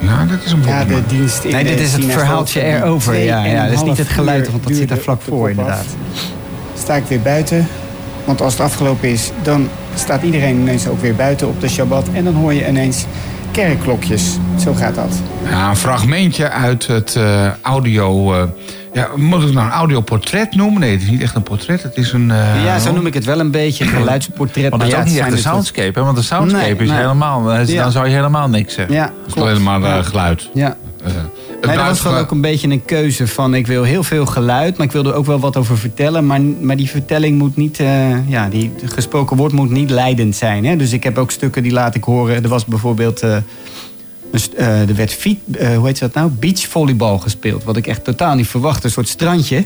Nou, 0.00 0.28
dat 0.28 0.38
is 0.44 0.52
een 0.52 0.62
Ja, 0.66 0.84
de 0.84 1.02
dienst 1.06 1.44
in 1.44 1.52
Nee, 1.52 1.64
dit 1.64 1.80
is 1.80 1.92
het 1.92 2.04
verhaaltje 2.04 2.62
erover. 2.62 3.16
Ja, 3.18 3.44
ja, 3.44 3.64
dat 3.64 3.72
is 3.72 3.82
niet 3.82 3.98
het 3.98 4.08
geluid, 4.08 4.50
want 4.50 4.62
dat 4.62 4.72
zit 4.72 4.80
er 4.80 4.86
duurde 4.86 5.02
vlak 5.02 5.20
voor, 5.22 5.50
inderdaad. 5.50 5.86
Sta 6.78 6.94
ik 6.94 7.04
weer 7.08 7.20
buiten, 7.20 7.66
want 8.24 8.40
als 8.40 8.52
het 8.52 8.62
afgelopen 8.62 9.08
is, 9.08 9.30
dan 9.42 9.68
staat 9.94 10.22
iedereen 10.22 10.60
ineens 10.60 10.86
ook 10.86 11.00
weer 11.00 11.14
buiten 11.14 11.48
op 11.48 11.60
de 11.60 11.68
Shabbat. 11.68 12.08
En 12.12 12.24
dan 12.24 12.34
hoor 12.34 12.54
je 12.54 12.68
ineens 12.68 13.04
kerkklokjes. 13.66 14.36
Zo 14.64 14.74
gaat 14.74 14.94
dat. 14.94 15.20
Ja, 15.50 15.68
een 15.68 15.76
fragmentje 15.76 16.50
uit 16.50 16.86
het 16.86 17.16
eh, 17.16 17.46
audio... 17.62 18.34
eh, 18.34 18.42
ja, 18.92 19.08
moet 19.16 19.38
ik 19.40 19.44
het 19.44 19.54
nou 19.54 19.66
een 19.66 19.72
audioportret 19.72 20.54
noemen? 20.54 20.80
Nee, 20.80 20.92
het 20.92 21.02
is 21.02 21.10
niet 21.10 21.22
echt 21.22 21.34
een 21.34 21.42
portret. 21.42 21.82
Het 21.82 21.96
is 21.96 22.12
een... 22.12 22.30
eh, 22.30 22.64
Ja, 22.64 22.78
zo 22.78 22.92
noem 22.92 23.06
ik 23.06 23.14
het 23.14 23.24
wel 23.24 23.40
een 23.40 23.50
beetje. 23.50 23.84
Geluidsportret. 23.84 24.70
Want 24.70 24.82
het 24.82 24.90
is 24.90 24.96
ja, 24.96 25.02
ook 25.02 25.08
niet 25.08 25.18
echt 25.18 25.32
een 25.32 25.38
soundscape, 25.38 25.98
hè? 25.98 26.04
Want 26.04 26.16
een 26.16 26.24
soundscape 26.24 26.64
Nee, 26.64 26.74
is 26.76 26.88
nee. 26.88 26.98
helemaal... 26.98 27.52
Ja. 27.54 27.82
Dan 27.82 27.92
zou 27.92 28.06
je 28.08 28.14
helemaal 28.14 28.48
niks 28.48 28.74
zeggen. 28.74 28.94
Ja, 28.94 29.12
Het 29.26 29.36
is 29.36 29.42
alleen 29.42 29.62
maar 29.62 29.82
eh, 29.82 30.04
geluid. 30.04 30.50
Ja. 30.54 30.76
Nee, 31.60 31.76
dat 31.76 31.86
was 31.86 32.00
gewoon 32.00 32.18
ook 32.18 32.30
een 32.30 32.40
beetje 32.40 32.68
een 32.68 32.84
keuze 32.84 33.26
van 33.26 33.54
ik 33.54 33.66
wil 33.66 33.82
heel 33.82 34.02
veel 34.02 34.26
geluid, 34.26 34.76
maar 34.76 34.86
ik 34.86 34.92
wil 34.92 35.04
er 35.04 35.14
ook 35.14 35.26
wel 35.26 35.38
wat 35.38 35.56
over 35.56 35.78
vertellen. 35.78 36.26
Maar, 36.26 36.40
maar 36.40 36.76
die 36.76 36.90
vertelling 36.90 37.38
moet 37.38 37.56
niet, 37.56 37.80
eh, 37.80 38.28
ja, 38.28 38.48
die 38.48 38.72
gesproken 38.84 39.36
woord 39.36 39.52
moet 39.52 39.70
niet 39.70 39.90
leidend 39.90 40.36
zijn. 40.36 40.64
Hè? 40.64 40.76
Dus 40.76 40.92
ik 40.92 41.04
heb 41.04 41.18
ook 41.18 41.30
stukken 41.30 41.62
die 41.62 41.72
laat 41.72 41.94
ik 41.94 42.04
horen. 42.04 42.42
Er 42.42 42.48
was 42.48 42.64
bijvoorbeeld, 42.64 43.22
eh, 43.22 43.36
er 44.88 44.94
werd 44.94 45.14
fiet, 45.14 45.38
hoe 45.76 45.86
heet 45.86 45.98
dat 45.98 46.14
nou? 46.14 46.30
Beachvolleybal 46.30 47.18
gespeeld. 47.18 47.64
Wat 47.64 47.76
ik 47.76 47.86
echt 47.86 48.04
totaal 48.04 48.34
niet 48.34 48.48
verwachtte. 48.48 48.86
Een 48.86 48.92
soort 48.92 49.08
strandje. 49.08 49.64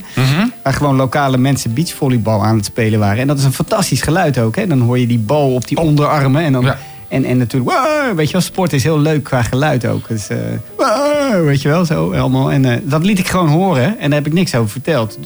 Waar 0.62 0.72
gewoon 0.72 0.96
lokale 0.96 1.38
mensen 1.38 1.74
beachvolleybal 1.74 2.44
aan 2.44 2.56
het 2.56 2.64
spelen 2.64 2.98
waren. 2.98 3.18
En 3.18 3.26
dat 3.26 3.38
is 3.38 3.44
een 3.44 3.52
fantastisch 3.52 4.02
geluid 4.02 4.38
ook. 4.38 4.56
Hè? 4.56 4.66
Dan 4.66 4.80
hoor 4.80 4.98
je 4.98 5.06
die 5.06 5.18
bal 5.18 5.54
op 5.54 5.68
die 5.68 5.78
onderarmen. 5.78 6.42
En, 6.42 6.52
dan, 6.52 6.74
en, 7.12 7.24
en 7.24 7.36
natuurlijk, 7.36 7.72
weet 8.16 8.26
je 8.26 8.32
wel, 8.32 8.40
sport 8.40 8.72
is 8.72 8.82
heel 8.82 8.98
leuk 8.98 9.22
qua 9.22 9.42
geluid 9.42 9.86
ook. 9.86 10.08
Dus, 10.08 10.28
eh, 10.28 10.38
weet 11.44 11.62
je 11.62 11.68
wel, 11.68 11.84
zo 11.84 12.12
allemaal. 12.12 12.52
En 12.52 12.64
eh, 12.64 12.76
dat 12.82 13.04
liet 13.04 13.18
ik 13.18 13.28
gewoon 13.28 13.48
horen. 13.48 13.98
En 13.98 14.10
daar 14.10 14.18
heb 14.18 14.26
ik 14.26 14.32
niks 14.32 14.54
over 14.54 14.70
verteld. 14.70 15.18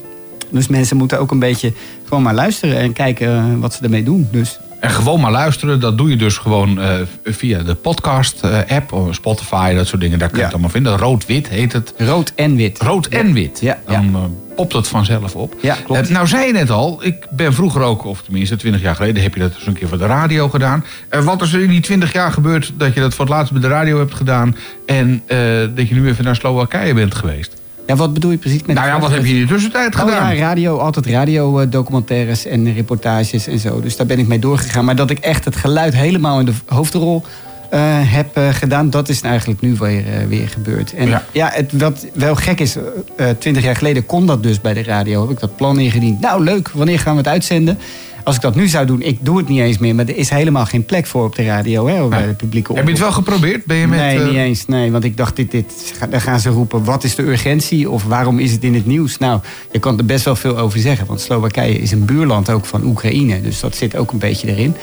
Dus 0.50 0.68
mensen 0.68 0.96
moeten 0.96 1.20
ook 1.20 1.30
een 1.30 1.38
beetje 1.38 1.72
gewoon 2.04 2.22
maar 2.22 2.34
luisteren 2.34 2.76
en 2.76 2.92
kijken 2.92 3.28
eh, 3.28 3.44
wat 3.58 3.74
ze 3.74 3.82
ermee 3.82 4.02
doen. 4.02 4.28
Dus. 4.30 4.58
En 4.80 4.90
gewoon 4.90 5.20
maar 5.20 5.30
luisteren, 5.30 5.80
dat 5.80 5.98
doe 5.98 6.10
je 6.10 6.16
dus 6.16 6.36
gewoon 6.36 6.80
eh, 6.80 6.94
via 7.24 7.62
de 7.62 7.74
podcast-app, 7.74 8.92
of 8.92 9.14
Spotify, 9.14 9.74
dat 9.74 9.86
soort 9.86 10.00
dingen. 10.00 10.18
Daar 10.18 10.28
kun 10.28 10.38
je 10.38 10.44
het 10.44 10.52
allemaal 10.52 10.70
vinden. 10.70 10.98
Rood-wit 10.98 11.48
heet 11.48 11.72
het. 11.72 11.94
Rood 11.96 12.32
en 12.36 12.56
wit. 12.56 12.78
Rood 12.80 13.06
en 13.06 13.32
wit. 13.32 13.60
Ja, 13.60 13.78
Dan 13.86 14.14
eh, 14.14 14.20
popt 14.56 14.72
het 14.72 14.88
vanzelf 14.88 15.34
op. 15.34 15.54
Ja, 15.60 15.76
klopt. 15.84 16.00
Eh, 16.00 16.14
nou 16.14 16.26
zei 16.26 16.46
je 16.46 16.52
net 16.52 16.70
al, 16.70 16.98
ik 17.02 17.26
ben 17.30 17.54
vroeger 17.54 17.82
ook, 17.82 18.04
of 18.04 18.22
tenminste 18.22 18.56
20 18.56 18.82
jaar 18.82 18.94
geleden, 18.94 19.22
heb 19.22 19.34
je 19.34 19.40
dat 19.40 19.54
eens 19.54 19.66
een 19.66 19.72
keer 19.72 19.88
voor 19.88 19.98
de 19.98 20.06
radio 20.06 20.48
gedaan. 20.48 20.84
Eh, 21.08 21.24
wat 21.24 21.42
is 21.42 21.52
er 21.52 21.62
in 21.62 21.68
die 21.68 21.80
20 21.80 22.12
jaar 22.12 22.32
gebeurd 22.32 22.72
dat 22.76 22.94
je 22.94 23.00
dat 23.00 23.14
voor 23.14 23.24
het 23.24 23.34
laatst 23.34 23.52
bij 23.52 23.60
de 23.60 23.68
radio 23.68 23.98
hebt 23.98 24.14
gedaan 24.14 24.56
en 24.86 25.22
eh, 25.26 25.38
dat 25.74 25.88
je 25.88 25.94
nu 25.94 26.08
even 26.08 26.24
naar 26.24 26.36
Slowakije 26.36 26.94
bent 26.94 27.14
geweest? 27.14 27.60
Ja, 27.86 27.96
wat 27.96 28.12
bedoel 28.12 28.30
je 28.30 28.36
precies 28.36 28.62
met... 28.62 28.76
Nou 28.76 28.88
ja, 28.88 29.00
wat 29.00 29.10
heb 29.10 29.24
je 29.24 29.34
in 29.34 29.40
de 29.40 29.46
tussentijd 29.46 29.94
Oh 29.94 30.00
gedaan? 30.00 30.36
ja, 30.36 30.40
radio, 30.46 30.78
altijd 30.78 31.06
radiodocumentaires 31.06 32.46
en 32.46 32.74
reportages 32.74 33.46
en 33.46 33.58
zo. 33.58 33.80
Dus 33.80 33.96
daar 33.96 34.06
ben 34.06 34.18
ik 34.18 34.26
mee 34.26 34.38
doorgegaan. 34.38 34.84
Maar 34.84 34.96
dat 34.96 35.10
ik 35.10 35.18
echt 35.18 35.44
het 35.44 35.56
geluid 35.56 35.94
helemaal 35.94 36.40
in 36.40 36.46
de 36.46 36.52
hoofdrol 36.66 37.24
eh, 37.70 37.80
heb 38.12 38.36
eh, 38.36 38.48
gedaan, 38.48 38.90
dat 38.90 39.08
is 39.08 39.20
eigenlijk 39.20 39.60
nu 39.60 39.74
weer, 39.74 40.04
eh, 40.06 40.26
weer 40.28 40.48
gebeurd. 40.48 40.94
En 40.94 41.22
ja, 41.32 41.50
het, 41.52 41.72
wat 41.72 42.06
wel 42.12 42.34
gek 42.34 42.60
is, 42.60 42.76
eh, 43.16 43.28
twintig 43.38 43.62
jaar 43.62 43.76
geleden 43.76 44.06
kon 44.06 44.26
dat 44.26 44.42
dus 44.42 44.60
bij 44.60 44.74
de 44.74 44.82
radio. 44.82 45.20
Heb 45.20 45.30
ik 45.30 45.40
dat 45.40 45.56
plan 45.56 45.78
ingediend. 45.78 46.20
Nou, 46.20 46.44
leuk, 46.44 46.68
wanneer 46.68 46.98
gaan 46.98 47.12
we 47.12 47.18
het 47.18 47.28
uitzenden? 47.28 47.78
Als 48.26 48.36
ik 48.36 48.42
dat 48.42 48.54
nu 48.54 48.68
zou 48.68 48.86
doen, 48.86 49.02
ik 49.02 49.18
doe 49.20 49.36
het 49.36 49.48
niet 49.48 49.60
eens 49.60 49.78
meer. 49.78 49.94
Maar 49.94 50.06
er 50.06 50.16
is 50.16 50.30
helemaal 50.30 50.66
geen 50.66 50.84
plek 50.84 51.06
voor 51.06 51.24
op 51.24 51.34
de 51.34 51.44
radio, 51.44 51.86
hè, 51.86 52.08
bij 52.08 52.26
de 52.26 52.34
publieke 52.34 52.72
Heb 52.74 52.84
je 52.84 52.90
het 52.90 53.00
wel 53.00 53.12
geprobeerd? 53.12 53.64
Ben 53.64 53.76
je 53.76 53.86
met, 53.86 53.98
nee, 53.98 54.18
eh, 54.18 54.26
niet 54.26 54.36
eens. 54.36 54.66
Nee, 54.66 54.90
want 54.92 55.04
ik 55.04 55.16
dacht, 55.16 55.36
dit, 55.36 55.50
dit, 55.50 55.94
daar 56.10 56.20
gaan 56.20 56.40
ze 56.40 56.48
roepen, 56.48 56.84
wat 56.84 57.04
is 57.04 57.14
de 57.14 57.22
urgentie? 57.22 57.90
Of 57.90 58.04
waarom 58.04 58.38
is 58.38 58.52
het 58.52 58.64
in 58.64 58.74
het 58.74 58.86
nieuws? 58.86 59.18
Nou, 59.18 59.40
je 59.72 59.78
kan 59.78 59.98
er 59.98 60.04
best 60.04 60.24
wel 60.24 60.36
veel 60.36 60.58
over 60.58 60.78
zeggen. 60.78 61.06
Want 61.06 61.20
Slowakije 61.20 61.78
is 61.78 61.90
een 61.90 62.04
buurland 62.04 62.50
ook 62.50 62.64
van 62.64 62.84
Oekraïne. 62.84 63.40
Dus 63.40 63.60
dat 63.60 63.76
zit 63.76 63.96
ook 63.96 64.12
een 64.12 64.18
beetje 64.18 64.48
erin. 64.48 64.76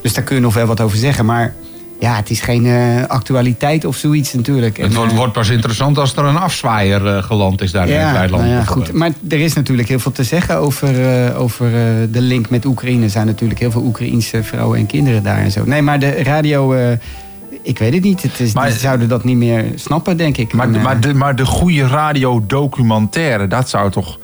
Dus 0.00 0.14
daar 0.14 0.24
kun 0.24 0.36
je 0.36 0.42
nog 0.42 0.54
wel 0.54 0.66
wat 0.66 0.80
over 0.80 0.98
zeggen. 0.98 1.24
Maar 1.24 1.54
ja, 2.00 2.16
het 2.16 2.30
is 2.30 2.40
geen 2.40 2.66
eh, 2.66 3.04
actualiteit 3.06 3.84
of 3.84 3.96
zoiets 3.96 4.32
natuurlijk. 4.32 4.76
Het 4.76 4.86
En, 4.86 4.94
wordt, 4.96 5.10
eh, 5.10 5.18
wordt 5.18 5.32
pas 5.32 5.48
interessant 5.48 5.98
als 5.98 6.16
er 6.16 6.24
een 6.24 6.36
afzwaaier 6.36 7.06
eh, 7.06 7.22
geland 7.22 7.60
is 7.60 7.70
daar 7.72 7.88
in 7.88 7.98
het 7.98 8.12
weiland. 8.12 8.42
nou 8.42 8.54
ja, 8.54 8.64
goed. 8.64 8.92
Maar 8.92 9.10
er 9.28 9.40
is 9.40 9.52
natuurlijk 9.52 9.88
heel 9.88 9.98
veel 9.98 10.12
te 10.12 10.24
zeggen 10.24 10.56
over, 10.56 11.34
over 11.36 11.70
de 12.12 12.20
link 12.20 12.50
met 12.50 12.64
Oekraïne. 12.64 13.04
Er 13.04 13.10
zijn 13.10 13.26
natuurlijk 13.26 13.60
heel 13.60 13.70
veel 13.70 13.82
Oekraïense 13.82 14.42
vrouwen 14.42 14.78
en 14.78 14.86
kinderen 14.86 15.22
daar 15.22 15.38
en 15.38 15.50
zo. 15.50 15.64
Nee, 15.64 15.82
maar 15.82 15.98
de 15.98 16.10
radio, 16.10 16.74
ik 17.62 17.78
weet 17.78 17.94
het 17.94 18.02
niet. 18.02 18.22
Het 18.22 18.40
is, 18.40 18.52
die 18.52 18.72
zouden 18.72 19.08
dat 19.08 19.24
niet 19.24 19.36
meer 19.36 19.64
snappen, 19.74 20.16
denk 20.16 20.36
ik. 20.36 20.52
Maar, 20.52 20.72
En, 20.72 20.82
maar, 20.82 21.00
de, 21.00 21.14
maar 21.14 21.36
de 21.36 21.46
goede 21.46 21.86
radiodocumentaire, 21.86 23.46
dat 23.46 23.68
zou 23.68 23.90
toch... 23.90 24.18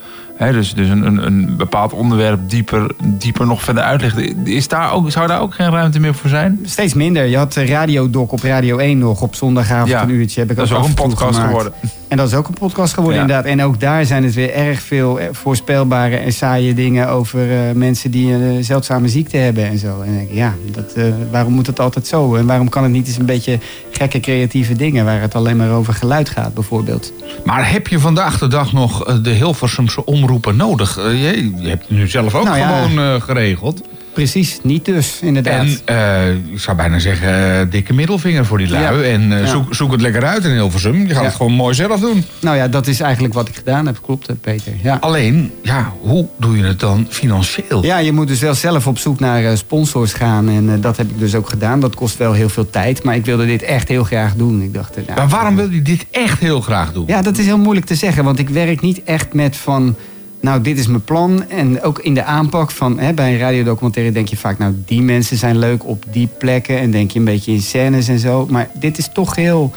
Dus 0.51 0.75
dus 0.75 0.89
een, 0.89 1.07
een, 1.07 1.27
een 1.27 1.57
bepaald 1.57 1.93
onderwerp 1.93 2.41
dieper, 2.51 2.91
dieper 3.05 3.47
nog 3.47 3.63
verder 3.63 3.83
uitleggen. 3.83 4.47
Is 4.47 4.69
daar 4.69 4.93
ook, 4.93 5.11
zou 5.11 5.27
daar 5.27 5.41
ook 5.41 5.55
geen 5.55 5.71
ruimte 5.71 6.01
meer 6.01 6.15
voor 6.15 6.31
zijn? 6.31 6.59
Steeds 6.65 6.95
minder. 6.95 7.25
Je 7.25 7.37
had 7.37 7.53
de 7.53 7.67
radiodoc 7.67 8.33
op 8.33 8.43
Radio 8.43 8.79
1 8.79 8.99
nog 8.99 9.23
op 9.23 9.35
zondagavond 9.35 9.89
Ja, 9.89 10.03
een 10.03 10.11
uurtje. 10.11 10.41
Heb 10.41 10.51
ik 10.51 10.57
dat 10.57 10.67
is 10.67 10.73
ook 10.73 10.85
een 10.85 10.95
podcast 10.95 11.35
gemaakt. 11.39 11.47
geworden. 11.47 11.73
En 12.13 12.19
dat 12.19 12.27
is 12.29 12.35
ook 12.35 12.49
een 12.49 12.55
podcast 12.55 12.95
geworden 12.95 13.17
Ja. 13.19 13.23
inderdaad. 13.27 13.51
En 13.53 13.63
ook 13.63 13.81
daar 13.81 14.05
zijn 14.05 14.25
het 14.25 14.35
weer 14.35 14.55
erg 14.55 14.81
veel 14.81 15.21
eh, 15.21 15.29
voorspelbare 15.31 16.17
en 16.17 16.33
saaie 16.33 16.75
dingen 16.75 17.09
over 17.09 17.53
eh, 17.53 17.75
mensen 17.75 18.11
die 18.11 18.33
een 18.33 18.57
eh, 18.59 18.65
zeldzame 18.65 19.09
ziekte 19.09 19.37
hebben 19.37 19.67
en 19.67 19.79
zo. 19.79 19.87
En 20.01 20.07
dan 20.07 20.15
denk 20.15 20.29
ik, 20.29 20.35
ja, 20.35 20.55
dat, 20.73 20.95
waarom 21.31 21.53
moet 21.53 21.67
het 21.67 21.81
altijd 21.81 22.07
zo? 22.07 22.35
En 22.35 22.47
waarom 22.47 22.69
kan 22.69 22.83
het 22.83 22.93
niet 22.93 23.07
eens 23.07 23.17
een 23.17 23.27
beetje 23.27 23.59
gekke 23.91 24.21
creatieve 24.21 24.75
dingen 24.75 25.05
waar 25.05 25.21
het 25.21 25.35
alleen 25.35 25.57
maar 25.57 25.71
over 25.71 25.95
geluid 25.95 26.29
gaat 26.29 26.55
bijvoorbeeld? 26.55 27.13
Maar 27.45 27.71
heb 27.71 27.89
je 27.89 27.99
vandaag 27.99 28.39
de 28.39 28.49
dag 28.49 28.73
nog 28.73 29.21
de 29.23 29.31
Hilversumse 29.31 30.05
omroepen 30.05 30.57
nodig? 30.57 30.97
Je, 30.97 31.51
je 31.57 31.69
hebt 31.69 31.89
het 31.89 31.99
nu 31.99 32.09
zelf 32.09 32.35
ook 32.35 32.45
Nou 32.45 32.59
ja. 32.59 32.83
gewoon 32.83 33.05
eh, 33.05 33.21
geregeld. 33.21 33.83
Precies, 34.13 34.59
niet 34.63 34.85
dus, 34.85 35.19
inderdaad. 35.23 35.65
En 35.65 35.79
eh, 35.85 36.53
ik 36.53 36.59
zou 36.61 36.77
bijna 36.77 36.99
zeggen, 36.99 37.59
eh, 37.61 37.67
dikke 37.71 37.93
middelvinger 37.93 38.45
voor 38.47 38.59
die 38.59 38.69
lui. 38.69 38.83
Ja. 38.83 39.13
En 39.13 39.33
eh, 39.33 39.41
Ja. 39.41 39.47
zoek, 39.47 39.75
zoek 39.75 39.93
het 39.93 40.01
lekker 40.01 40.25
uit 40.25 40.45
in 40.45 40.51
Hilversum. 40.51 41.01
Je 41.07 41.09
gaat 41.09 41.17
Ja. 41.23 41.27
het 41.29 41.35
gewoon 41.35 41.53
mooi 41.53 41.75
zelf 41.75 42.01
doen. 42.01 42.25
Nou 42.41 42.57
ja, 42.57 42.69
dat 42.69 42.87
is 42.87 43.01
eigenlijk 43.01 43.35
wat 43.35 43.49
ik 43.49 43.55
gedaan 43.57 43.87
heb, 43.87 43.99
klopt 44.03 44.27
hè, 44.27 44.35
Peter. 44.35 44.73
Ja. 44.83 44.97
Alleen, 45.01 45.53
ja, 45.63 45.93
hoe 46.01 46.27
doe 46.39 46.57
je 46.57 46.65
het 46.65 46.81
dan 46.81 47.07
financieel? 47.11 47.85
Ja, 47.85 47.99
je 47.99 48.13
moet 48.13 48.29
dus 48.29 48.41
wel 48.41 48.55
zelf 48.55 48.87
op 48.87 48.99
zoek 48.99 49.21
naar 49.21 49.57
sponsors 49.57 50.13
gaan. 50.13 50.49
En 50.49 50.81
dat 50.81 50.97
heb 50.97 51.11
ik 51.11 51.19
dus 51.19 51.35
ook 51.35 51.49
gedaan. 51.49 51.81
Dat 51.81 51.95
kost 51.95 52.17
wel 52.17 52.33
heel 52.33 52.49
veel 52.49 52.71
tijd. 52.71 53.03
Maar 53.03 53.15
ik 53.15 53.25
wilde 53.25 53.47
dit 53.47 53.63
echt 53.63 53.89
heel 53.89 54.05
graag 54.05 54.35
doen. 54.35 54.63
Ik 54.63 54.75
dacht, 54.75 54.97
nou, 54.97 55.07
Maar 55.15 55.29
waarom 55.29 55.57
wil 55.57 55.71
je 55.71 55.83
dit 55.83 56.07
echt 56.11 56.39
heel 56.39 56.61
graag 56.61 56.93
doen? 56.93 57.05
Ja, 57.07 57.23
dat 57.23 57.39
is 57.39 57.45
heel 57.45 57.59
moeilijk 57.59 57.87
te 57.87 57.95
zeggen. 57.95 58.25
Want 58.25 58.39
ik 58.39 58.49
werk 58.49 58.81
niet 58.81 59.03
echt 59.05 59.33
met 59.35 59.57
van... 59.57 59.97
Nou, 60.43 60.61
dit 60.61 60.79
is 60.79 60.87
mijn 60.87 61.05
plan. 61.05 61.49
En 61.49 61.83
ook 61.83 61.99
in 61.99 62.15
de 62.15 62.25
aanpak 62.25 62.71
van... 62.71 62.99
Hè, 62.99 63.13
bij 63.13 63.33
een 63.33 63.39
radiodocumentaire 63.39 64.13
denk 64.13 64.29
je 64.29 64.37
vaak... 64.37 64.59
Nou, 64.59 64.75
die 64.87 65.03
mensen 65.03 65.37
zijn 65.37 65.59
leuk 65.59 65.87
op 65.87 66.05
die 66.11 66.29
plekken. 66.39 66.79
En 66.79 66.91
denk 66.91 67.11
je 67.11 67.19
een 67.19 67.25
beetje 67.25 67.53
in 67.53 67.63
scènes 67.63 68.09
en 68.09 68.19
zo. 68.19 68.47
Maar 68.51 68.71
dit 68.75 68.99
is 68.99 69.09
toch 69.13 69.37
heel 69.37 69.73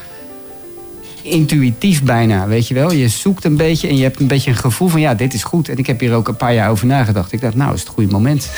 intuïtief 1.25 2.03
bijna, 2.03 2.47
weet 2.47 2.67
je 2.67 2.73
wel. 2.73 2.91
Je 2.91 3.07
zoekt 3.07 3.43
een 3.45 3.57
beetje 3.57 3.87
en 3.87 3.97
je 3.97 4.03
hebt 4.03 4.19
een 4.19 4.27
beetje 4.27 4.49
een 4.49 4.57
gevoel 4.57 4.87
van... 4.87 4.99
ja, 5.01 5.13
dit 5.13 5.33
is 5.33 5.43
goed. 5.43 5.69
En 5.69 5.77
ik 5.77 5.87
heb 5.87 5.99
hier 5.99 6.13
ook 6.13 6.27
een 6.27 6.35
paar 6.37 6.53
jaar 6.53 6.69
over 6.69 6.85
nagedacht. 6.87 7.31
Ik 7.31 7.41
dacht, 7.41 7.55
nou, 7.55 7.73
is 7.73 7.79
het 7.79 7.89
goede 7.89 8.11
moment. 8.11 8.49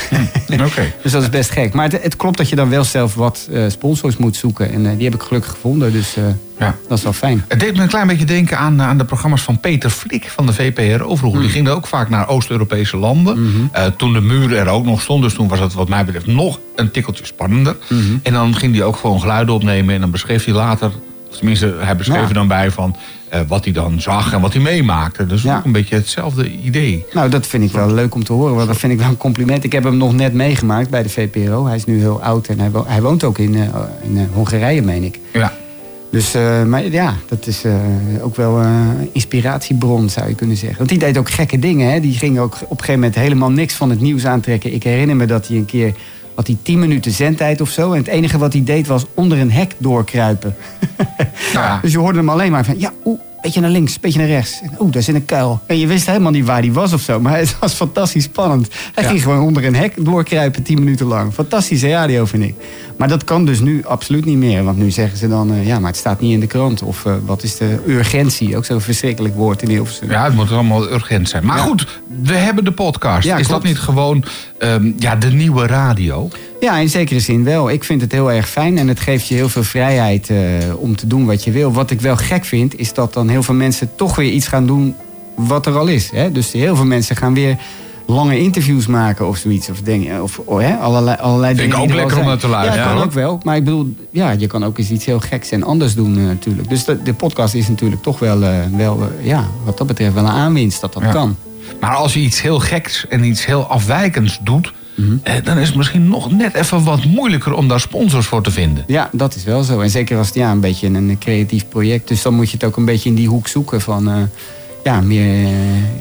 Oké. 0.52 0.94
dus 1.04 1.12
dat 1.12 1.22
is 1.22 1.30
best 1.30 1.50
gek. 1.52 1.74
Maar 1.74 1.90
het, 1.92 2.04
het 2.04 2.16
klopt 2.16 2.38
dat 2.38 2.50
je 2.50 2.56
dan 2.56 2.70
wel 2.70 2.84
zelf 2.84 3.16
wat 3.16 3.48
eh, 3.52 3.64
sponsors 3.68 4.18
moet 4.18 4.36
zoeken. 4.36 4.72
En 4.74 4.86
eh, 4.86 4.92
die 4.96 5.04
heb 5.04 5.14
ik 5.16 5.22
gelukkig 5.22 5.52
gevonden. 5.52 5.92
Dus 5.92 6.16
eh, 6.18 6.24
Ja. 6.60 6.76
dat 6.88 6.98
is 6.98 7.04
wel 7.04 7.14
fijn. 7.14 7.46
Het 7.48 7.60
deed 7.60 7.76
me 7.76 7.82
een 7.82 7.88
klein 7.88 8.08
beetje 8.08 8.26
denken 8.26 8.58
aan, 8.58 8.82
aan 8.82 8.98
de 8.98 9.06
programma's 9.06 9.42
van 9.42 9.60
Peter 9.60 9.90
Flik 9.90 10.30
van 10.30 10.46
de 10.46 10.54
VPRO 10.54 11.16
vroeger. 11.16 11.42
Die 11.42 11.50
gingen 11.50 11.76
ook 11.76 11.88
vaak 11.88 12.10
naar 12.10 12.28
Oost-Europese 12.28 12.98
landen. 12.98 13.70
Eh, 13.72 13.86
toen 13.86 14.14
de 14.14 14.22
muur 14.22 14.56
er 14.58 14.68
ook 14.68 14.86
nog 14.86 15.02
stond. 15.02 15.24
Dus 15.24 15.34
toen 15.34 15.48
was 15.48 15.60
het 15.60 15.74
wat 15.74 15.90
mij 15.90 16.06
betreft 16.06 16.28
nog 16.28 16.60
een 16.76 16.92
tikkeltje 16.92 17.26
spannender. 17.26 17.76
En 18.24 18.34
dan 18.34 18.56
ging 18.56 18.76
hij 18.76 18.84
ook 18.84 18.96
gewoon 18.96 19.20
geluiden 19.20 19.54
opnemen. 19.56 19.96
En 19.96 20.02
dan 20.02 20.12
beschreef 20.12 20.46
hij 20.46 20.54
later, 20.54 20.92
tenminste 21.38 21.76
hij 21.80 21.96
beschreef 21.96 22.28
er 22.28 22.34
dan 22.34 22.48
bij 22.48 22.72
van... 22.72 22.96
eh, 23.30 23.40
wat 23.48 23.64
hij 23.64 23.74
dan 23.74 24.02
zag 24.02 24.34
en 24.34 24.42
wat 24.42 24.54
hij 24.54 24.62
meemaakte. 24.62 25.26
Dus 25.26 25.48
ook 25.48 25.66
een 25.66 25.72
beetje 25.72 25.96
hetzelfde 25.96 26.52
idee. 26.52 27.06
Nou, 27.14 27.30
dat 27.30 27.48
vind 27.48 27.64
ik 27.64 27.72
wel 27.72 27.92
leuk 27.94 28.16
om 28.16 28.24
te 28.24 28.34
horen. 28.34 28.56
Want 28.56 28.68
dat 28.68 28.78
vind 28.78 28.94
ik 28.94 29.00
wel 29.00 29.08
een 29.08 29.18
compliment. 29.18 29.64
Ik 29.64 29.72
heb 29.72 29.84
hem 29.84 29.98
nog 29.98 30.14
net 30.14 30.34
meegemaakt 30.34 30.90
bij 30.90 31.04
de 31.04 31.10
VPRO. 31.10 31.66
Hij 31.66 31.76
is 31.76 31.86
nu 31.86 32.00
heel 32.00 32.22
oud 32.24 32.48
en 32.48 32.60
hij, 32.60 32.72
wo- 32.72 32.86
hij 32.88 33.02
woont 33.02 33.24
ook 33.24 33.38
in, 33.38 33.56
eh, 33.56 33.62
in 34.02 34.18
eh, 34.18 34.24
Hongarije, 34.34 34.82
meen 34.82 35.04
ik. 35.04 35.20
Ja. 35.34 35.54
Dus, 36.12 36.34
maar 36.68 36.84
ja, 36.86 37.14
dat 37.28 37.48
is 37.48 37.64
ook 38.22 38.36
wel 38.36 38.60
een 38.60 39.10
inspiratiebron, 39.12 40.10
zou 40.10 40.28
je 40.28 40.36
kunnen 40.36 40.58
zeggen. 40.58 40.78
Want 40.78 40.90
die 40.90 41.00
deed 41.00 41.18
ook 41.18 41.30
gekke 41.30 41.60
dingen. 41.60 41.92
Hè? 41.92 42.00
Die 42.00 42.14
ging 42.18 42.40
ook 42.40 42.54
op 42.54 42.62
een 42.62 42.68
gegeven 42.70 42.94
moment 42.94 43.16
helemaal 43.16 43.52
niks 43.52 43.74
van 43.74 43.90
het 43.90 44.02
nieuws 44.02 44.26
aantrekken. 44.26 44.74
Ik 44.74 44.84
herinner 44.84 45.16
me 45.16 45.26
dat 45.26 45.48
hij 45.48 45.58
een 45.58 45.66
keer... 45.66 45.94
had 46.38 46.48
hij 46.48 46.58
10 46.62 46.80
minuten 46.80 47.12
zendtijd 47.12 47.62
of 47.62 47.70
zo. 47.70 47.92
En 47.92 47.98
het 47.98 48.08
enige 48.08 48.38
wat 48.38 48.54
hij 48.54 48.64
deed 48.64 48.88
was 48.88 49.06
onder 49.14 49.38
een 49.40 49.52
hek 49.52 49.74
doorkruipen. 49.78 50.56
Dus 51.82 51.92
je 51.92 51.98
hoorde 51.98 52.18
hem 52.18 52.30
alleen 52.30 52.52
maar 52.52 52.66
van... 52.66 52.80
Ja, 52.80 52.94
oeh, 53.06 53.20
beetje 53.42 53.62
naar 53.62 53.70
links, 53.70 54.00
beetje 54.00 54.20
naar 54.20 54.28
rechts. 54.28 54.62
Oeh, 54.80 54.92
daar 54.92 55.02
zit 55.02 55.16
een 55.16 55.26
kuil. 55.26 55.60
En 55.66 55.80
je 55.80 55.88
wist 55.88 56.06
helemaal 56.06 56.32
niet 56.32 56.46
waar 56.46 56.62
die 56.62 56.74
was 56.74 56.94
of 56.94 57.02
zo. 57.02 57.20
Maar 57.20 57.38
het 57.38 57.60
was 57.60 57.74
fantastisch 57.74 58.24
spannend. 58.24 58.68
Hij 58.94 59.04
Ja. 59.04 59.10
ging 59.10 59.22
gewoon 59.24 59.42
onder 59.42 59.66
een 59.66 59.76
hek 59.76 59.94
doorkruipen 60.06 60.64
10 60.64 60.80
minuten 60.80 61.06
lang. 61.06 61.34
Fantastische 61.34 61.90
radio, 61.90 62.26
vind 62.26 62.44
ik. 62.44 62.56
Maar 62.98 63.08
dat 63.08 63.24
kan 63.24 63.46
dus 63.46 63.60
nu 63.60 63.84
absoluut 63.86 64.26
niet 64.26 64.38
meer. 64.38 64.64
Want 64.64 64.78
nu 64.78 64.92
zeggen 64.92 65.18
ze 65.18 65.28
dan... 65.28 65.52
eh, 65.54 65.68
ja, 65.68 65.80
maar 65.80 65.90
het 65.90 66.00
staat 66.00 66.20
niet 66.22 66.32
in 66.34 66.40
de 66.40 66.48
krant. 66.48 66.82
Of 66.82 67.06
eh, 67.06 67.14
wat 67.26 67.44
is 67.44 67.58
de 67.58 67.80
urgentie? 67.88 68.58
Ook 68.58 68.66
zo'n 68.66 68.82
verschrikkelijk 68.82 69.36
woord 69.36 69.62
in 69.62 69.70
Hilversum. 69.70 70.10
Ja, 70.10 70.24
het 70.24 70.34
moet 70.36 70.52
allemaal 70.52 70.92
urgent 70.92 71.30
zijn. 71.30 71.46
Maar 71.46 71.58
Ja. 71.58 71.64
goed, 71.64 71.88
we 72.24 72.34
hebben 72.36 72.64
de 72.64 72.72
podcast. 72.72 73.28
Ja, 73.28 73.38
Is 73.38 73.48
dat 73.48 73.64
niet 73.64 73.80
gewoon 73.80 74.24
ehm, 74.58 74.92
ja, 74.98 75.16
de 75.16 75.28
nieuwe 75.32 75.68
radio? 75.68 76.30
Ja, 76.60 76.78
in 76.78 76.90
zekere 76.90 77.20
zin 77.20 77.44
wel. 77.44 77.70
Ik 77.70 77.84
vind 77.84 78.02
het 78.02 78.12
heel 78.12 78.32
erg 78.32 78.50
fijn 78.50 78.78
en 78.78 78.88
het 78.88 79.00
geeft 79.00 79.28
je 79.28 79.36
heel 79.36 79.50
veel 79.50 79.64
vrijheid 79.64 80.30
eh, 80.30 80.38
om 80.78 80.96
te 80.96 81.08
doen 81.08 81.26
wat 81.26 81.44
je 81.44 81.52
wil. 81.52 81.72
Wat 81.74 81.92
ik 81.92 82.02
wel 82.02 82.16
gek 82.18 82.46
vind, 82.46 82.80
is 82.80 82.94
dat 82.94 83.14
dan 83.14 83.28
heel 83.30 83.44
veel 83.44 83.56
mensen 83.56 83.90
toch 83.96 84.16
weer 84.16 84.32
iets 84.32 84.48
gaan 84.48 84.68
doen 84.68 84.96
wat 85.36 85.66
er 85.66 85.78
al 85.78 85.88
is. 85.88 86.10
Hè? 86.12 86.32
Dus 86.32 86.52
heel 86.52 86.76
veel 86.76 86.86
mensen 86.86 87.16
gaan 87.16 87.34
weer 87.34 87.58
lange 88.08 88.40
interviews 88.40 88.88
maken 88.88 89.28
of 89.28 89.38
zoiets. 89.38 89.70
Of, 89.70 89.82
dingen, 89.82 90.24
of 90.24 90.42
oh, 90.46 90.60
hè? 90.62 90.76
allerlei, 90.76 91.18
allerlei 91.18 91.56
Vind 91.56 91.68
ik 91.68 91.72
dingen 91.74 91.84
ook 91.86 91.90
er 91.90 91.96
lekker 91.96 92.20
om 92.20 92.26
naar 92.26 92.38
te 92.38 92.48
luisteren, 92.48 92.88
Ja, 92.88 92.94
kan 92.94 93.04
ook 93.04 93.12
wel. 93.12 93.40
Maar 93.44 93.56
ik 93.56 93.64
bedoel, 93.64 93.96
ja, 94.12 94.32
je 94.32 94.48
kan 94.48 94.66
ook 94.66 94.78
eens 94.78 94.90
iets 94.90 95.06
heel 95.06 95.20
geks 95.20 95.52
en 95.52 95.64
anders 95.64 95.96
doen 95.96 96.18
eh, 96.18 96.24
natuurlijk. 96.24 96.70
Dus 96.70 96.86
de, 96.86 97.04
de 97.04 97.14
podcast 97.14 97.54
is 97.54 97.68
natuurlijk 97.68 98.02
toch 98.02 98.20
wel, 98.20 98.44
eh, 98.44 98.60
wel 98.76 99.02
eh, 99.02 99.26
ja, 99.26 99.48
wat 99.64 99.78
dat 99.78 99.88
betreft 99.88 100.14
wel 100.14 100.24
een 100.24 100.30
aanwinst 100.30 100.82
dat 100.82 100.94
dat 100.94 101.04
Ja. 101.04 101.12
kan. 101.12 101.36
Maar 101.80 101.96
als 101.96 102.14
je 102.14 102.20
iets 102.20 102.42
heel 102.42 102.60
geks 102.60 103.08
en 103.08 103.24
iets 103.24 103.46
heel 103.46 103.64
afwijkends 103.66 104.40
doet... 104.42 104.74
Mhm. 104.96 105.44
dan 105.44 105.58
is 105.58 105.68
het 105.68 105.78
misschien 105.78 106.08
nog 106.08 106.32
net 106.32 106.54
even 106.54 106.84
wat 106.84 107.06
moeilijker 107.06 107.54
om 107.54 107.68
daar 107.68 107.80
sponsors 107.80 108.26
voor 108.26 108.44
te 108.44 108.52
vinden. 108.52 108.84
Ja, 108.88 109.10
dat 109.12 109.36
is 109.36 109.44
wel 109.44 109.64
zo. 109.64 109.80
En 109.82 109.90
zeker 109.90 110.18
als 110.18 110.28
het 110.28 110.36
ja, 110.36 110.52
een 110.52 110.60
beetje 110.60 110.88
een 110.88 111.18
creatief 111.20 111.68
project. 111.68 112.08
Dus 112.08 112.22
dan 112.22 112.34
moet 112.34 112.50
je 112.50 112.54
het 112.54 112.64
ook 112.64 112.78
een 112.78 112.86
beetje 112.86 113.10
in 113.10 113.16
die 113.16 113.28
hoek 113.28 113.48
zoeken 113.48 113.82
van... 113.82 114.30
ja, 114.88 115.02
meer 115.02 115.46
eh, 115.46 115.52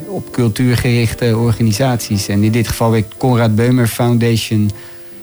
op 0.06 0.32
cultuurgerichte 0.32 1.36
organisaties. 1.36 2.28
En 2.28 2.42
in 2.42 2.52
dit 2.52 2.68
geval 2.68 2.90
weer 2.90 3.04
Conrad 3.16 3.54
Beumer 3.54 3.86
Foundation... 3.86 4.70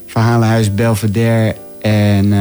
Verhalenhuis 0.07 0.73
Belvedere 0.73 1.55
en 1.81 2.33
eh, 2.33 2.39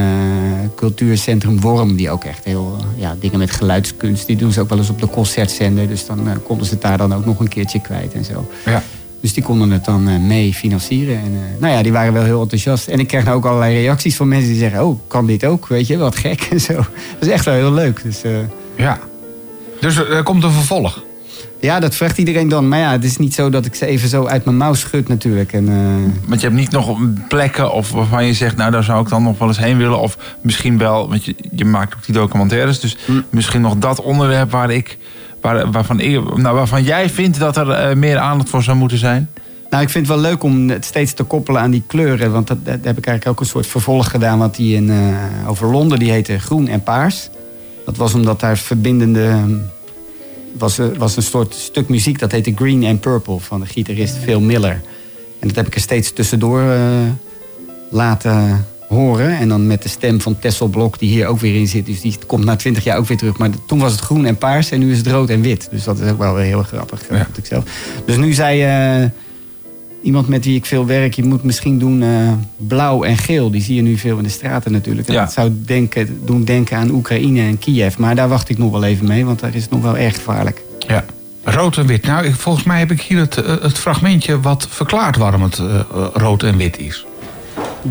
Cultuurcentrum 0.76 1.60
Worm... 1.60 1.96
die 1.96 2.10
ook 2.10 2.24
echt 2.24 2.44
heel 2.44 2.76
ja, 2.96 3.16
dingen 3.20 3.38
met 3.38 3.50
geluidskunst... 3.50 4.26
die 4.26 4.36
doen 4.36 4.52
ze 4.52 4.60
ook 4.60 4.68
wel 4.68 4.78
eens 4.78 4.90
op 4.90 5.00
de 5.00 5.08
concertzender. 5.08 5.88
Dus 5.88 6.06
dan 6.06 6.28
eh, 6.28 6.34
konden 6.44 6.66
ze 6.66 6.72
het 6.72 6.82
daar 6.82 6.98
dan 6.98 7.14
ook 7.14 7.24
nog 7.24 7.40
een 7.40 7.48
keertje 7.48 7.80
kwijt 7.80 8.12
en 8.12 8.24
zo. 8.24 8.50
Ja. 8.64 8.82
Dus 9.20 9.32
die 9.32 9.42
konden 9.42 9.70
het 9.70 9.84
dan 9.84 10.26
mee 10.26 10.54
financieren. 10.54 11.16
En, 11.16 11.32
nou 11.58 11.72
ja, 11.72 11.82
die 11.82 11.92
waren 11.92 12.12
wel 12.12 12.24
heel 12.24 12.40
enthousiast. 12.40 12.88
En 12.88 12.98
ik 12.98 13.06
krijg 13.06 13.24
nou 13.24 13.36
ook 13.36 13.44
allerlei 13.44 13.80
reacties 13.80 14.16
van 14.16 14.28
mensen 14.28 14.48
die 14.48 14.58
zeggen... 14.58 14.84
oh, 14.84 15.00
kan 15.06 15.26
dit 15.26 15.44
ook? 15.44 15.66
Weet 15.66 15.86
je, 15.86 15.96
wat 15.96 16.16
gek 16.16 16.40
en 16.50 16.60
zo. 16.60 16.74
Dat 16.74 16.86
is 17.20 17.28
echt 17.28 17.44
wel 17.44 17.54
heel 17.54 17.72
leuk. 17.72 18.02
Dus, 18.02 18.20
Ja. 18.76 18.98
Dus 19.80 19.96
er 19.96 20.22
komt 20.22 20.44
een 20.44 20.52
vervolg. 20.52 21.02
Ja, 21.62 21.80
dat 21.80 21.94
vraagt 21.94 22.18
iedereen 22.18 22.48
dan. 22.48 22.68
Maar 22.68 22.78
ja, 22.78 22.90
het 22.90 23.04
is 23.04 23.16
niet 23.16 23.34
zo 23.34 23.50
dat 23.50 23.66
ik 23.66 23.74
ze 23.74 23.86
even 23.86 24.08
zo 24.08 24.26
uit 24.26 24.44
mijn 24.44 24.56
mouw 24.56 24.74
schud 24.74 25.08
natuurlijk. 25.08 25.52
En, 25.52 25.68
eh, 25.68 26.28
Want 26.28 26.40
je 26.40 26.46
hebt 26.46 26.58
niet 26.58 26.70
nog 26.70 26.98
plekken 27.28 27.72
of 27.72 27.90
waarvan 27.90 28.26
je 28.26 28.34
zegt, 28.34 28.56
nou 28.56 28.70
daar 28.70 28.84
zou 28.84 29.02
ik 29.02 29.08
dan 29.08 29.22
nog 29.22 29.38
wel 29.38 29.48
eens 29.48 29.58
heen 29.58 29.76
willen. 29.78 29.98
Of 29.98 30.16
misschien 30.40 30.78
wel, 30.78 31.08
want 31.08 31.24
je, 31.24 31.34
je 31.52 31.64
maakt 31.64 31.94
ook 31.94 32.04
die 32.04 32.14
documentaires. 32.14 32.80
Dus 32.80 32.96
misschien 33.30 33.60
nog 33.60 33.76
dat 33.76 34.00
onderwerp 34.00 34.50
waar 34.50 34.70
ik, 34.70 34.98
waar, 35.40 35.70
waarvan, 35.70 36.00
ik, 36.00 36.36
nou, 36.36 36.56
waarvan 36.56 36.82
jij 36.82 37.10
vindt 37.10 37.38
dat 37.38 37.56
er 37.56 37.70
eh, 37.70 37.96
meer 37.96 38.18
aandacht 38.18 38.50
voor 38.50 38.62
zou 38.62 38.76
moeten 38.76 38.98
zijn. 38.98 39.30
Nou, 39.70 39.82
ik 39.82 39.90
vind 39.90 40.06
het 40.06 40.16
wel 40.16 40.24
leuk 40.30 40.42
om 40.42 40.68
het 40.68 40.84
steeds 40.84 41.12
te 41.12 41.22
koppelen 41.22 41.60
aan 41.60 41.70
die 41.70 41.82
kleuren. 41.86 42.32
Want 42.32 42.46
dat, 42.46 42.64
dat 42.64 42.78
heb 42.82 42.98
ik 42.98 43.06
eigenlijk 43.06 43.26
ook 43.26 43.40
een 43.40 43.52
soort 43.52 43.66
vervolg 43.66 44.10
gedaan. 44.10 44.38
Want 44.38 44.56
die 44.56 44.74
in, 44.74 44.90
eh, 44.90 45.48
over 45.48 45.70
Londen, 45.70 45.98
die 45.98 46.10
heette 46.10 46.38
Groen 46.38 46.68
en 46.68 46.82
Paars. 46.82 47.28
Dat 47.84 47.96
was 47.96 48.14
omdat 48.14 48.40
daar 48.40 48.58
verbindende... 48.58 49.28
hm, 49.30 49.54
was, 50.52 50.78
eh, 50.78 50.86
was 50.98 51.16
een 51.16 51.22
soort 51.22 51.54
stuk 51.54 51.88
muziek, 51.88 52.18
dat 52.18 52.32
heette 52.32 52.52
Green 52.54 52.84
and 52.84 53.00
Purple... 53.00 53.40
van 53.40 53.60
de 53.60 53.66
gitarist 53.66 54.16
Phil 54.16 54.40
Miller. 54.40 54.80
En 55.38 55.48
dat 55.48 55.56
heb 55.56 55.66
ik 55.66 55.74
er 55.74 55.80
steeds 55.80 56.12
tussendoor 56.12 56.60
eh, 56.60 56.78
laten 57.90 58.66
horen. 58.88 59.38
En 59.38 59.48
dan 59.48 59.66
met 59.66 59.82
de 59.82 59.88
stem 59.88 60.20
van 60.20 60.38
Tessel 60.38 60.66
Blok, 60.66 60.98
die 60.98 61.08
hier 61.08 61.26
ook 61.26 61.40
weer 61.40 61.54
in 61.54 61.68
zit. 61.68 61.86
Dus 61.86 62.00
die 62.00 62.18
komt 62.26 62.44
na 62.44 62.56
twintig 62.56 62.84
jaar 62.84 62.98
ook 62.98 63.06
weer 63.06 63.16
terug. 63.16 63.38
Maar 63.38 63.50
toen 63.66 63.78
was 63.78 63.92
het 63.92 64.00
groen 64.00 64.24
en 64.24 64.36
paars 64.36 64.70
en 64.70 64.78
nu 64.78 64.90
is 64.90 64.98
het 64.98 65.06
rood 65.06 65.30
en 65.30 65.40
wit. 65.40 65.68
Dus 65.70 65.84
dat 65.84 66.00
is 66.00 66.10
ook 66.10 66.18
wel 66.18 66.34
weer 66.34 66.44
heel 66.44 66.62
grappig, 66.62 67.06
eh, 67.06 67.16
vind 67.16 67.38
ik 67.38 67.46
zelf. 67.46 67.64
Dus 68.04 68.16
nu 68.16 68.32
zei 68.32 69.10
iemand 70.02 70.28
met 70.28 70.44
wie 70.44 70.56
ik 70.56 70.66
veel 70.66 70.86
werk... 70.86 71.14
je 71.14 71.24
moet 71.24 71.42
misschien 71.42 71.78
doen 71.78 72.02
eh, 72.02 72.08
blauw 72.56 73.02
en 73.02 73.16
geel. 73.16 73.50
Die 73.50 73.62
zie 73.62 73.74
je 73.74 73.82
nu 73.82 73.96
veel 73.98 74.16
in 74.16 74.22
de 74.22 74.28
straten 74.28 74.72
natuurlijk. 74.72 75.08
En 75.08 75.14
Ja. 75.14 75.20
dat 75.24 75.32
zou 75.32 75.52
denken, 75.64 76.20
doen 76.24 76.44
denken 76.44 76.76
aan 76.76 76.90
Oekraïne 76.90 77.40
en 77.40 77.58
Kiev. 77.58 77.96
Maar 77.96 78.14
daar 78.14 78.28
wacht 78.28 78.48
ik 78.48 78.58
nog 78.58 78.70
wel 78.70 78.84
even 78.84 79.06
mee, 79.06 79.24
want 79.24 79.40
daar 79.40 79.54
is 79.54 79.62
het 79.62 79.70
nog 79.70 79.82
wel 79.82 79.96
erg 79.96 80.14
gevaarlijk. 80.14 80.62
Ja. 80.78 81.04
Rood 81.44 81.76
en 81.76 81.86
wit. 81.86 82.02
Nou, 82.06 82.24
ik, 82.24 82.34
volgens 82.34 82.64
mij 82.64 82.78
heb 82.78 82.90
ik 82.90 83.00
hier 83.00 83.18
het, 83.18 83.36
eh, 83.36 83.60
het 83.60 83.78
fragmentje 83.78 84.40
wat 84.40 84.66
verklaart 84.70 85.16
waarom 85.16 85.42
het 85.42 85.58
eh, 85.58 85.80
rood 86.12 86.42
en 86.42 86.56
wit 86.56 86.78
is. 86.78 87.06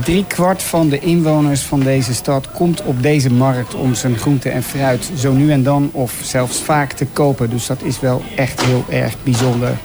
Drie 0.03 0.25
kwart 0.27 0.63
van 0.63 0.89
de 0.89 0.99
inwoners 0.99 1.61
van 1.61 1.79
deze 1.79 2.13
stad 2.13 2.51
komt 2.51 2.83
op 2.83 3.03
deze 3.03 3.31
markt 3.31 3.75
om 3.75 3.95
zijn 3.95 4.17
groente 4.17 4.49
en 4.49 4.63
fruit 4.63 5.11
zo 5.17 5.33
nu 5.33 5.51
en 5.51 5.63
dan 5.63 5.89
of 5.91 6.13
zelfs 6.23 6.59
vaak 6.59 6.91
te 6.93 7.05
kopen. 7.13 7.49
Dus 7.49 7.65
dat 7.67 7.81
is 7.83 7.99
wel 7.99 8.21
echt 8.35 8.61
heel 8.61 8.85
erg 8.89 9.13
bijzonder. 9.23 9.77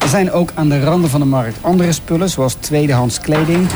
Er 0.00 0.08
zijn 0.08 0.32
ook 0.32 0.50
aan 0.54 0.68
de 0.68 0.84
randen 0.84 1.10
van 1.10 1.20
de 1.20 1.26
markt 1.26 1.56
andere 1.60 1.92
spullen, 1.92 2.30
zoals 2.30 2.54
tweedehands 2.54 3.20
kleding. 3.20 3.68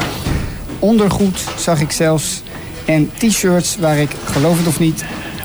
Ondergoed 0.79 1.45
zag 1.57 1.80
ik 1.80 1.92
zelfs. 1.92 2.42
En 2.84 3.11
t-shirts 3.18 3.76
waar 3.76 3.99
ik, 3.99 4.11
geloof 4.25 4.59
het 4.59 4.67
of 4.67 4.79
niet, 4.79 5.05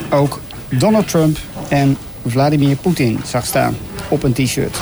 ook 0.10 0.40
Donald 0.70 1.08
Trump 1.08 1.38
en 1.68 1.98
Vladimir 2.26 2.76
Poetin 2.76 3.20
zag 3.26 3.46
staan 3.46 3.78
op 4.08 4.24
een 4.24 4.34
t-shirt. 4.34 4.78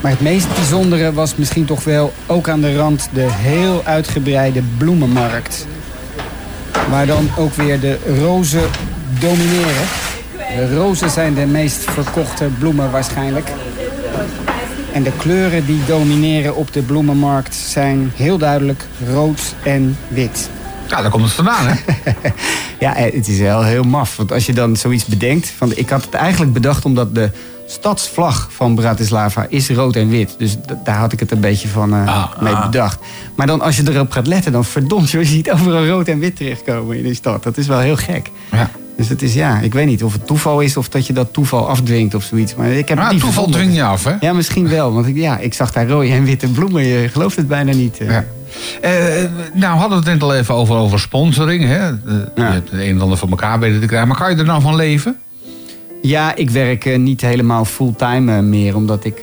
Maar 0.00 0.10
het 0.10 0.20
meest 0.20 0.54
bijzondere 0.54 1.12
was 1.12 1.36
misschien 1.36 1.64
toch 1.64 1.84
wel 1.84 2.12
ook 2.26 2.48
aan 2.48 2.60
de 2.60 2.76
rand 2.76 3.08
de 3.12 3.26
heel 3.30 3.82
uitgebreide 3.84 4.62
bloemenmarkt. 4.78 5.66
Waar 6.90 7.06
dan 7.06 7.28
ook 7.36 7.54
weer 7.54 7.80
de 7.80 7.98
rozen 8.20 8.70
domineren. 9.20 9.86
De 10.56 10.74
rozen 10.76 11.10
zijn 11.10 11.34
de 11.34 11.46
meest 11.46 11.90
verkochte 11.90 12.48
bloemen 12.58 12.90
waarschijnlijk. 12.90 13.50
En 14.92 15.02
de 15.02 15.12
kleuren 15.16 15.66
die 15.66 15.84
domineren 15.86 16.56
op 16.56 16.72
de 16.72 16.82
bloemenmarkt 16.82 17.54
zijn 17.54 18.12
heel 18.14 18.38
duidelijk 18.38 18.86
rood 19.12 19.54
en 19.64 19.96
wit. 20.08 20.50
Ja, 20.88 21.02
daar 21.02 21.10
komt 21.10 21.24
het 21.24 21.32
vandaan, 21.32 21.66
hè? 21.66 21.74
Ja, 22.78 22.96
eh, 22.96 23.14
het 23.14 23.28
is 23.28 23.38
wel 23.38 23.64
heel 23.64 23.82
maf. 23.82 24.16
Want 24.16 24.32
als 24.32 24.46
je 24.46 24.52
dan 24.52 24.76
zoiets 24.76 25.04
bedenkt... 25.04 25.50
Van, 25.56 25.72
ik 25.76 25.88
had 25.88 26.04
het 26.04 26.14
eigenlijk 26.14 26.52
bedacht 26.52 26.84
omdat 26.84 27.14
de 27.14 27.30
stadsvlag 27.66 28.48
van 28.52 28.74
Bratislava 28.74 29.46
is 29.48 29.70
rood 29.70 29.96
en 29.96 30.08
wit. 30.08 30.34
Dus 30.38 30.56
daar 30.84 30.96
had 30.96 31.12
ik 31.12 31.20
het 31.20 31.30
een 31.30 31.40
beetje 31.40 31.68
van 31.68 31.94
eh, 31.94 32.24
mee 32.40 32.58
bedacht. 32.60 32.98
Maar 33.34 33.46
dan 33.46 33.60
als 33.60 33.76
je 33.76 33.82
erop 33.92 34.10
gaat 34.10 34.26
letten, 34.26 34.52
dan 34.52 34.64
verdomd, 34.64 35.10
je 35.10 35.24
ziet 35.24 35.50
overal 35.50 35.86
rood 35.86 36.08
en 36.08 36.18
wit 36.18 36.36
terechtkomen 36.36 36.96
in 36.96 37.02
die 37.02 37.14
stad. 37.14 37.42
Dat 37.42 37.56
is 37.56 37.66
wel 37.66 37.78
heel 37.78 37.96
gek. 37.96 38.30
Ja. 38.52 38.70
Dus 38.98 39.08
het 39.08 39.22
is, 39.22 39.34
ja, 39.34 39.58
ik 39.60 39.72
weet 39.72 39.86
niet 39.86 40.02
of 40.04 40.12
het 40.12 40.26
toeval 40.26 40.60
is 40.60 40.76
of 40.76 40.88
dat 40.88 41.06
je 41.06 41.12
dat 41.12 41.32
toeval 41.32 41.68
afdwingt 41.68 42.14
of 42.14 42.22
zoiets. 42.22 42.54
Maar 42.54 42.70
ik 42.70 42.88
heb 42.88 42.98
het 42.98 43.10
niet 43.10 43.20
toeval 43.20 43.44
gevonden. 43.44 43.60
dwing 43.60 43.76
je 43.76 43.82
af, 43.84 44.04
hè? 44.04 44.14
Ja, 44.20 44.32
misschien 44.32 44.68
wel. 44.68 44.92
Want 44.92 45.06
ik, 45.06 45.16
ja, 45.16 45.38
ik 45.38 45.54
zag 45.54 45.72
daar 45.72 45.88
rode 45.88 46.08
en 46.10 46.24
witte 46.24 46.46
bloemen. 46.48 46.84
Je 46.84 47.08
gelooft 47.08 47.36
het 47.36 47.48
bijna 47.48 47.72
niet. 47.72 47.98
eh. 47.98 48.08
Ja. 48.10 48.24
Eh, 48.80 49.24
nou, 49.54 49.78
hadden 49.78 49.98
we 50.02 50.10
het 50.10 50.20
net 50.20 50.22
al 50.30 50.34
even 50.34 50.54
over, 50.54 50.74
over 50.76 51.00
sponsoring. 51.00 51.64
Hè? 51.64 51.86
Eh, 51.88 51.94
Je 52.34 52.42
hebt 52.42 52.70
het 52.70 52.80
een 52.80 52.86
en 52.88 53.00
ander 53.00 53.18
voor 53.18 53.28
elkaar 53.28 53.58
weten 53.58 53.80
te 53.80 53.86
krijgen. 53.86 54.08
Maar 54.08 54.16
kan 54.16 54.30
je 54.30 54.36
er 54.36 54.44
nou 54.44 54.62
van 54.62 54.76
leven? 54.76 55.16
Ja, 56.02 56.34
ik 56.34 56.50
werk 56.50 56.84
eh, 56.84 56.98
niet 56.98 57.20
helemaal 57.20 57.64
fulltime 57.64 58.42
meer, 58.42 58.76
omdat 58.76 59.04
ik 59.04 59.20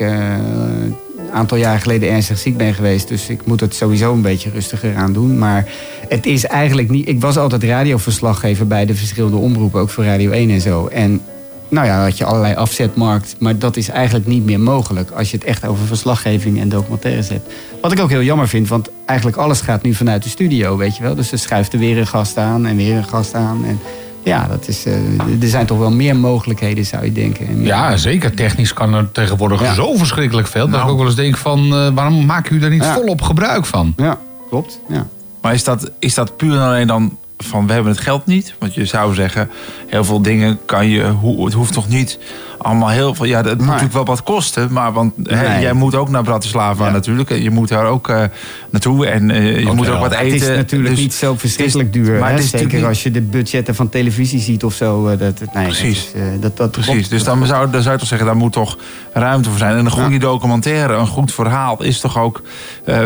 aantal 1.36 1.58
jaar 1.58 1.80
geleden 1.80 2.10
ernstig 2.10 2.38
ziek 2.38 2.58
ben 2.58 2.74
geweest. 2.74 3.08
Dus 3.08 3.30
ik 3.30 3.46
moet 3.46 3.60
het 3.60 3.76
sowieso 3.76 4.14
een 4.14 4.22
beetje 4.22 4.50
rustiger 4.50 4.96
aan 4.96 5.14
doen. 5.14 5.38
Maar 5.38 5.68
het 6.08 6.26
is 6.26 6.46
eigenlijk 6.46 6.90
niet. 6.90 7.08
Ik 7.08 7.22
was 7.22 7.38
altijd 7.38 7.64
radioverslaggever 7.64 8.68
bij 8.68 8.86
de 8.86 8.96
verschillende 8.96 9.38
omroepen, 9.38 9.82
ook 9.82 9.90
voor 9.90 10.04
Radio 10.04 10.32
1 10.32 10.50
en 10.50 10.62
zo. 10.62 10.88
En 10.88 11.22
nou 11.70 11.88
ja, 11.88 12.04
had 12.04 12.18
je 12.18 12.26
allerlei 12.26 12.56
afzetmarkt, 12.56 13.36
maar 13.40 13.58
dat 13.58 13.78
is 13.78 13.90
eigenlijk 13.90 14.28
niet 14.28 14.46
meer 14.46 14.60
mogelijk 14.60 15.12
als 15.12 15.32
je 15.32 15.38
het 15.38 15.46
echt 15.46 15.66
over 15.66 15.86
verslaggeving 15.86 16.60
en 16.60 16.70
documentaires 16.70 17.30
hebt. 17.30 17.54
Wat 17.82 17.92
ik 17.92 18.00
ook 18.00 18.10
heel 18.10 18.22
jammer 18.22 18.48
vind, 18.48 18.68
want 18.68 18.90
eigenlijk 19.06 19.38
alles 19.38 19.62
gaat 19.62 19.84
nu 19.84 19.94
vanuit 19.94 20.24
de 20.24 20.30
studio, 20.30 20.78
weet 20.78 20.98
je 20.98 21.04
wel. 21.04 21.16
Dus 21.16 21.32
er 21.32 21.40
schuift 21.40 21.74
er 21.74 21.80
weer 21.80 21.98
een 21.98 22.08
gast 22.08 22.38
aan 22.38 22.66
en 22.66 22.76
weer 22.76 22.96
een 22.96 23.08
gast 23.08 23.34
aan. 23.34 23.66
En 23.66 23.80
ja, 24.26 24.48
dat 24.48 24.68
is, 24.68 24.86
eh, 24.86 24.94
er 25.42 25.48
zijn 25.48 25.66
toch 25.66 25.78
wel 25.78 25.92
meer 25.92 26.16
mogelijkheden, 26.16 26.86
zou 26.86 27.06
je 27.06 27.12
denken. 27.12 27.48
En 27.48 27.64
Ja, 27.64 27.98
zeker. 27.98 28.34
Technisch 28.34 28.74
kan 28.74 28.94
er 28.94 29.12
tegenwoordig 29.12 29.62
Ja. 29.62 29.74
zo 29.74 29.96
verschrikkelijk 29.96 30.48
veel. 30.48 30.62
Dat 30.62 30.70
Nou. 30.70 30.84
ik 30.84 30.90
ook 30.92 30.98
wel 30.98 31.06
eens 31.06 31.16
denk 31.16 31.38
van, 31.38 31.60
eh, 31.76 31.88
waarom 31.94 32.26
maken 32.26 32.44
jullie 32.44 32.62
daar 32.62 32.70
niet 32.78 32.84
Ja. 32.84 32.94
volop 32.94 33.22
gebruik 33.22 33.66
van? 33.66 33.94
Ja, 33.98 34.20
klopt. 34.50 34.80
Ja. 34.90 35.08
Maar 35.42 35.54
is 35.54 35.64
dat, 35.64 35.92
is 36.00 36.14
dat 36.14 36.38
puur 36.38 36.54
en 36.56 36.62
alleen 36.62 36.88
dan 36.88 37.18
van 37.38 37.68
we 37.68 37.74
hebben 37.74 37.92
het 37.92 38.02
geld 38.02 38.26
niet? 38.26 38.56
Want 38.60 38.74
je 38.74 38.86
zou 38.86 39.14
zeggen, 39.14 39.50
heel 39.88 40.04
veel 40.04 40.22
dingen 40.22 40.60
kan 40.66 40.88
je, 40.90 41.04
hoe- 41.10 41.46
het 41.46 41.54
hoeft 41.54 41.74
toch 41.74 41.88
niet 41.88 42.20
allemaal 42.66 42.90
heel 42.90 43.14
veel. 43.16 43.26
Ja, 43.26 43.38
het 43.38 43.58
moet 43.58 43.66
natuurlijk 43.66 43.94
wel 43.94 44.06
wat 44.06 44.24
kosten, 44.24 44.74
maar 44.74 44.94
want 44.94 45.14
hè, 45.24 45.48
Nee. 45.48 45.62
jij 45.62 45.74
moet 45.74 45.96
ook 45.96 46.10
naar 46.10 46.24
Bratislava 46.24 46.86
Ja. 46.86 46.92
natuurlijk. 46.92 47.30
En 47.30 47.42
Je 47.44 47.50
moet 47.50 47.68
daar 47.68 47.86
ook 47.86 48.10
eh, 48.10 48.24
naartoe 48.70 49.06
en 49.08 49.32
eh, 49.32 49.60
je 49.60 49.68
Ook 49.70 49.76
moet 49.76 49.86
wel. 49.86 49.96
ook 49.96 50.02
wat 50.02 50.12
Het 50.12 50.20
eten. 50.20 50.50
is 50.52 50.56
natuurlijk 50.58 50.92
Dus 50.96 51.00
niet 51.04 51.14
zo 51.14 51.26
het 51.26 51.36
is- 51.36 51.40
verschrikkelijk 51.42 51.94
duur. 51.94 52.20
Maar 52.20 52.30
hè? 52.30 52.36
het 52.36 52.46
Zeker 52.46 52.86
als 52.86 53.04
je 53.04 53.12
de 53.12 53.22
budgetten 53.22 53.76
van 53.76 53.90
televisie 53.90 54.40
ziet 54.40 54.64
of 54.64 54.74
zo. 54.74 55.08
eh, 55.08 55.20
Dat, 55.20 55.40
het- 55.40 55.54
nee, 55.54 55.64
Precies. 55.66 56.12
Dat 56.14 56.22
is, 56.34 56.40
dat, 56.40 56.58
dat 56.58 56.72
Precies, 56.72 57.10
dus 57.10 57.24
dan 57.24 57.46
zou, 57.46 57.70
dan 57.72 57.82
zou 57.82 57.94
je 57.94 58.00
toch 58.00 58.08
zeggen, 58.10 58.28
daar 58.28 58.36
moet 58.38 58.54
toch 58.54 58.78
ruimte 59.14 59.50
voor 59.50 59.58
zijn. 59.58 59.78
En 59.78 59.86
een 59.86 59.92
goede 59.92 60.18
documentaire, 60.18 60.94
een 60.94 61.08
goed 61.08 61.34
verhaal, 61.34 61.84
is 61.84 62.00
toch 62.00 62.18
ook 62.20 62.42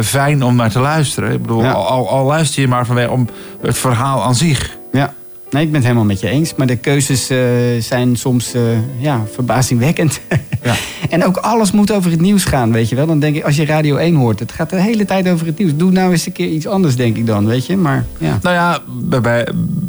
fijn 0.02 0.44
om 0.44 0.56
naar 0.56 0.72
te 0.72 0.80
luisteren. 0.80 1.32
Ik 1.32 1.42
bedoel, 1.42 1.64
Ja. 1.64 1.72
al, 1.72 1.88
al, 1.88 2.10
al 2.10 2.26
luister 2.26 2.62
je 2.62 2.68
maar 2.68 2.86
vanwege 2.86 3.10
om 3.12 3.28
het 3.62 3.78
verhaal 3.78 4.24
aan 4.24 4.36
zich. 4.36 4.78
Nee, 5.52 5.64
ik 5.64 5.68
ben 5.72 5.76
het 5.80 5.84
helemaal 5.84 6.08
met 6.08 6.20
je 6.20 6.30
eens. 6.30 6.56
Maar 6.56 6.68
de 6.68 6.76
keuzes 6.76 7.30
eh, 7.30 7.38
zijn 7.80 8.16
soms 8.16 8.54
eh, 8.54 8.62
ja, 8.98 9.24
verbazingwekkend. 9.34 10.20
Ja. 10.64 10.76
en 11.10 11.26
ook 11.26 11.38
alles 11.38 11.72
moet 11.72 11.92
over 11.92 12.12
het 12.12 12.22
nieuws 12.22 12.44
gaan, 12.44 12.72
weet 12.72 12.90
je 12.90 12.96
wel. 12.96 13.06
Dan 13.06 13.20
denk 13.20 13.36
ik, 13.36 13.44
als 13.44 13.56
je 13.56 13.66
Radio 13.66 13.96
1 13.96 14.16
hoort, 14.16 14.40
het 14.40 14.52
gaat 14.52 14.70
de 14.70 14.82
hele 14.82 15.06
tijd 15.06 15.30
over 15.30 15.46
het 15.46 15.58
nieuws. 15.58 15.76
Doe 15.76 15.92
nou 15.92 16.12
eens 16.12 16.26
een 16.26 16.32
keer 16.32 16.48
iets 16.48 16.68
anders, 16.68 16.96
denk 16.96 17.18
ik 17.18 17.26
dan, 17.26 17.46
weet 17.46 17.66
je. 17.66 17.78
Maar 17.78 18.06
ja. 18.18 18.40
Nou 18.42 18.56
ja, 18.56 18.80
bij, 18.88 19.22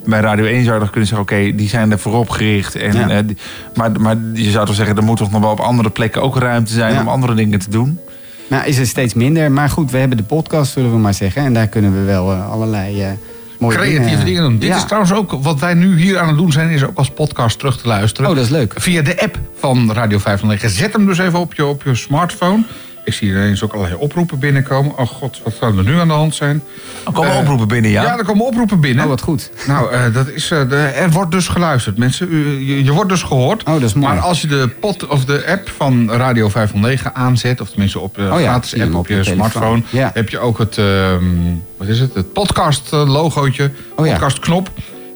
bij, 0.04 0.20
Radio 0.20 0.44
1 0.44 0.62
zou 0.62 0.74
je 0.74 0.80
nog 0.80 0.90
kunnen 0.90 1.08
zeggen... 1.08 1.26
oké, 1.26 1.54
die 1.54 1.68
zijn 1.68 1.90
er 1.90 1.98
voorop 1.98 2.28
gericht. 2.28 2.74
En, 2.74 2.92
Ja. 2.92 3.08
eh, 3.08 3.24
maar, 3.74 4.00
maar 4.00 4.16
je 4.34 4.50
zou 4.50 4.66
toch 4.66 4.74
zeggen... 4.74 4.96
er 4.96 5.04
moet 5.04 5.16
toch 5.16 5.30
nog 5.30 5.40
wel 5.40 5.50
op 5.50 5.60
andere 5.60 5.90
plekken 5.90 6.22
ook 6.22 6.36
ruimte 6.36 6.72
zijn... 6.72 6.94
Ja. 6.94 7.00
om 7.00 7.08
andere 7.08 7.34
dingen 7.34 7.58
te 7.58 7.70
doen. 7.70 7.98
Nou, 8.48 8.64
is 8.64 8.78
er 8.78 8.86
steeds 8.86 9.14
minder. 9.14 9.52
Maar 9.52 9.68
goed, 9.68 9.90
we 9.90 9.98
hebben 9.98 10.16
de 10.16 10.22
podcast, 10.22 10.72
zullen 10.72 10.90
we 10.90 10.98
maar 10.98 11.14
zeggen. 11.14 11.42
En 11.42 11.54
daar 11.54 11.66
kunnen 11.66 11.92
we 11.94 12.04
wel 12.04 12.32
allerlei 12.32 13.06
mooie 13.60 13.76
Creatieve 13.76 14.24
dingen 14.24 14.42
doen. 14.42 14.58
Dit 14.58 14.68
Ja. 14.68 14.76
is 14.76 14.84
trouwens 14.84 15.12
ook, 15.12 15.32
wat 15.42 15.58
wij 15.60 15.74
nu 15.74 16.00
hier 16.00 16.18
aan 16.18 16.28
het 16.28 16.36
doen 16.36 16.52
zijn, 16.52 16.70
is 16.70 16.84
ook 16.84 16.96
als 16.98 17.10
podcast 17.10 17.58
terug 17.58 17.78
te 17.80 17.88
luisteren. 17.88 18.30
Oh, 18.30 18.36
dat 18.36 18.44
is 18.44 18.50
leuk. 18.50 18.72
Via 18.76 19.02
de 19.02 19.20
app 19.22 19.38
van 19.58 19.92
Radio 19.92 20.18
509. 20.18 20.70
Zet 20.70 20.92
hem 20.92 21.06
dus 21.06 21.18
even 21.18 21.38
op 21.38 21.54
je, 21.54 21.64
op 21.66 21.82
je 21.84 21.94
smartphone. 21.94 22.62
Ik 23.10 23.16
zie 23.16 23.28
ineens 23.28 23.62
ook 23.62 23.72
allerlei 23.72 24.00
oproepen 24.00 24.38
binnenkomen. 24.38 24.98
Oh 24.98 25.06
god, 25.06 25.40
wat 25.44 25.54
zou 25.60 25.78
er 25.78 25.84
nu 25.84 25.98
aan 25.98 26.08
de 26.08 26.14
hand 26.14 26.34
zijn? 26.34 26.62
Er 27.06 27.12
komen 27.12 27.30
Eh, 27.30 27.38
oproepen 27.38 27.68
binnen, 27.68 27.90
ja? 27.90 28.02
Ja, 28.02 28.18
er 28.18 28.24
komen 28.24 28.46
oproepen 28.46 28.80
binnen. 28.80 29.04
Oh, 29.04 29.10
wat 29.10 29.20
goed. 29.20 29.50
Nou, 29.66 29.92
eh, 29.92 30.14
dat 30.14 30.28
is, 30.28 30.50
eh, 30.50 30.68
de, 30.68 30.76
er 30.76 31.10
wordt 31.10 31.30
dus 31.30 31.48
geluisterd, 31.48 31.98
mensen. 31.98 32.28
U, 32.30 32.58
je, 32.66 32.84
je 32.84 32.92
wordt 32.92 33.08
dus 33.10 33.22
gehoord. 33.22 33.64
Oh, 33.64 33.72
dat 33.72 33.82
is 33.82 33.94
mooi. 33.94 34.14
Maar 34.14 34.22
als 34.22 34.40
je 34.40 34.46
de, 34.46 34.68
pod, 34.80 35.06
of 35.06 35.24
de 35.24 35.44
app 35.46 35.68
van 35.76 36.10
Radio 36.10 36.48
509 36.48 37.14
aanzet... 37.14 37.60
of 37.60 37.68
tenminste 37.70 37.98
op 37.98 38.14
de 38.14 38.28
Oh 38.32 38.40
ja, 38.40 38.46
gratis 38.48 38.80
app 38.80 38.94
op 38.94 39.08
je, 39.08 39.24
smartphone... 39.24 39.82
Ja. 39.90 40.10
heb 40.14 40.28
je 40.28 40.38
ook 40.38 40.58
het, 40.58 40.78
ehm, 40.78 41.24
wat 41.76 41.88
is 41.88 42.00
het, 42.00 42.14
het 42.14 42.32
podcast-logootje, 42.32 43.70
Oh 43.96 44.06
ja. 44.06 44.12
podcastknop. 44.12 44.70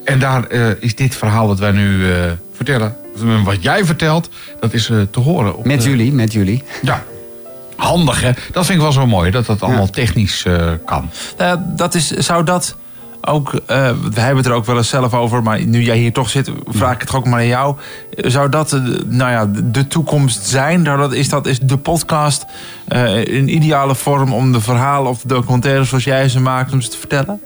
En 0.05 0.19
daar 0.19 0.45
eh, 0.47 0.67
is 0.81 0.95
dit 0.95 1.15
verhaal 1.15 1.47
wat 1.47 1.59
wij 1.59 1.71
nu 1.73 2.11
eh, 2.13 2.17
vertellen... 2.53 2.97
wat 3.45 3.63
jij 3.63 3.85
vertelt, 3.85 4.29
dat 4.61 4.73
is 4.73 4.91
te 5.11 5.21
horen. 5.21 5.57
Op 5.57 5.65
Met 5.67 5.83
de- 5.83 5.89
jullie, 5.89 6.13
met 6.13 6.33
jullie. 6.33 6.63
Ja, 6.83 7.05
handig 7.77 8.21
hè. 8.21 8.31
Dat 8.53 8.67
vind 8.67 8.79
ik 8.79 8.85
wel 8.85 8.93
zo 8.93 9.07
mooi, 9.07 9.31
dat 9.31 9.47
dat 9.47 9.63
allemaal 9.63 9.91
technisch 9.91 10.45
eh, 10.45 10.71
kan. 10.85 11.11
Nou 11.39 11.51
ja, 11.51 11.65
dat 11.77 11.95
is, 11.95 12.11
zou 12.11 12.45
dat 12.45 12.77
ook, 13.27 13.55
eh, 13.67 13.91
we 14.13 14.21
hebben 14.21 14.37
het 14.37 14.47
er 14.47 14.53
ook 14.53 14.67
wel 14.67 14.77
eens 14.77 14.89
zelf 14.89 15.15
over, 15.15 15.43
maar 15.43 15.65
nu 15.65 15.83
jij 15.83 15.97
hier 15.97 16.13
toch 16.13 16.31
zit, 16.31 16.51
vraag 16.67 16.95
ik 16.95 17.01
het 17.01 17.15
ook 17.15 17.27
maar 17.27 17.41
aan 17.41 17.47
jou. 17.47 17.77
Zou 18.17 18.49
dat 18.49 18.73
eh, 18.73 18.81
nou 19.07 19.31
ja, 19.31 19.63
de 19.65 19.87
toekomst 19.87 20.47
zijn? 20.47 20.85
Zou 20.85 20.99
dat, 20.99 21.13
is, 21.13 21.29
dat, 21.29 21.47
is 21.47 21.59
de 21.59 21.77
podcast 21.77 22.45
eh, 22.89 23.17
een 23.17 23.55
ideale 23.55 23.95
vorm 23.95 24.33
om 24.33 24.53
de 24.53 24.61
verhalen 24.61 25.11
of 25.11 25.21
de 25.21 25.29
documentaires 25.29 25.89
zoals 25.89 26.05
jij 26.05 26.29
ze 26.29 26.41
maakt, 26.41 26.73
om 26.73 26.81
ze 26.81 26.89
te 26.89 26.99
vertellen? 26.99 27.41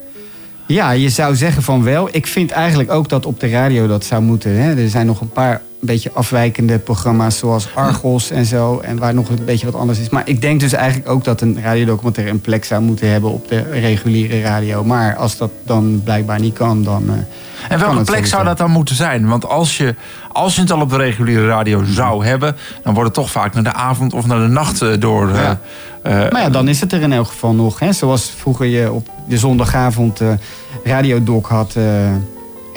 Ja, 0.66 0.90
je 0.90 1.08
zou 1.08 1.36
zeggen 1.36 1.62
van 1.62 1.84
wel. 1.84 2.08
Ik 2.12 2.26
vind 2.26 2.50
eigenlijk 2.50 2.90
ook 2.90 3.08
dat 3.08 3.26
op 3.26 3.40
de 3.40 3.48
radio 3.48 3.86
dat 3.86 4.04
zou 4.04 4.22
moeten. 4.22 4.62
Hè. 4.62 4.82
Er 4.82 4.88
zijn 4.88 5.06
nog 5.06 5.20
een 5.20 5.30
paar 5.30 5.62
beetje 5.80 6.10
afwijkende 6.12 6.78
programma's 6.78 7.38
zoals 7.38 7.68
Argos 7.74 8.30
en 8.30 8.44
zo. 8.44 8.78
En 8.78 8.98
waar 8.98 9.14
nog 9.14 9.28
een 9.28 9.44
beetje 9.44 9.66
wat 9.70 9.80
anders 9.80 9.98
is. 9.98 10.08
Maar 10.08 10.28
ik 10.28 10.40
denk 10.40 10.60
dus 10.60 10.72
eigenlijk 10.72 11.08
ook 11.08 11.24
dat 11.24 11.40
een 11.40 11.58
radiodocumentaire 11.62 12.32
een 12.32 12.40
plek 12.40 12.64
zou 12.64 12.82
moeten 12.82 13.10
hebben 13.10 13.30
op 13.30 13.48
de 13.48 13.62
reguliere 13.70 14.40
radio. 14.40 14.84
Maar 14.84 15.16
als 15.16 15.36
dat 15.36 15.50
dan 15.64 16.00
blijkbaar 16.04 16.40
niet 16.40 16.54
kan, 16.54 16.82
dan. 16.82 17.02
eh, 17.08 17.14
En 17.68 17.78
welke 17.78 18.02
plek 18.04 18.26
zou 18.26 18.44
dat 18.44 18.58
dan 18.58 18.70
moeten 18.70 18.94
zijn? 18.94 19.28
Want 19.28 19.46
als 19.48 19.76
je, 19.76 19.94
als 20.32 20.54
je 20.54 20.60
het 20.60 20.70
al 20.72 20.80
op 20.80 20.90
de 20.90 20.96
reguliere 20.96 21.46
radio 21.46 21.84
zou 21.84 22.24
hebben, 22.26 22.56
dan 22.82 22.94
wordt 22.94 23.08
het 23.08 23.18
toch 23.24 23.30
vaak 23.30 23.54
naar 23.54 23.62
de 23.64 23.72
avond 23.72 24.12
of 24.14 24.26
naar 24.26 24.38
de 24.40 24.46
nacht 24.52 24.82
eh, 24.82 24.88
door. 24.98 25.28
Ja. 25.34 25.60
eh, 26.02 26.12
Maar 26.30 26.42
ja, 26.42 26.50
dan 26.50 26.68
is 26.68 26.80
het 26.80 26.92
er 26.92 27.00
in 27.00 27.12
elk 27.12 27.26
geval 27.26 27.54
nog. 27.54 27.78
Hè. 27.78 27.92
Zoals 27.92 28.32
vroeger 28.36 28.66
je 28.66 28.92
op 28.92 29.08
de 29.28 29.38
zondagavond 29.38 30.20
eh 30.20 30.28
radiodoc 30.84 31.46
had. 31.46 31.74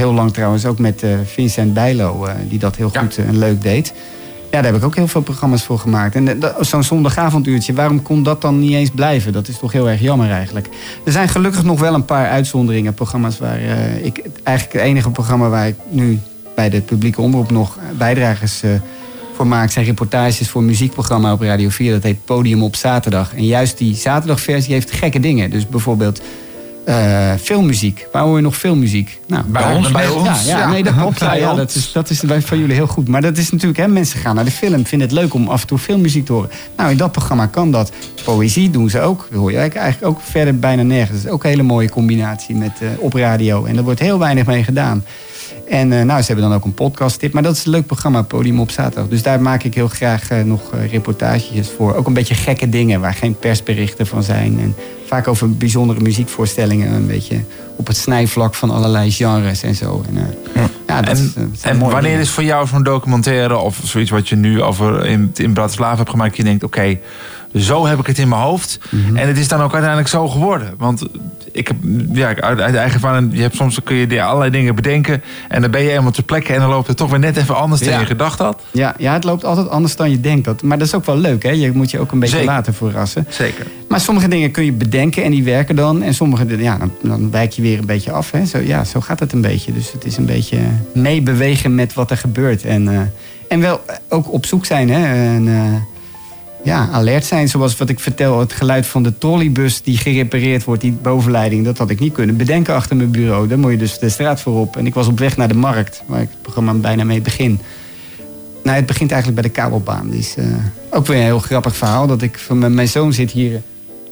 Heel 0.02 0.14
lang 0.14 0.34
trouwens 0.34 0.65
ook 0.65 0.80
met 0.80 1.03
eh, 1.03 1.10
Vincent 1.26 1.73
Bijlo, 1.73 2.26
eh, 2.26 2.34
die 2.49 2.60
dat 2.60 2.76
heel 2.76 2.90
goed 2.90 3.18
eh, 3.18 3.28
en 3.28 3.38
leuk 3.38 3.61
deed. 3.61 3.94
Ja, 4.52 4.61
daar 4.61 4.72
heb 4.72 4.76
ik 4.76 4.84
ook 4.84 4.95
heel 4.95 5.07
veel 5.07 5.22
programma's 5.22 5.64
voor 5.64 5.80
gemaakt. 5.80 6.15
En 6.15 6.40
zo'n 6.60 6.84
zondagavonduurtje, 6.84 7.73
waarom 7.73 8.02
kon 8.02 8.23
dat 8.23 8.41
dan 8.41 8.60
niet 8.60 8.73
eens 8.73 8.90
blijven? 8.90 9.34
Dat 9.34 9.48
is 9.48 9.57
toch 9.57 9.72
heel 9.72 9.90
erg 9.90 10.02
jammer 10.02 10.32
eigenlijk. 10.32 10.68
Er 11.06 11.11
zijn 11.11 11.30
gelukkig 11.30 11.64
nog 11.64 11.80
wel 11.80 11.94
een 11.94 12.06
paar 12.06 12.30
uitzonderingen. 12.30 12.94
Programma's 12.94 13.38
waar 13.40 13.60
ik... 14.02 14.30
Eigenlijk 14.44 14.78
het 14.78 14.88
enige 14.88 15.10
programma 15.10 15.49
waar 15.49 15.68
ik 15.68 15.76
nu 15.90 16.19
bij 16.56 16.69
de 16.69 16.82
publieke 16.82 17.22
omroep 17.22 17.52
nog 17.52 17.78
bijdragers... 17.98 18.61
voor 19.36 19.48
maak 19.48 19.72
zijn 19.72 19.86
reportages 19.86 20.49
voor 20.49 20.61
een 20.61 20.68
muziekprogramma 20.68 21.34
op 21.34 21.41
Radio 21.41 21.69
4. 21.69 21.91
Dat 21.91 22.03
heet 22.03 22.26
Podium 22.26 22.64
op 22.64 22.76
zaterdag. 22.76 23.36
En 23.36 23.45
juist 23.45 23.78
die 23.78 23.95
zaterdagversie 23.95 24.73
heeft 24.73 24.91
gekke 24.91 25.19
dingen. 25.19 25.49
Dus 25.49 25.68
bijvoorbeeld 25.68 26.22
eh, 26.85 27.31
filmmuziek. 27.41 28.07
Waar 28.11 28.23
hoor 28.23 28.35
je 28.35 28.41
nog 28.43 28.55
filmmuziek? 28.57 29.19
Nou, 29.27 29.43
Bij 29.45 29.61
daar- 29.61 29.75
ons, 29.75 29.91
bij 29.91 30.03
Ja, 30.03 30.11
ons, 30.11 30.45
Ja, 30.45 30.57
ja. 30.57 30.69
nee, 30.69 30.83
dat 30.83 30.95
klopt. 30.95 31.19
Ja, 31.31 31.33
ja, 31.33 31.53
dat, 31.53 31.75
is, 31.75 31.91
dat 31.91 32.09
is 32.09 32.19
bij- 32.21 32.41
van 32.41 32.59
jullie 32.59 32.75
heel 32.75 32.87
goed. 32.87 33.07
Maar 33.07 33.21
dat 33.21 33.37
is 33.37 33.49
natuurlijk, 33.51 33.79
hè, 33.79 33.87
mensen 33.87 34.19
gaan 34.19 34.35
naar 34.35 34.45
de 34.45 34.51
film. 34.51 34.85
Vinden 34.85 35.07
het 35.07 35.17
leuk 35.17 35.33
om 35.33 35.47
af 35.47 35.61
en 35.61 35.67
toe 35.67 35.77
filmmuziek 35.77 36.25
te 36.25 36.33
horen. 36.33 36.49
Nou, 36.77 36.91
in 36.91 36.97
dat 36.97 37.11
programma 37.11 37.45
kan 37.45 37.71
dat. 37.71 37.91
Poëzie 38.23 38.69
doen 38.69 38.89
ze 38.89 38.99
ook. 39.01 39.27
Dat 39.29 39.39
hoor 39.39 39.51
je 39.51 39.57
eigenlijk 39.57 40.05
ook 40.05 40.19
verder 40.21 40.59
bijna 40.59 40.83
nergens. 40.83 41.17
Dat 41.17 41.25
is 41.25 41.31
ook 41.31 41.43
een 41.43 41.49
hele 41.49 41.63
mooie 41.63 41.89
combinatie 41.89 42.55
met, 42.55 42.71
eh, 42.81 42.87
op 42.99 43.13
radio. 43.13 43.65
En 43.65 43.77
er 43.77 43.83
wordt 43.83 43.99
heel 43.99 44.19
weinig 44.19 44.45
mee 44.45 44.63
gedaan. 44.63 45.03
En 45.72 45.91
eh, 45.91 46.03
nou, 46.03 46.22
ze 46.22 46.27
hebben 46.27 46.49
dan 46.49 46.57
ook 46.57 46.65
een 46.65 46.73
podcast 46.73 47.19
tip. 47.19 47.34
Maar 47.34 47.43
dat 47.43 47.56
is 47.56 47.65
een 47.65 47.72
leuk 47.72 47.85
programma, 47.85 48.22
Podium 48.22 48.60
op 48.60 48.72
zaterdag. 48.72 49.07
Dus 49.07 49.23
daar 49.23 49.41
maak 49.41 49.64
ik 49.64 49.73
heel 49.73 49.88
graag 49.88 50.30
eh, 50.30 50.43
nog 50.43 50.73
eh, 50.73 50.91
reportages 50.91 51.69
voor. 51.77 51.95
Ook 51.95 52.07
een 52.07 52.14
beetje 52.14 52.35
gekke 52.35 52.69
dingen 52.69 53.02
waar 53.02 53.14
geen 53.14 53.35
persberichten 53.39 54.07
van 54.07 54.23
zijn. 54.23 54.60
En 54.60 54.76
vaak 55.06 55.27
over 55.27 55.57
bijzondere 55.57 55.99
muziekvoorstellingen. 55.99 56.93
Een 56.93 57.07
beetje 57.07 57.43
op 57.76 57.88
het 57.88 57.98
snijvlak 57.98 58.53
van 58.53 58.69
allerlei 58.69 59.11
genres 59.11 59.64
en 59.64 59.76
zo. 59.76 60.03
En, 60.07 60.35
Ja, 60.88 61.02
dat 61.02 61.18
en 61.18 61.23
is, 61.23 61.34
dat 61.34 61.43
zijn 61.53 61.73
en 61.73 61.80
mooie 61.80 61.91
wanneer 61.91 62.19
is 62.19 62.30
voor 62.30 62.43
jou 62.43 62.68
zo'n 62.68 62.84
documentaire 62.84 63.57
of 63.57 63.80
zoiets 63.84 64.11
wat 64.11 64.30
je 64.30 64.35
nu 64.35 64.61
over 64.61 65.06
in, 65.06 65.31
in 65.35 65.53
Bratislava 65.53 65.98
hebt 65.98 66.10
gemaakt, 66.10 66.38
je 66.38 66.43
denkt, 66.43 66.64
oké, 66.64 66.99
zo 67.56 67.86
heb 67.86 67.99
ik 67.99 68.07
het 68.07 68.18
in 68.18 68.30
mijn 68.30 68.41
hoofd. 68.41 68.80
Mhm. 68.90 69.18
En 69.18 69.28
het 69.28 69.38
is 69.38 69.48
dan 69.48 69.61
ook 69.61 69.72
uiteindelijk 69.72 70.10
zo 70.10 70.28
geworden. 70.28 70.73
Want 70.78 71.07
ik 71.52 71.68
heb, 71.68 71.78
ja, 72.14 72.28
uit, 72.28 72.60
uit 72.60 72.76
eigen 72.76 72.94
ervaring, 72.94 73.30
je 73.34 73.41
hebt 73.41 73.56
soms 73.56 73.80
kun 73.84 73.95
je 73.95 74.23
allerlei 74.23 74.52
dingen 74.52 74.76
bedenken 74.76 75.23
en 75.48 75.61
dan 75.61 75.72
ben 75.72 75.82
je 75.82 75.90
helemaal 75.90 76.11
ter 76.11 76.23
plekke 76.23 76.53
en 76.53 76.60
dan 76.60 76.69
loopt 76.69 76.88
het 76.88 76.98
toch 76.98 77.10
weer 77.10 77.19
net 77.19 77.38
even 77.38 77.56
anders 77.56 77.82
dan 77.82 77.99
je 77.99 78.06
gedacht 78.06 78.40
had. 78.40 78.61
Ja, 78.72 78.95
ja, 78.98 79.14
het 79.14 79.23
loopt 79.23 79.45
altijd 79.45 79.69
anders 79.69 79.95
dan 79.95 80.10
je 80.10 80.19
denkt. 80.19 80.45
Dat, 80.45 80.61
maar 80.61 80.78
dat 80.78 80.88
is 80.88 80.94
ook 80.94 81.06
wel 81.06 81.18
leuk, 81.18 81.44
hè? 81.44 81.49
Je 81.49 81.72
moet 81.72 81.91
je 81.91 81.99
ook 81.99 82.11
een 82.11 82.19
beetje 82.19 82.36
Zeker. 82.36 82.52
laten 82.52 82.73
verrassen. 82.73 83.26
Zeker. 83.30 83.68
Maar 83.88 83.99
sommige 83.99 84.28
dingen 84.28 84.52
kun 84.52 84.65
je 84.65 84.72
bedenken 84.72 85.23
en 85.23 85.32
die 85.32 85.44
werken 85.44 85.76
dan. 85.76 86.02
En 86.02 86.14
sommige, 86.14 86.57
ja, 86.57 86.78
dan, 86.78 86.91
dan 87.02 87.32
wijk 87.32 87.52
je 87.52 87.61
weer 87.61 87.80
een 87.80 87.86
beetje 87.86 88.11
af. 88.11 88.32
Hè? 88.32 88.45
Zo, 88.45 88.57
ja, 88.57 88.84
zo 88.84 89.02
gaat 89.02 89.19
het 89.19 89.34
een 89.34 89.41
beetje. 89.41 89.73
Dus 89.73 89.91
het 89.91 90.06
is 90.06 90.18
een 90.18 90.26
beetje 90.26 90.60
meebewegen 90.94 91.76
met 91.76 91.94
wat 91.94 92.11
er 92.11 92.18
gebeurt. 92.18 92.65
En, 92.65 92.88
eh, 92.88 92.99
en 93.48 93.60
wel 93.60 93.82
ook 94.10 94.32
op 94.34 94.45
zoek 94.45 94.65
zijn. 94.65 94.90
Hè? 94.90 95.34
En, 95.36 95.48
eh, 95.48 95.82
ja, 96.63 96.89
alert 96.91 97.25
zijn. 97.25 97.47
Zoals 97.47 97.77
wat 97.77 97.89
ik 97.89 97.99
vertel, 97.99 98.39
het 98.39 98.53
geluid 98.53 98.85
van 98.85 99.03
de 99.03 99.17
trolleybus 99.17 99.81
die 99.81 99.97
gerepareerd 99.97 100.63
wordt, 100.63 100.81
die 100.81 100.91
bovenleiding. 100.91 101.65
Dat 101.65 101.77
had 101.77 101.89
ik 101.89 101.99
niet 101.99 102.13
kunnen 102.13 102.38
bedenken 102.38 102.73
achter 102.73 102.95
mijn 102.95 103.11
bureau. 103.11 103.47
Daar 103.47 103.59
moet 103.59 103.71
je 103.71 103.77
dus 103.77 103.99
de 103.99 104.09
straat 104.09 104.41
voor 104.41 104.59
op. 104.59 104.77
En 104.77 104.85
ik 104.85 104.93
was 104.93 105.07
op 105.07 105.19
weg 105.19 105.38
naar 105.38 105.47
de 105.47 105.53
markt, 105.53 106.03
waar 106.05 106.21
ik 106.21 106.29
het 106.29 106.41
programma 106.41 106.73
bijna 106.73 107.03
mee 107.03 107.21
begin. 107.21 107.59
Nou, 108.63 108.75
het 108.77 108.85
begint 108.85 109.11
eigenlijk 109.11 109.41
bij 109.41 109.51
de 109.51 109.57
kabelbaan. 109.57 110.09
Die 110.09 110.19
is 110.19 110.35
eh, 110.38 110.45
ook 110.89 111.05
weer 111.07 111.17
een 111.17 111.23
heel 111.23 111.39
grappig 111.39 111.75
verhaal. 111.75 112.07
Dat 112.07 112.21
ik 112.21 112.38
van 112.38 112.73
mijn, 112.73 112.88
zoon 112.88 113.13
zit 113.13 113.31
hier, 113.31 113.61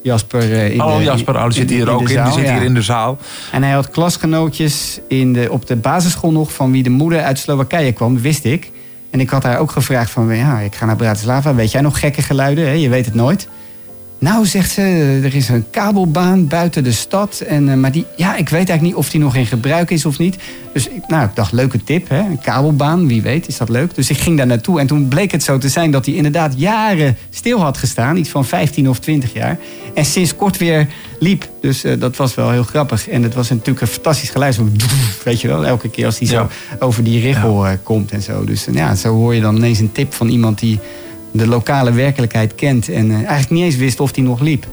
Jasper. 0.03 0.53
eh, 0.53 0.71
in 0.71 0.80
Hallo 0.80 0.97
de- 0.97 1.03
Jasper, 1.03 1.35
oh, 1.35 1.43
die 1.43 1.51
zit 1.53 1.69
hier 1.69 1.80
in 1.80 1.89
ook 1.89 2.09
in, 2.09 2.23
die 2.23 2.34
zit 2.34 2.45
ja. 2.45 2.53
hier 2.53 2.63
in 2.63 2.73
de 2.73 2.81
zaal. 2.81 3.17
En 3.51 3.63
hij 3.63 3.71
had 3.71 3.89
klasgenootjes 3.89 4.99
in 5.07 5.34
de, 5.34 5.47
op 5.51 5.67
de 5.67 5.76
basisschool 5.76 6.31
nog 6.31 6.53
van 6.53 6.71
wie 6.71 6.84
de 6.84 6.89
moeder 6.89 7.21
uit 7.21 7.39
Slowakije 7.39 7.91
kwam, 7.91 8.21
wist 8.21 8.45
ik. 8.45 8.71
En 9.10 9.19
ik 9.19 9.30
had 9.30 9.44
haar 9.44 9.60
ook 9.60 9.72
gevraagd 9.72 10.11
van, 10.11 10.36
ja, 10.36 10.60
ik 10.60 10.76
ga 10.76 10.86
naar 10.86 10.95
Bratislava. 10.95 11.56
Weet 11.56 11.72
jij 11.72 11.81
nog 11.81 11.99
gekke 11.99 12.22
geluiden? 12.22 12.65
Hè? 12.65 12.72
Je 12.72 12.90
weet 12.90 13.06
het 13.06 13.14
nooit. 13.15 13.48
Nou, 14.19 14.45
zegt 14.45 14.71
ze, 14.71 14.81
er 15.23 15.35
is 15.35 15.49
een 15.49 15.69
kabelbaan 15.69 16.47
buiten 16.47 16.83
de 16.83 16.91
stad. 16.91 17.39
En, 17.39 17.69
eh, 17.69 17.75
maar 17.75 17.91
die, 17.91 18.05
ja, 18.15 18.35
ik 18.35 18.49
weet 18.49 18.69
eigenlijk 18.69 18.81
niet 18.81 18.95
of 18.95 19.09
die 19.09 19.19
nog 19.19 19.35
in 19.35 19.45
gebruik 19.45 19.89
is 19.89 20.05
of 20.05 20.17
niet. 20.17 20.37
Dus 20.73 20.87
ik, 20.87 21.07
nou, 21.07 21.25
ik 21.25 21.35
dacht, 21.35 21.51
leuke 21.51 21.83
tip, 21.83 22.09
hè? 22.09 22.19
een 22.19 22.41
kabelbaan, 22.41 23.07
wie 23.07 23.21
weet, 23.21 23.47
is 23.47 23.57
dat 23.57 23.69
leuk. 23.69 23.95
Dus 23.95 24.09
ik 24.09 24.17
ging 24.17 24.37
daar 24.37 24.47
naartoe 24.47 24.79
en 24.79 24.87
toen 24.87 25.07
bleek 25.07 25.31
het 25.31 25.43
zo 25.43 25.57
te 25.57 25.69
zijn... 25.69 25.91
dat 25.91 26.05
hij 26.05 26.15
inderdaad 26.15 26.53
jaren 26.57 27.17
stil 27.29 27.59
had 27.61 27.77
gestaan, 27.77 28.17
iets 28.17 28.29
van 28.29 28.45
15 28.45 28.89
of 28.89 28.99
20 28.99 29.33
jaar. 29.33 29.57
En 29.93 30.05
sinds 30.05 30.35
kort 30.35 30.57
weer 30.57 30.87
liep. 31.19 31.49
Dus 31.61 31.83
eh, 31.83 31.99
dat 31.99 32.15
was 32.15 32.35
wel 32.35 32.51
heel 32.51 32.63
grappig. 32.63 33.09
En 33.09 33.23
het 33.23 33.33
was 33.33 33.49
natuurlijk 33.49 33.81
een 33.81 33.87
fantastisch 33.87 34.29
geluid. 34.29 34.55
Zo, 34.55 34.69
weet 35.23 35.41
je 35.41 35.47
wel, 35.47 35.65
elke 35.65 35.89
keer 35.89 36.05
als 36.05 36.19
hij 36.19 36.27
zo 36.27 36.49
over 36.79 37.03
die 37.03 37.21
richel 37.21 37.67
eh, 37.67 37.73
komt 37.83 38.11
en 38.11 38.21
zo. 38.21 38.43
Dus 38.43 38.67
ja, 38.71 38.95
zo 38.95 39.13
hoor 39.13 39.35
je 39.35 39.41
dan 39.41 39.55
ineens 39.55 39.79
een 39.79 39.91
tip 39.91 40.13
van 40.13 40.29
iemand 40.29 40.59
die 40.59 40.79
de 41.31 41.47
lokale 41.47 41.91
werkelijkheid 41.91 42.56
kent. 42.56 42.89
En 42.89 43.10
eh, 43.10 43.15
eigenlijk 43.15 43.49
niet 43.49 43.64
eens 43.64 43.76
wist 43.76 43.99
of 43.99 44.11
die 44.11 44.23
nog 44.23 44.39
liep. 44.39 44.65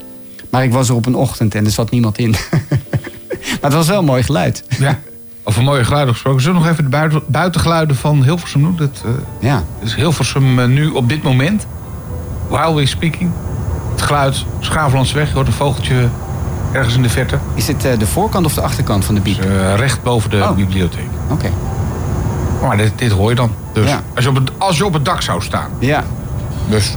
Maar 0.50 0.64
ik 0.64 0.72
was 0.72 0.88
er 0.88 0.94
op 0.94 1.06
een 1.06 1.14
ochtend 1.14 1.54
en 1.54 1.64
er 1.64 1.70
zat 1.70 1.90
niemand 1.90 2.18
in. 2.18 2.30
maar 3.40 3.60
het 3.60 3.72
was 3.72 3.86
wel 3.88 3.98
een 3.98 4.04
mooi 4.04 4.22
geluid. 4.22 4.64
Ja, 4.78 4.98
over 5.44 5.62
mooie 5.62 5.84
geluiden 5.84 6.12
gesproken. 6.14 6.40
Zullen 6.42 6.56
we 6.56 6.62
nog 6.62 6.72
even 6.72 6.84
de 6.84 6.90
buiten, 6.90 7.22
buitengeluiden 7.26 7.96
van 7.96 8.22
Hilversum 8.24 8.62
doen? 8.62 8.76
Dat 8.76 9.02
eh, 9.04 9.10
Ja. 9.48 9.62
is 9.82 9.94
Hilversum 9.94 10.58
eh, 10.58 10.66
nu 10.66 10.88
op 10.88 11.08
dit 11.08 11.22
moment. 11.22 11.66
While 12.48 12.74
we 12.74 12.86
speaking. 12.86 13.30
Het 13.90 14.02
geluid, 14.02 14.44
Schaaflandsweg. 14.60 15.28
Je 15.28 15.34
hoort 15.34 15.46
een 15.46 15.52
vogeltje 15.52 16.08
ergens 16.72 16.94
in 16.94 17.02
de 17.02 17.08
verte. 17.08 17.38
Is 17.54 17.66
het 17.68 17.84
eh, 17.84 17.98
de 17.98 18.06
voorkant 18.06 18.46
of 18.46 18.54
de 18.54 18.60
achterkant 18.60 19.04
van 19.04 19.14
de 19.14 19.20
biep? 19.20 19.40
Recht 19.76 20.02
boven 20.02 20.30
de 20.30 20.36
Oh. 20.42 20.50
bibliotheek. 20.52 21.08
Oké. 21.30 21.50
Maar 22.62 22.76
dit, 22.76 22.92
dit 22.96 23.10
hoor 23.10 23.28
je 23.30 23.34
dan. 23.36 23.50
Dus 23.72 23.88
Ja. 23.90 24.02
als, 24.14 24.24
je 24.24 24.30
op 24.30 24.36
het, 24.36 24.50
als 24.58 24.76
je 24.76 24.84
op 24.84 24.92
het 24.92 25.04
dak 25.04 25.22
zou 25.22 25.42
staan. 25.42 25.70
Ja. 25.78 26.04
Dus 26.68 26.96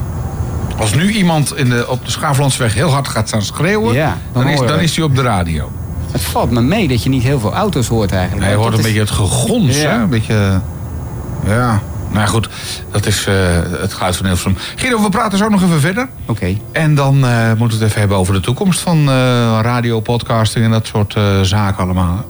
als 0.78 0.94
nu 0.94 1.12
iemand 1.12 1.56
in 1.58 1.70
de, 1.70 1.86
op 1.88 2.06
de 2.06 2.12
Schaaflandsweg 2.12 2.74
heel 2.74 2.90
hard 2.90 3.08
gaat 3.08 3.28
staan 3.28 3.42
schreeuwen... 3.42 3.94
Ja, 3.94 4.18
dan 4.34 4.44
dan, 4.44 4.52
is, 4.52 4.60
je 4.60 4.66
dan 4.66 4.80
is 4.80 4.96
hij 4.96 5.06
op 5.06 5.16
de 5.16 5.22
radio. 5.22 5.72
Het 6.12 6.22
valt 6.22 6.52
me 6.52 6.62
mee 6.62 6.88
dat 6.88 7.04
je 7.04 7.10
niet 7.10 7.24
heel 7.24 7.40
veel 7.40 7.54
auto's 7.54 7.88
hoort 7.88 8.12
eigenlijk. 8.12 8.46
Hij 8.46 8.56
hoort 8.56 8.72
Dat 8.72 8.80
een 8.80 8.80
is- 8.80 8.86
beetje 8.86 9.00
het 9.00 9.12
gegons, 9.12 9.82
Ja. 9.82 9.90
hè? 9.90 9.98
Een 10.02 10.10
beetje... 10.10 10.60
Ja, 11.46 11.80
nou 12.12 12.28
goed. 12.28 12.50
Dat 12.92 13.06
is 13.06 13.26
eh, 13.28 13.34
het 13.82 13.94
geluid 13.94 14.16
van 14.16 14.26
Hilversum. 14.26 14.56
Guido, 14.76 15.02
we 15.02 15.10
praten 15.10 15.38
zo 15.38 15.50
nog 15.50 15.64
even 15.64 15.80
verder. 15.80 16.08
Oké. 16.26 16.58
En 16.72 16.96
dan 16.96 17.26
eh, 17.26 17.48
moeten 17.58 17.68
we 17.68 17.74
het 17.74 17.82
even 17.84 18.00
hebben 18.00 18.18
over 18.18 18.34
de 18.34 18.40
toekomst 18.40 18.80
van 18.80 18.98
eh, 19.10 19.14
radio, 19.62 20.00
podcasting 20.00 20.66
en 20.66 20.72
dat 20.72 20.88
soort 20.88 21.16
eh, 21.16 21.42
zaken 21.42 21.84
allemaal. 21.84 22.26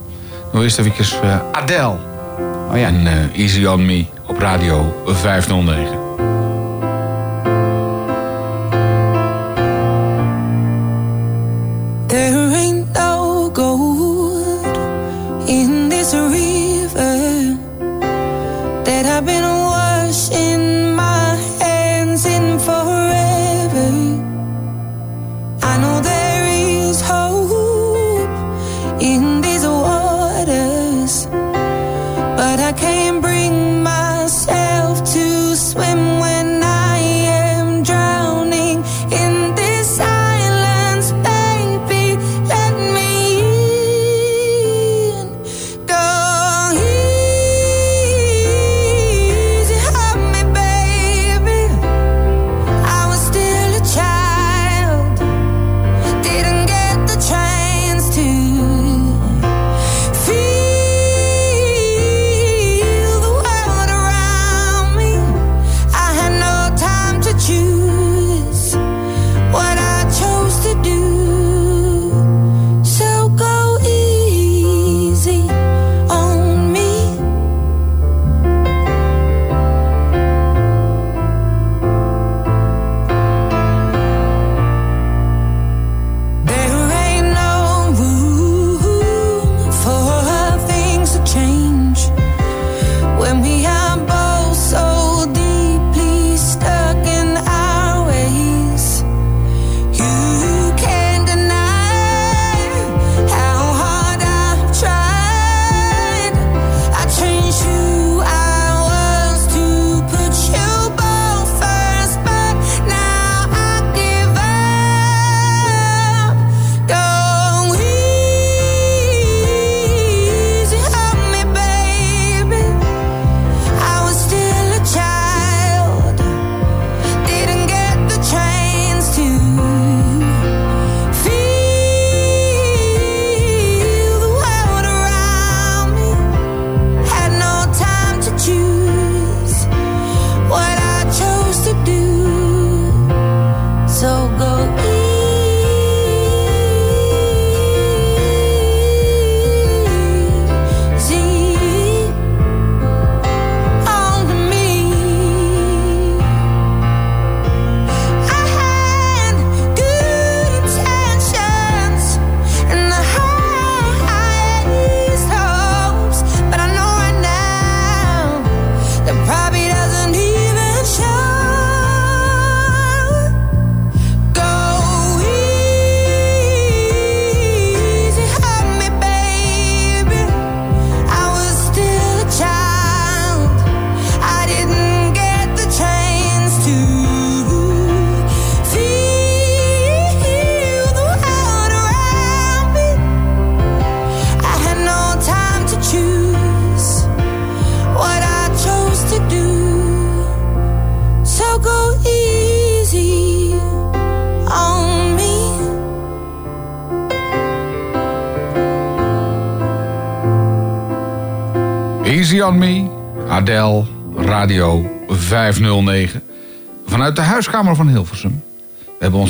Nou 0.51 0.63
eerst 0.63 0.79
even 0.79 0.93
eh, 1.23 1.35
Adele. 1.51 1.95
Oh 2.71 2.77
ja. 2.77 2.87
En 2.87 3.07
eh, 3.07 3.41
Easy 3.41 3.65
On 3.65 3.85
Me 3.85 4.05
op 4.27 4.37
radio 4.39 5.03
509. 5.07 5.98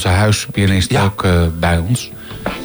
Onze 0.06 0.18
huispianist 0.18 0.98
ook 0.98 1.24
eh, 1.24 1.32
bij 1.60 1.78
ons. 1.78 2.12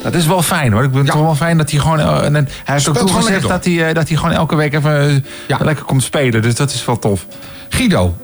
Dat 0.03 0.15
is 0.15 0.27
wel 0.27 0.43
fijn 0.43 0.73
hoor. 0.73 0.85
Ik 0.85 0.91
vind 0.93 1.07
het 1.09 1.17
wel 1.21 1.35
fijn 1.35 1.59
dat 1.59 1.71
hij 1.71 1.81
gewoon. 1.81 2.01
en, 2.01 2.37
en 2.37 2.49
hij 2.65 2.75
heeft 2.75 2.89
ook 2.89 2.97
toegezegd 2.97 3.49
dat 3.49 3.65
hij, 3.65 3.89
eh, 3.89 3.95
dat 3.95 4.09
hij 4.09 4.17
gewoon 4.17 4.33
elke 4.33 4.57
week 4.57 4.75
even 4.75 5.25
lekker 5.47 5.85
komt 5.85 6.03
spelen. 6.03 6.43
Dus 6.43 6.55
dat 6.55 6.73
is 6.73 6.85
wel 6.85 6.99
tof. 6.99 7.27
Guido. 7.69 8.17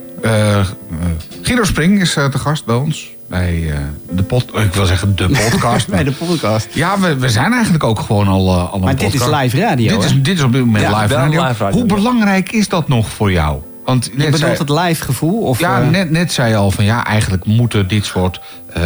Guido 1.42 1.64
Spring 1.64 2.00
is 2.00 2.12
te 2.12 2.38
gast 2.38 2.64
bij 2.64 2.74
ons. 2.74 3.08
Bij 3.28 3.72
de 4.10 4.22
pod, 4.22 4.44
ik 4.54 4.74
wil 4.74 4.86
zeggen 4.86 5.16
de 5.16 5.28
podcast. 5.28 5.88
Bij 5.96 6.04
de 6.04 6.12
podcast. 6.12 6.68
Ja, 6.72 7.00
we, 7.00 7.16
we 7.16 7.28
zijn 7.28 7.52
eigenlijk 7.52 7.84
ook 7.84 8.00
gewoon 8.00 8.28
al, 8.28 8.58
al 8.58 8.74
een 8.74 8.80
Maar 8.80 8.96
dit 8.96 9.14
is 9.14 9.20
podcast. 9.20 9.42
live 9.42 9.60
radio, 9.60 9.96
Dit 9.96 10.04
is, 10.04 10.22
dit 10.22 10.36
is 10.36 10.42
op 10.42 10.52
dit 10.52 10.64
moment 10.64 10.84
Ja, 10.84 11.00
live, 11.00 11.14
radio. 11.14 11.46
live 11.46 11.64
radio, 11.64 11.78
Hoe 11.78 11.88
belangrijk 11.88 12.52
is 12.52 12.68
dat 12.68 12.88
nog 12.88 13.08
voor 13.08 13.32
jou? 13.32 13.58
Want 13.90 14.10
Je 14.16 14.30
bedoelt 14.30 14.58
het 14.58 14.68
live 14.68 15.04
gevoel? 15.04 15.40
Of, 15.40 15.60
ja, 15.60 15.80
eh, 15.80 15.88
net, 15.88 16.10
net 16.10 16.32
zei 16.32 16.48
je 16.50 16.56
al 16.56 16.70
van 16.70 16.84
ja, 16.84 17.04
eigenlijk 17.06 17.44
moeten 17.44 17.88
dit 17.88 18.04
soort 18.04 18.40
eh, 18.72 18.82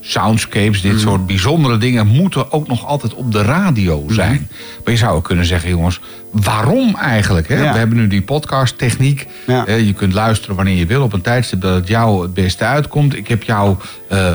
soundscapes, 0.00 0.80
dit 0.80 1.00
soort 1.00 1.26
bijzondere 1.26 1.78
dingen, 1.78 2.06
moeten 2.06 2.52
ook 2.52 2.68
nog 2.68 2.86
altijd 2.86 3.14
op 3.14 3.32
de 3.32 3.42
radio 3.42 4.02
Mhm. 4.02 4.14
zijn. 4.14 4.48
Maar 4.84 4.92
je 4.92 4.98
zou 4.98 5.16
ook 5.16 5.24
kunnen 5.24 5.44
zeggen, 5.44 5.70
jongens, 5.70 6.00
waarom 6.32 6.96
eigenlijk? 6.96 7.48
Hè? 7.48 7.62
Ja. 7.62 7.72
We 7.72 7.78
hebben 7.78 7.96
nu 7.96 8.06
die 8.06 8.22
podcasttechniek. 8.22 9.26
Eh, 9.46 9.86
je 9.86 9.92
kunt 9.92 10.12
luisteren 10.12 10.56
wanneer 10.56 10.76
je 10.76 10.86
wil 10.86 11.02
op 11.02 11.12
een 11.12 11.20
tijdstip 11.20 11.60
dat 11.60 11.74
het 11.74 11.88
jou 11.88 12.22
het 12.22 12.34
beste 12.34 12.64
uitkomt. 12.64 13.16
Ik 13.16 13.28
heb 13.28 13.42
jouw 13.42 13.78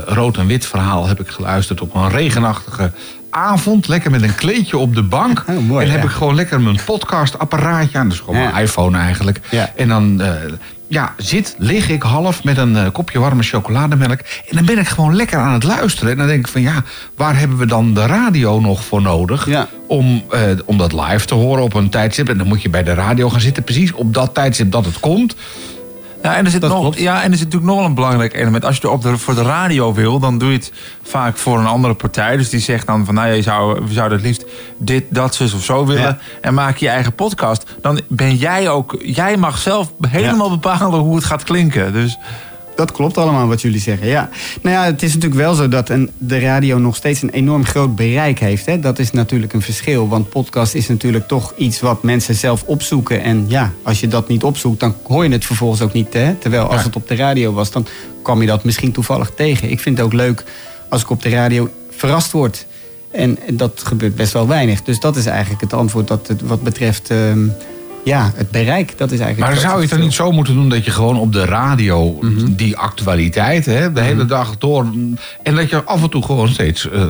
rood 0.06 0.38
en 0.38 0.48
wit 0.48 0.66
verhaal 0.66 1.08
heb 1.08 1.20
ik 1.20 1.28
geluisterd 1.28 1.82
op 1.82 1.96
een 1.96 2.10
regenachtige 2.10 2.92
avond. 3.36 3.88
Lekker 3.88 4.12
met 4.12 4.22
een 4.22 4.36
kleedje 4.36 4.78
op 4.78 4.96
de 4.96 5.04
bank. 5.04 5.44
en 5.48 5.78
heb 5.92 6.02
ja. 6.02 6.04
ik 6.04 6.10
gewoon 6.10 6.36
lekker 6.36 6.62
mijn 6.62 6.80
podcastapparaatje 6.86 7.98
aan. 7.98 8.08
Dat 8.08 8.14
is 8.18 8.24
gewoon 8.24 8.42
Ja. 8.42 8.52
mijn 8.52 8.64
iPhone 8.64 8.98
eigenlijk. 8.98 9.40
En 9.76 9.88
dan 9.88 10.22
eh, 10.22 10.34
ja, 10.88 11.14
zit, 11.18 11.56
lig 11.58 11.90
ik 11.90 12.02
half 12.02 12.44
met 12.44 12.58
een 12.58 12.78
eh, 12.78 12.92
kopje 12.92 13.20
warme 13.20 13.44
chocolademelk. 13.44 14.20
En 14.20 14.56
dan 14.56 14.66
ben 14.66 14.78
ik 14.78 14.88
gewoon 14.88 15.16
lekker 15.16 15.40
aan 15.40 15.54
het 15.54 15.64
luisteren. 15.64 16.12
En 16.12 16.18
dan 16.18 16.28
denk 16.28 16.40
ik 16.40 16.52
van 16.52 16.62
ja, 16.62 16.84
waar 17.16 17.40
hebben 17.40 17.58
we 17.58 17.66
dan 17.66 17.94
de 17.94 18.06
radio 18.06 18.60
nog 18.60 18.86
voor 18.86 19.02
nodig? 19.02 19.48
Om, 19.88 20.24
eh, 20.30 20.42
om 20.66 20.78
dat 20.78 20.94
live 20.94 21.26
te 21.26 21.34
horen 21.34 21.64
op 21.64 21.74
een 21.74 21.90
tijdstip. 21.90 22.30
En 22.30 22.38
dan 22.38 22.48
moet 22.48 22.62
je 22.62 22.70
bij 22.70 22.84
de 22.84 22.94
radio 22.94 23.30
gaan 23.30 23.42
zitten. 23.42 23.64
Precies 23.64 23.92
op 23.92 24.14
dat 24.14 24.34
tijdstip 24.34 24.72
dat 24.72 24.86
het 24.86 25.00
komt. 25.00 25.36
Ja, 26.26 26.36
en 26.36 26.46
er 26.46 26.52
zit, 26.52 26.62
nog, 26.62 26.98
ja, 26.98 27.24
en 27.24 27.32
er 27.32 27.38
zit 27.38 27.46
natuurlijk 27.46 27.72
nog 27.72 27.76
wel 27.76 27.86
een 27.86 27.94
belangrijk 27.94 28.34
element. 28.34 28.66
Als 28.66 28.78
je 28.78 28.90
op 28.90 29.02
de, 29.02 29.18
voor 29.18 29.36
de 29.36 29.42
radio 29.42 29.94
wil, 29.94 30.20
dan 30.20 30.38
doe 30.38 30.50
je 30.50 30.58
het 30.58 30.72
vaak 31.04 31.38
voor 31.38 31.60
een 31.60 31.66
andere 31.66 31.94
partij. 31.94 32.38
Dus 32.38 32.50
die 32.50 32.60
zegt 32.60 32.88
dan 32.88 33.06
van, 33.06 33.14
nou, 33.14 33.30
je 33.30 33.42
zou, 33.42 33.86
we 33.86 33.94
zouden 33.94 34.18
het 34.18 34.28
liefst 34.28 34.46
dit, 34.78 35.04
dat, 35.10 35.36
zus 35.36 35.54
of 35.54 35.64
zo 35.64 35.86
willen. 35.86 36.20
En 36.42 36.54
maak 36.54 36.78
je 36.78 36.90
eigen 36.90 37.14
podcast. 37.14 37.76
Dan 37.82 38.02
ben 38.08 38.36
jij 38.36 38.70
ook, 38.70 38.98
jij 39.02 39.38
mag 39.38 39.58
zelf 39.58 39.92
helemaal 40.08 40.50
bepalen 40.50 41.00
hoe 41.00 41.16
het 41.16 41.26
gaat 41.26 41.44
klinken. 41.44 41.94
Dus... 41.94 42.18
Dat 42.76 42.92
klopt 42.92 43.18
allemaal 43.18 43.48
wat 43.48 43.62
jullie 43.62 43.80
zeggen, 43.80 44.08
ja. 44.08 44.30
Nou 44.62 44.76
ja, 44.76 44.86
het 44.86 45.04
is 45.04 45.14
natuurlijk 45.14 45.42
wel 45.42 45.54
zo 45.54 45.68
dat 45.68 45.90
een, 45.90 46.10
de 46.18 46.40
radio 46.40 46.78
nog 46.78 46.96
steeds 46.96 47.22
een 47.22 47.30
enorm 47.30 47.66
groot 47.66 47.96
bereik 47.96 48.40
heeft. 48.40 48.66
Hè. 48.66 48.80
Dat 48.80 49.00
is 49.00 49.12
natuurlijk 49.12 49.54
een 49.54 49.62
verschil, 49.62 50.08
want 50.08 50.30
podcast 50.30 50.74
is 50.74 50.88
natuurlijk 50.88 51.28
toch 51.28 51.54
iets 51.58 51.80
wat 51.80 52.04
mensen 52.04 52.36
zelf 52.36 52.64
opzoeken. 52.64 53.22
En 53.22 53.46
ja, 53.48 53.74
als 53.84 54.00
je 54.00 54.08
dat 54.08 54.28
niet 54.28 54.44
opzoekt, 54.44 54.80
dan 54.80 54.96
hoor 55.04 55.24
je 55.24 55.32
het 55.32 55.46
vervolgens 55.46 55.82
ook 55.82 55.94
niet. 55.94 56.14
Hè. 56.14 56.34
Terwijl 56.34 56.68
als 56.68 56.84
het 56.84 56.96
op 56.96 57.08
de 57.08 57.16
radio 57.16 57.54
was, 57.54 57.72
dan 57.72 57.88
kwam 58.22 58.42
je 58.42 58.48
dat 58.48 58.64
misschien 58.64 58.92
toevallig 58.92 59.32
tegen. 59.36 59.70
Ik 59.70 59.80
vind 59.80 59.98
het 59.98 60.06
ook 60.06 60.14
leuk 60.14 60.44
als 60.90 61.02
ik 61.02 61.10
op 61.10 61.22
de 61.22 61.30
radio 61.30 61.70
verrast 61.90 62.32
word. 62.32 62.66
En 63.12 63.38
dat 63.54 63.82
gebeurt 63.86 64.16
best 64.16 64.34
wel 64.34 64.48
weinig. 64.48 64.82
Dus 64.82 65.00
dat 65.00 65.16
is 65.16 65.26
eigenlijk 65.26 65.62
het 65.62 65.74
antwoord 65.74 66.08
dat 66.08 66.28
het, 66.28 66.42
wat 66.42 66.62
betreft... 66.62 67.10
ehm, 67.10 67.48
ja, 68.06 68.32
het 68.36 68.52
bereik, 68.52 68.98
dat 68.98 69.12
is 69.12 69.20
eigenlijk... 69.20 69.52
Maar 69.52 69.62
zou 69.62 69.76
je 69.76 69.82
het 69.82 69.90
dan 69.90 70.00
niet 70.00 70.14
zo 70.14 70.32
moeten 70.32 70.54
doen 70.54 70.70
dat 70.70 70.86
je 70.86 70.92
gewoon 70.92 71.20
op 71.20 71.34
de 71.34 71.46
radio 71.46 72.18
Mhm. 72.22 72.56
die 72.56 72.78
actualiteit, 72.78 73.66
hè, 73.66 73.92
de 73.92 74.02
hele 74.02 74.26
dag 74.26 74.58
door. 74.58 74.86
En 75.44 75.56
dat 75.56 75.70
je 75.70 75.84
af 75.84 76.02
en 76.04 76.10
toe 76.10 76.24
gewoon 76.24 76.50
steeds 76.50 76.90
eh, 76.90 77.02
eh, 77.02 77.08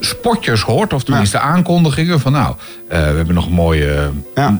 spotjes 0.00 0.60
hoort, 0.62 0.92
of 0.92 1.04
tenminste 1.04 1.38
aankondigingen 1.38 2.20
van 2.20 2.32
nou, 2.32 2.54
eh, 2.88 2.98
we 2.98 3.16
hebben 3.16 3.34
nog 3.34 3.46
een 3.46 3.52
mooie, 3.52 4.10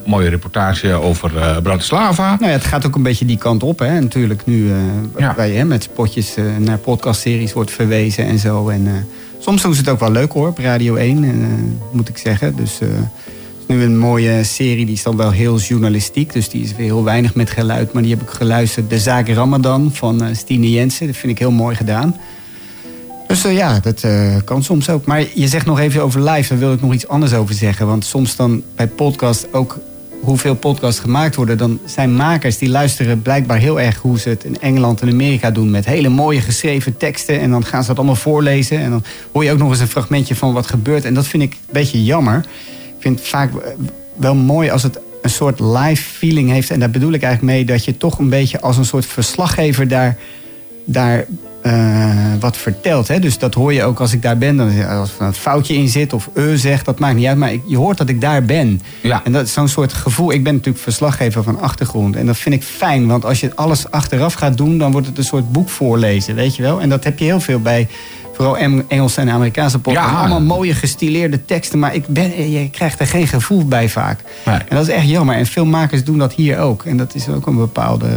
mooie 0.07 0.29
reportage 0.29 0.93
over 0.93 1.31
Bratislava. 1.63 2.37
Nou 2.39 2.47
ja, 2.51 2.57
het 2.57 2.65
gaat 2.65 2.87
ook 2.87 2.95
een 2.95 3.03
beetje 3.03 3.25
die 3.25 3.39
kant 3.39 3.63
op, 3.63 3.79
hè. 3.79 4.01
Natuurlijk 4.01 4.43
nu, 4.47 4.73
waar 5.37 5.47
je 5.47 5.55
hè, 5.55 5.65
met 5.65 5.83
spotjes 5.83 6.35
naar 6.59 6.79
podcastseries 6.79 7.53
wordt 7.53 7.71
verwezen 7.71 8.27
en 8.27 8.39
zo. 8.39 8.69
En 8.69 9.07
soms 9.39 9.63
doen 9.63 9.75
ze 9.75 9.81
het 9.81 9.89
ook 9.89 10.01
wel 10.01 10.13
leuk 10.13 10.33
hoor, 10.33 10.49
op 10.49 10.59
Radio 10.59 10.95
1, 10.95 11.25
eh, 11.25 11.31
moet 11.93 12.09
ik 12.09 12.19
zeggen. 12.19 12.57
Dus 12.57 12.79
nu 13.67 13.83
een 13.83 13.99
mooie 13.99 14.45
serie, 14.45 14.87
die 14.87 14.95
is 14.95 15.03
dan 15.03 15.17
wel 15.17 15.31
heel 15.31 15.59
journalistiek. 15.59 16.33
Dus 16.33 16.49
die 16.49 16.63
is 16.63 16.75
weer 16.77 16.87
heel 16.87 17.05
weinig 17.05 17.35
met 17.35 17.51
geluid. 17.51 17.93
Maar 17.93 18.03
die 18.03 18.13
heb 18.13 18.23
ik 18.23 18.29
geluisterd, 18.29 18.91
De 18.91 18.99
Zaak 18.99 19.29
Ramadan 19.29 19.91
van 19.93 20.23
eh, 20.23 20.35
Stine 20.35 20.71
Jensen. 20.71 21.07
Dat 21.07 21.17
vind 21.17 21.33
ik 21.33 21.39
heel 21.39 21.51
mooi 21.51 21.77
gedaan. 21.77 22.17
Dus 23.27 23.45
eh, 23.45 23.57
ja, 23.57 23.81
dat 23.81 24.03
eh, 24.03 24.37
kan 24.45 24.63
soms 24.63 24.91
ook. 24.91 25.05
Maar 25.05 25.25
je 25.35 25.49
zegt 25.49 25.67
nog 25.67 25.79
even 25.79 26.03
over 26.03 26.31
live, 26.31 26.49
daar 26.49 26.59
wil 26.59 26.73
ik 26.73 26.81
nog 26.81 26.93
iets 26.93 27.09
anders 27.09 27.35
over 27.35 27.55
zeggen. 27.55 27.87
Want 27.87 28.05
soms 28.05 28.37
dan 28.37 28.63
bij 28.77 28.87
podcast 28.87 29.53
ook 29.53 29.79
hoeveel 30.21 30.55
podcasts 30.55 31.01
gemaakt 31.01 31.35
worden... 31.35 31.59
dan 31.59 31.79
zijn 31.85 32.17
makers 32.17 32.59
die 32.59 32.69
luisteren 32.69 33.23
blijkbaar 33.23 33.59
heel 33.59 33.81
erg 33.81 33.99
hoe 33.99 34.19
ze 34.19 34.29
het 34.29 34.45
in 34.45 34.61
Engeland 34.61 35.01
en 35.01 35.09
Amerika 35.09 35.51
doen... 35.51 35.71
met 35.71 35.85
hele 35.85 36.09
mooie 36.09 36.41
geschreven 36.41 36.97
teksten 36.97 37.41
en 37.41 37.51
dan 37.51 37.65
gaan 37.65 37.83
ze 37.83 37.89
dat 37.89 37.97
allemaal 37.97 38.17
voorlezen... 38.17 38.79
en 38.79 38.91
dan 38.91 39.05
hoor 39.33 39.45
je 39.45 39.53
ook 39.53 39.59
nog 39.59 39.71
eens 39.71 39.81
een 39.81 39.89
fragmentje 39.89 40.35
van 40.35 40.53
wat 40.53 40.67
gebeurt. 40.67 41.05
En 41.05 41.15
dat 41.15 41.27
vind 41.27 41.43
ik 41.43 41.53
een 41.53 41.73
beetje 41.73 42.05
jammer. 42.05 42.45
Ik 43.07 43.13
vind 43.13 43.25
het 43.25 43.37
vaak 43.37 43.51
wel 44.17 44.35
mooi 44.35 44.71
als 44.71 44.83
het 44.83 45.01
een 45.23 45.31
soort 45.31 45.61
live 45.61 46.03
feeling 46.03 46.51
heeft. 46.51 46.71
En 46.71 46.81
daar 46.81 46.91
bedoel 46.91 47.13
ik 47.13 47.23
eigenlijk 47.23 47.55
mee 47.55 47.65
dat 47.65 47.85
je 47.85 47.97
toch 47.97 48.19
een 48.19 48.29
beetje 48.29 48.61
als 48.61 48.77
een 48.77 48.85
soort 48.85 49.07
verslaggever 49.07 49.89
daar, 49.89 50.17
daar 50.85 51.27
eh, 51.63 52.33
wat 52.41 52.57
vertelt. 52.57 53.09
Hè? 53.09 53.19
Dus 53.19 53.39
dat 53.39 53.55
hoor 53.55 53.73
je 53.73 53.85
ook 53.85 54.01
als 54.01 54.13
ik 54.13 54.23
daar 54.23 54.39
ben. 54.39 54.57
Dan, 54.57 54.87
als 54.87 55.11
er 55.19 55.27
een 55.27 55.35
foutje 55.35 55.75
in 55.75 55.89
zit 55.89 56.13
of 56.13 56.31
eh 56.35 56.45
zegt, 56.55 56.85
dat 56.85 56.99
maakt 56.99 57.17
niet 57.17 57.27
uit. 57.27 57.37
Maar 57.37 57.53
ik, 57.53 57.63
je 57.67 57.77
hoort 57.77 57.99
dat 57.99 58.09
ik 58.09 58.21
daar 58.21 58.45
ben. 58.45 58.81
En 59.25 59.33
dat 59.33 59.47
is 59.47 59.53
zo'n 59.53 59.69
soort 59.69 59.93
gevoel. 59.93 60.33
Ik 60.33 60.45
ben 60.45 60.55
natuurlijk 60.55 60.85
verslaggever 60.85 61.43
van 61.43 61.61
achtergrond. 61.61 62.17
En 62.17 62.27
dat 62.27 62.37
vind 62.37 62.55
ik 62.55 62.63
fijn. 62.63 63.07
Want 63.07 63.25
als 63.25 63.41
je 63.41 63.55
alles 63.55 63.91
achteraf 63.91 64.35
gaat 64.35 64.57
doen, 64.57 64.79
dan 64.79 64.93
wordt 64.93 65.07
het 65.07 65.19
een 65.19 65.25
soort 65.25 65.53
boek 65.53 65.69
voorlezen. 65.69 66.35
Weet 66.35 66.57
je 66.57 66.63
wel? 66.63 66.81
En 66.81 66.89
dat 66.89 67.05
heb 67.05 67.19
je 67.19 67.25
heel 67.25 67.41
veel 67.41 67.61
bij 67.61 67.89
vooral 68.37 68.57
Engelse 68.89 69.21
en 69.21 69.31
Amerikaanse 69.31 69.79
podcasts. 69.79 70.11
Ja. 70.11 70.19
Allemaal 70.19 70.41
mooie 70.41 70.75
gestileerde 70.75 71.45
teksten. 71.45 71.79
Maar 71.79 71.95
ik 71.95 72.07
ben, 72.07 72.51
je 72.51 72.71
krijgt 72.71 73.01
er 73.01 73.07
geen 73.07 73.29
gevoel 73.29 73.67
bij 73.67 73.89
vaak. 73.89 74.21
En 74.45 74.77
dat 74.77 74.89
is 74.89 74.95
echt 74.95 75.09
jammer. 75.09 75.37
En 75.37 75.47
veel 75.47 75.65
makers 75.65 76.05
doen 76.05 76.19
dat 76.19 76.33
hier 76.33 76.59
ook. 76.59 76.85
En 76.85 76.97
dat 76.97 77.15
is 77.15 77.29
ook 77.29 77.47
een 77.47 77.57
bepaalde... 77.57 78.09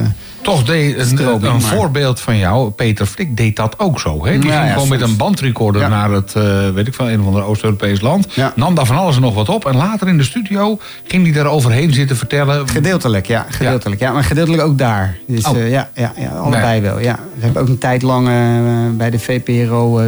Toch 0.41 0.64
deed 0.64 0.98
een, 0.98 1.61
voorbeeld 1.61 2.20
van 2.20 2.38
jou, 2.38 2.70
Peter 2.70 3.06
Flik, 3.06 3.38
deed 3.38 3.56
dat 3.56 3.80
ook 3.80 3.99
zo. 3.99 4.26
Hè? 4.26 4.40
Die 4.40 4.49
Ja, 4.49 4.60
ging 4.61 4.74
gewoon 4.74 4.88
met 4.90 5.02
een 5.02 5.16
bandrecorder 5.18 5.90
naar 5.90 6.11
het, 6.11 6.34
eh, 6.36 6.70
weet 6.70 6.88
ik 6.88 6.94
van 6.94 7.07
een 7.07 7.20
of 7.20 7.26
ander 7.26 7.44
Oost-Europees 7.44 8.02
land. 8.02 8.28
Nam 8.56 8.76
daar 8.76 8.86
van 8.86 8.98
alles 8.98 9.16
en 9.16 9.22
nog 9.22 9.34
wat 9.34 9.49
op. 9.49 9.66
En 9.66 9.76
later 9.76 10.07
in 10.07 10.18
de 10.18 10.24
studio 10.24 10.80
ging 11.07 11.24
hij 11.24 11.34
daar 11.34 11.45
overheen 11.45 11.94
zitten 11.94 12.18
vertellen. 12.18 12.70
Gedeeltelijk, 12.70 13.26
ja. 13.28 13.45
Gedeeltelijk, 13.49 14.02
ja. 14.02 14.11
Maar 14.11 14.24
gedeeltelijk 14.24 14.64
ook 14.64 14.78
daar. 14.78 15.18
Dus 15.28 15.45
Oh. 15.45 15.57
eh, 15.57 15.72
ja, 15.72 15.90
ja, 15.95 16.14
ja, 16.18 16.30
allebei 16.30 16.82
wel. 16.82 16.99
Ja. 16.99 17.20
We 17.36 17.44
hebben 17.45 17.61
ook 17.61 17.68
een 17.68 17.78
tijd 17.78 18.02
lang 18.02 18.28
eh, 18.28 18.34
bij 18.98 19.10
de 19.10 19.20
VPRO 19.20 19.99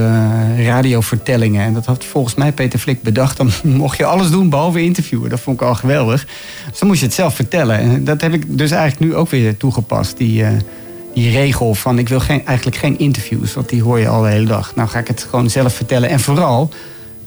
radiovertellingen. 0.65 1.65
En 1.65 1.73
dat 1.73 1.85
had 1.85 2.03
volgens 2.03 2.35
mij 2.35 2.51
Peter 2.51 2.79
Flik 2.79 3.01
bedacht. 3.01 3.37
Dan 3.37 3.51
mocht 3.83 3.97
je 3.97 4.05
alles 4.05 4.29
doen 4.29 4.49
behalve 4.49 4.81
interviewen. 4.81 5.29
Dat 5.29 5.39
vond 5.39 5.61
ik 5.61 5.67
al 5.67 5.75
geweldig. 5.75 6.25
Dus 6.69 6.79
dan 6.79 6.87
moest 6.87 6.99
je 6.99 7.05
het 7.05 7.15
zelf 7.15 7.35
vertellen. 7.35 7.77
En 7.79 8.03
dat 8.03 8.21
heb 8.21 8.33
ik 8.33 8.43
dus 8.47 8.71
eigenlijk 8.71 9.11
nu 9.11 9.15
ook 9.17 9.29
weer 9.29 9.57
toegepast. 9.57 10.17
Die, 10.21 10.43
eh, 10.43 10.49
die 11.13 11.31
regel 11.31 11.73
van 11.75 11.99
ik 11.99 12.09
wil 12.09 12.19
geen, 12.19 12.45
eigenlijk 12.45 12.77
geen 12.77 12.99
interviews. 12.99 13.53
Want 13.53 13.69
die 13.69 13.81
hoor 13.83 13.99
je 13.99 14.07
al 14.07 14.21
de 14.21 14.29
hele 14.29 14.45
dag. 14.45 14.75
Nou 14.75 14.89
ga 14.89 14.99
ik 14.99 15.07
het 15.07 15.27
gewoon 15.29 15.49
zelf 15.49 15.73
vertellen. 15.73 16.09
En 16.09 16.19
vooral... 16.19 16.69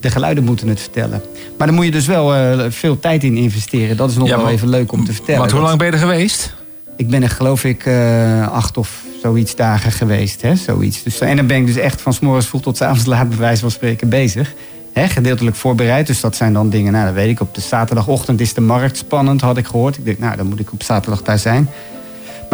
De 0.00 0.10
geluiden 0.10 0.44
moeten 0.44 0.68
het 0.68 0.80
vertellen. 0.80 1.22
Maar 1.58 1.66
dan 1.66 1.76
moet 1.76 1.84
je 1.84 1.90
dus 1.90 2.06
wel 2.06 2.34
eh, 2.34 2.64
veel 2.68 3.00
tijd 3.00 3.24
in 3.24 3.36
investeren. 3.36 3.96
Dat 3.96 4.10
is 4.10 4.16
nog 4.16 4.28
Ja, 4.28 4.34
wel 4.34 4.44
maar- 4.44 4.52
even 4.52 4.68
leuk 4.68 4.92
om 4.92 5.04
te 5.04 5.12
vertellen. 5.12 5.40
Want 5.40 5.50
hoe 5.52 5.60
lang 5.60 5.78
ben 5.78 5.86
je 5.86 5.92
er 5.92 5.98
geweest? 5.98 6.54
ik 6.96 7.08
ben 7.08 7.22
er 7.22 7.28
geloof 7.30 7.64
ik 7.64 7.86
eh, 7.86 8.48
acht 8.48 8.76
of 8.76 9.02
zoiets 9.22 9.56
dagen 9.56 9.92
geweest. 9.92 10.42
Hè, 10.42 10.56
zoiets. 10.56 11.02
Dus, 11.02 11.20
en 11.20 11.36
dan 11.36 11.46
ben 11.46 11.56
ik 11.56 11.66
dus 11.66 11.76
echt 11.76 12.00
van 12.00 12.12
's 12.12 12.20
morgens 12.20 12.46
vroeg 12.46 12.62
tot 12.62 12.76
's 12.76 12.80
avonds 12.80 13.04
laat 13.06 13.28
bij 13.28 13.38
wijze 13.38 13.60
van 13.60 13.70
spreken 13.70 14.08
bezig. 14.08 14.52
Hè, 14.92 15.08
gedeeltelijk 15.08 15.56
voorbereid. 15.56 16.06
Dus 16.06 16.20
dat 16.20 16.36
zijn 16.36 16.52
dan 16.52 16.70
dingen, 16.70 16.92
nou 16.92 17.04
dat 17.04 17.14
weet 17.14 17.30
ik. 17.30 17.40
Op 17.40 17.54
de 17.54 17.60
zaterdagochtend 17.60 18.40
is 18.40 18.54
de 18.54 18.60
markt 18.60 18.96
spannend, 18.96 19.40
had 19.40 19.56
ik 19.56 19.66
gehoord. 19.66 19.96
Ik 19.98 20.04
denk, 20.04 20.18
nou 20.18 20.36
dan 20.36 20.46
moet 20.46 20.60
ik 20.60 20.72
op 20.72 20.82
zaterdag 20.82 21.22
daar 21.22 21.38
zijn. 21.38 21.68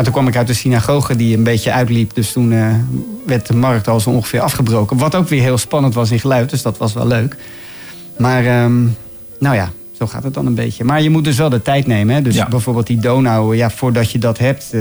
Maar 0.01 0.09
toen 0.09 0.19
kwam 0.19 0.31
ik 0.33 0.39
uit 0.39 0.47
de 0.47 0.55
synagoge 0.55 1.17
die 1.17 1.37
een 1.37 1.43
beetje 1.43 1.73
uitliep. 1.73 2.15
Dus 2.15 2.33
toen 2.33 2.53
eh, 2.53 2.75
werd 3.27 3.47
de 3.47 3.55
markt 3.55 3.89
al 3.89 4.01
zo 4.01 4.11
ongeveer 4.11 4.41
afgebroken. 4.41 4.97
Wat 4.97 5.15
ook 5.15 5.29
weer 5.29 5.43
heel 5.43 5.59
spannend 5.59 5.95
was 5.95 6.11
in 6.11 6.21
geluid. 6.21 6.51
Dus 6.51 6.63
dat 6.63 6.79
was 6.79 6.93
wel 6.93 7.07
leuk. 7.07 7.37
Maar 8.19 8.47
ehm, 8.47 8.83
nou 9.39 9.55
ja, 9.55 9.73
zo 9.93 10.07
gaat 10.07 10.23
het 10.23 10.35
dan 10.35 10.47
een 10.47 10.55
beetje. 10.55 10.85
Maar 10.85 11.03
je 11.03 11.11
moet 11.11 11.25
dus 11.25 11.37
wel 11.37 11.49
de 11.49 11.63
tijd 11.63 11.87
nemen. 11.87 12.15
Hè? 12.15 12.23
Dus 12.23 12.49
bijvoorbeeld 12.49 12.87
die 12.87 12.99
Donau, 12.99 13.57
ja, 13.57 13.71
voordat 13.71 14.11
je 14.11 14.19
dat 14.19 14.39
hebt, 14.39 14.69
eh, 14.73 14.81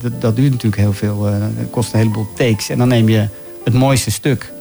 dat, 0.00 0.20
dat 0.20 0.36
duurt 0.36 0.50
natuurlijk 0.50 0.82
heel 0.82 0.92
veel. 0.92 1.26
eh, 1.26 1.32
dat 1.40 1.70
kost 1.70 1.92
een 1.92 1.98
heleboel 1.98 2.28
takes. 2.36 2.68
En 2.68 2.78
dan 2.78 2.88
neem 2.88 3.08
je 3.08 3.28
het 3.64 3.74
mooiste 3.74 4.10
stuk. 4.10 4.52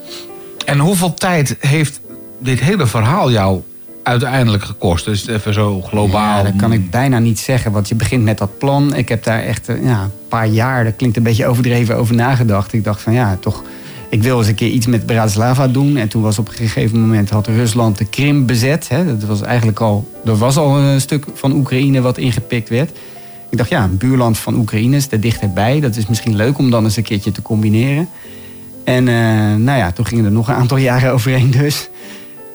En 0.65 0.79
hoeveel 0.79 1.13
tijd 1.13 1.55
heeft 1.59 1.99
dit 2.39 2.59
hele 2.59 2.87
verhaal 2.87 3.31
jou 3.31 3.61
uiteindelijk 4.07 4.63
gekost? 4.63 5.05
Dus 5.05 5.27
even 5.27 5.53
zo 5.53 5.81
globaal. 5.81 6.43
Dat 6.43 6.55
kan 6.55 6.71
ik 6.71 6.89
bijna 6.89 7.19
niet 7.19 7.39
zeggen. 7.39 7.71
Want 7.71 7.87
je 7.87 7.95
begint 7.95 8.23
met 8.23 8.37
dat 8.37 8.57
plan. 8.57 8.95
Ik 8.95 9.09
heb 9.09 9.23
daar 9.23 9.43
echt 9.43 9.69
eh, 9.69 9.83
ja, 9.83 10.01
een 10.03 10.11
paar 10.27 10.47
jaar, 10.47 10.83
dat 10.83 10.95
klinkt 10.95 11.17
een 11.17 11.23
beetje 11.23 11.47
overdreven, 11.47 11.95
over 11.95 12.15
nagedacht. 12.15 12.73
Ik 12.73 12.83
dacht 12.83 13.01
van 13.01 13.13
ja, 13.13 13.37
toch, 13.39 13.63
ik 14.09 14.23
wil 14.23 14.37
eens 14.37 14.47
een 14.47 14.55
keer 14.55 14.69
iets 14.69 14.85
met 14.85 15.05
Bratislava 15.05 15.67
doen. 15.67 15.97
En 15.97 16.07
toen 16.07 16.21
was 16.21 16.39
op 16.39 16.47
een 16.47 16.53
gegeven 16.53 16.99
moment 16.99 17.29
had 17.29 17.47
Rusland 17.47 17.97
de 17.97 18.05
Krim 18.05 18.45
bezet. 18.45 18.87
Hè. 18.87 19.05
Dat 19.05 19.23
was 19.23 19.41
eigenlijk 19.41 19.79
al, 19.79 20.11
er 20.25 20.37
was 20.37 20.57
al 20.57 20.77
een 20.77 21.01
stuk 21.01 21.25
van 21.33 21.51
Oekraïne 21.51 22.01
wat 22.01 22.17
ingepikt 22.17 22.69
werd. 22.69 22.89
Ik 23.49 23.57
dacht 23.57 23.69
ja, 23.69 23.83
een 23.83 23.97
buurland 23.97 24.37
van 24.37 24.55
Oekraïne 24.55 24.95
is 24.95 25.07
er 25.09 25.21
dichterbij. 25.21 25.79
Dat 25.79 25.95
is 25.95 26.07
misschien 26.07 26.35
leuk 26.35 26.57
om 26.57 26.69
dan 26.69 26.83
eens 26.83 26.97
een 26.97 27.03
keertje 27.03 27.31
te 27.31 27.41
combineren. 27.41 28.09
En 28.83 29.07
eh, 29.07 29.15
nou 29.55 29.77
ja, 29.77 29.91
toen 29.91 30.05
gingen 30.05 30.25
er 30.25 30.31
nog 30.31 30.47
een 30.47 30.55
aantal 30.55 30.77
jaren 30.77 31.13
overheen 31.13 31.51
dus. 31.51 31.89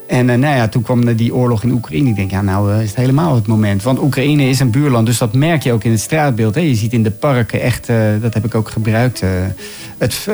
En 0.07 0.29
uh, 0.29 0.35
nou 0.35 0.55
ja, 0.55 0.67
toen 0.67 0.81
kwam 0.81 1.15
die 1.15 1.35
oorlog 1.35 1.63
in 1.63 1.71
Oekraïne. 1.71 2.09
Ik 2.09 2.15
denk, 2.15 2.31
ja, 2.31 2.41
nou 2.41 2.73
uh, 2.73 2.81
is 2.81 2.87
het 2.87 2.97
helemaal 2.97 3.35
het 3.35 3.47
moment. 3.47 3.83
Want 3.83 3.99
Oekraïne 3.99 4.49
is 4.49 4.59
een 4.59 4.71
buurland, 4.71 5.05
dus 5.05 5.17
dat 5.17 5.33
merk 5.33 5.63
je 5.63 5.71
ook 5.71 5.83
in 5.83 5.91
het 5.91 5.99
straatbeeld. 5.99 6.55
Je 6.55 6.75
ziet 6.75 6.93
in 6.93 7.03
de 7.03 7.11
parken 7.11 7.61
echt, 7.61 7.89
uh, 7.89 7.97
dat 8.21 8.33
heb 8.33 8.45
ik 8.45 8.55
ook 8.55 8.69
gebruikt, 8.69 9.21
het, 9.21 9.55
het 9.97 10.27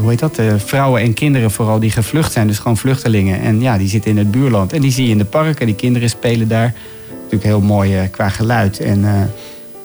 hoe 0.00 0.10
heet 0.10 0.18
dat? 0.18 0.40
vrouwen 0.56 1.02
en 1.02 1.14
kinderen 1.14 1.50
vooral 1.50 1.78
die 1.78 1.90
gevlucht 1.90 2.32
zijn, 2.32 2.46
dus 2.46 2.58
gewoon 2.58 2.76
vluchtelingen. 2.76 3.40
En 3.40 3.60
ja, 3.60 3.78
die 3.78 3.88
zitten 3.88 4.10
in 4.10 4.18
het 4.18 4.30
buurland. 4.30 4.72
En 4.72 4.80
die 4.80 4.92
zie 4.92 5.04
je 5.04 5.10
in 5.10 5.18
de 5.18 5.24
parken, 5.24 5.66
die 5.66 5.74
kinderen 5.74 6.08
spelen 6.08 6.48
daar. 6.48 6.74
Natuurlijk 7.14 7.42
heel 7.42 7.60
mooi 7.60 8.08
qua 8.10 8.28
geluid. 8.28 8.80
En, 8.80 9.04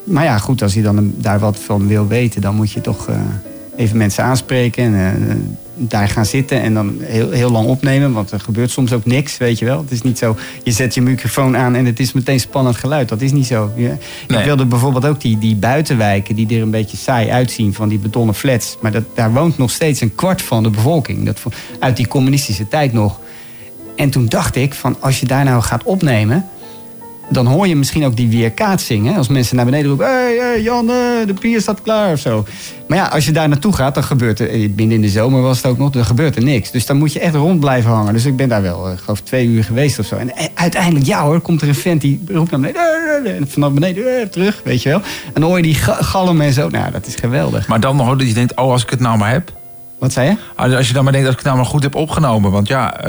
maar 0.04 0.24
ja, 0.24 0.38
goed, 0.38 0.62
als 0.62 0.74
je 0.74 0.82
dan 0.82 1.14
daar 1.18 1.40
wat 1.40 1.60
van 1.60 1.88
wil 1.88 2.08
weten, 2.08 2.42
dan 2.42 2.56
moet 2.56 2.72
je 2.72 2.82
toch 2.82 3.10
even 3.76 3.98
mensen 3.98 4.24
aanspreken. 4.24 4.84
En, 4.84 5.58
daar 5.76 6.08
gaan 6.08 6.26
zitten 6.26 6.62
en 6.62 6.74
dan 6.74 6.98
heel, 7.02 7.32
heel 7.32 7.52
lang 7.52 7.68
opnemen. 7.68 8.12
Want 8.12 8.32
er 8.32 8.40
gebeurt 8.40 8.72
soms 8.72 8.94
ook 8.94 9.06
niks, 9.06 9.38
weet 9.38 9.60
je 9.60 9.66
wel. 9.66 9.78
Het 9.82 9.92
is 9.92 10.02
niet 10.02 10.18
zo, 10.18 10.38
je 10.64 10.72
zet 10.72 10.94
je 10.94 11.02
microfoon 11.02 11.58
aan 11.58 11.76
en 11.76 11.86
het 11.86 12.00
is 12.00 12.14
meteen 12.14 12.40
spannend 12.40 12.76
geluid. 12.76 13.10
Dat 13.10 13.22
is 13.22 13.32
niet 13.32 13.46
zo. 13.46 13.72
Ik 14.28 14.44
wilde 14.44 14.66
bijvoorbeeld 14.66 15.06
ook 15.06 15.22
die, 15.22 15.38
die 15.38 15.56
buitenwijken 15.56 16.36
die 16.36 16.56
er 16.56 16.62
een 16.62 16.72
beetje 16.72 16.98
saai 16.98 17.30
uitzien 17.30 17.74
van 17.74 17.90
die 17.90 18.00
betonnen 18.00 18.36
flats. 18.36 18.78
Maar 18.82 18.92
dat, 18.92 19.04
daar 19.14 19.34
woont 19.34 19.58
nog 19.58 19.72
steeds 19.72 20.02
een 20.02 20.16
kwart 20.16 20.42
van 20.42 20.64
de 20.64 20.70
bevolking. 20.70 21.26
Dat, 21.26 21.42
uit 21.80 21.98
die 21.98 22.08
communistische 22.08 22.68
tijd 22.68 22.94
nog. 22.94 23.20
En 23.96 24.10
toen 24.10 24.26
dacht 24.26 24.56
ik 24.56 24.74
van 24.74 24.96
als 25.00 25.20
je 25.20 25.26
daar 25.26 25.44
nou 25.44 25.62
gaat 25.62 25.84
opnemen 25.84 26.50
dan 27.30 27.46
hoor 27.46 27.68
je 27.68 27.76
misschien 27.76 28.06
ook 28.06 28.16
die 28.16 28.30
weerkaatsing. 28.30 29.08
Hè? 29.08 29.18
Als 29.18 29.28
mensen 29.28 29.56
naar 29.56 29.66
beneden 29.66 29.88
roepen... 29.88 30.06
Hé, 30.08 30.14
hey, 30.14 30.36
hey, 30.38 30.62
Jan, 30.62 30.86
de 30.88 31.34
pier 31.40 31.62
staat 31.62 31.82
klaar 31.82 32.12
of 32.14 32.20
zo. 32.20 32.46
Maar 32.88 32.98
ja, 32.98 33.06
als 33.08 33.26
je 33.26 33.32
daar 33.32 33.50
naartoe 33.50 33.74
gaat, 33.74 33.94
dan 33.94 34.04
gebeurt 34.04 34.40
er... 34.40 34.50
eh, 34.50 34.70
Binnen 34.70 34.96
in 34.96 35.02
de 35.02 35.10
zomer 35.10 35.42
was 35.42 35.58
het 35.58 35.66
ook 35.66 35.78
nog, 35.78 35.90
dan 35.92 36.06
gebeurt 36.06 36.36
er 36.36 36.44
niks. 36.44 36.72
Dus 36.72 36.86
dan 36.86 36.98
moet 36.98 37.14
je 37.14 37.20
echt 37.20 37.36
rond 37.36 37.60
blijven 37.60 37.92
hangen. 37.92 38.14
Dus 38.14 38.26
ik 38.26 38.36
ben 38.36 38.50
daar 38.50 38.62
wel, 38.62 38.88
eh, 38.88 38.94
ik 38.94 39.00
geloof 39.00 39.22
twee 39.22 39.48
uur 39.48 39.64
geweest 39.64 40.00
of 40.00 40.06
zo. 40.06 40.16
En 40.16 40.36
eh, 40.36 40.46
uiteindelijk, 40.54 41.06
ja 41.06 41.24
hoor, 41.24 41.40
komt 41.40 41.62
er 41.62 41.68
een 41.68 41.76
vent 41.76 42.02
die 42.02 42.22
roept 42.28 42.52
naar 42.52 42.60
beneden... 42.60 42.82
"Eh, 43.26 43.32
eh, 43.32 43.38
En 43.38 43.48
vanaf 43.50 43.72
beneden 43.72 44.30
terug, 44.30 44.62
weet 44.64 44.82
je 44.84 44.90
wel. 44.90 45.02
En 45.34 45.42
dan 45.42 45.44
hoor 45.44 45.58
je 45.58 45.64
die 45.64 45.76
ga- 45.76 46.02
galmen 46.02 46.46
en 46.46 46.54
zo. 46.54 46.70
Nou, 46.70 46.92
dat 46.92 47.08
is 47.08 47.16
geweldig. 47.16 47.68
Maar 47.68 47.80
dan 47.80 47.96
nog 47.96 48.16
dat 48.18 48.28
je 48.28 48.34
denkt, 48.34 48.56
oh, 48.56 48.72
als 48.72 48.84
ik 48.84 48.90
het 48.90 49.00
nou 49.00 49.18
maar 49.18 49.32
heb. 49.32 49.52
Wat 50.00 50.14
zei 50.14 50.30
je? 50.30 50.76
Als 50.76 50.88
je 50.88 50.94
dan 50.94 51.04
maar 51.04 51.14
denkt, 51.14 51.28
dat 51.28 51.38
ik 51.38 51.44
het 51.44 51.52
nou 51.54 51.58
maar 51.64 51.72
goed 51.72 51.84
heb 51.84 51.96
opgenomen. 51.96 52.52
Want 52.52 52.68
ja, 52.68 53.02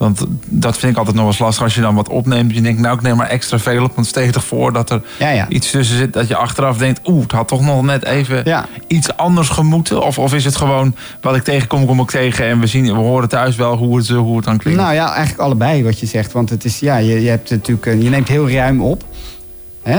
want 0.00 0.26
dat 0.46 0.78
vind 0.78 0.92
ik 0.92 0.98
altijd 0.98 1.16
nog 1.16 1.24
wel 1.24 1.32
eens 1.32 1.42
lastig. 1.42 1.62
Als 1.62 1.74
je 1.74 1.80
dan 1.80 1.94
wat 1.94 2.08
opneemt, 2.08 2.54
je 2.54 2.60
denkt, 2.60 2.80
nou, 2.80 2.96
ik 2.96 3.02
neem 3.02 3.16
maar 3.16 3.28
extra 3.28 3.58
veel 3.58 3.84
op. 3.84 3.94
Want 3.94 4.32
toch 4.32 4.44
voor 4.44 4.72
dat 4.72 4.90
er 4.90 5.02
Ja, 5.18 5.30
ja. 5.30 5.48
iets 5.48 5.70
tussen 5.70 5.96
zit 5.96 6.12
dat 6.12 6.28
je 6.28 6.36
achteraf 6.36 6.76
denkt... 6.76 7.08
oeh, 7.08 7.22
het 7.22 7.32
had 7.32 7.48
toch 7.48 7.60
nog 7.60 7.82
net 7.82 8.04
even 8.04 8.66
iets 8.86 9.16
anders 9.16 9.48
gemoeten? 9.48 10.02
Of, 10.02 10.18
of 10.18 10.34
is 10.34 10.44
het 10.44 10.56
gewoon, 10.56 10.94
wat 11.20 11.36
ik 11.36 11.42
tegenkom, 11.42 11.86
kom 11.86 12.00
ik 12.00 12.10
tegen... 12.10 12.44
en 12.44 12.60
we, 12.60 12.66
zien, 12.66 12.84
we 12.84 12.90
horen 12.92 13.28
thuis 13.28 13.56
wel 13.56 13.76
hoe 13.76 13.96
het, 13.96 14.08
hoe 14.08 14.36
het 14.36 14.44
dan 14.44 14.58
klinkt? 14.58 14.80
Nou 14.80 14.94
ja, 14.94 15.08
eigenlijk 15.08 15.40
allebei 15.40 15.84
wat 15.84 16.00
je 16.00 16.06
zegt. 16.06 16.32
Want 16.32 16.50
het 16.50 16.64
is, 16.64 16.78
ja, 16.78 16.96
je, 16.96 17.22
je, 17.22 17.28
hebt 17.28 17.50
natuurlijk, 17.50 18.02
je 18.02 18.10
neemt 18.10 18.28
heel 18.28 18.50
ruim 18.50 18.82
op. 18.82 19.04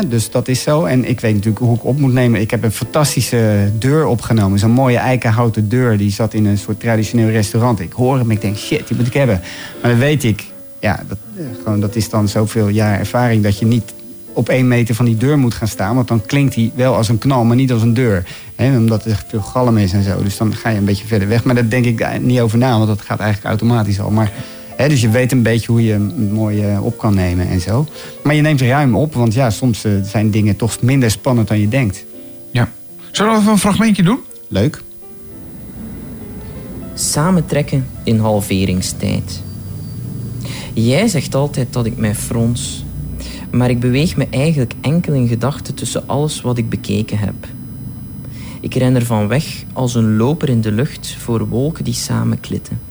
Dus 0.08 0.32
dat 0.32 0.48
is 0.48 0.62
zo. 0.62 0.86
En 0.86 1.10
ik 1.10 1.20
weet 1.20 1.34
natuurlijk 1.34 1.66
hoe 1.66 1.76
ik 1.76 1.86
op 1.86 2.00
moet 2.00 2.14
nemen. 2.14 2.42
Ik 2.42 2.52
heb 2.52 2.64
een 2.64 2.72
fantastische 2.72 3.72
deur 3.80 4.06
opgenomen. 4.06 4.60
Zo'n 4.60 4.72
mooie 4.72 4.98
eikenhouten 4.98 5.70
deur. 5.70 5.98
Die 5.98 6.12
zat 6.12 6.34
in 6.34 6.46
een 6.46 6.58
soort 6.58 6.80
traditioneel 6.80 7.30
restaurant. 7.30 7.80
Ik 7.80 7.92
hoor 7.92 8.18
hem, 8.18 8.32
ik 8.32 8.42
denk, 8.42 8.58
shit, 8.58 8.88
die 8.88 8.98
moet 8.98 9.08
ik 9.08 9.14
hebben. 9.14 9.42
Maar 9.82 9.92
dan 9.92 10.00
weet 10.00 10.24
ik, 10.24 10.46
ja, 10.80 11.04
dat, 11.08 11.18
eh, 11.36 11.44
gewoon, 11.64 11.80
dat 11.80 11.96
is 11.96 12.10
dan 12.10 12.28
zoveel 12.28 12.68
jaar 12.68 13.00
ervaring... 13.00 13.44
dat 13.44 13.60
je 13.60 13.66
niet 13.66 13.94
op 14.34 14.50
één 14.50 14.68
meter 14.68 14.96
van 14.96 15.06
die 15.06 15.18
deur 15.18 15.38
moet 15.38 15.54
gaan 15.54 15.68
staan. 15.68 15.96
Want 15.96 16.08
dan 16.08 16.26
klinkt 16.26 16.56
die 16.56 16.72
wel 16.76 16.96
als 16.96 17.10
een 17.10 17.18
knal, 17.18 17.44
maar 17.44 17.56
niet 17.56 17.72
als 17.72 17.82
een 17.82 17.94
deur. 17.94 18.24
Hè, 18.56 18.78
omdat 18.78 19.06
er 19.06 19.24
veel 19.28 19.42
galm 19.42 19.78
is 19.78 19.94
en 19.94 20.04
zo. 20.04 20.24
Dus 20.24 20.38
dan 20.38 20.56
ga 20.56 20.70
je 20.70 20.78
een 20.78 20.86
beetje 20.86 21.08
verder 21.08 21.28
weg. 21.28 21.44
Maar 21.44 21.56
daar 21.56 21.70
denk 21.70 21.86
ik 21.86 22.20
niet 22.22 22.40
over 22.40 22.58
na, 22.58 22.76
want 22.76 22.88
dat 22.88 23.02
gaat 23.02 23.20
eigenlijk 23.20 23.50
automatisch 23.50 24.00
al. 24.00 24.10
Maar, 24.10 24.32
dus 24.90 25.02
je 25.02 25.10
weet 25.10 25.32
een 25.32 25.44
beetje 25.44 25.72
hoe 25.72 25.84
je 25.84 25.92
hem 25.92 26.32
mooi 26.32 26.64
eh, 26.64 26.86
op 26.86 26.98
kan 26.98 27.16
nemen 27.16 27.48
en 27.48 27.62
zo. 27.62 27.86
Maar 28.24 28.36
je 28.36 28.42
neemt 28.42 28.62
ruim 28.62 28.96
op, 28.96 29.14
want 29.14 29.34
ja, 29.34 29.50
soms 29.50 29.84
eh, 29.84 29.92
zijn 30.04 30.32
dingen 30.32 30.56
toch 30.56 30.82
minder 30.82 31.12
spannend 31.12 31.48
dan 31.48 31.60
je 31.60 31.68
denkt. 31.68 32.06
Ja. 32.52 32.72
Zullen 33.12 33.32
we 33.34 33.40
even 33.40 33.52
een 33.52 33.58
fragmentje 33.58 34.04
doen? 34.04 34.20
Leuk. 34.48 34.82
Samentrekken 36.94 37.88
in 38.04 38.20
halveringstijd. 38.20 39.44
Jij 40.74 41.08
zegt 41.08 41.36
altijd 41.36 41.74
dat 41.74 41.86
ik 41.86 41.98
mij 41.98 42.16
frons, 42.16 42.86
maar 43.52 43.70
ik 43.70 43.80
beweeg 43.80 44.16
me 44.16 44.28
eigenlijk 44.30 44.74
enkel 44.82 45.14
in 45.14 45.28
gedachten 45.28 45.74
tussen 45.74 46.08
alles 46.08 46.42
wat 46.42 46.58
ik 46.58 46.70
bekeken 46.70 47.18
heb. 47.18 47.36
Ik 48.60 48.76
ren 48.76 48.96
ervan 48.96 49.28
weg 49.28 49.64
als 49.74 49.96
een 49.96 50.18
loper 50.18 50.50
in 50.50 50.62
de 50.62 50.72
lucht 50.72 51.16
voor 51.20 51.48
wolken 51.48 51.84
die 51.84 51.94
samenklitten. 51.94 52.91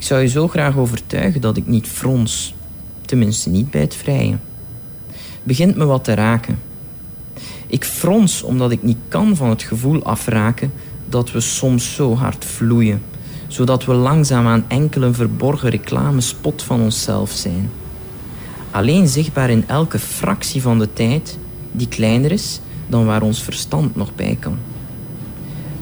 Ik 0.00 0.06
zou 0.06 0.20
je 0.20 0.28
zo 0.28 0.48
graag 0.48 0.76
overtuigen 0.76 1.40
dat 1.40 1.56
ik 1.56 1.66
niet 1.66 1.86
frons, 1.86 2.54
tenminste 3.00 3.50
niet 3.50 3.70
bij 3.70 3.80
het 3.80 3.94
vrije. 3.94 4.36
Begint 5.42 5.76
me 5.76 5.84
wat 5.84 6.04
te 6.04 6.14
raken. 6.14 6.58
Ik 7.66 7.84
frons 7.84 8.42
omdat 8.42 8.70
ik 8.70 8.82
niet 8.82 8.96
kan 9.08 9.36
van 9.36 9.48
het 9.48 9.62
gevoel 9.62 10.02
afraken 10.02 10.72
dat 11.08 11.32
we 11.32 11.40
soms 11.40 11.94
zo 11.94 12.14
hard 12.14 12.44
vloeien, 12.44 13.02
zodat 13.46 13.84
we 13.84 13.92
langzaam 13.92 14.46
aan 14.46 14.64
enkele 14.68 15.12
verborgen 15.12 15.70
reclamespot 15.70 16.62
van 16.62 16.80
onszelf 16.80 17.30
zijn. 17.30 17.70
Alleen 18.70 19.08
zichtbaar 19.08 19.50
in 19.50 19.68
elke 19.68 19.98
fractie 19.98 20.62
van 20.62 20.78
de 20.78 20.92
tijd 20.92 21.38
die 21.72 21.88
kleiner 21.88 22.32
is 22.32 22.60
dan 22.86 23.06
waar 23.06 23.22
ons 23.22 23.42
verstand 23.42 23.96
nog 23.96 24.14
bij 24.14 24.36
kan. 24.40 24.58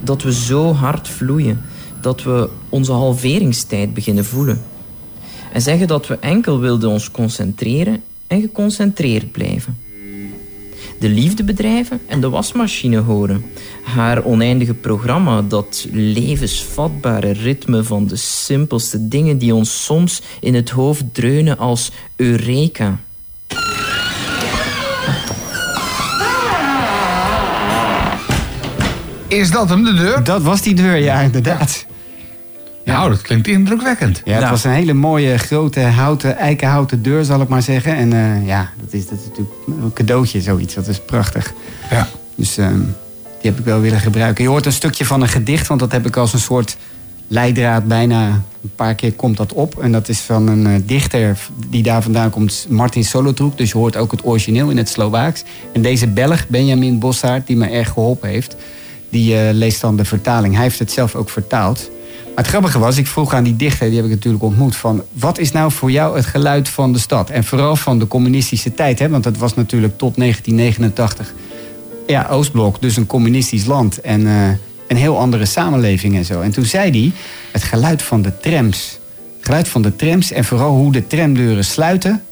Dat 0.00 0.22
we 0.22 0.32
zo 0.32 0.72
hard 0.72 1.08
vloeien 1.08 1.60
dat 2.00 2.22
we 2.22 2.48
onze 2.68 2.92
halveringstijd 2.92 3.94
beginnen 3.94 4.24
voelen. 4.24 4.62
En 5.52 5.62
zeggen 5.62 5.86
dat 5.86 6.06
we 6.06 6.18
enkel 6.18 6.60
wilden 6.60 6.90
ons 6.90 7.10
concentreren 7.10 8.02
en 8.26 8.40
geconcentreerd 8.40 9.32
blijven 9.32 9.76
de 10.98 11.08
liefde 11.08 11.44
bedrijven 11.44 12.00
en 12.06 12.20
de 12.20 12.28
wasmachine 12.28 12.98
horen. 12.98 13.44
Haar 13.82 14.24
oneindige 14.24 14.74
programma, 14.74 15.42
dat 15.42 15.86
levensvatbare 15.92 17.30
ritme 17.30 17.84
van 17.84 18.06
de 18.06 18.16
simpelste 18.16 19.08
dingen 19.08 19.38
die 19.38 19.54
ons 19.54 19.84
soms 19.84 20.22
in 20.40 20.54
het 20.54 20.70
hoofd 20.70 21.04
dreunen 21.12 21.58
als 21.58 21.90
Eureka. 22.16 23.00
Is 29.28 29.50
dat 29.50 29.68
hem, 29.68 29.84
de 29.84 29.94
deur? 29.94 30.24
Dat 30.24 30.42
was 30.42 30.62
die 30.62 30.74
deur, 30.74 30.96
ja, 30.96 31.20
inderdaad. 31.20 31.86
Nou, 32.84 33.10
dat 33.10 33.22
klinkt 33.22 33.46
indrukwekkend. 33.46 34.22
Ja, 34.24 34.40
het 34.40 34.50
was 34.50 34.64
een 34.64 34.70
hele 34.70 34.92
mooie, 34.92 35.38
grote, 35.38 35.80
houten, 35.80 36.36
eikenhouten 36.36 37.02
deur, 37.02 37.24
zal 37.24 37.40
ik 37.40 37.48
maar 37.48 37.62
zeggen. 37.62 37.96
En 37.96 38.12
eh, 38.12 38.46
ja, 38.46 38.70
dat 38.80 38.92
is, 38.92 39.09
dat 39.09 39.18
is 39.18 39.24
natuurlijk 39.24 39.56
een 39.66 39.92
cadeautje, 39.92 40.40
zoiets. 40.40 40.74
Dat 40.74 40.88
is 40.88 41.00
prachtig. 41.00 41.52
Ja. 41.90 42.09
Dus 42.34 42.56
ehm, 42.56 42.80
die 43.40 43.50
heb 43.50 43.59
ik 43.59 43.64
wel 43.64 43.80
willen 43.80 44.00
gebruiken. 44.00 44.44
Je 44.44 44.50
hoort 44.50 44.66
een 44.66 44.72
stukje 44.72 45.05
van 45.05 45.22
een 45.22 45.28
gedicht, 45.28 45.66
want 45.66 45.80
dat 45.80 45.92
heb 45.92 46.06
ik 46.06 46.16
als 46.16 46.32
een 46.32 46.38
soort 46.38 46.76
leidraad 47.26 47.88
bijna... 47.88 48.26
een 48.62 48.74
paar 48.76 48.94
keer 48.94 49.12
komt 49.12 49.36
dat 49.36 49.52
op. 49.52 49.78
En 49.78 49.92
dat 49.92 50.09
is 50.09 50.20
van 50.20 50.48
een 50.48 50.66
eh, 50.66 50.80
dichter 50.84 51.38
die 51.66 51.82
daar 51.82 52.02
vandaan 52.02 52.30
komt, 52.30 52.66
Martin 52.68 53.05
Solotroek. 53.05 53.56
Dus 53.56 53.70
je 53.70 53.78
hoort 53.78 53.96
ook 53.96 54.10
het 54.10 54.24
origineel 54.24 54.70
in 54.70 54.76
het 54.76 54.88
Slovaaks. 54.88 55.44
En 55.72 55.82
deze 55.82 56.06
Belg, 56.06 56.48
Benjamin 56.48 56.98
Bossaert, 56.98 57.46
die 57.46 57.56
me 57.56 57.66
erg 57.66 57.88
geholpen 57.88 58.28
heeft... 58.28 58.56
die 59.10 59.39
eh, 59.39 59.55
leest 59.55 59.80
dan 59.80 59.97
de 59.97 60.05
vertaling. 60.05 60.55
Hij 60.55 60.62
heeft 60.62 60.78
het 60.78 60.93
zelf 60.93 61.14
ook 61.14 61.30
vertaald. 61.30 61.90
Maar 62.24 62.47
het 62.47 62.47
grappige 62.47 62.78
was, 62.78 62.97
ik 62.97 63.06
vroeg 63.06 63.35
aan 63.35 63.44
die 63.44 63.56
dichter, 63.56 63.86
die 63.86 63.97
heb 63.97 64.05
ik 64.05 64.10
natuurlijk 64.10 64.44
ontmoet, 64.44 64.76
van 64.76 65.02
wat 65.12 65.39
is 65.39 65.52
nou 65.52 65.72
voor 65.72 65.90
jou 65.90 66.16
het 66.16 66.26
geluid 66.26 66.68
van 66.68 66.93
de 66.93 66.98
stad? 66.98 67.30
En 67.30 67.44
vooral 67.44 67.76
van 67.76 67.98
de 67.98 68.06
communistische 68.06 68.74
tijd, 68.74 68.98
hè? 68.98 69.09
want 69.09 69.24
dat 69.24 69.36
was 69.36 69.55
natuurlijk 69.55 69.98
tot 69.98 70.16
1989 70.16 71.35
ja, 72.09 72.26
Oostblok, 72.30 72.80
dus 72.80 72.97
een 72.97 73.06
communistisch 73.06 73.64
land 73.64 74.01
en 74.01 74.26
eh, 74.26 74.48
een 74.89 74.97
heel 74.97 75.18
andere 75.18 75.44
samenleving 75.44 76.16
en 76.16 76.24
zo. 76.24 76.40
En 76.40 76.51
toen 76.51 76.64
zei 76.64 76.90
hij, 76.90 77.12
het 77.52 77.62
geluid 77.62 78.02
van 78.02 78.22
de 78.22 78.39
trams. 78.39 78.98
Het 79.36 79.47
geluid 79.47 79.68
van 79.68 79.82
de 79.82 79.97
trams 79.97 80.32
en 80.32 80.44
vooral 80.44 80.70
hoe 80.70 80.93
de 80.93 81.06
tramdeuren 81.06 81.64
sluiten. 81.64 82.22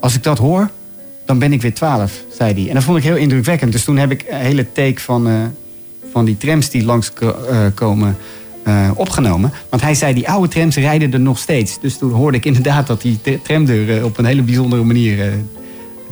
Als 0.00 0.14
ik 0.14 0.22
dat 0.22 0.38
hoor, 0.38 0.70
dan 1.24 1.38
ben 1.38 1.52
ik 1.52 1.62
weer 1.62 1.74
twaalf, 1.74 2.12
zei 2.36 2.54
hij. 2.54 2.68
En 2.68 2.74
dat 2.74 2.82
vond 2.82 2.98
ik 2.98 3.04
heel 3.04 3.16
indrukwekkend. 3.16 3.72
Dus 3.72 3.84
toen 3.84 3.96
heb 3.96 4.10
ik 4.10 4.24
een 4.28 4.38
hele 4.38 4.72
take 4.72 5.00
van, 5.00 5.28
eh, 5.28 5.34
van 6.12 6.24
die 6.24 6.36
trams 6.36 6.70
die 6.70 6.84
langskomen 6.84 7.74
komen 7.74 8.16
eh, 8.64 8.90
opgenomen. 8.94 9.52
Want 9.68 9.82
hij 9.82 9.94
zei, 9.94 10.14
die 10.14 10.28
oude 10.28 10.48
trams 10.48 10.76
rijden 10.76 11.12
er 11.12 11.20
nog 11.20 11.38
steeds. 11.38 11.80
Dus 11.80 11.98
toen 11.98 12.10
hoorde 12.10 12.36
ik 12.36 12.44
inderdaad 12.44 12.86
dat 12.86 13.02
die 13.02 13.20
tramdeuren 13.42 14.04
op 14.04 14.18
een 14.18 14.24
hele 14.24 14.42
bijzondere 14.42 14.82
manier 14.82 15.20
eh, 15.26 15.32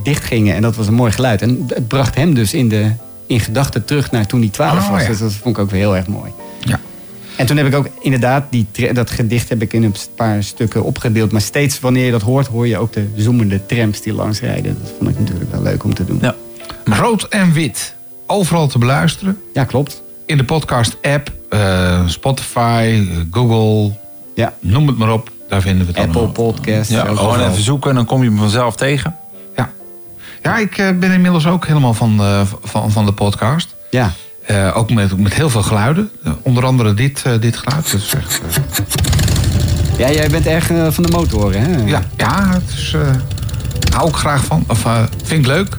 dicht 0.03 0.25
gingen. 0.25 0.55
En 0.55 0.63
dat 0.63 0.77
was 0.77 0.87
een 0.87 0.95
mooi 0.95 1.13
geluid. 1.13 1.43
En 1.43 1.65
het 1.67 1.89
bracht 1.89 2.15
hem 2.15 2.35
dus 2.35 2.55
in, 2.55 2.69
de, 2.69 2.91
in 3.27 3.41
gedachten 3.41 3.85
terug 3.85 4.11
naar 4.11 4.27
toen 4.27 4.41
hij 4.41 4.49
12 4.49 4.73
Oh, 4.85 4.91
was. 4.91 5.03
ja. 5.03 5.09
Dus 5.09 5.19
dat 5.19 5.33
vond 5.33 5.57
ik 5.57 5.63
ook 5.63 5.71
weer 5.71 5.81
heel 5.81 5.97
erg 5.97 6.07
mooi. 6.07 6.31
Ja. 6.61 6.81
En 7.37 7.47
toen 7.47 7.57
heb 7.57 7.67
ik 7.67 7.75
ook 7.75 7.89
inderdaad, 8.01 8.45
die, 8.51 8.67
dat 8.93 9.11
gedicht 9.11 9.49
heb 9.49 9.63
ik 9.63 9.73
in 9.73 9.83
een 9.83 9.95
paar 10.17 10.43
stukken 10.43 10.83
opgedeeld. 10.85 11.33
Maar 11.33 11.41
steeds 11.41 11.81
wanneer 11.81 12.05
je 12.05 12.11
dat 12.11 12.23
hoort, 12.23 12.47
hoor 12.47 12.67
je 12.67 12.79
ook 12.79 12.93
de 12.93 13.07
zoemende 13.17 13.67
trams 13.67 14.01
die 14.01 14.13
langs 14.13 14.41
rijden. 14.41 14.77
Dat 14.83 14.93
vond 14.99 15.11
ik 15.11 15.19
natuurlijk 15.19 15.51
wel 15.51 15.63
leuk 15.63 15.85
om 15.85 15.95
te 15.95 16.05
doen. 16.05 16.19
Ja. 16.21 16.35
Rood 16.85 17.23
en 17.23 17.53
wit. 17.53 17.95
Overal 18.31 18.67
te 18.67 18.79
beluisteren. 18.79 19.39
Ja, 19.53 19.65
klopt. 19.65 20.03
In 20.27 20.37
de 20.37 20.45
podcast-app, 20.45 21.33
eh, 21.49 22.07
Spotify, 22.07 23.07
eh, 23.11 23.17
Google. 23.31 23.97
Ja. 24.35 24.53
Noem 24.61 24.87
het 24.87 24.99
maar 24.99 25.13
op. 25.13 25.31
Daar 25.49 25.61
vinden 25.61 25.87
we 25.87 25.93
het 25.93 26.01
Apple 26.01 26.15
allemaal. 26.21 26.33
Podcast. 26.53 26.91
Ja, 26.91 27.01
ook 27.01 27.17
gewoon 27.17 27.29
overal. 27.35 27.51
even 27.51 27.63
zoeken 27.63 27.91
en 27.91 27.97
dan 27.97 28.05
kom 28.05 28.23
je 28.23 28.29
hem 28.29 28.39
vanzelf 28.39 28.77
tegen. 28.77 29.17
Ja. 29.57 29.71
Ja, 30.43 30.59
ik 30.59 30.79
eh, 30.79 30.99
ben 30.99 31.13
inmiddels 31.13 31.47
ook 31.47 31.67
helemaal 31.67 31.95
van 31.95 32.17
de, 32.17 32.43
van, 32.63 32.91
van 32.91 33.05
de 33.07 33.13
podcast. 33.13 33.75
Ja. 33.91 34.13
Eh, 34.47 34.77
ook 34.77 34.91
met, 34.91 35.19
met 35.19 35.35
heel 35.35 35.51
veel 35.51 35.63
geluiden. 35.63 36.11
Eh, 36.25 36.33
onder 36.43 36.65
andere 36.65 36.95
dit, 36.95 37.23
eh, 37.25 37.33
dit 37.41 37.57
geluid. 37.57 37.91
Dat 37.93 38.01
is 38.01 38.15
echt, 38.15 38.41
eh, 38.41 38.87
Ja, 39.99 40.11
jij 40.11 40.29
bent 40.29 40.47
erg 40.47 40.71
eh, 40.71 40.87
van 40.91 41.03
de 41.05 41.11
motoren, 41.13 41.61
hè? 41.63 41.85
ja, 41.85 42.03
ja, 42.17 42.49
het 42.51 42.71
is, 42.77 42.93
eh, 42.95 43.01
hou 43.95 44.09
ik 44.09 44.15
graag 44.15 44.45
van. 44.45 44.65
Of 44.69 44.85
eh, 44.85 45.03
vind 45.25 45.41
ik 45.41 45.47
leuk. 45.47 45.75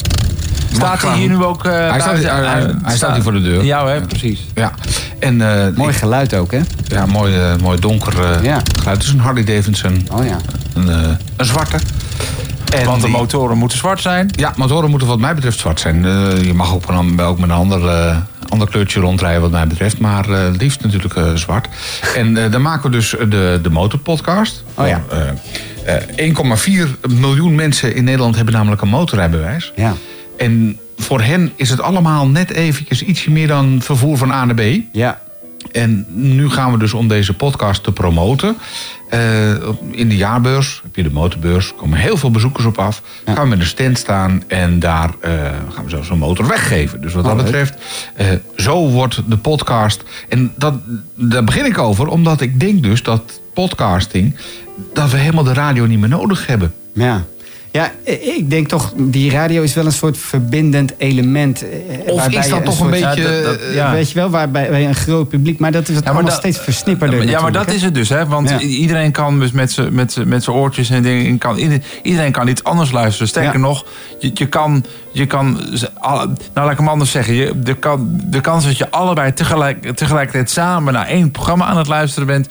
Staat 0.72 1.02
hij 1.02 1.18
hier 1.18 1.28
nu 1.30 1.44
ook... 1.44 1.66
eh, 1.66 1.72
Hij 1.90 2.00
staat, 2.00 2.18
hij, 2.18 2.46
hij- 2.46 2.74
hij 2.84 2.96
staat 2.96 3.14
hier 3.14 3.24
voor 3.24 3.32
de 3.34 3.42
deur. 3.42 3.64
Ja, 3.64 3.88
hè, 3.88 4.02
precies. 4.02 4.40
Ja. 4.56 4.72
En, 5.20 5.42
eh, 5.66 5.76
Mooi 5.76 5.94
geluid 5.94 6.34
ook, 6.34 6.52
hè? 6.52 6.60
ja, 6.88 7.06
mooi, 7.06 7.36
eh, 7.36 7.56
mooi 7.62 7.80
donker 7.80 8.22
eh, 8.24 8.44
Ja. 8.44 8.62
geluid. 8.80 8.98
Het 8.98 9.06
is 9.08 9.14
een 9.14 9.20
Harley 9.20 9.44
Davidson. 9.44 10.08
Oh 10.12 10.26
ja. 10.26 10.38
Een, 10.74 10.90
eh, 10.90 11.10
een 11.38 11.46
zwarte. 11.46 11.78
En 12.76 12.86
Want 12.86 13.02
de 13.02 13.08
die- 13.08 13.16
motoren 13.16 13.58
moeten 13.58 13.78
zwart 13.78 14.02
zijn. 14.02 14.30
Ja, 14.36 14.54
motoren 14.56 14.90
moeten 14.90 15.08
wat 15.08 15.20
mij 15.20 15.36
betreft 15.36 15.60
zwart 15.60 15.80
zijn. 15.80 16.06
Eh, 16.06 16.44
je 16.44 16.54
mag 16.54 16.74
ook, 16.74 16.88
een- 16.90 17.20
ook 17.22 17.40
met 17.40 17.50
een 17.50 17.56
ander, 17.56 18.16
ander 18.50 18.70
kleurtje 18.70 19.00
rondrijden 19.00 19.42
wat 19.42 19.52
mij 19.52 19.68
betreft. 19.68 20.00
Maar 20.00 20.30
eh, 20.30 20.44
het 20.44 20.62
liefst 20.62 20.82
natuurlijk 20.84 21.16
eh, 21.16 21.34
zwart. 21.34 21.68
En 22.16 22.38
eh, 22.44 22.52
dan 22.52 22.62
maken 22.62 22.90
we 22.90 22.96
dus 22.98 23.10
de, 23.30 23.60
de 23.64 23.70
motorpodcast. 23.70 24.64
Oh 24.76 24.88
ja. 24.88 25.02
Eh, 25.10 25.96
eh, 25.96 26.04
1,4 26.18 26.98
miljoen 27.10 27.56
mensen 27.56 27.96
in 27.96 28.04
Nederland 28.04 28.36
hebben 28.36 28.54
namelijk 28.54 28.82
een 28.82 28.88
motorrijbewijs. 28.90 29.72
Ja. 29.76 29.94
En 30.42 30.80
voor 30.98 31.22
hen 31.22 31.52
is 31.56 31.70
het 31.70 31.82
allemaal 31.82 32.28
net 32.28 32.52
eventjes 32.52 33.04
ietsje 33.04 33.32
meer 33.32 33.48
dan 33.48 33.82
vervoer 33.82 34.18
van 34.18 34.32
A 34.32 34.46
naar 34.46 34.56
B. 34.56 34.62
Ja. 34.92 35.22
En 35.72 36.06
nu 36.10 36.50
gaan 36.50 36.72
we 36.72 36.78
dus 36.78 36.94
om 36.94 37.08
deze 37.08 37.34
podcast 37.34 37.84
te 37.84 37.92
promoten. 37.92 38.58
eh, 39.10 39.52
in 39.92 40.10
de 40.10 40.18
jaarbeurs, 40.18 40.80
heb 40.84 40.96
je 40.96 41.04
de 41.04 41.12
motorbeurs, 41.12 41.74
komen 41.78 41.98
heel 41.98 42.18
veel 42.18 42.32
bezoekers 42.32 42.66
op 42.66 42.78
af. 42.78 43.02
Gaan 43.26 43.44
we 43.44 43.50
met 43.50 43.60
een 43.60 43.66
stand 43.66 43.98
staan 43.98 44.44
en 44.48 44.80
daar 44.80 45.10
eh, 45.20 45.32
gaan 45.70 45.84
we 45.84 45.90
zelfs 45.90 46.10
een 46.10 46.18
motor 46.18 46.48
weggeven. 46.48 47.02
Dus 47.02 47.14
wat 47.14 47.24
dat 47.24 47.38
betreft, 47.38 47.76
eh, 48.16 48.28
zo 48.56 48.90
wordt 48.90 49.22
de 49.28 49.38
podcast. 49.38 50.04
En 50.30 50.54
dat, 50.58 50.74
daar 51.16 51.44
begin 51.44 51.66
ik 51.66 51.78
over, 51.78 52.08
omdat 52.08 52.42
ik 52.42 52.60
denk 52.60 52.84
dus 52.84 53.04
dat 53.04 53.42
podcasting, 53.54 54.36
dat 54.94 55.12
we 55.12 55.18
helemaal 55.18 55.44
de 55.44 55.54
radio 55.54 55.86
niet 55.86 56.00
meer 56.00 56.10
nodig 56.10 56.48
hebben. 56.48 56.74
Ja. 56.94 57.24
Ja, 57.72 57.92
ik 58.04 58.50
denk 58.50 58.68
toch, 58.68 58.94
die 58.98 59.32
radio 59.32 59.62
is 59.62 59.74
wel 59.74 59.86
een 59.86 59.92
soort 59.92 60.18
verbindend 60.18 60.94
element. 60.98 61.64
eh, 61.64 62.14
Of 62.14 62.28
is 62.28 62.48
dat 62.50 62.66
toch 62.66 62.74
een 62.74 62.74
soort- 62.80 62.90
beetje, 62.92 63.22
Ja, 63.22 63.32
dat- 63.32 63.44
dat- 63.44 63.58
eh, 63.60 63.76
ja. 63.76 63.92
Weet 63.92 64.08
je 64.10 64.16
wel, 64.16 64.30
waarbij 64.30 64.70
bij 64.70 64.86
een 64.88 64.96
groot 64.96 65.30
publiek. 65.30 65.60
Maar 65.60 65.72
dat 65.72 65.90
is 65.90 65.96
het 65.96 66.06
allemaal 66.06 66.24
dat- 66.24 66.34
steeds 66.34 66.60
versnipperder 66.60 67.30
Ja, 67.30 67.42
maar 67.42 67.52
dat 67.52 67.72
is 67.72 67.82
het 67.82 67.94
dus, 67.94 68.10
hè? 68.10 68.26
Want 68.28 68.50
iedereen 68.62 69.12
kan 69.12 69.40
dus 69.40 69.52
met 69.52 69.72
zijn 69.72 69.94
met 69.94 70.18
met 70.26 70.48
oortjes 70.48 70.90
en 70.90 71.02
dingen. 71.04 71.38
Kan, 71.38 71.58
ieder- 71.58 71.82
iedereen 72.04 72.32
kan 72.32 72.48
iets 72.48 72.64
anders 72.64 72.92
luisteren. 72.92 73.28
Sterker 73.28 73.60
nog, 73.60 73.86
je, 74.20 74.32
je 74.34 74.46
kan. 74.48 74.86
Je 75.14 75.26
kan 75.26 75.60
nou, 76.02 76.30
laat 76.54 76.72
ik 76.72 76.78
hem 76.78 76.88
anders 76.88 77.12
zeggen. 77.12 77.34
Je, 77.34 77.52
de, 77.56 77.74
kan, 77.74 78.22
de 78.26 78.42
kans 78.42 78.66
dat 78.66 78.78
je 78.78 78.92
allebei 78.92 79.34
tegelijk, 79.34 79.96
tegelijkertijd 79.96 80.50
samen 80.50 80.94
naar 80.94 81.08
één 81.08 81.32
programma 81.32 81.66
aan 81.66 81.78
het 81.78 81.88
luisteren 81.88 82.28
bent. 82.28 82.48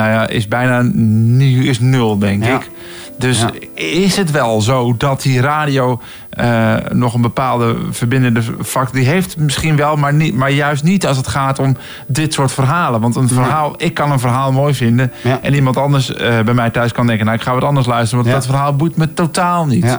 Nou 0.00 0.12
ja, 0.12 0.28
is 0.28 0.48
bijna 0.48 0.82
nu 0.92 1.68
is 1.68 1.80
nul, 1.80 2.18
denk 2.18 2.44
Ja. 2.44 2.54
ik. 2.54 2.70
Dus 3.18 3.40
Ja. 3.40 3.50
is 3.74 4.16
het 4.16 4.30
wel 4.30 4.60
zo 4.60 4.94
dat 4.96 5.22
die 5.22 5.40
radio 5.40 6.00
eh, 6.30 6.74
nog 6.92 7.14
een 7.14 7.20
bepaalde 7.20 7.76
verbindende 7.90 8.42
factor... 8.62 8.94
die 8.96 9.08
heeft 9.08 9.36
misschien 9.36 9.76
wel, 9.76 9.96
maar, 9.96 10.14
niet, 10.14 10.34
maar 10.34 10.50
juist 10.50 10.82
niet 10.82 11.06
als 11.06 11.16
het 11.16 11.26
gaat 11.26 11.58
om 11.58 11.76
dit 12.06 12.32
soort 12.34 12.52
verhalen. 12.52 13.00
Want 13.00 13.16
een 13.16 13.28
verhaal, 13.28 13.74
ik 13.76 13.94
kan 13.94 14.10
een 14.12 14.18
verhaal 14.18 14.52
mooi 14.52 14.74
vinden... 14.74 15.12
En 15.42 15.54
iemand 15.54 15.76
anders 15.76 16.14
eh, 16.14 16.40
bij 16.40 16.54
mij 16.54 16.70
thuis 16.70 16.92
kan 16.92 17.06
denken... 17.06 17.24
nou, 17.24 17.38
ik 17.38 17.44
ga 17.44 17.54
wat 17.54 17.64
anders 17.64 17.86
luisteren, 17.86 18.24
want 18.24 18.36
dat 18.36 18.46
verhaal 18.46 18.76
boeit 18.76 18.96
me 18.96 19.14
totaal 19.14 19.66
niet. 19.66 19.98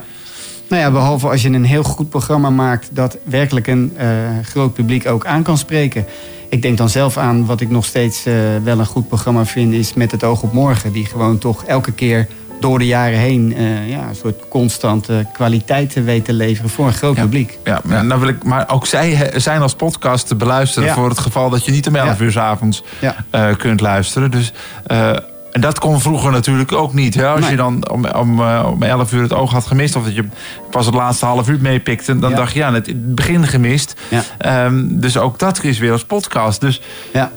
Nou 0.69 0.81
ja, 0.83 0.91
behalve 0.91 1.27
als 1.27 1.41
je 1.41 1.49
een 1.49 1.65
heel 1.65 1.83
goed 1.83 2.09
programma 2.09 2.49
maakt 2.49 2.89
dat 2.91 3.17
werkelijk 3.23 3.67
een 3.67 3.93
eh, 3.97 4.07
groot 4.43 4.73
publiek 4.73 5.07
ook 5.07 5.25
aan 5.25 5.43
kan 5.43 5.57
spreken. 5.57 6.05
Ik 6.51 6.61
denk 6.61 6.77
dan 6.77 6.89
zelf 6.89 7.17
aan 7.17 7.45
wat 7.45 7.61
ik 7.61 7.69
nog 7.69 7.85
steeds 7.85 8.25
eh, 8.25 8.33
wel 8.63 8.79
een 8.79 8.85
goed 8.85 9.07
programma 9.07 9.45
vind, 9.45 9.73
is 9.73 9.93
Met 9.93 10.11
het 10.11 10.23
Oog 10.23 10.41
op 10.41 10.53
Morgen. 10.53 10.91
Die 10.91 11.05
gewoon 11.05 11.37
toch 11.37 11.63
elke 11.63 11.91
keer 11.91 12.27
door 12.59 12.79
de 12.79 12.85
jaren 12.85 13.19
heen 13.19 13.53
eh, 13.57 13.89
ja, 13.89 14.07
een 14.09 14.15
soort 14.15 14.47
constante 14.49 15.25
kwaliteit 15.33 15.89
te 15.89 16.01
weten 16.01 16.33
leveren 16.33 16.69
voor 16.69 16.85
een 16.87 16.93
groot 16.93 17.15
publiek. 17.15 17.57
Ja, 17.63 17.81
maar, 17.83 18.05
nou 18.05 18.19
wil 18.19 18.29
ik, 18.29 18.43
maar 18.43 18.69
ook 18.69 18.85
zij 18.85 19.09
he- 19.11 19.39
zijn 19.39 19.61
als 19.61 19.73
podcast 19.75 20.27
te 20.27 20.35
beluisteren... 20.35 20.87
Ja. 20.89 20.93
voor 20.95 21.09
het 21.09 21.19
geval 21.19 21.49
dat 21.49 21.65
je 21.65 21.71
niet 21.71 21.87
om 21.87 21.95
11 21.95 22.17
Ja. 22.19 22.23
uur 22.25 22.31
s 22.31 22.37
avonds 22.37 22.83
eh, 23.29 23.55
kunt 23.57 23.81
luisteren. 23.81 24.31
Dus, 24.31 24.53
eh, 24.85 25.09
en 25.51 25.61
dat 25.61 25.79
kon 25.79 26.01
vroeger 26.01 26.31
natuurlijk 26.31 26.71
ook 26.71 26.93
niet. 26.93 27.15
Hè? 27.15 27.27
Als 27.27 27.39
Nee. 27.39 27.49
je 27.49 27.55
dan 27.55 27.89
om, 27.91 28.05
om, 28.05 28.39
eh, 28.41 28.67
om 28.71 28.83
11 28.83 29.11
uur 29.13 29.21
het 29.21 29.33
oog 29.33 29.51
had 29.51 29.65
gemist... 29.65 29.95
of 29.95 30.03
dat 30.03 30.15
je 30.15 30.25
pas 30.71 30.85
het 30.85 30.95
laatste 30.95 31.25
half 31.25 31.49
uur 31.49 31.57
meepikte... 31.61 32.19
dan 32.19 32.29
Ja. 32.29 32.35
dacht 32.35 32.53
je, 32.53 32.59
ja, 32.59 32.73
het 32.73 32.85
het 32.85 33.15
begin 33.15 33.47
gemist. 33.47 33.93
Ja. 34.09 34.23
Ehm, 34.37 34.83
dus 34.89 35.17
ook 35.17 35.39
dat 35.39 35.63
is 35.63 35.79
weer 35.79 35.91
als 35.91 36.03
podcast. 36.05 36.61
Dus 36.61 36.81
Ja. 37.13 37.31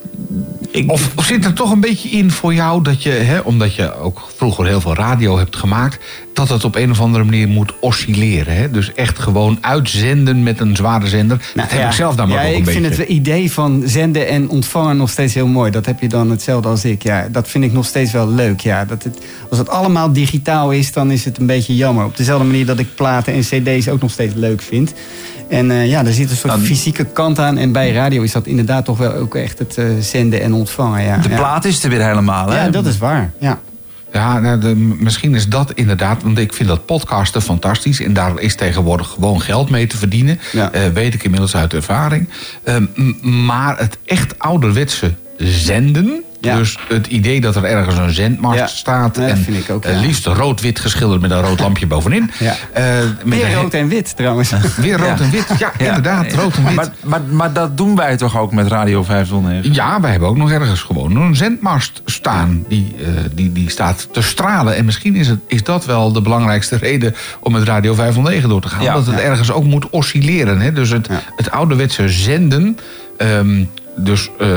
ik, 0.71 0.91
Of, 0.91 1.11
of 1.17 1.25
zit 1.25 1.45
er 1.45 1.53
toch 1.53 1.71
een 1.71 1.81
beetje 1.81 2.09
in 2.09 2.31
voor 2.31 2.55
jou 2.55 2.83
dat 2.83 3.03
je, 3.03 3.11
hè, 3.11 3.39
omdat 3.39 3.75
je 3.75 3.95
ook 3.99 4.29
vroeger 4.37 4.67
heel 4.67 4.81
veel 4.81 4.95
radio 4.95 5.39
hebt 5.39 5.57
gemaakt, 5.57 5.99
dat 6.35 6.49
het 6.49 6.65
op 6.65 6.75
een 6.77 6.91
of 6.91 7.01
andere 7.01 7.25
manier 7.25 7.49
moet 7.49 7.73
oscilleren? 7.81 8.57
Hè? 8.57 8.71
Dus 8.71 8.93
echt 8.93 9.19
gewoon 9.19 9.59
uitzenden 9.61 10.43
met 10.43 10.61
een 10.61 10.77
zware 10.77 11.07
zender. 11.09 11.51
dat 11.55 11.71
heb 11.71 11.81
ja. 11.81 11.87
ik 11.87 11.93
zelf 11.93 12.17
namelijk 12.17 12.43
ja, 12.43 12.49
ook 12.49 12.55
een 12.55 12.59
ik 12.61 12.65
beetje. 12.65 12.81
vind 12.81 12.97
het 12.97 13.09
idee 13.09 13.53
van 13.53 13.83
zenden 13.87 14.29
en 14.29 14.49
ontvangen 14.49 14.97
nog 14.97 15.11
steeds 15.11 15.35
heel 15.35 15.47
mooi. 15.47 15.71
Dat 15.71 15.87
heb 15.87 16.01
je 16.01 16.09
dan 16.09 16.31
hetzelfde 16.31 16.69
als 16.69 16.85
ik. 16.85 17.03
Ja, 17.03 17.29
dat 17.33 17.49
vind 17.49 17.65
ik 17.65 17.73
nog 17.73 17.87
steeds 17.87 18.13
wel 18.13 18.29
leuk. 18.29 18.61
Ja, 18.61 18.85
dat 18.85 19.03
het, 19.03 19.19
als 19.51 19.59
het 19.59 19.69
allemaal 19.69 20.13
digitaal 20.13 20.71
is, 20.71 20.93
dan 20.93 21.11
is 21.11 21.25
het 21.25 21.39
een 21.39 21.47
beetje 21.47 21.77
jammer. 21.77 22.05
Op 22.05 22.17
dezelfde 22.17 22.47
manier 22.47 22.67
dat 22.67 22.79
ik 22.79 22.95
platen 23.25 23.65
en 23.65 23.77
cd's 23.79 23.89
ook 23.89 24.01
nog 24.01 24.11
steeds 24.11 24.35
leuk 24.35 24.63
vind. 24.63 24.93
En 25.49 25.71
eh, 25.71 25.87
ja, 25.89 26.05
er 26.05 26.13
zit 26.13 26.31
een 26.31 26.37
soort 26.37 26.53
Nou, 26.55 26.65
fysieke 26.67 27.05
kant 27.05 27.39
aan. 27.39 27.57
En 27.59 27.73
bij 27.73 27.93
radio 27.93 28.23
is 28.23 28.33
dat 28.33 28.47
inderdaad 28.47 28.85
toch 28.85 28.99
wel 28.99 29.13
ook 29.13 29.35
echt 29.35 29.59
het 29.59 29.79
eh, 29.79 29.85
zenden 30.01 30.41
en 30.43 30.53
ontvangen. 30.53 31.03
Ja, 31.05 31.19
de 31.19 31.29
ja. 31.29 31.37
plaat 31.37 31.65
is 31.65 31.85
er 31.85 31.91
weer 31.91 32.07
helemaal. 32.07 32.49
Hè? 32.49 32.65
Ja, 32.65 32.71
dat 32.71 32.87
is 32.87 32.99
waar. 32.99 33.33
Ja. 33.41 33.61
Ja, 34.13 34.41
nou, 34.41 34.61
de- 34.61 34.75
misschien 34.99 35.35
is 35.35 35.49
dat 35.49 35.73
inderdaad, 35.73 36.23
want 36.23 36.39
ik 36.39 36.53
vind 36.53 36.69
dat 36.69 36.87
podcasten 36.87 37.43
fantastisch. 37.43 38.01
En 38.01 38.13
daar 38.13 38.41
is 38.41 38.55
tegenwoordig 38.57 39.09
gewoon 39.09 39.41
geld 39.41 39.71
mee 39.71 39.87
te 39.87 39.97
verdienen. 39.97 40.39
Ja. 40.53 40.73
Eh, 40.73 40.83
weet 40.95 41.15
ik 41.15 41.25
inmiddels 41.25 41.57
uit 41.57 41.75
ervaring. 41.75 42.29
Eh, 42.63 42.77
m- 42.95 43.45
maar 43.45 43.79
het 43.79 43.99
echt 44.05 44.39
ouderwetse 44.39 45.13
zenden. 45.37 46.23
Ja. 46.45 46.57
Dus 46.57 46.79
het 46.89 47.07
idee 47.07 47.41
dat 47.41 47.57
er 47.57 47.65
ergens 47.65 47.99
een 47.99 48.15
zendmast 48.15 48.59
Ja. 48.59 48.67
staat. 48.67 49.19
En 49.19 49.37
vind 49.39 49.57
ik 49.57 49.71
ook, 49.71 49.85
eh, 49.85 49.93
ja. 49.95 50.01
liefst 50.01 50.27
rood-wit 50.27 50.79
geschilderd 50.81 51.21
met 51.21 51.31
een 51.31 51.41
rood 51.41 51.61
lampje 51.61 51.87
bovenin. 51.87 52.31
Ja. 52.39 52.55
Eh, 52.73 52.85
met 53.25 53.43
he- 53.43 53.55
rood 53.55 53.75
en 53.75 53.89
wit 53.89 54.17
trouwens. 54.17 54.53
Weer 54.77 54.99
rood 54.99 55.21
en 55.21 55.31
wit. 55.31 55.47
Ja, 55.59 55.73
inderdaad, 55.79 56.33
rood 56.33 56.57
en 56.57 56.65
wit. 56.65 56.75
Maar, 56.75 56.89
maar, 57.05 57.23
maar 57.23 57.53
dat 57.53 57.77
doen 57.77 57.97
wij 57.97 58.17
toch 58.17 58.39
ook 58.39 58.53
met 58.53 58.67
Radio 58.67 59.03
509? 59.03 59.73
Ja, 59.75 60.01
wij 60.01 60.11
hebben 60.11 60.29
ook 60.29 60.37
nog 60.37 60.51
ergens 60.51 60.81
gewoon 60.81 61.17
een 61.17 61.37
zendmast 61.37 62.03
staan. 62.05 62.65
Die, 62.69 62.95
eh, 63.01 63.07
die, 63.35 63.53
die 63.53 63.71
staat 63.71 64.09
te 64.13 64.23
stralen. 64.23 64.77
En 64.77 64.85
misschien 64.85 65.17
is, 65.17 65.29
het, 65.29 65.39
is 65.47 65.63
dat 65.63 65.85
wel 65.85 66.13
de 66.13 66.21
belangrijkste 66.23 66.77
reden 66.77 67.15
om 67.41 67.53
met 67.53 67.63
Radio 67.63 67.95
509 67.95 68.49
door 68.49 68.61
te 68.61 68.69
gaan. 68.69 68.83
Ja, 68.83 68.95
dat 68.95 69.07
het 69.07 69.15
ja. 69.15 69.21
ergens 69.21 69.53
ook 69.53 69.65
moet 69.65 69.91
oscilleren. 69.91 70.61
Hè? 70.61 70.73
Dus 70.73 70.91
het, 70.91 71.07
Ja. 71.11 71.21
het 71.37 71.51
ouderwetse 71.51 72.09
zenden. 72.09 72.79
ehm, 73.17 73.65
dus 73.97 74.31
eh, 74.39 74.49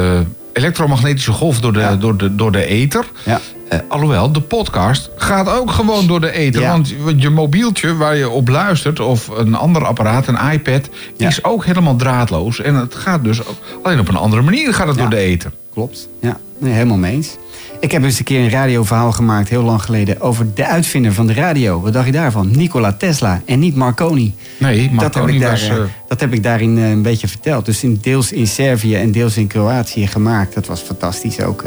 elektromagnetische 0.58 1.32
golf 1.32 1.60
door 1.60 1.74
de, 1.74 1.80
Ja. 1.80 1.96
door 1.96 2.18
de, 2.18 2.36
door 2.36 2.52
de 2.52 2.66
ether. 2.66 3.06
Ja. 3.26 3.40
Eh, 3.70 3.80
alhoewel, 3.88 4.32
de 4.32 4.42
podcast 4.42 5.10
gaat 5.16 5.50
ook 5.50 5.72
gewoon 5.72 6.08
door 6.08 6.22
de 6.22 6.32
ether. 6.32 6.62
Ja. 6.62 6.72
Want 6.72 6.90
je- 6.90 7.14
je 7.18 7.30
mobieltje 7.30 7.96
waar 7.96 8.16
je 8.16 8.30
op 8.30 8.48
luistert, 8.50 9.00
of 9.00 9.28
een 9.28 9.56
ander 9.56 9.86
apparaat, 9.86 10.28
een 10.28 10.52
iPad, 10.52 10.90
is 11.18 11.44
ook 11.44 11.66
helemaal 11.66 11.96
draadloos. 11.96 12.62
En 12.62 12.76
het 12.76 12.96
gaat 12.96 13.24
dus 13.24 13.46
ook, 13.46 13.56
alleen 13.84 14.00
op 14.00 14.08
een 14.08 14.16
andere 14.16 14.42
manier 14.42 14.74
gaat 14.74 14.88
het 14.88 14.98
door 14.98 15.10
de 15.10 15.18
ether. 15.18 15.52
Klopt. 15.74 16.08
Ja. 16.22 16.38
Nee, 16.60 16.74
helemaal 16.74 16.98
mee 16.98 17.14
eens. 17.14 17.36
Ik 17.80 17.92
heb 17.92 18.04
eens 18.04 18.20
een 18.20 18.26
keer 18.26 18.40
een 18.40 18.50
radioverhaal 18.50 19.12
gemaakt, 19.12 19.50
heel 19.50 19.64
lang 19.64 19.82
geleden, 19.82 20.22
over 20.22 20.54
de 20.54 20.66
uitvinder 20.66 21.14
van 21.14 21.28
de 21.28 21.34
radio. 21.34 21.82
Wat 21.82 21.94
dacht 21.94 22.06
je 22.06 22.12
daarvan? 22.12 22.52
Nikola 22.56 22.94
Tesla 22.94 23.42
en 23.46 23.60
niet 23.60 23.76
Marconi. 23.76 24.36
Nee, 24.58 24.76
dat 24.76 24.84
heb 24.84 24.94
Marconi 24.94 25.34
ik, 25.34 25.42
daar, 25.42 25.52
was, 25.52 25.70
eh, 25.70 25.76
eh, 25.76 25.84
dat 26.08 26.20
heb 26.20 26.34
ik 26.34 26.44
daarin 26.44 26.78
eh, 26.78 26.90
een 26.90 27.02
beetje 27.02 27.28
verteld. 27.28 27.66
Dus 27.66 27.84
in, 27.84 27.98
deels 28.02 28.32
in 28.32 28.48
Servië 28.48 28.96
en 28.96 29.12
deels 29.12 29.38
in 29.38 29.48
Kroatië 29.48 30.08
gemaakt. 30.08 30.54
Dat 30.54 30.68
was 30.68 30.82
fantastisch 30.82 31.42
ook. 31.42 31.64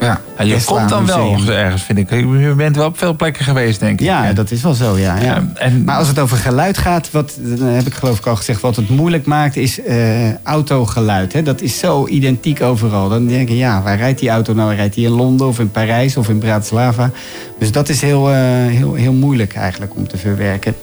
Ja. 0.00 0.20
Je 0.44 0.52
Tesla 0.52 0.76
komt 0.76 0.88
dan 0.88 1.06
wel 1.06 1.54
ergens, 1.54 1.82
vind 1.82 1.98
ik. 1.98 2.10
Je 2.10 2.54
bent 2.56 2.76
wel 2.76 2.86
op 2.86 2.98
veel 2.98 3.16
plekken 3.16 3.44
geweest, 3.44 3.80
denk 3.80 4.00
ik. 4.00 4.06
Ja, 4.06 4.32
dat 4.32 4.50
is 4.50 4.62
wel 4.62 4.74
zo, 4.74 4.98
ja. 4.98 5.16
ja. 5.16 5.42
Maar 5.84 5.96
als 5.96 6.08
het 6.08 6.18
over 6.18 6.36
geluid 6.36 6.78
gaat, 6.78 7.10
wat 7.10 7.36
dan 7.40 7.68
heb 7.68 7.86
ik 7.86 7.94
geloof 7.94 8.18
ik 8.18 8.26
al 8.26 8.36
gezegd, 8.36 8.60
wat 8.60 8.76
het 8.76 8.88
moeilijk 8.88 9.26
maakt, 9.26 9.56
is 9.56 9.82
eh, 9.82 10.34
autogeluid. 10.42 11.32
Hè? 11.32 11.42
Dat 11.42 11.60
is 11.60 11.78
zo 11.78 12.06
identiek 12.06 12.62
overal. 12.62 13.08
Dan 13.08 13.26
denk 13.26 13.48
je, 13.48 13.56
ja, 13.56 13.82
waar 13.82 13.96
rijdt 13.96 14.18
die 14.18 14.28
auto 14.28 14.54
nou? 14.54 14.74
Rijdt 14.74 14.94
die 14.94 15.06
in 15.06 15.12
Londen 15.12 15.46
of 15.46 15.58
in 15.58 15.70
Parijs 15.70 16.16
of 16.16 16.28
in 16.28 16.38
Bratislava? 16.38 17.10
Dus 17.58 17.72
dat 17.72 17.88
is 17.88 18.00
heel, 18.00 18.30
eh, 18.30 18.36
heel, 18.66 18.94
heel 18.94 19.12
moeilijk 19.12 19.54
eigenlijk 19.54 19.94
om 19.94 20.08
te 20.08 20.16
verwerken. 20.16 20.74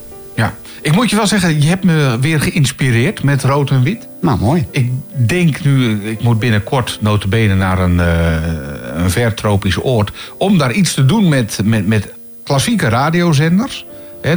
Ik 0.86 0.96
moet 0.96 1.10
je 1.10 1.16
wel 1.16 1.28
zeggen, 1.28 1.62
je 1.62 1.68
hebt 1.68 1.84
me 1.84 2.18
weer 2.22 2.42
geïnspireerd 2.42 3.24
met 3.24 3.44
rood 3.44 3.70
en 3.70 3.84
wit. 3.84 4.08
Nou, 4.22 4.40
mooi. 4.40 4.66
Ik 4.72 4.92
denk 5.28 5.64
nu, 5.64 6.02
ik 6.10 6.22
moet 6.22 6.40
binnenkort 6.40 6.98
notabene 7.02 7.56
naar 7.56 7.80
een, 7.80 8.00
eh 8.00 8.96
een 8.96 9.10
ver 9.10 9.34
tropisch 9.34 9.84
oord... 9.84 10.12
om 10.38 10.58
daar 10.58 10.72
iets 10.72 10.94
te 10.94 11.06
doen 11.06 11.30
met, 11.30 11.60
met, 11.64 11.88
met 11.88 12.14
klassieke 12.44 12.90
radiozenders. 12.90 13.86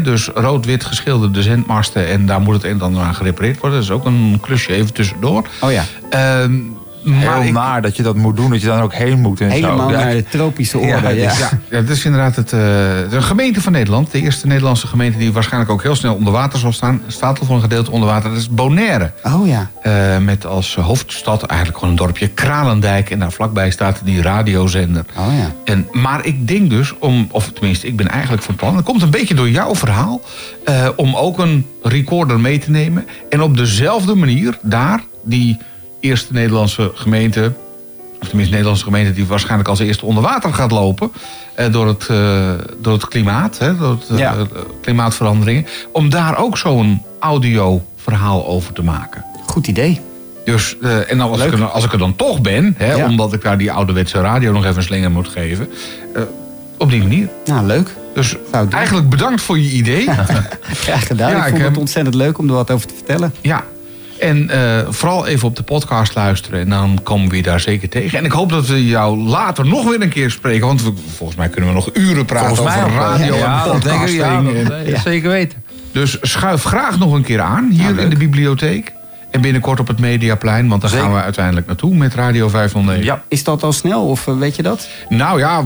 Dus 0.02 0.30
rood-wit 0.34 0.84
geschilderde 0.84 1.42
zendmasten 1.42 2.08
en 2.08 2.26
daar 2.26 2.40
moet 2.40 2.54
het 2.54 2.64
een 2.64 2.70
en 2.70 2.80
ander 2.80 3.02
aan 3.02 3.14
gerepareerd 3.14 3.60
worden. 3.60 3.78
Dat 3.78 3.88
is 3.88 3.94
ook 3.94 4.04
een 4.04 4.38
klusje 4.40 4.72
even 4.72 4.92
tussendoor. 4.92 5.48
Oh 5.60 5.72
ja. 5.72 5.84
Ehm, 6.10 6.60
maar 7.02 7.46
ik- 7.46 7.52
naar 7.52 7.82
dat 7.82 7.96
je 7.96 8.02
dat 8.02 8.16
moet 8.16 8.36
doen, 8.36 8.50
dat 8.50 8.60
je 8.60 8.66
dan 8.66 8.80
ook 8.80 8.94
heen 8.94 9.20
moet 9.20 9.40
en 9.40 9.48
Helemaal 9.50 9.90
zo. 9.90 9.96
Naar 9.96 10.12
de 10.12 10.24
tropische 10.24 10.78
orde. 10.78 10.88
Ja, 10.90 11.00
het 11.02 11.16
is- 11.32 11.38
Ja, 11.38 11.50
ja, 11.70 11.80
dat 11.80 11.88
is 11.96 12.04
inderdaad 12.04 12.36
het, 12.36 12.52
eh, 12.52 12.58
de 13.10 13.22
gemeente 13.22 13.60
van 13.60 13.72
Nederland. 13.72 14.10
De 14.10 14.20
eerste 14.20 14.46
Nederlandse 14.46 14.86
gemeente 14.86 15.18
die 15.18 15.32
waarschijnlijk 15.32 15.72
ook 15.72 15.82
heel 15.82 15.94
snel 15.94 16.14
onder 16.14 16.32
water 16.32 16.58
zal 16.58 16.72
staan. 16.72 17.00
Staat 17.06 17.40
al 17.40 17.46
voor 17.46 17.54
een 17.54 17.60
gedeelte 17.62 17.90
onder 17.90 18.08
water. 18.08 18.30
Dat 18.30 18.38
is 18.38 18.48
Bonaire. 18.48 19.12
Oh 19.22 19.46
ja. 19.46 19.70
Eh, 19.82 20.18
met 20.18 20.46
als 20.46 20.74
hoofdstad 20.74 21.42
eigenlijk 21.42 21.78
gewoon 21.78 21.94
een 21.94 22.00
dorpje 22.00 22.28
Kralendijk. 22.28 23.10
En 23.10 23.18
daar 23.18 23.32
vlakbij 23.32 23.70
staat 23.70 24.00
die 24.04 24.22
radiozender. 24.22 25.04
Oh 25.18 25.26
ja. 25.38 25.52
En, 25.64 25.86
maar 25.92 26.24
ik 26.24 26.48
denk 26.48 26.70
dus, 26.70 26.94
om, 26.98 27.28
of 27.30 27.50
tenminste, 27.52 27.86
ik 27.86 27.96
ben 27.96 28.08
eigenlijk 28.08 28.42
van 28.42 28.54
plan... 28.54 28.74
dat 28.74 28.84
komt 28.84 29.02
een 29.02 29.10
beetje 29.10 29.34
door 29.34 29.50
jouw 29.50 29.74
verhaal... 29.74 30.20
eh, 30.64 30.88
om 30.96 31.14
ook 31.16 31.38
een 31.38 31.66
recorder 31.82 32.40
mee 32.40 32.58
te 32.58 32.70
nemen. 32.70 33.06
En 33.30 33.42
op 33.42 33.56
dezelfde 33.56 34.14
manier 34.14 34.58
daar, 34.62 35.02
die 35.24 35.58
eerste 36.00 36.32
Nederlandse 36.32 36.90
gemeente... 36.94 37.52
of 38.20 38.26
tenminste 38.26 38.52
Nederlandse 38.52 38.84
gemeente... 38.84 39.12
die 39.12 39.26
waarschijnlijk 39.26 39.68
als 39.68 39.78
eerste 39.78 40.04
onder 40.06 40.22
water 40.22 40.54
gaat 40.54 40.70
lopen... 40.70 41.10
eh, 41.54 41.72
door, 41.72 41.86
het, 41.86 42.06
eh, 42.08 42.50
door 42.80 42.92
het 42.92 43.08
klimaat, 43.08 43.58
hè, 43.58 43.76
door 43.76 43.90
het, 43.90 44.08
eh, 44.10 44.18
Ja. 44.18 44.34
klimaatveranderingen... 44.82 45.66
om 45.92 46.10
daar 46.10 46.38
ook 46.38 46.58
zo'n 46.58 47.02
audioverhaal 47.20 48.46
over 48.46 48.72
te 48.72 48.82
maken. 48.82 49.24
Goed 49.46 49.66
idee. 49.66 50.00
Dus, 50.44 50.76
eh, 50.82 51.10
en 51.10 51.20
als, 51.20 51.40
ik 51.40 51.52
er, 51.52 51.64
als 51.64 51.84
ik 51.84 51.92
er 51.92 51.98
dan 51.98 52.16
toch 52.16 52.40
ben, 52.40 52.74
hè, 52.76 52.92
Ja. 52.94 53.06
omdat 53.08 53.32
ik 53.32 53.42
daar 53.42 53.58
die 53.58 53.72
ouderwetse 53.72 54.20
radio 54.20 54.52
nog 54.52 54.64
even 54.64 54.76
een 54.76 54.82
slinger 54.82 55.10
moet 55.10 55.28
geven, 55.28 55.68
eh, 56.14 56.22
op 56.78 56.90
die 56.90 57.02
manier. 57.02 57.28
Nou, 57.44 57.66
leuk. 57.66 57.88
Dus 58.14 58.36
eigenlijk 58.70 59.08
bedankt 59.08 59.40
voor 59.42 59.58
je 59.58 59.70
idee. 59.70 60.08
Graag 60.84 61.06
gedaan. 61.06 61.30
Ja, 61.30 61.38
ik 61.38 61.44
ik 61.46 61.50
vond 61.54 61.68
het 61.68 61.76
ontzettend 61.78 62.14
leuk 62.14 62.38
om 62.38 62.48
er 62.48 62.54
wat 62.54 62.70
over 62.70 62.86
te 62.88 62.94
vertellen. 62.94 63.34
ja. 63.40 63.64
En 64.20 64.50
eh, 64.50 64.86
vooral 64.88 65.26
even 65.26 65.48
op 65.48 65.56
de 65.56 65.62
podcast 65.62 66.14
luisteren 66.14 66.60
en 66.60 66.68
dan 66.68 67.00
komen 67.02 67.28
we 67.30 67.36
je 67.36 67.42
daar 67.42 67.60
zeker 67.60 67.88
tegen. 67.88 68.18
En 68.18 68.24
ik 68.24 68.32
hoop 68.32 68.50
dat 68.50 68.66
we 68.66 68.86
jou 68.86 69.18
later 69.18 69.66
nog 69.66 69.84
weer 69.88 70.02
een 70.02 70.08
keer 70.08 70.30
spreken, 70.30 70.66
want 70.66 70.82
we- 70.82 70.92
volgens 71.16 71.38
mij 71.38 71.48
kunnen 71.48 71.70
we 71.70 71.76
nog 71.76 71.90
uren 71.92 72.24
praten 72.24 72.56
Volgens 72.56 72.76
over 72.76 72.90
radio 72.92 73.36
Ja, 73.36 73.64
en 73.64 73.72
dat 73.72 73.82
denk 73.82 74.02
ik, 74.02 74.08
ja, 74.08 74.36
podcasting. 74.36 74.68
dat- 74.68 74.86
dat 74.86 75.00
zeker 75.02 75.30
weten. 75.30 75.62
Dus 75.92 76.18
schuif 76.20 76.62
graag 76.62 76.98
nog 76.98 77.12
een 77.12 77.22
keer 77.22 77.40
aan 77.40 77.68
hier 77.70 77.98
in 77.98 78.08
de 78.10 78.16
bibliotheek. 78.16 78.92
En 79.30 79.40
binnenkort 79.40 79.80
op 79.80 79.86
het 79.88 79.98
Mediaplein, 79.98 80.68
want 80.68 80.82
daar 80.82 80.90
gaan 80.90 81.12
we 81.14 81.22
uiteindelijk 81.22 81.66
naartoe 81.66 81.94
met 81.94 82.14
Radio 82.14 82.48
509. 82.48 83.04
Ja. 83.04 83.22
Is 83.28 83.44
dat 83.44 83.62
al 83.62 83.72
snel 83.72 84.06
of 84.06 84.26
eh, 84.26 84.38
weet 84.38 84.56
je 84.56 84.62
dat? 84.62 84.88
Nou 85.08 85.38
ja, 85.38 85.62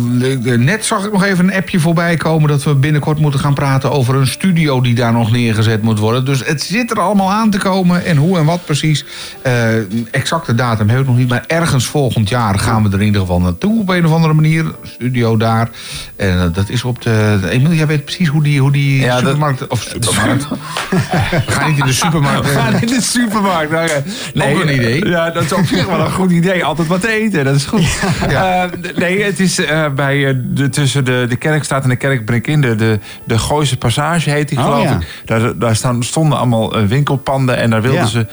net 0.56 0.84
zag 0.84 1.04
ik 1.04 1.12
nog 1.12 1.24
even 1.24 1.48
een 1.48 1.54
appje 1.54 1.80
voorbij 1.80 2.16
komen... 2.16 2.48
dat 2.48 2.62
we 2.62 2.74
binnenkort 2.74 3.18
moeten 3.18 3.40
gaan 3.40 3.54
praten 3.54 3.90
over 3.90 4.14
een 4.14 4.26
studio 4.26 4.80
die 4.80 4.94
daar 4.94 5.12
nog 5.12 5.30
neergezet 5.32 5.82
moet 5.82 5.98
worden. 5.98 6.24
Dus 6.24 6.44
het 6.46 6.62
zit 6.62 6.90
er 6.90 7.00
allemaal 7.00 7.30
aan 7.30 7.50
te 7.50 7.58
komen. 7.58 8.04
En 8.04 8.16
hoe 8.16 8.38
en 8.38 8.44
wat 8.44 8.64
precies. 8.64 9.04
Eh, 9.42 10.12
exacte 10.14 10.54
datum 10.54 10.88
heb 10.88 11.00
ik 11.00 11.06
nog 11.06 11.16
niet. 11.16 11.28
Maar 11.28 11.44
ergens 11.46 11.86
volgend 11.86 12.28
jaar 12.28 12.58
gaan 12.58 12.82
we 12.82 12.88
er 12.88 13.00
in 13.00 13.06
ieder 13.06 13.20
geval 13.20 13.40
naartoe 13.40 13.80
op 13.80 13.88
een 13.88 14.06
of 14.06 14.12
andere 14.12 14.34
manier. 14.34 14.64
Studio 14.82 15.36
daar. 15.36 15.70
En 16.16 16.40
eh, 16.42 16.46
dat 16.52 16.68
is 16.68 16.84
op 16.84 17.02
de... 17.02 17.38
Emiel, 17.50 17.72
jij 17.72 17.86
weet 17.86 18.04
precies 18.04 18.28
hoe 18.28 18.42
die, 18.42 18.60
hoe 18.60 18.72
die 18.72 19.00
Ja, 19.00 19.08
dat- 19.08 19.18
supermarkt... 19.18 19.66
Of 19.66 19.82
supermarkt. 19.82 20.46
we 21.46 21.52
gaan 21.52 21.70
niet 21.70 21.78
in 21.78 21.86
de 21.86 21.92
supermarkt. 21.92 22.46
We 22.46 22.52
gaan 22.52 22.80
in 22.80 22.86
de 22.86 23.00
supermarkt. 23.00 23.50
Nou, 23.52 24.50
ja. 24.50 24.54
Ook 24.56 24.62
een 24.62 24.74
idee. 24.74 25.06
Ja, 25.08 25.30
dat 25.30 25.42
is 25.42 25.52
op 25.52 25.64
zich 25.64 25.86
wel 25.86 26.00
een 26.00 26.10
goed 26.12 26.30
idee. 26.30 26.64
Altijd 26.64 26.88
wat 26.88 27.00
te 27.00 27.08
eten, 27.08 27.44
dat 27.44 27.54
is 27.54 27.64
goed. 27.64 27.80
Eh, 28.28 28.62
nee, 28.96 29.22
het 29.22 29.40
is 29.40 29.58
eh, 29.64 29.84
bij 29.94 30.26
eh, 30.28 30.34
de, 30.44 30.68
tussen 30.68 31.04
de, 31.04 31.26
de 31.28 31.36
Kerkstraat 31.36 31.82
en 31.82 31.88
de 31.88 31.96
Kerkbrink 31.96 32.44
de, 32.62 32.74
de, 32.74 32.98
de 33.24 33.38
Gooise 33.38 33.76
Passage 33.78 34.30
heet 34.30 34.48
die, 34.48 34.58
Oh, 34.58 34.64
geloof 34.64 34.82
ja. 34.82 34.90
ik. 35.00 35.06
Daar, 35.24 35.58
daar 35.58 35.76
staan, 35.76 36.02
stonden 36.02 36.38
allemaal 36.38 36.86
winkelpanden 36.86 37.56
en 37.56 37.70
daar 37.70 37.82
wilden 37.82 38.00
Ja. 38.00 38.06
ze... 38.06 38.26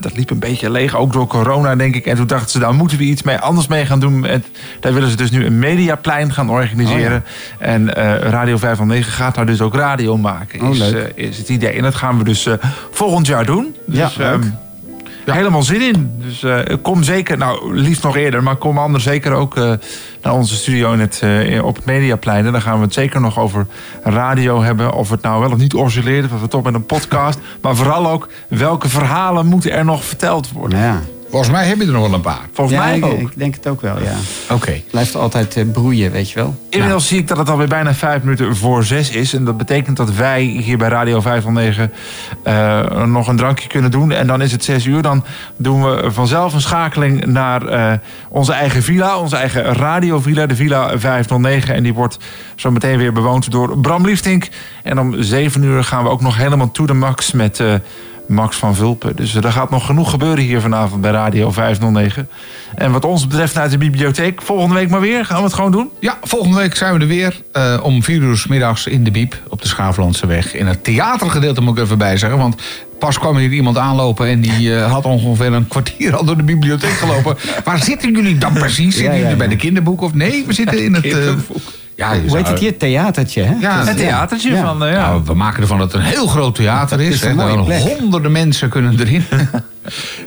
dat 0.00 0.16
liep 0.16 0.30
een 0.30 0.38
beetje 0.38 0.70
leeg, 0.70 0.96
ook 0.96 1.12
door 1.12 1.26
corona, 1.26 1.76
denk 1.76 1.94
ik. 1.94 2.06
En 2.06 2.16
toen 2.16 2.26
dachten 2.26 2.50
ze, 2.50 2.58
daar 2.58 2.74
moeten 2.74 2.98
we 2.98 3.04
iets 3.04 3.22
mee, 3.22 3.36
anders 3.36 3.66
mee 3.66 3.86
gaan 3.86 4.00
doen. 4.00 4.26
En 4.26 4.44
daar 4.80 4.94
willen 4.94 5.10
ze 5.10 5.16
dus 5.16 5.30
nu 5.30 5.46
een 5.46 5.58
mediaplein 5.58 6.32
gaan 6.32 6.50
organiseren. 6.50 7.24
Oh, 7.60 7.66
En 7.68 7.90
Radio 8.30 8.56
509 8.56 9.12
gaat 9.12 9.34
daar 9.34 9.46
dus 9.46 9.60
ook 9.60 9.74
radio 9.74 10.16
maken, 10.16 10.60
Oh, 10.60 10.74
is, 10.74 10.92
is 11.14 11.38
het 11.38 11.48
idee. 11.48 11.70
En 11.72 11.82
dat 11.82 11.94
gaan 11.94 12.18
we 12.18 12.24
dus 12.24 12.48
volgend 12.90 13.26
jaar 13.26 13.46
doen. 13.46 13.74
Ja, 13.86 14.06
Dus, 14.06 14.16
leuk. 14.16 14.44
Ehm, 15.26 15.36
Helemaal 15.36 15.62
zin 15.62 15.80
in. 15.80 16.12
Dus 16.16 16.42
eh, 16.42 16.76
kom 16.82 17.02
zeker, 17.02 17.38
nou 17.38 17.74
liefst 17.74 18.02
nog 18.02 18.16
eerder, 18.16 18.42
maar 18.42 18.56
kom 18.56 18.78
anders 18.78 19.04
zeker 19.04 19.32
ook 19.32 19.56
eh, 19.56 19.72
naar 20.22 20.32
onze 20.32 20.54
studio 20.54 20.92
in 20.92 21.00
het, 21.00 21.20
eh, 21.22 21.64
op 21.64 21.76
het 21.76 21.84
Mediaplein. 21.84 22.46
En 22.46 22.52
dan 22.52 22.62
gaan 22.62 22.78
we 22.78 22.84
het 22.84 22.94
zeker 22.94 23.20
nog 23.20 23.38
over 23.38 23.66
radio 24.02 24.62
hebben. 24.62 24.92
Of 24.92 25.10
het 25.10 25.22
nou 25.22 25.40
wel 25.40 25.50
of 25.50 25.58
niet 25.58 25.74
oscilleert, 25.74 26.32
of 26.32 26.40
het 26.40 26.54
op 26.54 26.64
met 26.64 26.74
een 26.74 26.86
podcast. 26.86 27.38
maar 27.60 27.76
vooral 27.76 28.08
ook 28.08 28.28
welke 28.48 28.88
verhalen 28.88 29.46
moeten 29.46 29.72
er 29.72 29.84
nog 29.84 30.04
verteld 30.04 30.52
worden. 30.52 30.78
Ja. 30.78 31.00
Volgens 31.32 31.52
mij 31.52 31.66
heb 31.66 31.78
je 31.78 31.86
er 31.86 31.92
nog 31.92 32.02
wel 32.02 32.14
een 32.14 32.20
paar. 32.20 32.48
Volgens 32.52 32.76
ja, 32.76 32.84
mij 32.84 32.96
ik, 32.96 33.04
ook. 33.04 33.20
ik 33.20 33.38
denk 33.38 33.54
het 33.54 33.66
ook 33.66 33.80
wel, 33.80 34.02
ja. 34.02 34.14
Oké. 34.54 34.82
Blijft 34.90 35.16
altijd 35.16 35.56
eh, 35.56 35.64
broeien, 35.72 36.10
weet 36.10 36.30
je 36.30 36.34
wel. 36.34 36.54
Inmiddels 36.68 37.06
zie 37.06 37.18
ik 37.18 37.28
dat 37.28 37.38
het 37.38 37.48
alweer 37.48 37.68
bijna 37.68 37.94
vijf 37.94 38.22
minuten 38.22 38.56
voor 38.56 38.84
zes 38.84 39.10
is. 39.10 39.34
En 39.34 39.44
dat 39.44 39.56
betekent 39.56 39.96
dat 39.96 40.14
wij 40.14 40.42
hier 40.42 40.78
bij 40.78 40.88
Radio 40.88 41.20
509 41.20 41.92
eh, 42.42 43.04
nog 43.04 43.28
een 43.28 43.36
drankje 43.36 43.68
kunnen 43.68 43.90
doen. 43.90 44.12
En 44.12 44.26
dan 44.26 44.42
is 44.42 44.52
het 44.52 44.64
zes 44.64 44.84
uur. 44.84 45.02
Dan 45.02 45.24
doen 45.56 45.84
we 45.84 46.10
vanzelf 46.10 46.54
een 46.54 46.60
schakeling 46.60 47.26
naar 47.26 47.66
eh, 47.66 47.92
onze 48.28 48.52
eigen 48.52 48.82
villa. 48.82 49.18
Onze 49.18 49.36
eigen 49.36 49.62
radiovilla, 49.62 50.46
de 50.46 50.56
Villa 50.56 50.98
509. 50.98 51.74
En 51.74 51.82
die 51.82 51.94
wordt 51.94 52.18
zo 52.56 52.70
meteen 52.70 52.98
weer 52.98 53.12
bewoond 53.12 53.50
door 53.50 53.78
Bram 53.78 54.06
Liefdink. 54.06 54.48
En 54.82 55.00
om 55.00 55.22
zeven 55.22 55.62
uur 55.62 55.84
gaan 55.84 56.04
we 56.04 56.10
ook 56.10 56.20
nog 56.20 56.36
helemaal 56.36 56.70
to 56.70 56.84
the 56.84 56.94
max 56.94 57.32
met... 57.32 57.60
eh, 57.60 57.74
Max 58.32 58.56
van 58.56 58.74
Vulpen. 58.74 59.16
Dus 59.16 59.34
er 59.34 59.52
gaat 59.52 59.70
nog 59.70 59.86
genoeg 59.86 60.10
gebeuren 60.10 60.44
hier 60.44 60.60
vanavond 60.60 61.00
bij 61.00 61.10
Radio 61.10 61.50
509. 61.50 62.28
En 62.74 62.92
wat 62.92 63.04
ons 63.04 63.26
betreft 63.26 63.58
uit 63.58 63.70
de 63.70 63.78
bibliotheek, 63.78 64.42
volgende 64.42 64.74
week 64.74 64.88
maar 64.90 65.00
weer. 65.00 65.24
Gaan 65.24 65.36
we 65.38 65.42
het 65.44 65.52
gewoon 65.54 65.72
doen? 65.72 65.90
Ja, 66.00 66.18
volgende 66.22 66.56
week 66.56 66.76
zijn 66.76 66.94
we 66.94 67.00
er 67.00 67.06
weer. 67.06 67.40
eh, 67.52 67.80
om 67.82 68.02
vier 68.02 68.20
uur 68.22 68.36
's 68.36 68.46
middags 68.46 68.86
in 68.86 69.04
de 69.04 69.10
Biep 69.10 69.36
op 69.48 69.62
de 69.62 69.68
Schaaflandse 69.68 70.26
weg. 70.26 70.54
In 70.54 70.66
het 70.66 70.84
theatergedeelte 70.84 71.60
moet 71.60 71.78
ik 71.78 71.84
even 71.84 71.98
bij 71.98 72.16
zeggen. 72.16 72.38
Want 72.38 72.62
pas 72.98 73.18
kwam 73.18 73.36
hier 73.36 73.50
iemand 73.50 73.78
aanlopen 73.78 74.26
en 74.26 74.40
die 74.40 74.74
eh, 74.76 74.92
had 74.92 75.04
ongeveer 75.04 75.52
een 75.52 75.68
kwartier 75.68 76.16
al 76.16 76.24
door 76.24 76.36
de 76.36 76.42
bibliotheek 76.42 76.90
gelopen. 76.90 77.36
Waar 77.64 77.82
zitten 77.82 78.12
jullie 78.12 78.38
dan 78.38 78.52
precies? 78.52 78.94
Zitten 78.94 79.04
Ja, 79.04 79.12
ja, 79.12 79.22
jullie 79.22 79.36
bij 79.36 79.48
de 79.48 79.56
kinderboek 79.56 80.00
of 80.00 80.14
nee? 80.14 80.44
We 80.46 80.52
zitten 80.52 80.84
in 80.84 80.94
het... 80.94 81.04
eh, 81.04 81.32
ja, 82.02 82.12
je 82.12 82.28
Hoe 82.28 82.36
heet 82.36 82.48
het 82.48 82.58
hier? 82.58 82.76
Theatertje, 82.78 83.42
hè? 83.42 83.54
Ja, 83.60 83.84
Het 83.84 83.96
theatertje 83.96 84.52
Ja. 84.52 84.64
van, 84.64 84.84
eh, 84.84 84.92
ja. 84.92 85.06
Nou, 85.08 85.22
we 85.24 85.34
maken 85.34 85.62
ervan 85.62 85.78
dat 85.78 85.92
het 85.92 86.00
een 86.02 86.06
heel 86.08 86.26
groot 86.26 86.54
theater 86.54 87.00
is. 87.00 87.14
is 87.14 87.22
een 87.22 87.28
hè. 87.28 87.34
mooie 87.34 87.54
Dan 87.54 87.64
plek. 87.64 87.78
honderden 87.80 88.32
mensen 88.32 88.68
kunnen 88.68 89.00
erin. 89.00 89.24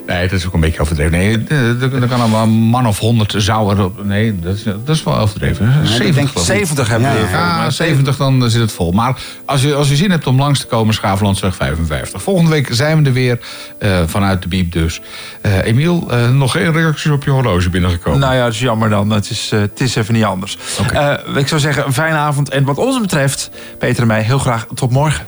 nee, 0.07 0.27
dat 0.27 0.40
is 0.40 0.45
ook 0.45 0.53
een 0.53 0.60
beetje 0.60 0.82
overdreven. 0.82 1.11
Nee, 1.11 1.44
eh, 1.48 1.82
er 1.82 2.07
kan 2.07 2.19
allemaal 2.19 2.44
een 2.44 2.49
man 2.49 2.88
of 2.88 2.99
honderd 2.99 3.34
zou 3.38 3.73
erop. 3.73 4.03
Nee, 4.03 4.40
dat 4.40 4.56
is, 4.56 4.64
dat 4.64 4.95
is 4.95 5.03
wel 5.03 5.18
overdreven. 5.18 5.73
dat 5.80 5.88
70 5.88 6.15
denk 6.15 6.27
ik 6.27 6.32
geloof 6.32 6.48
ik. 6.49 6.56
70 6.56 6.88
hebben 6.88 7.11
we 7.11 7.18
Ja, 7.18 7.30
Ja, 7.30 7.57
mij. 7.57 7.72
70 7.72 8.18
dan 8.18 8.49
zit 8.49 8.61
het 8.61 8.72
vol. 8.72 8.91
Maar 8.91 9.18
als 9.45 9.61
je, 9.61 9.73
als 9.73 9.90
je 9.90 9.95
zin 9.95 10.11
hebt 10.11 10.27
om 10.27 10.40
langs 10.40 10.60
te 10.60 10.65
komen, 10.65 10.94
Schaaflandsweg 10.94 11.56
55. 11.56 12.22
Volgende 12.22 12.49
week 12.52 12.68
zijn 12.72 13.02
we 13.02 13.07
er 13.07 13.14
weer 13.14 13.40
eh, 13.80 14.02
vanuit 14.06 14.41
de 14.41 14.48
Biep 14.48 14.72
dus. 14.72 15.02
Eh, 15.41 15.65
Emiel, 15.65 16.07
eh, 16.10 16.30
nog 16.30 16.52
geen 16.52 16.72
reacties 16.72 17.11
op 17.11 17.23
je 17.23 17.30
horloge 17.30 17.69
binnengekomen? 17.69 18.19
Nou 18.19 18.36
ja, 18.36 18.44
dat 18.44 18.53
is 18.53 18.60
jammer 18.60 18.90
dan. 18.90 19.10
Het 19.10 19.30
is, 19.30 19.49
het 19.49 19.82
is 19.82 19.95
even 19.95 20.14
niet 20.14 20.23
anders. 20.23 20.57
Eh, 20.94 21.14
ik 21.36 21.48
zou 21.48 21.61
zeggen, 21.61 21.86
een 21.86 21.94
fijne 21.94 22.18
avond. 22.18 22.49
En 22.49 22.64
wat 22.64 22.77
ons 22.77 23.02
betreft, 23.02 23.49
Peter 23.80 24.02
en 24.02 24.07
mij, 24.07 24.22
heel 24.22 24.40
graag 24.40 24.65
tot 24.73 24.91
morgen. 24.91 25.26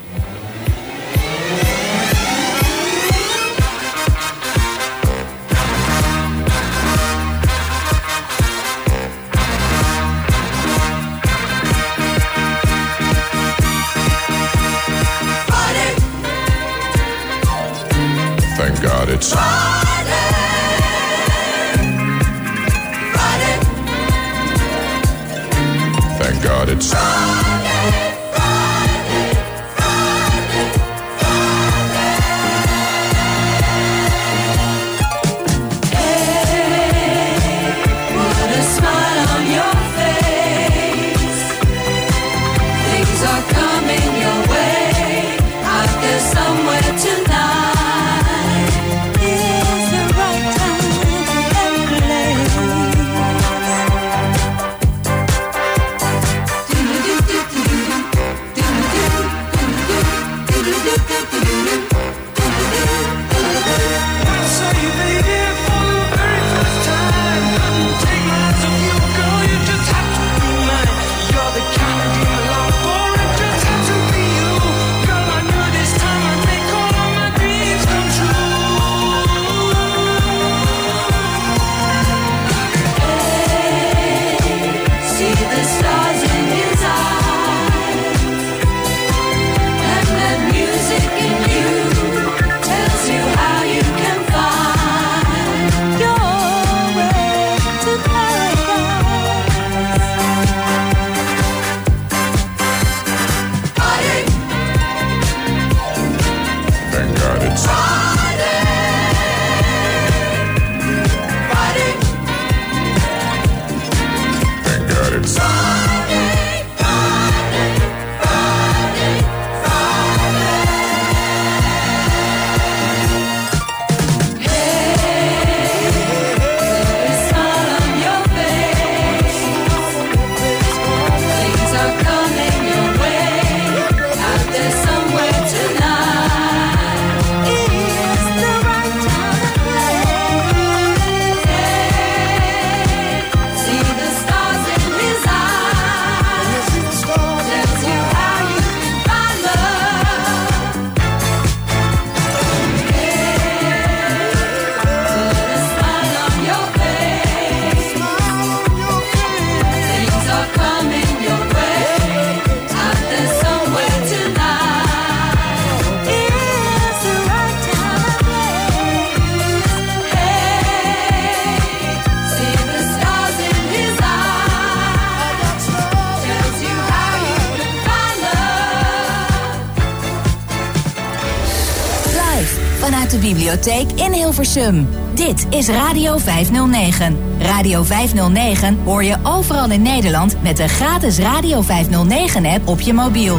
bibliotheek 183.57 184.05
in 184.05 184.13
Hilversum. 184.13 184.87
Dit 185.13 185.45
is 185.49 185.67
Radio 185.67 186.17
509. 186.17 187.17
Radio 187.39 187.83
509 187.83 188.77
hoor 188.83 189.03
je 189.03 189.15
overal 189.23 189.71
in 189.71 189.81
Nederland 189.81 190.41
met 190.41 190.57
de 190.57 190.67
gratis 190.67 191.19
Radio 191.19 191.63
509-app 191.63 192.67
op 192.67 192.79
je 192.79 192.93
mobiel. 192.93 193.37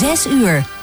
6 0.00 0.26
uur. 0.26 0.73